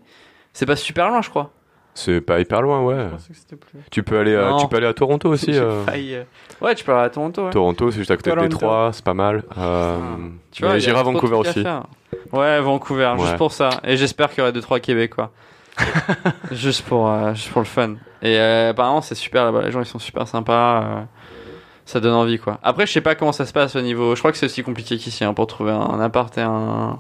C'est 0.60 0.66
pas 0.66 0.76
super 0.76 1.08
loin, 1.08 1.22
je 1.22 1.30
crois. 1.30 1.52
C'est 1.94 2.20
pas 2.20 2.38
hyper 2.42 2.62
loin, 2.62 2.84
ouais. 2.84 3.06
Je 3.06 3.10
pensais 3.12 3.30
que 3.32 3.40
c'était 3.40 3.56
plus. 3.56 3.80
Tu 3.90 4.04
peux 4.04 4.20
aller, 4.20 4.34
euh, 4.34 4.50
Non. 4.50 4.58
tu 4.58 4.68
peux 4.68 4.76
aller 4.76 4.88
à 4.88 4.94
Toronto 4.94 5.30
aussi. 5.32 5.54
Euh. 5.54 5.86
failli, 5.86 6.16
euh, 6.16 6.24
Ouais, 6.60 6.76
tu 6.76 6.84
peux 6.84 6.92
aller 6.92 7.06
à 7.06 7.10
Toronto. 7.10 7.46
Ouais. 7.46 7.50
Toronto, 7.50 7.92
c'est 7.92 8.00
juste 8.00 8.12
à 8.12 8.18
côté 8.18 8.30
de. 8.32 8.42
Détroit, 8.42 8.90
c'est 8.92 9.06
pas 9.06 9.14
mal. 9.14 9.46
Euh, 9.58 9.98
Tu 10.52 10.64
vois, 10.66 10.78
j'irai 10.78 11.00
à 11.00 11.04
Vancouver 11.04 11.36
à 11.36 11.40
aussi. 11.40 11.64
Ouais, 12.34 12.60
Vancouver, 12.60 13.14
juste 13.20 13.38
pour 13.38 13.54
ça. 13.54 13.70
Et 13.86 13.96
j'espère 13.96 14.32
qu'il 14.32 14.40
y 14.40 14.42
aurait 14.42 14.52
2-3 14.52 14.82
Québécois. 14.82 15.32
juste, 16.52 16.82
pour, 16.86 17.10
euh, 17.10 17.34
juste 17.34 17.52
pour 17.52 17.62
le 17.62 17.66
fun. 17.66 17.92
Et 18.22 18.38
euh, 18.38 18.72
apparemment, 18.72 19.00
c'est 19.00 19.16
super 19.16 19.46
là-bas. 19.46 19.62
Les 19.62 19.72
gens, 19.72 19.80
ils 19.80 19.86
sont 19.86 19.98
super 19.98 20.28
sympas. 20.28 20.82
euh, 20.84 21.02
ça 21.86 22.02
donne 22.02 22.16
envie, 22.16 22.38
quoi. 22.38 22.60
Après, 22.64 22.86
je 22.86 22.92
sais 22.92 23.00
pas 23.00 23.16
comment 23.16 23.32
ça 23.32 23.46
se 23.46 23.54
passe 23.54 23.78
au 23.78 23.82
niveau. 23.82 24.14
Je 24.14 24.20
crois 24.20 24.34
que 24.34 24.38
c'est 24.38 24.46
aussi 24.48 24.62
compliqué 24.62 24.98
qu'ici 24.98 25.24
hein, 25.24 25.34
pour 25.34 25.48
trouver 25.48 25.72
un 25.72 26.02
appart 26.02 26.38
et 26.38 26.42
un. 26.42 27.00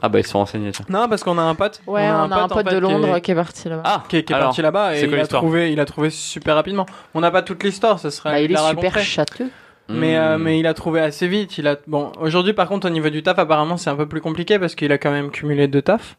Ah, 0.00 0.08
bah, 0.08 0.18
ils 0.20 0.26
sont 0.26 0.38
renseignés, 0.38 0.70
tiens. 0.72 0.84
Non, 0.88 1.08
parce 1.08 1.22
qu'on 1.24 1.38
a 1.38 1.42
un 1.42 1.54
pote. 1.54 1.80
Ouais, 1.86 2.02
on 2.08 2.30
a 2.30 2.36
un 2.36 2.42
en 2.44 2.48
pote 2.48 2.58
fait, 2.58 2.64
de 2.64 2.68
qui 2.70 2.76
est- 2.76 2.80
Londres 2.80 3.18
qui 3.18 3.30
est 3.30 3.34
parti 3.34 3.68
là-bas. 3.68 3.82
Ah, 3.84 4.02
qui 4.08 4.16
est, 4.18 4.24
qui 4.24 4.32
est 4.32 4.36
alors, 4.36 4.48
parti 4.48 4.62
là-bas 4.62 4.90
c'est 4.94 5.00
et 5.02 5.06
quoi 5.06 5.08
il 5.08 5.14
a 5.14 5.22
l'histoire 5.22 5.42
trouvé 5.42 5.72
il 5.72 5.80
a 5.80 5.84
trouvé 5.84 6.10
super 6.10 6.54
rapidement. 6.54 6.86
On 7.14 7.20
n'a 7.20 7.30
pas 7.30 7.42
toute 7.42 7.62
l'histoire, 7.64 7.98
ce 7.98 8.10
serait 8.10 8.30
Bah, 8.30 8.40
il 8.40 8.50
est 8.50 8.54
la 8.54 8.60
super 8.60 8.76
raconterait. 8.76 9.02
châteux. 9.04 9.50
Mais 9.90 10.16
euh, 10.18 10.36
Hmm. 10.36 10.42
mais 10.42 10.58
il 10.58 10.66
a 10.66 10.74
trouvé 10.74 11.00
assez 11.00 11.26
vite, 11.26 11.56
il 11.58 11.66
a 11.66 11.76
bon, 11.86 12.12
aujourd'hui 12.20 12.52
par 12.52 12.68
contre 12.68 12.86
au 12.86 12.90
niveau 12.90 13.08
du 13.08 13.22
taf 13.22 13.38
apparemment 13.38 13.78
c'est 13.78 13.88
un 13.88 13.96
peu 13.96 14.06
plus 14.06 14.20
compliqué 14.20 14.58
parce 14.58 14.74
qu'il 14.74 14.92
a 14.92 14.98
quand 14.98 15.10
même 15.10 15.30
cumulé 15.30 15.66
deux 15.66 15.80
tafs. 15.82 16.16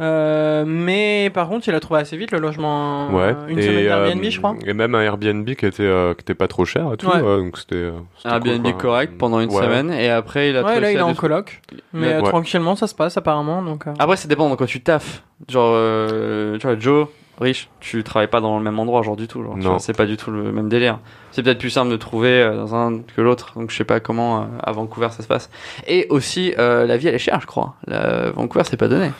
Euh, 0.00 0.64
mais 0.66 1.30
par 1.32 1.48
contre, 1.48 1.68
il 1.68 1.74
a 1.74 1.80
trouvé 1.80 2.00
assez 2.00 2.16
vite 2.16 2.32
le 2.32 2.38
logement. 2.38 3.10
Ouais. 3.10 3.34
Une 3.48 3.58
et, 3.58 3.62
semaine 3.62 3.84
d'Airbnb, 3.84 4.24
euh, 4.24 4.30
je 4.30 4.38
crois. 4.38 4.54
Et 4.66 4.72
même 4.72 4.94
un 4.94 5.00
Airbnb 5.02 5.44
qui 5.54 5.66
était, 5.66 5.82
euh, 5.82 6.14
qui 6.14 6.20
était 6.22 6.34
pas 6.34 6.48
trop 6.48 6.64
cher 6.64 6.92
et 6.92 6.96
tout. 6.96 7.06
Ouais. 7.08 7.22
euh, 7.22 7.38
donc 7.38 7.58
c'était. 7.58 7.74
euh, 7.76 7.92
c'était 8.16 8.28
Airbnb 8.28 8.62
cool, 8.64 8.76
correct 8.76 9.14
pendant 9.18 9.40
une 9.40 9.50
Ouais. 9.50 9.62
semaine 9.62 9.90
et 9.90 10.08
après 10.10 10.50
il 10.50 10.56
a 10.56 10.60
Ouais, 10.60 10.64
trouvé 10.66 10.80
là, 10.80 10.90
il 10.92 10.96
est 10.96 11.00
ça 11.00 11.06
en 11.06 11.14
coloc. 11.14 11.60
Mais 11.92 12.08
Ouais. 12.08 12.12
euh, 12.14 12.22
tranquillement, 12.22 12.76
ça 12.76 12.86
se 12.86 12.94
passe 12.94 13.16
apparemment. 13.16 13.62
Donc, 13.62 13.86
euh. 13.86 13.92
Après, 13.98 14.16
ça 14.16 14.28
dépend 14.28 14.48
de 14.50 14.54
quoi 14.56 14.66
tu 14.66 14.80
taffes. 14.82 15.22
Genre, 15.48 15.72
euh, 15.74 16.56
tu 16.58 16.66
vois, 16.66 16.78
Joe, 16.78 17.08
riche, 17.40 17.68
tu 17.80 18.02
travailles 18.04 18.28
pas 18.28 18.40
dans 18.40 18.58
le 18.58 18.64
même 18.64 18.78
endroit, 18.78 19.02
genre 19.02 19.16
du 19.16 19.26
tout. 19.26 19.42
Genre, 19.42 19.56
Non. 19.56 19.78
c'est 19.78 19.96
pas 19.96 20.06
du 20.06 20.16
tout 20.16 20.30
le 20.30 20.52
même 20.52 20.68
délire. 20.68 20.98
C'est 21.32 21.42
peut-être 21.42 21.58
plus 21.58 21.70
simple 21.70 21.90
de 21.90 21.96
trouver 21.96 22.42
euh, 22.42 22.56
dans 22.56 22.74
un 22.74 22.98
que 23.00 23.20
l'autre. 23.20 23.52
Donc, 23.56 23.70
je 23.70 23.76
sais 23.76 23.84
pas 23.84 24.00
comment 24.00 24.42
euh, 24.42 24.44
à 24.62 24.70
Vancouver 24.72 25.08
ça 25.10 25.22
se 25.22 25.28
passe. 25.28 25.50
Et 25.86 26.06
aussi, 26.10 26.54
euh, 26.58 26.86
la 26.86 26.96
vie 26.96 27.08
elle 27.08 27.14
est 27.14 27.18
chère, 27.18 27.40
je 27.40 27.46
crois. 27.46 27.74
La... 27.86 28.30
Vancouver, 28.30 28.64
c'est 28.64 28.76
pas 28.76 28.88
donné. 28.88 29.10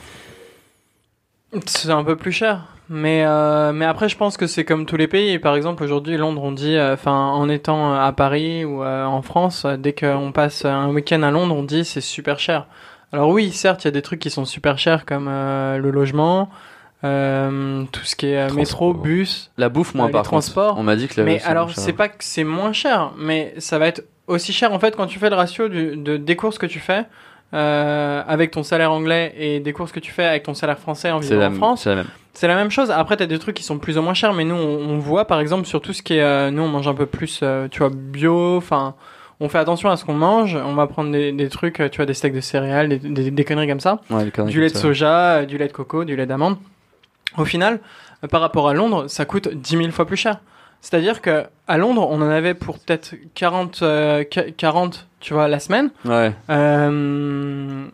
C'est 1.66 1.90
un 1.90 2.04
peu 2.04 2.16
plus 2.16 2.32
cher. 2.32 2.62
Mais, 2.88 3.24
euh, 3.26 3.72
mais 3.72 3.84
après, 3.84 4.08
je 4.08 4.16
pense 4.16 4.36
que 4.36 4.46
c'est 4.46 4.64
comme 4.64 4.86
tous 4.86 4.96
les 4.96 5.06
pays. 5.08 5.38
Par 5.38 5.54
exemple, 5.54 5.82
aujourd'hui, 5.82 6.16
Londres, 6.16 6.42
on 6.42 6.52
dit, 6.52 6.76
euh, 6.76 6.94
enfin, 6.94 7.12
en 7.30 7.48
étant 7.48 7.94
à 7.94 8.12
Paris 8.12 8.64
ou 8.64 8.82
euh, 8.82 9.04
en 9.04 9.22
France, 9.22 9.66
dès 9.78 9.92
qu'on 9.94 10.32
passe 10.32 10.64
un 10.64 10.88
week-end 10.90 11.22
à 11.22 11.30
Londres, 11.30 11.54
on 11.56 11.62
dit 11.62 11.84
c'est 11.84 12.00
super 12.00 12.38
cher. 12.38 12.66
Alors 13.12 13.28
oui, 13.30 13.50
certes, 13.52 13.84
il 13.84 13.86
y 13.86 13.88
a 13.88 13.92
des 13.92 14.02
trucs 14.02 14.20
qui 14.20 14.30
sont 14.30 14.44
super 14.46 14.78
chers 14.78 15.04
comme 15.04 15.26
euh, 15.28 15.76
le 15.78 15.90
logement, 15.90 16.48
euh, 17.05 17.84
tout 17.92 18.05
ce 18.05 18.14
qui 18.16 18.26
est 18.26 18.36
euh, 18.36 18.44
métro, 18.55 18.90
Transport. 18.92 18.94
bus. 18.94 19.50
La 19.59 19.68
bouffe, 19.68 19.94
moi, 19.94 20.07
Euh, 20.07 20.11
par 20.11 20.20
contre. 20.22 20.30
transports. 20.30 20.76
On 20.78 20.82
m'a 20.82 20.96
dit 20.96 21.09
que 21.09 21.20
la 21.20 21.24
Mais 21.24 21.42
alors, 21.42 21.66
moins 21.66 21.74
c'est 21.76 21.92
pas 21.92 22.09
que 22.09 22.16
c'est 22.24 22.44
moins 22.44 22.72
cher, 22.72 23.12
mais 23.18 23.55
ça 23.59 23.78
va 23.78 23.86
être 23.88 24.05
aussi 24.28 24.53
cher 24.53 24.72
en 24.72 24.78
fait 24.78 24.96
quand 24.96 25.07
tu 25.07 25.18
fais 25.18 25.30
le 25.30 25.36
ratio 25.36 25.68
du, 25.68 25.96
de, 25.96 26.16
des 26.16 26.36
courses 26.36 26.59
que 26.59 26.66
tu 26.66 26.78
fais 26.78 27.05
euh, 27.55 28.22
avec 28.26 28.50
ton 28.53 28.62
salaire 28.62 28.92
anglais 28.92 29.34
et 29.36 29.61
des 29.61 29.72
courses 29.72 29.92
que 29.92 30.00
tu 30.00 30.11
fais 30.12 30.24
avec 30.24 30.44
ton 30.44 30.55
salaire 30.55 30.78
français 30.78 31.11
en 31.11 31.18
vivant 31.18 31.36
la, 31.40 31.48
en 31.48 31.55
France. 31.55 31.82
c'est 31.82 31.90
la 31.90 31.96
même. 31.96 32.07
C'est 32.34 32.48
la 32.48 32.55
même 32.55 32.70
chose. 32.70 32.90
Après, 32.90 33.16
t'as 33.18 33.26
des 33.26 33.38
trucs 33.38 33.55
qui 33.57 33.62
sont 33.62 33.78
plus 33.78 33.98
ou 33.98 34.03
moins 34.03 34.14
chers, 34.14 34.32
mais 34.32 34.44
nous, 34.44 34.55
on, 34.55 34.88
on 34.88 34.98
voit 34.98 35.26
par 35.26 35.38
exemple 35.38 35.66
sur 35.66 35.82
tout 35.82 35.92
ce 35.92 36.03
qui 36.03 36.14
est, 36.14 36.22
euh, 36.22 36.50
nous, 36.50 36.62
on 36.62 36.68
mange 36.68 36.88
un 36.88 36.94
peu 36.94 37.05
plus, 37.05 37.40
euh, 37.42 37.68
tu 37.70 37.80
vois, 37.80 37.90
bio. 37.92 38.57
Enfin, 38.57 38.94
on 39.38 39.50
fait 39.50 39.59
attention 39.59 39.90
à 39.90 39.98
ce 39.98 40.07
qu'on 40.07 40.14
mange. 40.14 40.57
On 40.57 40.72
va 40.72 40.86
prendre 40.86 41.12
des, 41.12 41.32
des 41.32 41.48
trucs, 41.50 41.80
euh, 41.80 41.90
tu 41.90 41.98
vois, 41.98 42.07
des 42.07 42.14
steaks 42.14 42.32
de 42.32 42.40
céréales, 42.40 42.88
des, 42.88 42.98
des, 42.98 43.30
des 43.30 43.44
conneries 43.44 43.68
comme 43.68 43.80
ça, 43.80 44.00
Ouais, 44.09 44.30
conneries 44.30 44.50
du 44.50 44.61
lait 44.62 44.70
de 44.70 44.76
soja, 44.78 45.44
du 45.44 45.59
lait 45.59 45.66
de 45.68 45.72
coco, 45.74 46.05
du 46.05 46.16
lait 46.16 46.24
d'amande. 46.24 46.57
Au 47.39 47.45
final, 47.45 47.80
euh, 48.24 48.28
par 48.28 48.41
rapport 48.41 48.68
à 48.68 48.74
Londres, 48.74 49.07
ça 49.09 49.24
coûte 49.24 49.49
10 49.49 49.76
000 49.78 49.91
fois 49.91 50.07
plus 50.07 50.16
cher. 50.16 50.41
C'est-à-dire 50.80 51.20
que 51.22 51.45
à 51.68 51.78
Londres, 51.78 52.07
on 52.11 52.16
en 52.20 52.28
avait 52.30 52.55
pour 52.55 52.78
peut-être 52.78 53.14
40, 53.35 53.80
euh, 53.83 54.24
qu- 54.24 54.53
40, 54.57 55.07
tu 55.20 55.33
vois, 55.33 55.47
la 55.49 55.61
semaine. 55.61 55.91
Ouais. 56.05 56.33
Euh, 56.51 57.85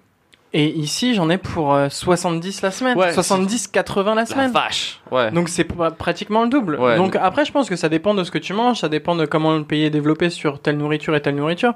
et 0.55 0.66
ici, 0.70 1.14
j'en 1.14 1.28
ai 1.28 1.36
pour 1.36 1.74
euh, 1.74 1.89
70 1.91 2.62
la 2.62 2.70
semaine. 2.70 2.97
Ouais, 2.97 3.12
70, 3.12 3.68
80 3.68 4.14
la 4.14 4.22
La 4.22 4.26
semaine. 4.26 4.51
vache. 4.51 5.01
Ouais. 5.11 5.30
Donc 5.30 5.51
c'est 5.51 5.70
pr- 5.70 5.93
pratiquement 5.95 6.43
le 6.43 6.49
double. 6.49 6.76
Ouais. 6.76 6.97
Donc 6.97 7.16
après, 7.16 7.45
je 7.45 7.53
pense 7.53 7.68
que 7.68 7.76
ça 7.76 7.91
dépend 7.91 8.14
de 8.14 8.24
ce 8.24 8.30
que 8.30 8.39
tu 8.39 8.55
manges, 8.55 8.80
ça 8.80 8.89
dépend 8.89 9.14
de 9.14 9.26
comment 9.26 9.55
le 9.57 9.64
pays 9.64 9.84
est 9.84 9.91
développé 9.91 10.30
sur 10.30 10.61
telle 10.61 10.78
nourriture 10.78 11.14
et 11.14 11.20
telle 11.20 11.36
nourriture. 11.36 11.74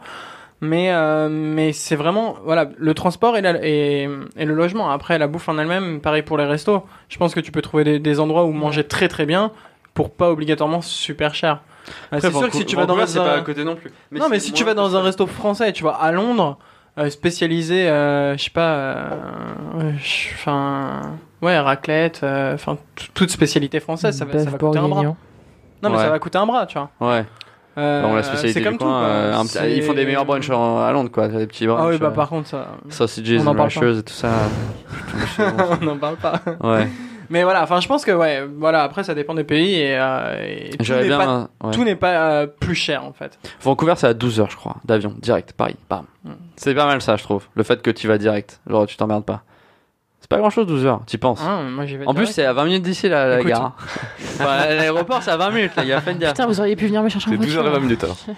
Mais 0.64 0.92
euh, 0.92 1.28
mais 1.28 1.72
c'est 1.72 1.96
vraiment 1.96 2.36
voilà 2.44 2.68
le 2.78 2.94
transport 2.94 3.36
et, 3.36 3.40
la- 3.42 3.58
et, 3.66 4.08
et 4.36 4.44
le 4.44 4.54
logement. 4.54 4.90
Après 4.90 5.18
la 5.18 5.26
bouffe 5.26 5.48
en 5.48 5.58
elle-même, 5.58 6.00
pareil 6.00 6.22
pour 6.22 6.38
les 6.38 6.44
restos. 6.46 6.84
Je 7.08 7.18
pense 7.18 7.34
que 7.34 7.40
tu 7.40 7.50
peux 7.50 7.62
trouver 7.62 7.82
des, 7.82 7.98
des 7.98 8.20
endroits 8.20 8.44
où 8.44 8.52
manger 8.52 8.84
très 8.84 9.08
très 9.08 9.26
bien 9.26 9.50
pour 9.92 10.10
pas 10.10 10.30
obligatoirement 10.30 10.80
super 10.80 11.34
cher. 11.34 11.62
C'est 12.12 12.30
sûr 12.32 12.48
que 12.48 12.56
si 12.56 12.64
tu 12.64 12.76
vas 12.76 12.86
dans 12.86 12.94
c'est 13.06 13.18
un 13.18 13.24
pas 13.24 13.34
à 13.38 13.40
côté 13.40 13.64
non 13.64 13.74
plus. 13.74 13.90
non, 14.12 14.28
mais 14.30 14.38
si 14.38 14.52
tu 14.52 14.62
vas 14.62 14.74
dans 14.74 14.94
un 14.96 15.02
resto 15.02 15.26
français 15.26 15.72
tu 15.72 15.82
vas 15.82 15.90
à 16.00 16.12
Londres, 16.12 16.58
euh, 16.96 17.10
spécialisé, 17.10 17.88
euh, 17.88 18.36
je 18.36 18.44
sais 18.44 18.50
pas, 18.50 19.08
enfin, 20.34 21.00
ouais, 21.40 21.58
raclette, 21.58 22.20
enfin, 22.22 22.76
toute 23.14 23.30
spécialité 23.30 23.80
française, 23.80 24.16
ça 24.16 24.24
va, 24.24 24.38
ça 24.38 24.50
va 24.50 24.58
coûter 24.58 24.78
un 24.78 24.88
bras. 24.88 25.02
Non, 25.02 25.16
mais 25.82 25.96
Ouais. 25.96 25.96
ça 26.04 26.10
va 26.10 26.18
coûter 26.20 26.38
un 26.38 26.46
bras, 26.46 26.66
tu 26.66 26.78
vois. 26.78 26.90
Ouais. 27.00 27.24
Euh, 27.78 28.02
Bon, 28.02 28.14
la 28.14 28.22
spécialité 28.22 28.60
c'est 28.60 28.64
comme 28.64 28.76
tout. 28.78 28.84
coin, 28.84 29.00
quoi. 29.00 29.08
euh, 29.08 29.42
C'est- 29.46 29.76
ils 29.76 29.82
font 29.82 29.94
des 29.94 30.04
meilleurs 30.04 30.24
brunchs 30.26 30.50
à 30.50 30.92
Londres, 30.92 31.10
quoi. 31.10 31.28
Des 31.28 31.46
petits 31.46 31.66
brunchs. 31.66 31.80
Ah 31.82 31.88
oui, 31.88 31.98
bah 31.98 32.08
euh, 32.08 32.10
par 32.10 32.28
contre, 32.28 32.48
ça, 32.48 32.68
Sausages 32.90 33.40
on 33.40 33.46
en 33.46 33.52
rashers 33.54 33.98
et 33.98 34.02
tout 34.02 34.12
ça. 34.12 34.30
on 35.80 35.84
n'en 35.84 35.96
parle 35.96 36.16
pas. 36.16 36.40
ouais. 36.62 36.88
Mais 37.30 37.44
voilà, 37.44 37.62
enfin, 37.62 37.80
je 37.80 37.88
pense 37.88 38.04
que, 38.04 38.10
ouais, 38.12 38.46
voilà, 38.58 38.82
après, 38.82 39.04
ça 39.04 39.14
dépend 39.14 39.32
des 39.34 39.44
pays 39.44 39.76
et, 39.76 39.96
euh, 39.98 40.44
et 40.44 40.76
tout 40.76 40.92
n'est 40.92 41.08
pas, 41.08 41.48
ouais. 41.64 41.70
tout 41.72 41.82
n'est 41.84 41.96
pas 41.96 42.30
euh, 42.30 42.46
plus 42.46 42.74
cher, 42.74 43.04
en 43.04 43.12
fait. 43.14 43.38
Vancouver, 43.62 43.94
c'est 43.96 44.06
à 44.08 44.12
12 44.12 44.38
heures, 44.38 44.50
je 44.50 44.56
crois, 44.56 44.76
d'avion, 44.84 45.14
direct, 45.18 45.54
Paris, 45.54 45.76
bam. 45.88 46.04
Mm. 46.24 46.30
C'est 46.56 46.74
pas 46.74 46.84
mal 46.84 47.00
ça, 47.00 47.16
je 47.16 47.22
trouve. 47.22 47.46
Le 47.54 47.62
fait 47.62 47.80
que 47.80 47.90
tu 47.90 48.06
vas 48.06 48.18
direct. 48.18 48.60
Genre, 48.68 48.86
tu 48.86 48.98
t'emmerdes 48.98 49.24
pas. 49.24 49.44
C'est 50.22 50.28
pas 50.30 50.38
grand 50.38 50.48
chose, 50.50 50.66
12 50.66 50.86
heures, 50.86 51.00
t'y 51.04 51.18
penses. 51.18 51.40
Hein, 51.42 51.64
moi, 51.70 51.84
j'y 51.84 51.96
vais 51.98 52.06
en 52.06 52.14
plus, 52.14 52.22
direct. 52.22 52.34
c'est 52.36 52.44
à 52.46 52.52
20 52.54 52.64
minutes 52.64 52.82
d'ici, 52.82 53.08
la, 53.08 53.26
la 53.26 53.36
Écoute. 53.40 53.50
gare. 53.50 53.62
hein. 53.64 53.74
Enfin, 54.40 54.66
L'aéroport, 54.68 55.22
c'est 55.22 55.30
à 55.32 55.36
20 55.36 55.50
minutes, 55.50 55.72
là, 55.76 55.82
il 55.82 55.88
y 55.88 55.92
a 55.92 56.00
gare. 56.00 56.32
Putain, 56.32 56.46
vous 56.46 56.58
auriez 56.60 56.76
pu 56.76 56.86
venir 56.86 57.02
me 57.02 57.08
chercher 57.10 57.28
en 57.28 57.32
C'est 57.32 57.36
voiture. 57.36 57.62
12h20 57.64 57.80
minutes 57.80 58.04
alors. 58.04 58.16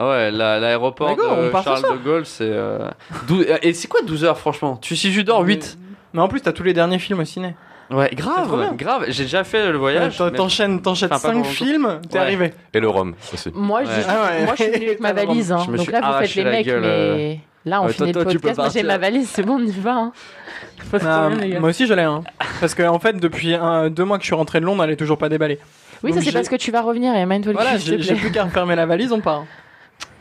Ah 0.00 0.08
ouais, 0.10 0.30
la- 0.30 0.60
l'aéroport 0.60 1.08
Mais 1.08 1.16
go, 1.16 1.22
on 1.28 1.42
de 1.44 1.48
part 1.48 1.62
ce 1.64 1.68
Charles 1.70 1.80
soir. 1.80 1.92
de 1.94 1.98
Gaulle, 2.04 2.24
c'est. 2.26 2.44
euh, 2.48 2.88
dou- 3.26 3.42
Et 3.62 3.72
c'est 3.72 3.88
quoi 3.88 4.00
12 4.02 4.22
heures, 4.22 4.38
franchement? 4.38 4.76
Tu, 4.76 4.94
Si 4.94 5.10
je 5.12 5.22
dors 5.22 5.40
8. 5.42 5.76
Mais 6.12 6.20
en 6.20 6.28
plus, 6.28 6.40
t'as 6.40 6.52
tous 6.52 6.62
les 6.62 6.72
derniers 6.72 7.00
films 7.00 7.18
au 7.18 7.24
ciné. 7.24 7.56
Ouais, 7.90 8.06
C'est 8.10 8.16
trop 8.16 8.32
bien. 8.36 8.44
grave, 8.46 8.76
grave. 8.76 9.04
J'ai 9.08 9.24
déjà 9.24 9.42
fait 9.42 9.72
le 9.72 9.78
voyage. 9.78 10.16
T'en- 10.18 10.26
mais- 10.26 10.36
T'enchaînes, 10.36 10.82
t'enchaînes 10.82 11.08
Enfin, 11.10 11.16
pas 11.16 11.28
5 11.28 11.32
pendant 11.32 11.44
films, 11.44 12.00
t'es 12.08 12.14
Ouais. 12.18 12.20
arrivé. 12.24 12.54
Et 12.74 12.80
le 12.80 12.88
rhum 12.88 13.14
aussi. 13.32 13.50
Moi, 13.54 13.80
Ouais. 13.80 13.86
je, 13.86 13.90
Ah 14.08 14.26
ouais. 14.30 14.44
moi, 14.44 14.54
je 14.56 14.62
suis 14.62 14.72
venue 14.72 14.86
avec 14.88 15.00
ma 15.00 15.12
valise. 15.14 15.50
Hein. 15.50 15.62
Je 15.66 15.70
me 15.72 15.76
Donc 15.78 15.84
suis 15.84 15.92
là, 15.92 15.98
vous 16.00 16.04
faites 16.06 16.14
arraché 16.14 16.38
les 16.40 16.44
la 16.44 16.50
mecs, 16.58 16.66
gueule, 16.66 16.82
euh. 16.84 17.16
mais 17.16 17.40
là, 17.64 17.82
on 17.82 17.86
Ouais, 17.86 17.92
finit 17.92 18.12
toi- 18.12 18.24
le 18.24 18.30
toi, 18.38 18.50
podcast. 18.50 18.72
J'ai 18.76 18.82
ma 18.82 18.98
valise, 18.98 19.28
c'est 19.28 19.42
bon, 19.42 19.54
on 19.56 19.64
y 19.66 19.70
va. 19.72 19.94
Hein. 19.94 20.12
Problème, 20.90 21.60
moi 21.60 21.70
aussi, 21.70 21.86
je 21.86 21.94
l'ai. 21.94 22.02
Hein. 22.02 22.22
Parce 22.60 22.74
que 22.74 22.82
en 22.82 22.98
fait, 22.98 23.14
depuis 23.14 23.54
un, 23.54 23.90
deux 23.90 24.04
mois 24.04 24.18
que 24.18 24.22
je 24.24 24.28
suis 24.28 24.34
rentré 24.34 24.60
de 24.60 24.64
Londres, 24.64 24.82
elle 24.84 24.90
est 24.90 24.96
toujours 24.96 25.18
pas 25.18 25.28
déballée. 25.28 25.58
Oui, 26.02 26.12
ça, 26.12 26.20
c'est 26.22 26.32
parce 26.32 26.48
que 26.48 26.56
tu 26.56 26.70
vas 26.70 26.80
revenir 26.82 27.14
et 27.16 27.26
mind 27.26 27.48
Voilà, 27.52 27.76
j'ai 27.76 27.96
plus 27.98 28.30
qu'à 28.30 28.44
refermer 28.44 28.76
la 28.76 28.86
valise, 28.86 29.12
on 29.12 29.20
part. 29.20 29.44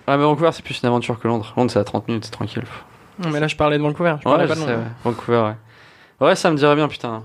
Ah, 0.08 0.16
mais 0.18 0.24
Vancouver, 0.24 0.50
c'est 0.54 0.64
plus 0.64 0.80
une 0.82 0.88
aventure 0.88 1.20
que 1.20 1.28
Londres. 1.28 1.54
Londres, 1.58 1.70
c'est 1.70 1.80
à 1.80 1.84
30 1.84 2.08
minutes, 2.08 2.26
c'est 2.26 2.32
tranquille. 2.32 2.64
Non, 3.20 3.30
mais 3.30 3.40
là, 3.40 3.48
je 3.48 3.56
parlais 3.56 3.78
de 3.78 3.84
Vancouver. 3.84 4.16
Je 4.24 4.30
Ouais, 4.30 4.36
parlais 4.36 4.44
je 4.46 4.50
pas 4.50 4.56
de 4.56 4.60
sais, 4.62 4.68
Londres. 4.72 4.84
ouais. 4.84 4.92
Vancouver, 5.12 5.38
ouais. 6.20 6.28
Ouais, 6.28 6.36
ça 6.36 6.50
me 6.50 6.56
dirait 6.58 6.76
bien, 6.76 6.88
putain. 6.88 7.24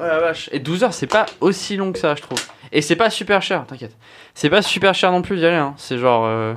Ouais, 0.00 0.06
la 0.06 0.20
vache. 0.20 0.48
Et 0.52 0.60
12 0.60 0.84
heures, 0.84 0.92
c'est 0.94 1.06
pas 1.08 1.26
aussi 1.40 1.76
long 1.76 1.92
que 1.92 1.98
ça, 1.98 2.14
je 2.14 2.22
trouve. 2.22 2.38
Et 2.70 2.82
c'est 2.82 2.94
pas 2.96 3.10
super 3.10 3.42
cher, 3.42 3.66
t'inquiète. 3.66 3.96
C'est 4.34 4.48
pas 4.50 4.62
super 4.62 4.94
cher 4.94 5.10
non 5.10 5.22
plus 5.22 5.36
d'y 5.38 5.44
aller, 5.46 5.56
hein. 5.56 5.74
C'est 5.76 5.98
genre 5.98 6.24
euh, 6.26 6.54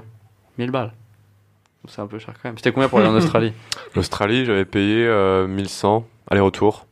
1000 0.59 0.69
balles. 0.71 0.91
C'est 1.87 2.01
un 2.01 2.07
peu 2.07 2.19
cher 2.19 2.33
quand 2.41 2.49
même. 2.49 2.57
C'était 2.57 2.71
combien 2.71 2.89
pour 2.89 2.99
aller 2.99 3.07
en 3.07 3.15
Australie 3.17 3.53
L'Australie, 3.95 4.45
j'avais 4.45 4.65
payé 4.65 5.05
euh, 5.07 5.47
1100 5.47 6.05
aller-retour. 6.29 6.85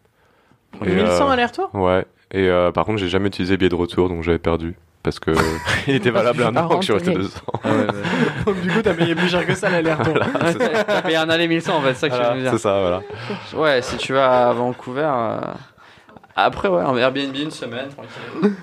Et, 0.85 0.89
1100 0.89 1.27
euh, 1.27 1.31
aller-retour 1.31 1.69
Ouais. 1.75 2.05
Et 2.31 2.47
euh, 2.49 2.71
par 2.71 2.85
contre, 2.85 2.97
j'ai 2.99 3.09
jamais 3.09 3.27
utilisé 3.27 3.57
billet 3.57 3.69
de 3.69 3.75
retour, 3.75 4.09
donc 4.09 4.23
j'avais 4.23 4.39
perdu. 4.39 4.75
Parce 5.01 5.19
que 5.19 5.31
il 5.87 5.95
était 5.95 6.09
valable 6.11 6.43
un 6.43 6.55
an, 6.57 6.67
que 6.69 6.75
je 6.77 6.81
suis 6.85 6.93
resté 6.93 7.11
contre, 7.13 7.21
deux 7.21 7.27
ans. 7.37 7.59
Ah 7.63 7.69
ouais, 7.69 7.77
ouais. 7.77 7.85
Donc, 8.45 8.61
du 8.61 8.69
coup, 8.69 8.81
t'as 8.81 8.93
payé 8.93 9.15
plus 9.15 9.29
cher 9.29 9.45
que 9.45 9.55
ça 9.55 9.69
l'aller-retour. 9.69 10.15
T'as 10.87 11.01
payé 11.01 11.15
un 11.17 11.29
aller 11.29 11.47
1100 11.47 11.75
en 11.77 11.81
fait, 11.81 11.93
c'est 11.93 11.99
ça 12.01 12.09
que 12.09 12.15
je 12.15 12.19
Voilà, 12.19 12.35
veux 12.35 12.41
dire. 12.41 12.51
c'est 12.51 12.57
ça, 12.57 12.79
voilà. 12.79 13.01
Ouais, 13.55 13.81
si 13.81 13.97
tu 13.97 14.13
vas 14.13 14.49
à 14.49 14.53
Vancouver. 14.53 15.09
euh, 15.09 15.39
Après, 16.35 16.67
ouais, 16.67 16.81
un 16.81 16.95
Airbnb 16.97 17.35
une 17.35 17.51
semaine, 17.51 17.87
tranquille. 17.89 18.53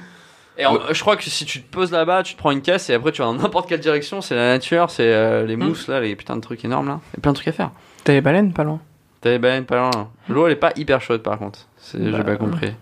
Et 0.58 0.64
en- 0.66 0.78
je 0.92 1.00
crois 1.00 1.16
que 1.16 1.24
si 1.24 1.44
tu 1.44 1.62
te 1.62 1.70
poses 1.70 1.92
là-bas, 1.92 2.22
tu 2.22 2.34
te 2.34 2.38
prends 2.38 2.50
une 2.50 2.62
caisse 2.62 2.88
et 2.90 2.94
après 2.94 3.12
tu 3.12 3.20
vas 3.22 3.26
dans 3.28 3.34
n'importe 3.34 3.68
quelle 3.68 3.80
direction, 3.80 4.20
c'est 4.22 4.34
la 4.34 4.48
nature, 4.54 4.90
c'est 4.90 5.12
euh, 5.12 5.44
les 5.44 5.56
mousses 5.56 5.86
là, 5.88 6.00
les 6.00 6.16
putains 6.16 6.36
de 6.36 6.40
trucs 6.40 6.64
énormes 6.64 6.88
là. 6.88 7.00
Il 7.12 7.16
y 7.18 7.20
a 7.20 7.22
plein 7.22 7.32
de 7.32 7.36
trucs 7.36 7.48
à 7.48 7.52
faire. 7.52 7.70
T'as 8.04 8.12
les 8.14 8.20
baleines, 8.22 8.52
pas 8.52 8.64
loin. 8.64 8.80
T'as 9.20 9.30
les 9.30 9.38
baleines 9.38 9.64
pas 9.66 9.76
loin. 9.76 10.10
L'eau 10.28 10.46
elle 10.46 10.52
est 10.52 10.56
pas 10.56 10.72
hyper 10.76 11.00
chaude 11.02 11.22
par 11.22 11.38
contre. 11.38 11.60
C'est- 11.76 12.02
J'ai 12.02 12.10
Bah, 12.10 12.24
pas 12.24 12.36
compris. 12.36 12.72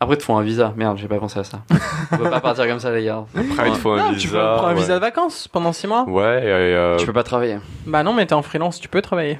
Après, 0.00 0.16
ils 0.16 0.18
te 0.18 0.24
font 0.24 0.36
un 0.36 0.42
visa. 0.42 0.74
Merde, 0.76 0.98
j'ai 0.98 1.08
pas 1.08 1.18
pensé 1.18 1.38
à 1.38 1.44
ça. 1.44 1.60
On 2.12 2.16
peut 2.18 2.28
pas 2.28 2.40
partir 2.40 2.66
comme 2.66 2.80
ça, 2.80 2.90
les 2.92 3.04
gars. 3.04 3.24
Après, 3.34 3.68
il 3.68 3.72
te 3.72 3.78
faut 3.78 3.92
un 3.92 3.96
Non, 3.98 4.08
visa. 4.10 4.20
tu 4.20 4.28
peux 4.28 4.34
prendre 4.38 4.66
un 4.66 4.74
ouais. 4.74 4.80
visa 4.80 4.94
de 4.96 5.00
vacances 5.00 5.48
pendant 5.48 5.72
6 5.72 5.86
mois. 5.86 6.02
Ouais, 6.04 6.42
et 6.44 6.48
euh, 6.48 6.96
Tu 6.98 7.06
peux 7.06 7.12
pas 7.14 7.22
travailler. 7.22 7.58
Bah 7.86 8.02
non, 8.02 8.12
mais 8.12 8.26
t'es 8.26 8.34
en 8.34 8.42
freelance, 8.42 8.78
tu 8.80 8.88
peux 8.88 9.00
travailler. 9.00 9.38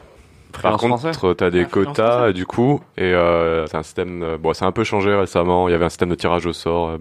Par 0.63 0.77
contre, 0.79 0.99
français. 0.99 1.35
t'as 1.37 1.51
des 1.51 1.63
Ah, 1.63 1.69
quotas, 1.71 2.33
du 2.33 2.47
coup, 2.47 2.81
et 2.97 3.13
euh, 3.15 3.67
c'est 3.67 3.77
un 3.77 3.83
système. 3.83 4.23
euh, 4.23 4.39
bon, 4.39 4.53
c'est 4.55 4.65
un 4.65 4.73
peu 4.73 4.85
changé 4.85 5.15
récemment. 5.15 5.69
Il 5.69 5.73
y 5.73 5.75
avait 5.75 5.85
un 5.85 5.89
système 5.91 6.09
de 6.11 6.15
tirage 6.15 6.47
au 6.47 6.53
sort. 6.53 6.89
euh, 6.91 6.99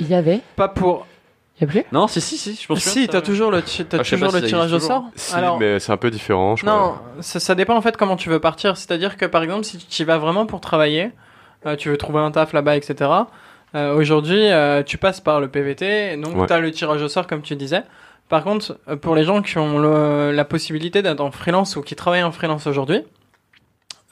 Il 0.00 0.08
y 0.08 0.14
avait 0.14 0.40
Pas 0.56 0.68
pour. 0.68 1.06
Il 1.58 1.62
y 1.62 1.64
a 1.64 1.68
plus? 1.70 1.84
Non, 1.90 2.06
si, 2.06 2.20
si, 2.20 2.36
si, 2.36 2.54
je 2.54 2.66
pense 2.66 2.80
Si, 2.80 3.08
t'as 3.08 3.22
toujours 3.22 3.50
le, 3.50 3.62
ti- 3.62 3.84
t'as 3.86 3.98
Ah, 4.00 4.02
je 4.02 4.10
sais 4.10 4.16
toujours 4.16 4.30
pas 4.32 4.40
le 4.40 4.44
si 4.46 4.50
ça 4.50 4.56
tirage 4.56 4.72
au 4.72 4.76
existe 4.76 4.92
sort. 4.92 5.04
Si, 5.14 5.34
Alors, 5.34 5.58
mais 5.58 5.78
c'est 5.80 5.90
un 5.92 5.96
peu 5.96 6.10
différent, 6.10 6.54
je 6.54 6.66
non, 6.66 6.72
crois. 6.72 7.02
ça, 7.20 7.40
ça 7.40 7.54
dépend 7.54 7.74
en 7.76 7.80
fait 7.80 7.96
comment 7.96 8.16
tu 8.16 8.28
veux 8.28 8.40
partir. 8.40 8.76
C'est-à-dire 8.76 9.16
que 9.16 9.24
par 9.24 9.42
exemple, 9.42 9.64
si 9.64 9.78
tu 9.78 10.02
y 10.02 10.04
vas 10.04 10.18
vraiment 10.18 10.44
pour 10.44 10.60
travailler, 10.60 11.12
euh, 11.64 11.74
tu 11.76 11.88
veux 11.88 11.96
trouver 11.96 12.18
un 12.20 12.30
taf 12.30 12.52
là-bas, 12.52 12.76
etc. 12.76 13.10
euh, 13.74 13.96
Aujourd'hui, 13.96 14.50
euh, 14.50 14.82
tu 14.82 14.98
passes 14.98 15.22
par 15.22 15.40
le 15.40 15.48
PVT, 15.48 16.18
donc 16.18 16.36
Ouais. 16.36 16.46
tu 16.46 16.52
as 16.52 16.60
le 16.60 16.70
tirage 16.70 17.00
au 17.00 17.08
sort 17.08 17.26
comme 17.26 17.40
tu 17.40 17.56
disais. 17.56 17.82
Par 18.28 18.42
contre, 18.44 18.78
euh, 18.88 18.96
pour 18.96 19.14
les 19.14 19.24
gens 19.24 19.40
qui 19.42 19.56
ont 19.58 19.78
le- 19.78 20.32
la 20.32 20.44
possibilité 20.44 21.00
d'être 21.02 21.20
en 21.20 21.30
freelance 21.30 21.76
ou 21.76 21.82
qui 21.82 21.94
travaillent 21.94 22.22
en 22.24 22.32
freelance 22.32 22.66
aujourd'hui, 22.66 23.02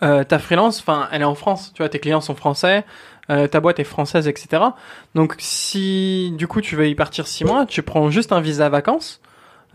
euh, 0.03 0.25
ta 0.25 0.39
freelance, 0.39 0.81
enfin, 0.81 1.09
elle 1.13 1.23
est 1.23 1.27
en 1.27 1.35
France. 1.35 1.73
Tu 1.75 1.83
vois, 1.83 1.89
tes 1.89 1.99
clients 1.99 2.21
sont 2.21 2.35
français, 2.35 2.85
euh, 3.31 3.47
ta 3.47 3.61
boîte 3.61 3.79
est 3.79 3.85
française, 3.85 4.29
etc. 4.29 4.63
Donc, 5.15 5.35
si 5.39 6.33
du 6.37 6.47
coup 6.47 6.61
tu 6.61 6.77
veux 6.77 6.89
y 6.89 6.95
partir 6.95 7.27
six 7.27 7.45
mois, 7.45 7.65
tu 7.67 7.83
prends 7.83 8.11
juste 8.11 8.33
un 8.33 8.41
visa 8.41 8.69
vacances. 8.69 9.21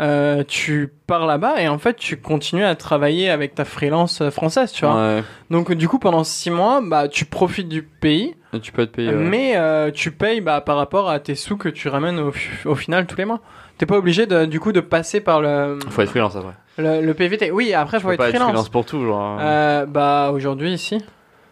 euh, 0.01 0.45
tu 0.47 0.93
pars 1.07 1.25
là-bas 1.25 1.59
et 1.61 1.67
en 1.67 1.77
fait 1.77 1.97
tu 1.97 2.15
continues 2.15 2.63
à 2.63 2.73
travailler 2.77 3.29
avec 3.29 3.53
ta 3.53 3.65
freelance 3.65 4.21
euh, 4.21 4.31
française, 4.31 4.71
tu 4.71 4.85
vois. 4.85 4.95
Ouais. 4.95 5.23
Donc 5.49 5.73
du 5.73 5.89
coup 5.89 5.99
pendant 5.99 6.23
six 6.23 6.49
mois, 6.49 6.79
bah 6.81 7.09
tu 7.09 7.25
profites 7.25 7.67
du 7.67 7.81
pays, 7.83 8.33
Et 8.53 8.61
tu 8.61 8.71
peux 8.71 8.85
te 8.85 8.91
payer. 8.95 9.09
ouais. 9.09 9.15
mais 9.15 9.57
euh, 9.57 9.91
tu 9.91 10.11
payes 10.11 10.39
bah, 10.39 10.61
par 10.61 10.77
rapport 10.77 11.09
à 11.09 11.19
tes 11.19 11.35
sous 11.35 11.57
que 11.57 11.67
tu 11.67 11.89
ramènes 11.89 12.17
au, 12.17 12.31
au 12.63 12.75
final 12.75 13.07
tous 13.07 13.17
les 13.17 13.25
mois. 13.25 13.41
T'es 13.79 13.87
pas 13.87 13.97
obligé 13.97 14.27
de, 14.27 14.45
du 14.45 14.59
coup 14.59 14.71
de 14.71 14.81
passer 14.81 15.21
par 15.21 15.41
le, 15.41 15.79
Faut 15.89 16.01
être 16.03 16.09
freelance 16.09 16.35
après. 16.35 16.53
le, 16.77 17.01
le 17.01 17.13
PVT. 17.15 17.49
Oui, 17.49 17.73
après 17.73 17.97
Tu 17.97 18.01
faut 18.03 18.09
peux 18.09 18.13
être 18.13 18.17
pas 18.19 18.25
être 18.27 18.31
freelance. 18.35 18.49
freelance 18.49 18.69
pour 18.69 18.85
tout, 18.85 19.03
genre. 19.03 19.39
Euh, 19.41 19.85
bah 19.87 20.29
aujourd'hui 20.33 20.71
ici. 20.73 21.03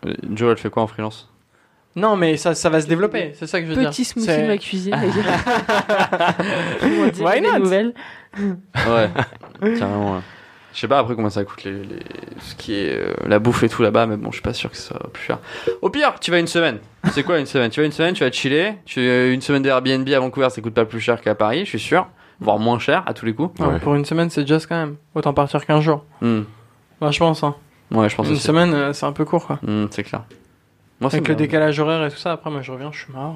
Euh, 0.06 0.14
Joe, 0.34 0.52
elle 0.52 0.58
fait 0.58 0.70
quoi 0.70 0.84
en 0.84 0.88
freelance? 0.88 1.32
Non 1.96 2.16
mais 2.16 2.38
ça, 2.38 2.54
ça 2.54 2.70
va 2.70 2.80
se 2.80 2.86
développer, 2.86 3.32
c'est 3.34 3.48
ça 3.48 3.60
que 3.60 3.66
je 3.66 3.72
veux 3.72 3.78
dire. 3.80 3.90
Petit 3.90 4.06
smoothie 4.06 4.28
de 4.44 4.48
ma 4.48 4.58
cuisine. 4.60 4.96
Why 7.20 7.42
not? 7.42 7.60
nouvelles. 7.60 7.94
Ouais, 8.40 9.10
carrément. 9.80 10.16
ouais. 10.16 10.22
Je 10.74 10.82
sais 10.82 10.88
pas 10.88 11.00
après 11.00 11.16
combien 11.16 11.32
ça 11.32 11.44
coûte 11.44 11.64
les, 11.64 11.72
les- 11.72 12.04
ce 12.40 12.54
qui 12.54 12.76
est 12.76 12.96
euh, 12.96 13.12
la 13.26 13.40
bouffe 13.40 13.64
et 13.64 13.70
tout 13.70 13.82
là-bas, 13.82 14.06
mais 14.06 14.16
bon, 14.16 14.28
je 14.30 14.36
suis 14.36 14.44
pas 14.44 14.54
sûr 14.54 14.70
que 14.70 14.78
ça 14.78 14.90
soit 14.90 15.12
plus 15.12 15.24
cher. 15.24 15.40
Au 15.82 15.90
pire, 15.90 16.14
tu 16.22 16.30
vas 16.30 16.38
une 16.40 16.46
semaine. 16.46 16.78
C'est 17.14 17.24
quoi 17.24 17.40
une 17.40 17.48
semaine? 17.48 17.72
Tu 17.72 17.80
vas 17.80 17.86
une 17.88 17.92
semaine, 17.92 18.14
tu 18.14 18.24
vas 18.24 18.32
chiller. 18.32 18.74
Tu 18.86 19.00
euh, 19.00 19.34
une 19.34 19.42
semaine 19.42 19.64
d'Airbnb 19.64 20.08
à 20.10 20.20
Vancouver, 20.20 20.52
ça 20.52 20.62
coûte 20.62 20.76
pas 20.76 20.86
plus 20.86 21.00
cher 21.00 21.20
qu'à 21.22 21.34
Paris, 21.34 21.62
je 21.62 21.70
suis 21.70 21.80
sûr, 21.80 22.08
voire 22.40 22.60
moins 22.60 22.80
cher 22.80 23.04
à 23.06 23.14
tous 23.14 23.26
les 23.26 23.34
coups. 23.34 23.60
Ouais. 23.60 23.80
Pour 23.80 23.96
une 23.96 24.06
semaine 24.06 24.30
c'est 24.30 24.48
juste 24.48 24.68
quand 24.68 24.76
même. 24.76 24.96
Autant 25.16 25.34
partir 25.34 25.66
qu'un 25.66 25.82
jour. 25.82 26.04
Hmm. 26.22 26.42
Bah, 27.02 27.12
je 27.12 27.20
pense. 27.20 27.44
Hein. 27.44 27.56
Ouais, 27.92 28.10
je 28.10 28.16
pense 28.16 28.28
Une 28.28 28.34
aussi. 28.34 28.42
semaine 28.42 28.74
euh, 28.74 28.94
c'est 28.94 29.06
un 29.06 29.12
peu 29.12 29.26
court 29.26 29.46
quoi. 29.48 29.60
Hmm, 29.62 29.86
c'est 29.92 30.04
clair. 30.04 30.24
Moi, 31.00 31.12
Avec 31.14 31.28
le 31.28 31.36
décalage 31.36 31.80
horaire 31.80 32.04
et 32.06 32.10
tout 32.10 32.18
ça, 32.18 32.32
après 32.32 32.50
moi 32.50 32.62
je 32.62 32.72
reviens, 32.72 32.92
je 32.92 33.00
suis 33.04 33.14
mort. 33.14 33.36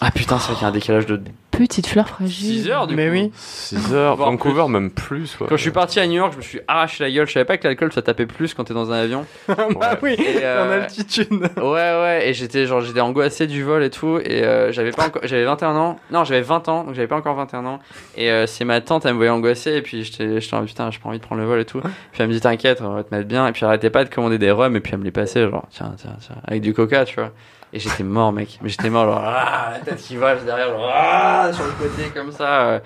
Ah 0.00 0.10
putain, 0.10 0.38
c'est 0.38 0.48
vrai 0.48 0.54
qu'il 0.54 0.62
y 0.62 0.66
a 0.66 0.68
un 0.68 0.72
décalage 0.72 1.06
de 1.06 1.20
Petite 1.56 1.86
fleur 1.86 2.08
fragile. 2.08 2.62
6 2.64 2.70
heures 2.70 2.86
du 2.86 2.94
Mais 2.94 3.06
coup. 3.06 3.12
oui. 3.12 3.30
6 3.34 3.94
heures, 3.94 4.16
Voire 4.16 4.30
Vancouver, 4.30 4.64
plus. 4.64 4.72
même 4.72 4.90
plus. 4.90 5.40
ouais. 5.40 5.46
Quand 5.48 5.56
je 5.56 5.62
suis 5.62 5.70
parti 5.70 5.98
à 6.00 6.06
New 6.06 6.14
York, 6.14 6.32
je 6.32 6.36
me 6.38 6.42
suis 6.42 6.60
arraché 6.68 7.02
la 7.04 7.10
gueule. 7.10 7.26
Je 7.26 7.32
savais 7.32 7.44
pas 7.44 7.56
que 7.56 7.66
l'alcool 7.66 7.92
ça 7.92 8.02
tapait 8.02 8.26
plus 8.26 8.52
quand 8.54 8.64
t'es 8.64 8.74
dans 8.74 8.92
un 8.92 8.96
avion. 8.98 9.24
bah 9.48 9.98
oui, 10.02 10.14
Et, 10.18 10.44
euh, 10.44 10.66
en 10.68 10.70
altitude. 10.82 11.28
Ouais 11.56 11.62
ouais 11.62 12.28
et 12.28 12.34
j'étais 12.34 12.66
genre 12.66 12.80
j'étais 12.80 13.00
angoissé 13.00 13.46
du 13.46 13.62
vol 13.62 13.82
et 13.82 13.90
tout 13.90 14.18
et 14.22 14.42
euh, 14.44 14.70
j'avais 14.72 14.90
pas 14.92 15.06
encore 15.06 15.22
j'avais 15.24 15.44
21 15.44 15.74
ans 15.76 15.98
non 16.10 16.24
j'avais 16.24 16.40
20 16.42 16.68
ans 16.68 16.84
donc 16.84 16.94
j'avais 16.94 17.06
pas 17.08 17.16
encore 17.16 17.34
21 17.34 17.64
ans 17.66 17.78
et 18.16 18.30
euh, 18.30 18.46
c'est 18.46 18.64
ma 18.64 18.80
tante 18.80 19.04
elle 19.06 19.12
me 19.12 19.16
voyait 19.16 19.30
angoissé 19.30 19.74
et 19.74 19.82
puis 19.82 20.02
j'étais 20.04 20.40
j'étais 20.40 20.54
en 20.54 20.64
putain 20.64 20.90
j'ai 20.90 20.98
pas 20.98 21.08
envie 21.08 21.18
de 21.18 21.24
prendre 21.24 21.40
le 21.40 21.46
vol 21.46 21.60
et 21.60 21.64
tout 21.64 21.80
puis 22.12 22.20
elle 22.22 22.28
me 22.28 22.32
dit 22.32 22.40
t'inquiète 22.40 22.80
on 22.82 22.94
va 22.94 23.02
te 23.04 23.14
mettre 23.14 23.26
bien 23.28 23.46
et 23.48 23.52
puis 23.52 23.60
elle 23.62 23.68
arrêtait 23.68 23.90
pas 23.90 24.04
de 24.04 24.14
commander 24.14 24.38
des 24.38 24.50
rhums 24.50 24.76
et 24.76 24.80
puis 24.80 24.92
elle 24.92 25.00
me 25.00 25.04
les 25.04 25.10
passait 25.10 25.48
genre 25.48 25.66
tiens 25.70 25.94
tiens 25.96 26.16
tiens 26.20 26.36
avec 26.44 26.62
du 26.62 26.72
coca 26.74 27.04
tu 27.04 27.16
vois 27.16 27.32
et 27.76 27.78
j'étais 27.78 28.02
mort 28.04 28.32
mec 28.32 28.58
mais 28.62 28.68
j'étais 28.70 28.88
mort 28.90 29.04
genre 29.04 29.22
ah 29.24 29.68
la 29.72 29.78
tête 29.80 29.98
qui 30.00 30.16
vole 30.16 30.44
derrière 30.44 30.68
genre 30.70 30.90
ah 30.92 31.50
sur 31.52 31.64
le 31.64 31.72
côté 31.72 32.08
comme 32.14 32.32
ça 32.32 32.80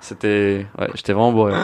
c'était 0.00 0.66
ouais 0.78 0.88
j'étais 0.94 1.12
vraiment 1.12 1.32
bourré 1.32 1.54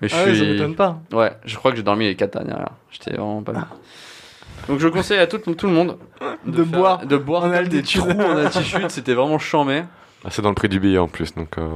mais 0.00 0.08
je 0.08 0.14
Ah 0.16 0.24
ouais, 0.24 0.34
suis 0.34 0.74
pas. 0.76 1.00
Ouais, 1.12 1.32
je 1.44 1.56
crois 1.56 1.72
que 1.72 1.76
j'ai 1.76 1.82
dormi 1.82 2.04
les 2.04 2.14
4 2.14 2.32
dernières 2.32 2.60
heures. 2.60 2.72
J'étais 2.88 3.10
vraiment 3.16 3.42
pas 3.42 3.50
bien. 3.50 3.66
Donc 4.68 4.78
je 4.78 4.86
conseille 4.86 5.18
à 5.18 5.26
tout, 5.26 5.38
tout 5.38 5.66
le 5.66 5.72
monde 5.72 5.98
De 6.46 6.62
faire- 6.62 6.66
boire 6.66 6.98
de 7.04 7.16
boire 7.16 7.42
en 7.44 7.62
des 7.64 7.82
trous 7.82 8.08
en 8.08 8.36
altitude, 8.36 8.88
c'était 8.90 9.14
vraiment 9.14 9.40
chambé. 9.40 9.82
Ah, 10.24 10.28
c'est 10.30 10.40
dans 10.40 10.50
le 10.50 10.54
prix 10.54 10.68
du 10.68 10.78
billet 10.78 10.98
en 10.98 11.08
plus, 11.08 11.34
donc 11.34 11.58
euh, 11.58 11.68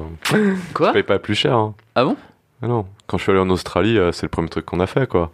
Quoi? 0.72 0.88
je 0.88 0.93
paye 0.93 1.03
pas 1.03 1.18
plus 1.18 1.34
cher. 1.34 1.55
hein. 1.55 1.74
Ah 1.97 2.05
bon? 2.05 2.16
Ah 2.65 2.69
non, 2.69 2.87
quand 3.09 3.19
je 3.19 3.25
suis 3.25 3.33
allé 3.33 3.41
en 3.41 3.51
Australie, 3.51 3.99
euh, 3.99 4.13
c'est 4.13 4.23
le 4.23 4.29
premier 4.31 4.49
truc 4.49 4.65
qu'on 4.65 4.79
a 4.79 4.87
fait, 4.87 5.09
quoi. 5.09 5.33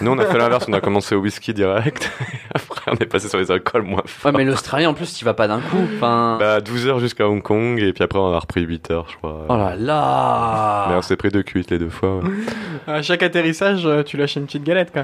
Nous, 0.00 0.10
on 0.10 0.18
a 0.18 0.24
fait 0.24 0.38
l'inverse, 0.38 0.64
on 0.66 0.72
a 0.72 0.80
commencé 0.80 1.14
au 1.14 1.18
whisky 1.18 1.52
direct, 1.52 2.10
et 2.32 2.36
après 2.54 2.90
on 2.90 2.94
est 2.94 3.04
passé 3.06 3.28
sur 3.28 3.38
les 3.38 3.50
alcools 3.50 3.82
moins 3.82 4.02
forts. 4.06 4.32
Ouais, 4.32 4.38
mais 4.38 4.44
l'Australie 4.46 4.86
en 4.86 4.94
plus, 4.94 5.12
tu 5.14 5.26
vas 5.26 5.34
pas 5.34 5.46
d'un 5.46 5.60
coup. 5.60 5.76
Enfin. 5.96 6.38
Bah, 6.40 6.60
12 6.62 6.86
heures 6.86 7.00
jusqu'à 7.00 7.28
Hong 7.28 7.42
Kong, 7.42 7.78
et 7.80 7.92
puis 7.92 8.02
après 8.02 8.18
on 8.18 8.32
a 8.32 8.38
repris 8.38 8.62
8 8.62 8.90
heures, 8.92 9.06
je 9.10 9.16
crois. 9.18 9.44
Oh 9.50 9.56
là 9.56 9.76
là 9.76 10.86
Mais 10.88 10.94
on 10.96 11.02
s'est 11.02 11.16
pris 11.16 11.28
deux 11.28 11.42
cuites 11.42 11.70
les 11.70 11.78
deux 11.78 11.90
fois. 11.90 12.16
ouais. 12.20 12.30
À 12.86 13.02
chaque 13.02 13.22
atterrissage, 13.22 13.84
euh, 13.86 14.02
tu 14.02 14.16
lâches 14.16 14.36
une 14.36 14.46
petite 14.46 14.64
galette 14.64 14.90
quoi. 14.92 15.02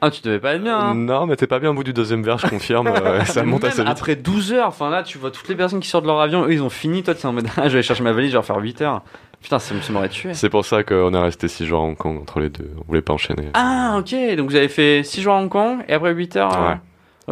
Ah, 0.00 0.10
tu 0.10 0.20
devais 0.22 0.38
pas 0.38 0.54
être 0.54 0.62
bien. 0.62 0.78
hein. 0.78 0.94
Non, 0.94 1.26
mais 1.26 1.34
t'es 1.34 1.46
pas 1.46 1.58
bien 1.60 1.70
au 1.70 1.74
bout 1.74 1.84
du 1.84 1.92
deuxième 1.94 2.22
verre, 2.22 2.36
je 2.38 2.46
confirme. 2.46 2.88
euh, 2.88 3.24
ça 3.24 3.42
monte 3.42 3.62
même 3.62 3.70
assez 3.72 3.82
vite. 3.82 3.90
Après 3.90 4.16
12 4.16 4.52
heures, 4.52 4.68
enfin 4.68 4.90
là, 4.90 5.02
tu 5.02 5.16
vois 5.18 5.30
toutes 5.30 5.48
les 5.48 5.54
personnes 5.54 5.80
qui 5.80 5.88
sortent 5.88 6.04
de 6.04 6.08
leur 6.08 6.20
avion, 6.20 6.44
eux 6.44 6.52
ils 6.52 6.62
ont 6.62 6.68
fini, 6.70 7.02
toi 7.02 7.14
tu 7.14 7.22
es 7.22 7.26
en 7.26 7.32
mode 7.32 7.46
ah, 7.56 7.68
je 7.68 7.76
vais 7.78 7.82
chercher 7.82 8.02
ma 8.02 8.12
valise, 8.12 8.30
je 8.30 8.34
vais 8.34 8.38
refaire 8.40 8.58
8 8.58 8.82
heures. 8.82 9.02
Putain, 9.44 9.58
ça 9.58 9.74
m'aurait 9.92 10.08
tué. 10.08 10.32
C'est 10.32 10.48
pour 10.48 10.64
ça 10.64 10.82
qu'on 10.82 11.12
est 11.12 11.18
resté 11.20 11.48
6 11.48 11.66
jours 11.66 11.82
à 11.82 11.84
Hong 11.84 11.96
Kong 11.98 12.18
entre 12.18 12.40
les 12.40 12.48
deux. 12.48 12.70
On 12.80 12.84
voulait 12.88 13.02
pas 13.02 13.12
enchaîner. 13.12 13.50
Ah, 13.52 13.96
ok, 13.98 14.14
donc 14.38 14.48
vous 14.48 14.56
avez 14.56 14.68
fait 14.68 15.02
6 15.04 15.20
jours 15.20 15.34
à 15.34 15.38
Hong 15.42 15.50
Kong 15.50 15.84
et 15.86 15.92
après 15.92 16.12
8 16.14 16.36
heures. 16.36 16.58
euh, 16.58 16.74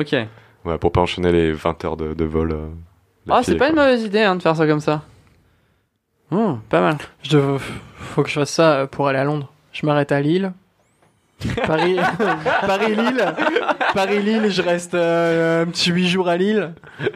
Ok. 0.03 0.15
Ouais, 0.67 0.77
pour 0.79 0.93
pas 0.93 1.01
enchaîner 1.01 1.33
les 1.33 1.53
20 1.53 1.85
heures 1.87 1.97
de, 1.97 2.13
de 2.13 2.25
vol. 2.27 2.53
euh, 2.53 2.69
Ah, 3.31 3.41
c'est 3.43 3.57
pas 3.57 3.71
une 3.71 3.77
mauvaise 3.77 4.03
idée 4.05 4.21
hein, 4.21 4.37
de 4.37 4.43
faire 4.43 4.55
ça 4.55 4.67
comme 4.67 4.81
ça. 4.81 5.01
Oh, 6.31 6.59
pas 6.69 6.81
mal. 6.83 6.97
Je 7.23 7.37
dev- 7.39 7.63
Faut 7.97 8.23
que 8.23 8.29
je 8.29 8.35
fasse 8.35 8.51
ça 8.53 8.87
pour 8.91 9.09
aller 9.09 9.19
à 9.19 9.25
Londres. 9.25 9.51
Je 9.73 9.87
m'arrête 9.87 10.13
à 10.13 10.21
Lille. 10.21 10.53
Paris, 11.67 11.97
Paris-Lille. 12.67 13.35
Paris-Lille, 13.95 14.51
je 14.51 14.63
reste 14.63 14.95
euh, 14.95 15.63
un 15.63 15.67
petit 15.67 15.91
8 15.91 16.09
jours 16.09 16.29
à 16.29 16.37
Lille. 16.37 16.73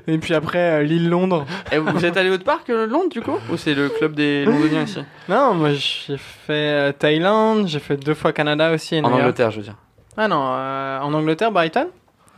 Et 0.06 0.18
puis 0.18 0.34
après, 0.34 0.80
euh, 0.80 0.82
Lille-Londres. 0.82 1.46
Et 1.72 1.78
vous 1.78 2.04
êtes 2.04 2.16
allé 2.16 2.30
au 2.30 2.38
parc 2.38 2.70
euh, 2.70 2.86
Londres 2.86 3.10
du 3.10 3.20
coup? 3.20 3.38
Ou 3.50 3.56
c'est 3.56 3.74
le 3.74 3.88
club 3.88 4.14
des 4.14 4.44
Londoniens 4.44 4.82
ici? 4.82 5.00
Non, 5.28 5.54
moi 5.54 5.70
j'ai 5.72 6.16
fait 6.18 6.52
euh, 6.52 6.92
Thaïlande, 6.92 7.66
j'ai 7.68 7.78
fait 7.80 7.96
deux 7.96 8.14
fois 8.14 8.32
Canada 8.32 8.72
aussi. 8.72 8.96
et 8.96 9.00
En. 9.02 9.12
Angleterre, 9.12 9.50
je 9.50 9.56
veux 9.58 9.62
dire. 9.64 9.76
Ah 10.16 10.28
non, 10.28 10.42
euh, 10.52 11.00
en 11.00 11.12
Angleterre, 11.14 11.52
Brighton? 11.52 11.88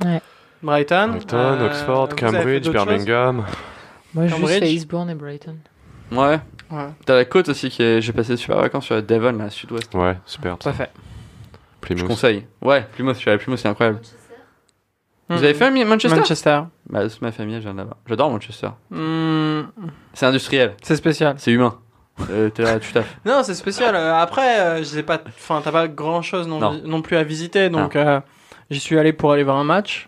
Ouais. 0.05 0.21
Brighton. 0.63 1.09
Brighton, 1.13 1.37
euh, 1.37 1.67
Oxford, 1.67 2.09
Cambridge, 2.17 2.69
Birmingham. 2.69 3.45
Moi, 4.15 4.27
je 4.27 4.35
fais 4.35 4.73
Eastbourne 4.73 5.11
et 5.11 5.15
Brighton. 5.15 5.57
Ouais. 6.11 6.41
Ouais, 6.71 6.85
T'as 7.07 7.15
la 7.15 7.25
côte 7.25 7.49
aussi 7.49 7.71
qui 7.71 7.83
est. 7.83 8.03
J'ai 8.03 8.13
passé 8.13 8.37
super 8.37 8.57
vacances 8.59 8.85
sur 8.85 8.95
la 8.95 9.01
Devon, 9.01 9.33
là, 9.33 9.49
sud-ouest. 9.49 9.95
Ouais, 9.95 10.17
super. 10.27 10.59
tout 10.59 10.69
Je 11.97 12.05
conseille. 12.05 12.47
Ouais, 12.63 12.87
Plymouth, 12.95 13.15
je 13.15 13.21
suis 13.21 13.31
allé 13.31 13.37
à 13.41 13.43
Plymouth, 13.43 13.59
c'est 13.59 13.69
incroyable. 13.69 14.01
Vous 15.31 15.45
avez 15.45 15.53
fait 15.55 15.67
un- 15.67 15.85
Manchester 15.85 16.17
Manchester. 16.17 16.61
Bah, 16.89 17.07
c'est 17.09 17.21
ma 17.21 17.33
famille, 17.33 17.55
elle 17.57 17.61
vient 17.61 17.73
de 17.75 17.79
là-bas. 17.79 17.97
J'adore 18.07 18.31
Manchester. 18.31 18.69
Hmm, 18.91 19.63
C'est 20.15 20.25
industriel, 20.27 20.75
c'est 20.83 20.97
spécial. 20.97 21.35
c'est 21.39 21.53
humain. 21.53 21.79
Euh, 22.31 22.49
T'es 22.51 22.63
là, 22.63 22.81
tu 22.81 22.93
taffes. 22.93 23.17
Non, 23.27 23.43
c'est 23.45 23.55
spécial. 23.55 23.95
Euh, 23.95 24.15
Après, 24.17 24.59
euh, 24.61 24.79
je 24.79 24.85
sais 24.85 25.03
pas. 25.03 25.21
Enfin, 25.27 25.61
t'as 25.63 25.71
pas 25.71 25.87
grand 25.87 26.23
chose 26.23 26.49
non, 26.49 26.59
non 26.85 27.03
plus 27.03 27.17
à 27.17 27.23
visiter, 27.25 27.69
donc 27.69 27.95
euh, 27.95 28.21
j'y 28.71 28.81
suis 28.81 28.99
allé 28.99 29.13
pour 29.13 29.31
aller 29.33 29.45
voir 29.45 29.57
un 29.57 29.65
match. 29.65 30.08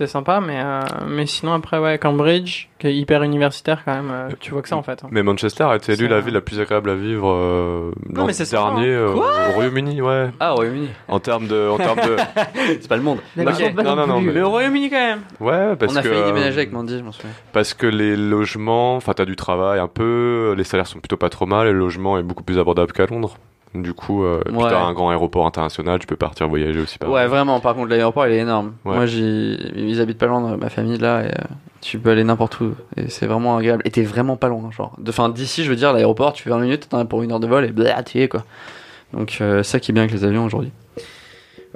C'était 0.00 0.12
sympa, 0.12 0.40
mais 0.40 0.58
euh, 0.64 0.80
mais 1.08 1.26
sinon 1.26 1.52
après 1.52 1.78
ouais, 1.78 1.98
Cambridge, 1.98 2.68
qui 2.78 2.86
est 2.86 2.96
hyper 2.96 3.22
universitaire 3.22 3.82
quand 3.84 3.92
même. 3.92 4.10
euh, 4.10 4.30
tu 4.40 4.52
vois 4.52 4.62
que 4.62 4.68
ça 4.70 4.76
en 4.78 4.82
fait. 4.82 5.04
hein. 5.04 5.08
Mais 5.10 5.22
Manchester 5.22 5.64
a 5.64 5.76
été 5.76 5.92
élue 5.92 6.04
Ça- 6.08 6.14
la 6.14 6.20
ville 6.20 6.32
la 6.32 6.40
plus 6.40 6.58
agréable 6.58 6.88
à 6.88 6.94
vivre 6.94 7.30
euh, 7.30 7.90
l'an 8.10 8.24
mais 8.24 8.32
c'est 8.32 8.46
sympa, 8.46 8.76
dernier 8.76 8.86
euh, 8.94 9.12
Quoi 9.12 9.30
au 9.50 9.52
Royaume-Uni, 9.52 10.00
ouais. 10.00 10.30
Ah, 10.40 10.52
au 10.54 10.56
Royaume-Uni. 10.56 10.88
En 11.08 11.20
termes 11.20 11.46
de, 11.48 11.68
en 11.68 11.76
termes 11.76 11.98
de, 12.00 12.16
C'est 12.80 12.88
pas 12.88 12.96
le 12.96 13.02
monde. 13.02 13.18
D'accord, 13.36 13.58
Non, 13.84 13.94
non, 13.94 14.06
non, 14.06 14.20
mais- 14.22 14.32
Mais 14.32 14.40
au 14.40 14.48
Royaume-Uni 14.48 14.88
quand 14.88 14.96
même. 14.96 15.20
ouais, 15.38 15.76
parce 15.76 15.92
On 15.92 15.96
a 15.96 16.02
que 16.02 16.08
failli 16.08 16.22
euh, 16.22 16.26
déménager 16.28 16.56
avec 16.56 16.72
Mandy, 16.72 16.98
je 16.98 17.04
m'en 17.04 17.12
souviens. 17.12 17.30
parce 17.52 17.74
que 17.74 17.86
les 17.86 18.16
logements, 18.16 18.96
enfin 18.96 19.12
t'as 19.12 19.26
du 19.26 19.36
travail 19.36 19.80
un 19.80 19.88
peu, 19.88 20.54
les 20.56 20.64
salaires 20.64 20.86
sont 20.86 21.00
plutôt 21.00 21.18
pas 21.18 21.28
trop 21.28 21.44
mal, 21.44 21.66
et 21.66 21.72
le 21.72 21.78
logement 21.78 22.16
est 22.16 22.22
beaucoup 22.22 22.42
plus 22.42 22.58
abordable 22.58 22.92
qu'à 22.92 23.04
Londres. 23.04 23.36
Du 23.72 23.94
coup, 23.94 24.24
euh, 24.24 24.42
Ouais. 24.50 24.68
t'as 24.68 24.80
un 24.80 24.92
grand 24.92 25.10
aéroport 25.10 25.46
international, 25.46 26.00
tu 26.00 26.06
peux 26.08 26.16
partir 26.16 26.48
voyager 26.48 26.80
aussi. 26.80 26.98
Pas 26.98 27.08
Ouais, 27.08 27.26
vraiment. 27.28 27.60
Par 27.60 27.74
contre, 27.76 27.88
l'aéroport, 27.90 28.26
il 28.26 28.32
est 28.32 28.38
énorme. 28.38 28.72
Ouais. 28.84 28.96
Moi, 28.96 29.04
ils 29.06 30.00
habitent 30.00 30.18
pas 30.18 30.26
loin 30.26 30.50
de 30.50 30.56
ma 30.56 30.68
famille 30.70 30.98
là, 30.98 31.22
et 31.22 31.26
euh, 31.28 31.44
tu 31.80 32.00
peux 32.00 32.10
aller 32.10 32.24
n'importe 32.24 32.58
où. 32.60 32.74
Et 32.96 33.08
c'est 33.08 33.26
vraiment 33.26 33.56
agréable. 33.56 33.82
Et 33.84 33.92
t'es 33.92 34.02
vraiment 34.02 34.36
pas 34.36 34.48
loin, 34.48 34.72
genre. 34.72 34.96
De, 34.98 35.10
enfin, 35.10 35.28
d'ici, 35.28 35.62
je 35.62 35.70
veux 35.70 35.76
dire, 35.76 35.92
l'aéroport, 35.92 36.32
tu 36.32 36.42
fais 36.42 36.50
20 36.50 36.58
minutes, 36.58 36.88
t'en 36.88 36.98
as 36.98 37.04
pour 37.04 37.22
une 37.22 37.30
heure 37.30 37.38
de 37.38 37.46
vol, 37.46 37.64
et 37.64 37.70
blah, 37.70 38.02
tu 38.02 38.18
y 38.18 38.22
es, 38.22 38.28
quoi. 38.28 38.44
Donc, 39.12 39.38
euh, 39.40 39.62
ça 39.62 39.78
qui 39.78 39.92
est 39.92 39.94
bien 39.94 40.02
avec 40.02 40.12
les 40.14 40.24
avions 40.24 40.44
aujourd'hui. 40.44 40.72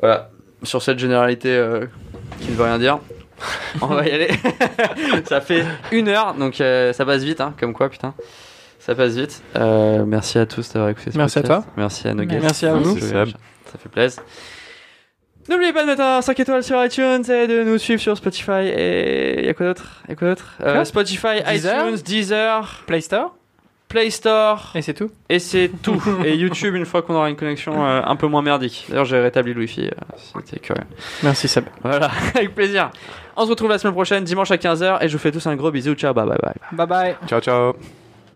Voilà. 0.01 0.31
Sur 0.65 0.83
cette 0.83 0.99
généralité 0.99 1.51
euh, 1.55 1.87
qui 2.41 2.51
ne 2.51 2.57
veut 2.57 2.65
rien 2.65 2.79
dire, 2.79 2.99
on 3.83 3.87
va 3.87 4.05
y 4.09 4.11
aller. 4.11 4.31
ça 5.27 5.41
fait 5.41 5.65
une 5.93 6.09
heure, 6.09 6.35
donc 6.35 6.61
euh, 6.61 6.93
ça 6.93 7.05
passe 7.05 7.23
vite, 7.23 7.41
hein, 7.41 7.55
comme 7.61 7.73
quoi, 7.73 7.89
putain. 7.89 8.15
Ça 8.85 8.95
passe 8.95 9.15
vite. 9.15 9.43
Euh, 9.57 10.05
merci 10.05 10.39
à 10.39 10.45
tous 10.45 10.71
d'avoir 10.71 10.91
écouté 10.91 11.11
ce 11.11 11.17
Merci 11.17 11.39
à 11.39 11.43
podcast. 11.43 11.69
Merci 11.75 12.07
à 12.07 12.13
nos 12.13 12.25
guests. 12.25 12.43
Merci 12.43 12.67
à 12.67 12.75
vous. 12.75 12.99
Ça 12.99 13.79
fait 13.79 13.89
plaisir. 13.91 14.23
N'oubliez 15.49 15.73
pas 15.73 15.83
de 15.83 15.87
mettre 15.87 16.03
un 16.03 16.21
5 16.21 16.39
étoiles 16.39 16.63
sur 16.63 16.85
iTunes 16.85 17.23
et 17.31 17.47
de 17.47 17.65
nous 17.65 17.79
suivre 17.79 18.01
sur 18.03 18.15
Spotify 18.15 18.67
et 18.67 19.47
y 19.47 19.49
a 19.49 19.55
quoi 19.55 19.67
d'autre? 19.67 20.03
Y 20.07 20.13
a 20.13 20.15
quoi 20.17 20.29
d'autre? 20.29 20.57
Euh, 20.61 20.85
Spotify, 20.85 21.43
Deezer? 21.47 21.89
iTunes, 21.89 22.03
Deezer, 22.05 22.83
Play 22.87 23.01
Store? 23.01 23.35
Play 23.89 24.11
Store 24.11 24.73
et 24.75 24.83
c'est 24.83 24.93
tout. 24.93 25.11
et 25.31 25.39
c'est 25.39 25.71
tout. 25.83 26.03
et 26.25 26.37
YouTube 26.37 26.75
une 26.75 26.85
fois 26.85 27.01
qu'on 27.01 27.15
aura 27.15 27.31
une 27.31 27.37
connexion 27.37 27.87
euh, 27.87 28.03
un 28.05 28.17
peu 28.17 28.27
moins 28.27 28.43
merdique. 28.43 28.85
D'ailleurs 28.91 29.07
j'ai 29.07 29.19
rétabli 29.19 29.55
le 29.55 29.61
Wi-Fi, 29.61 29.87
euh, 29.87 29.91
c'était 30.35 30.59
curieux. 30.59 30.85
Merci 31.23 31.49
Seb. 31.49 31.65
Voilà, 31.83 32.11
avec 32.35 32.55
plaisir. 32.55 32.91
On 33.35 33.47
se 33.47 33.51
retrouve 33.51 33.71
la 33.71 33.79
semaine 33.79 33.95
prochaine, 33.95 34.25
dimanche 34.25 34.51
à 34.51 34.57
15h 34.57 35.03
et 35.03 35.09
je 35.09 35.17
vous 35.17 35.23
fais 35.23 35.33
tous 35.33 35.47
un 35.47 35.57
gros 35.57 35.71
bisou. 35.71 35.95
Ciao, 35.95 36.13
bye 36.13 36.27
bye 36.27 36.39
bye. 36.43 36.55
Bye 36.73 36.87
bye. 36.87 37.17
Ciao, 37.27 37.41
ciao. 37.41 37.75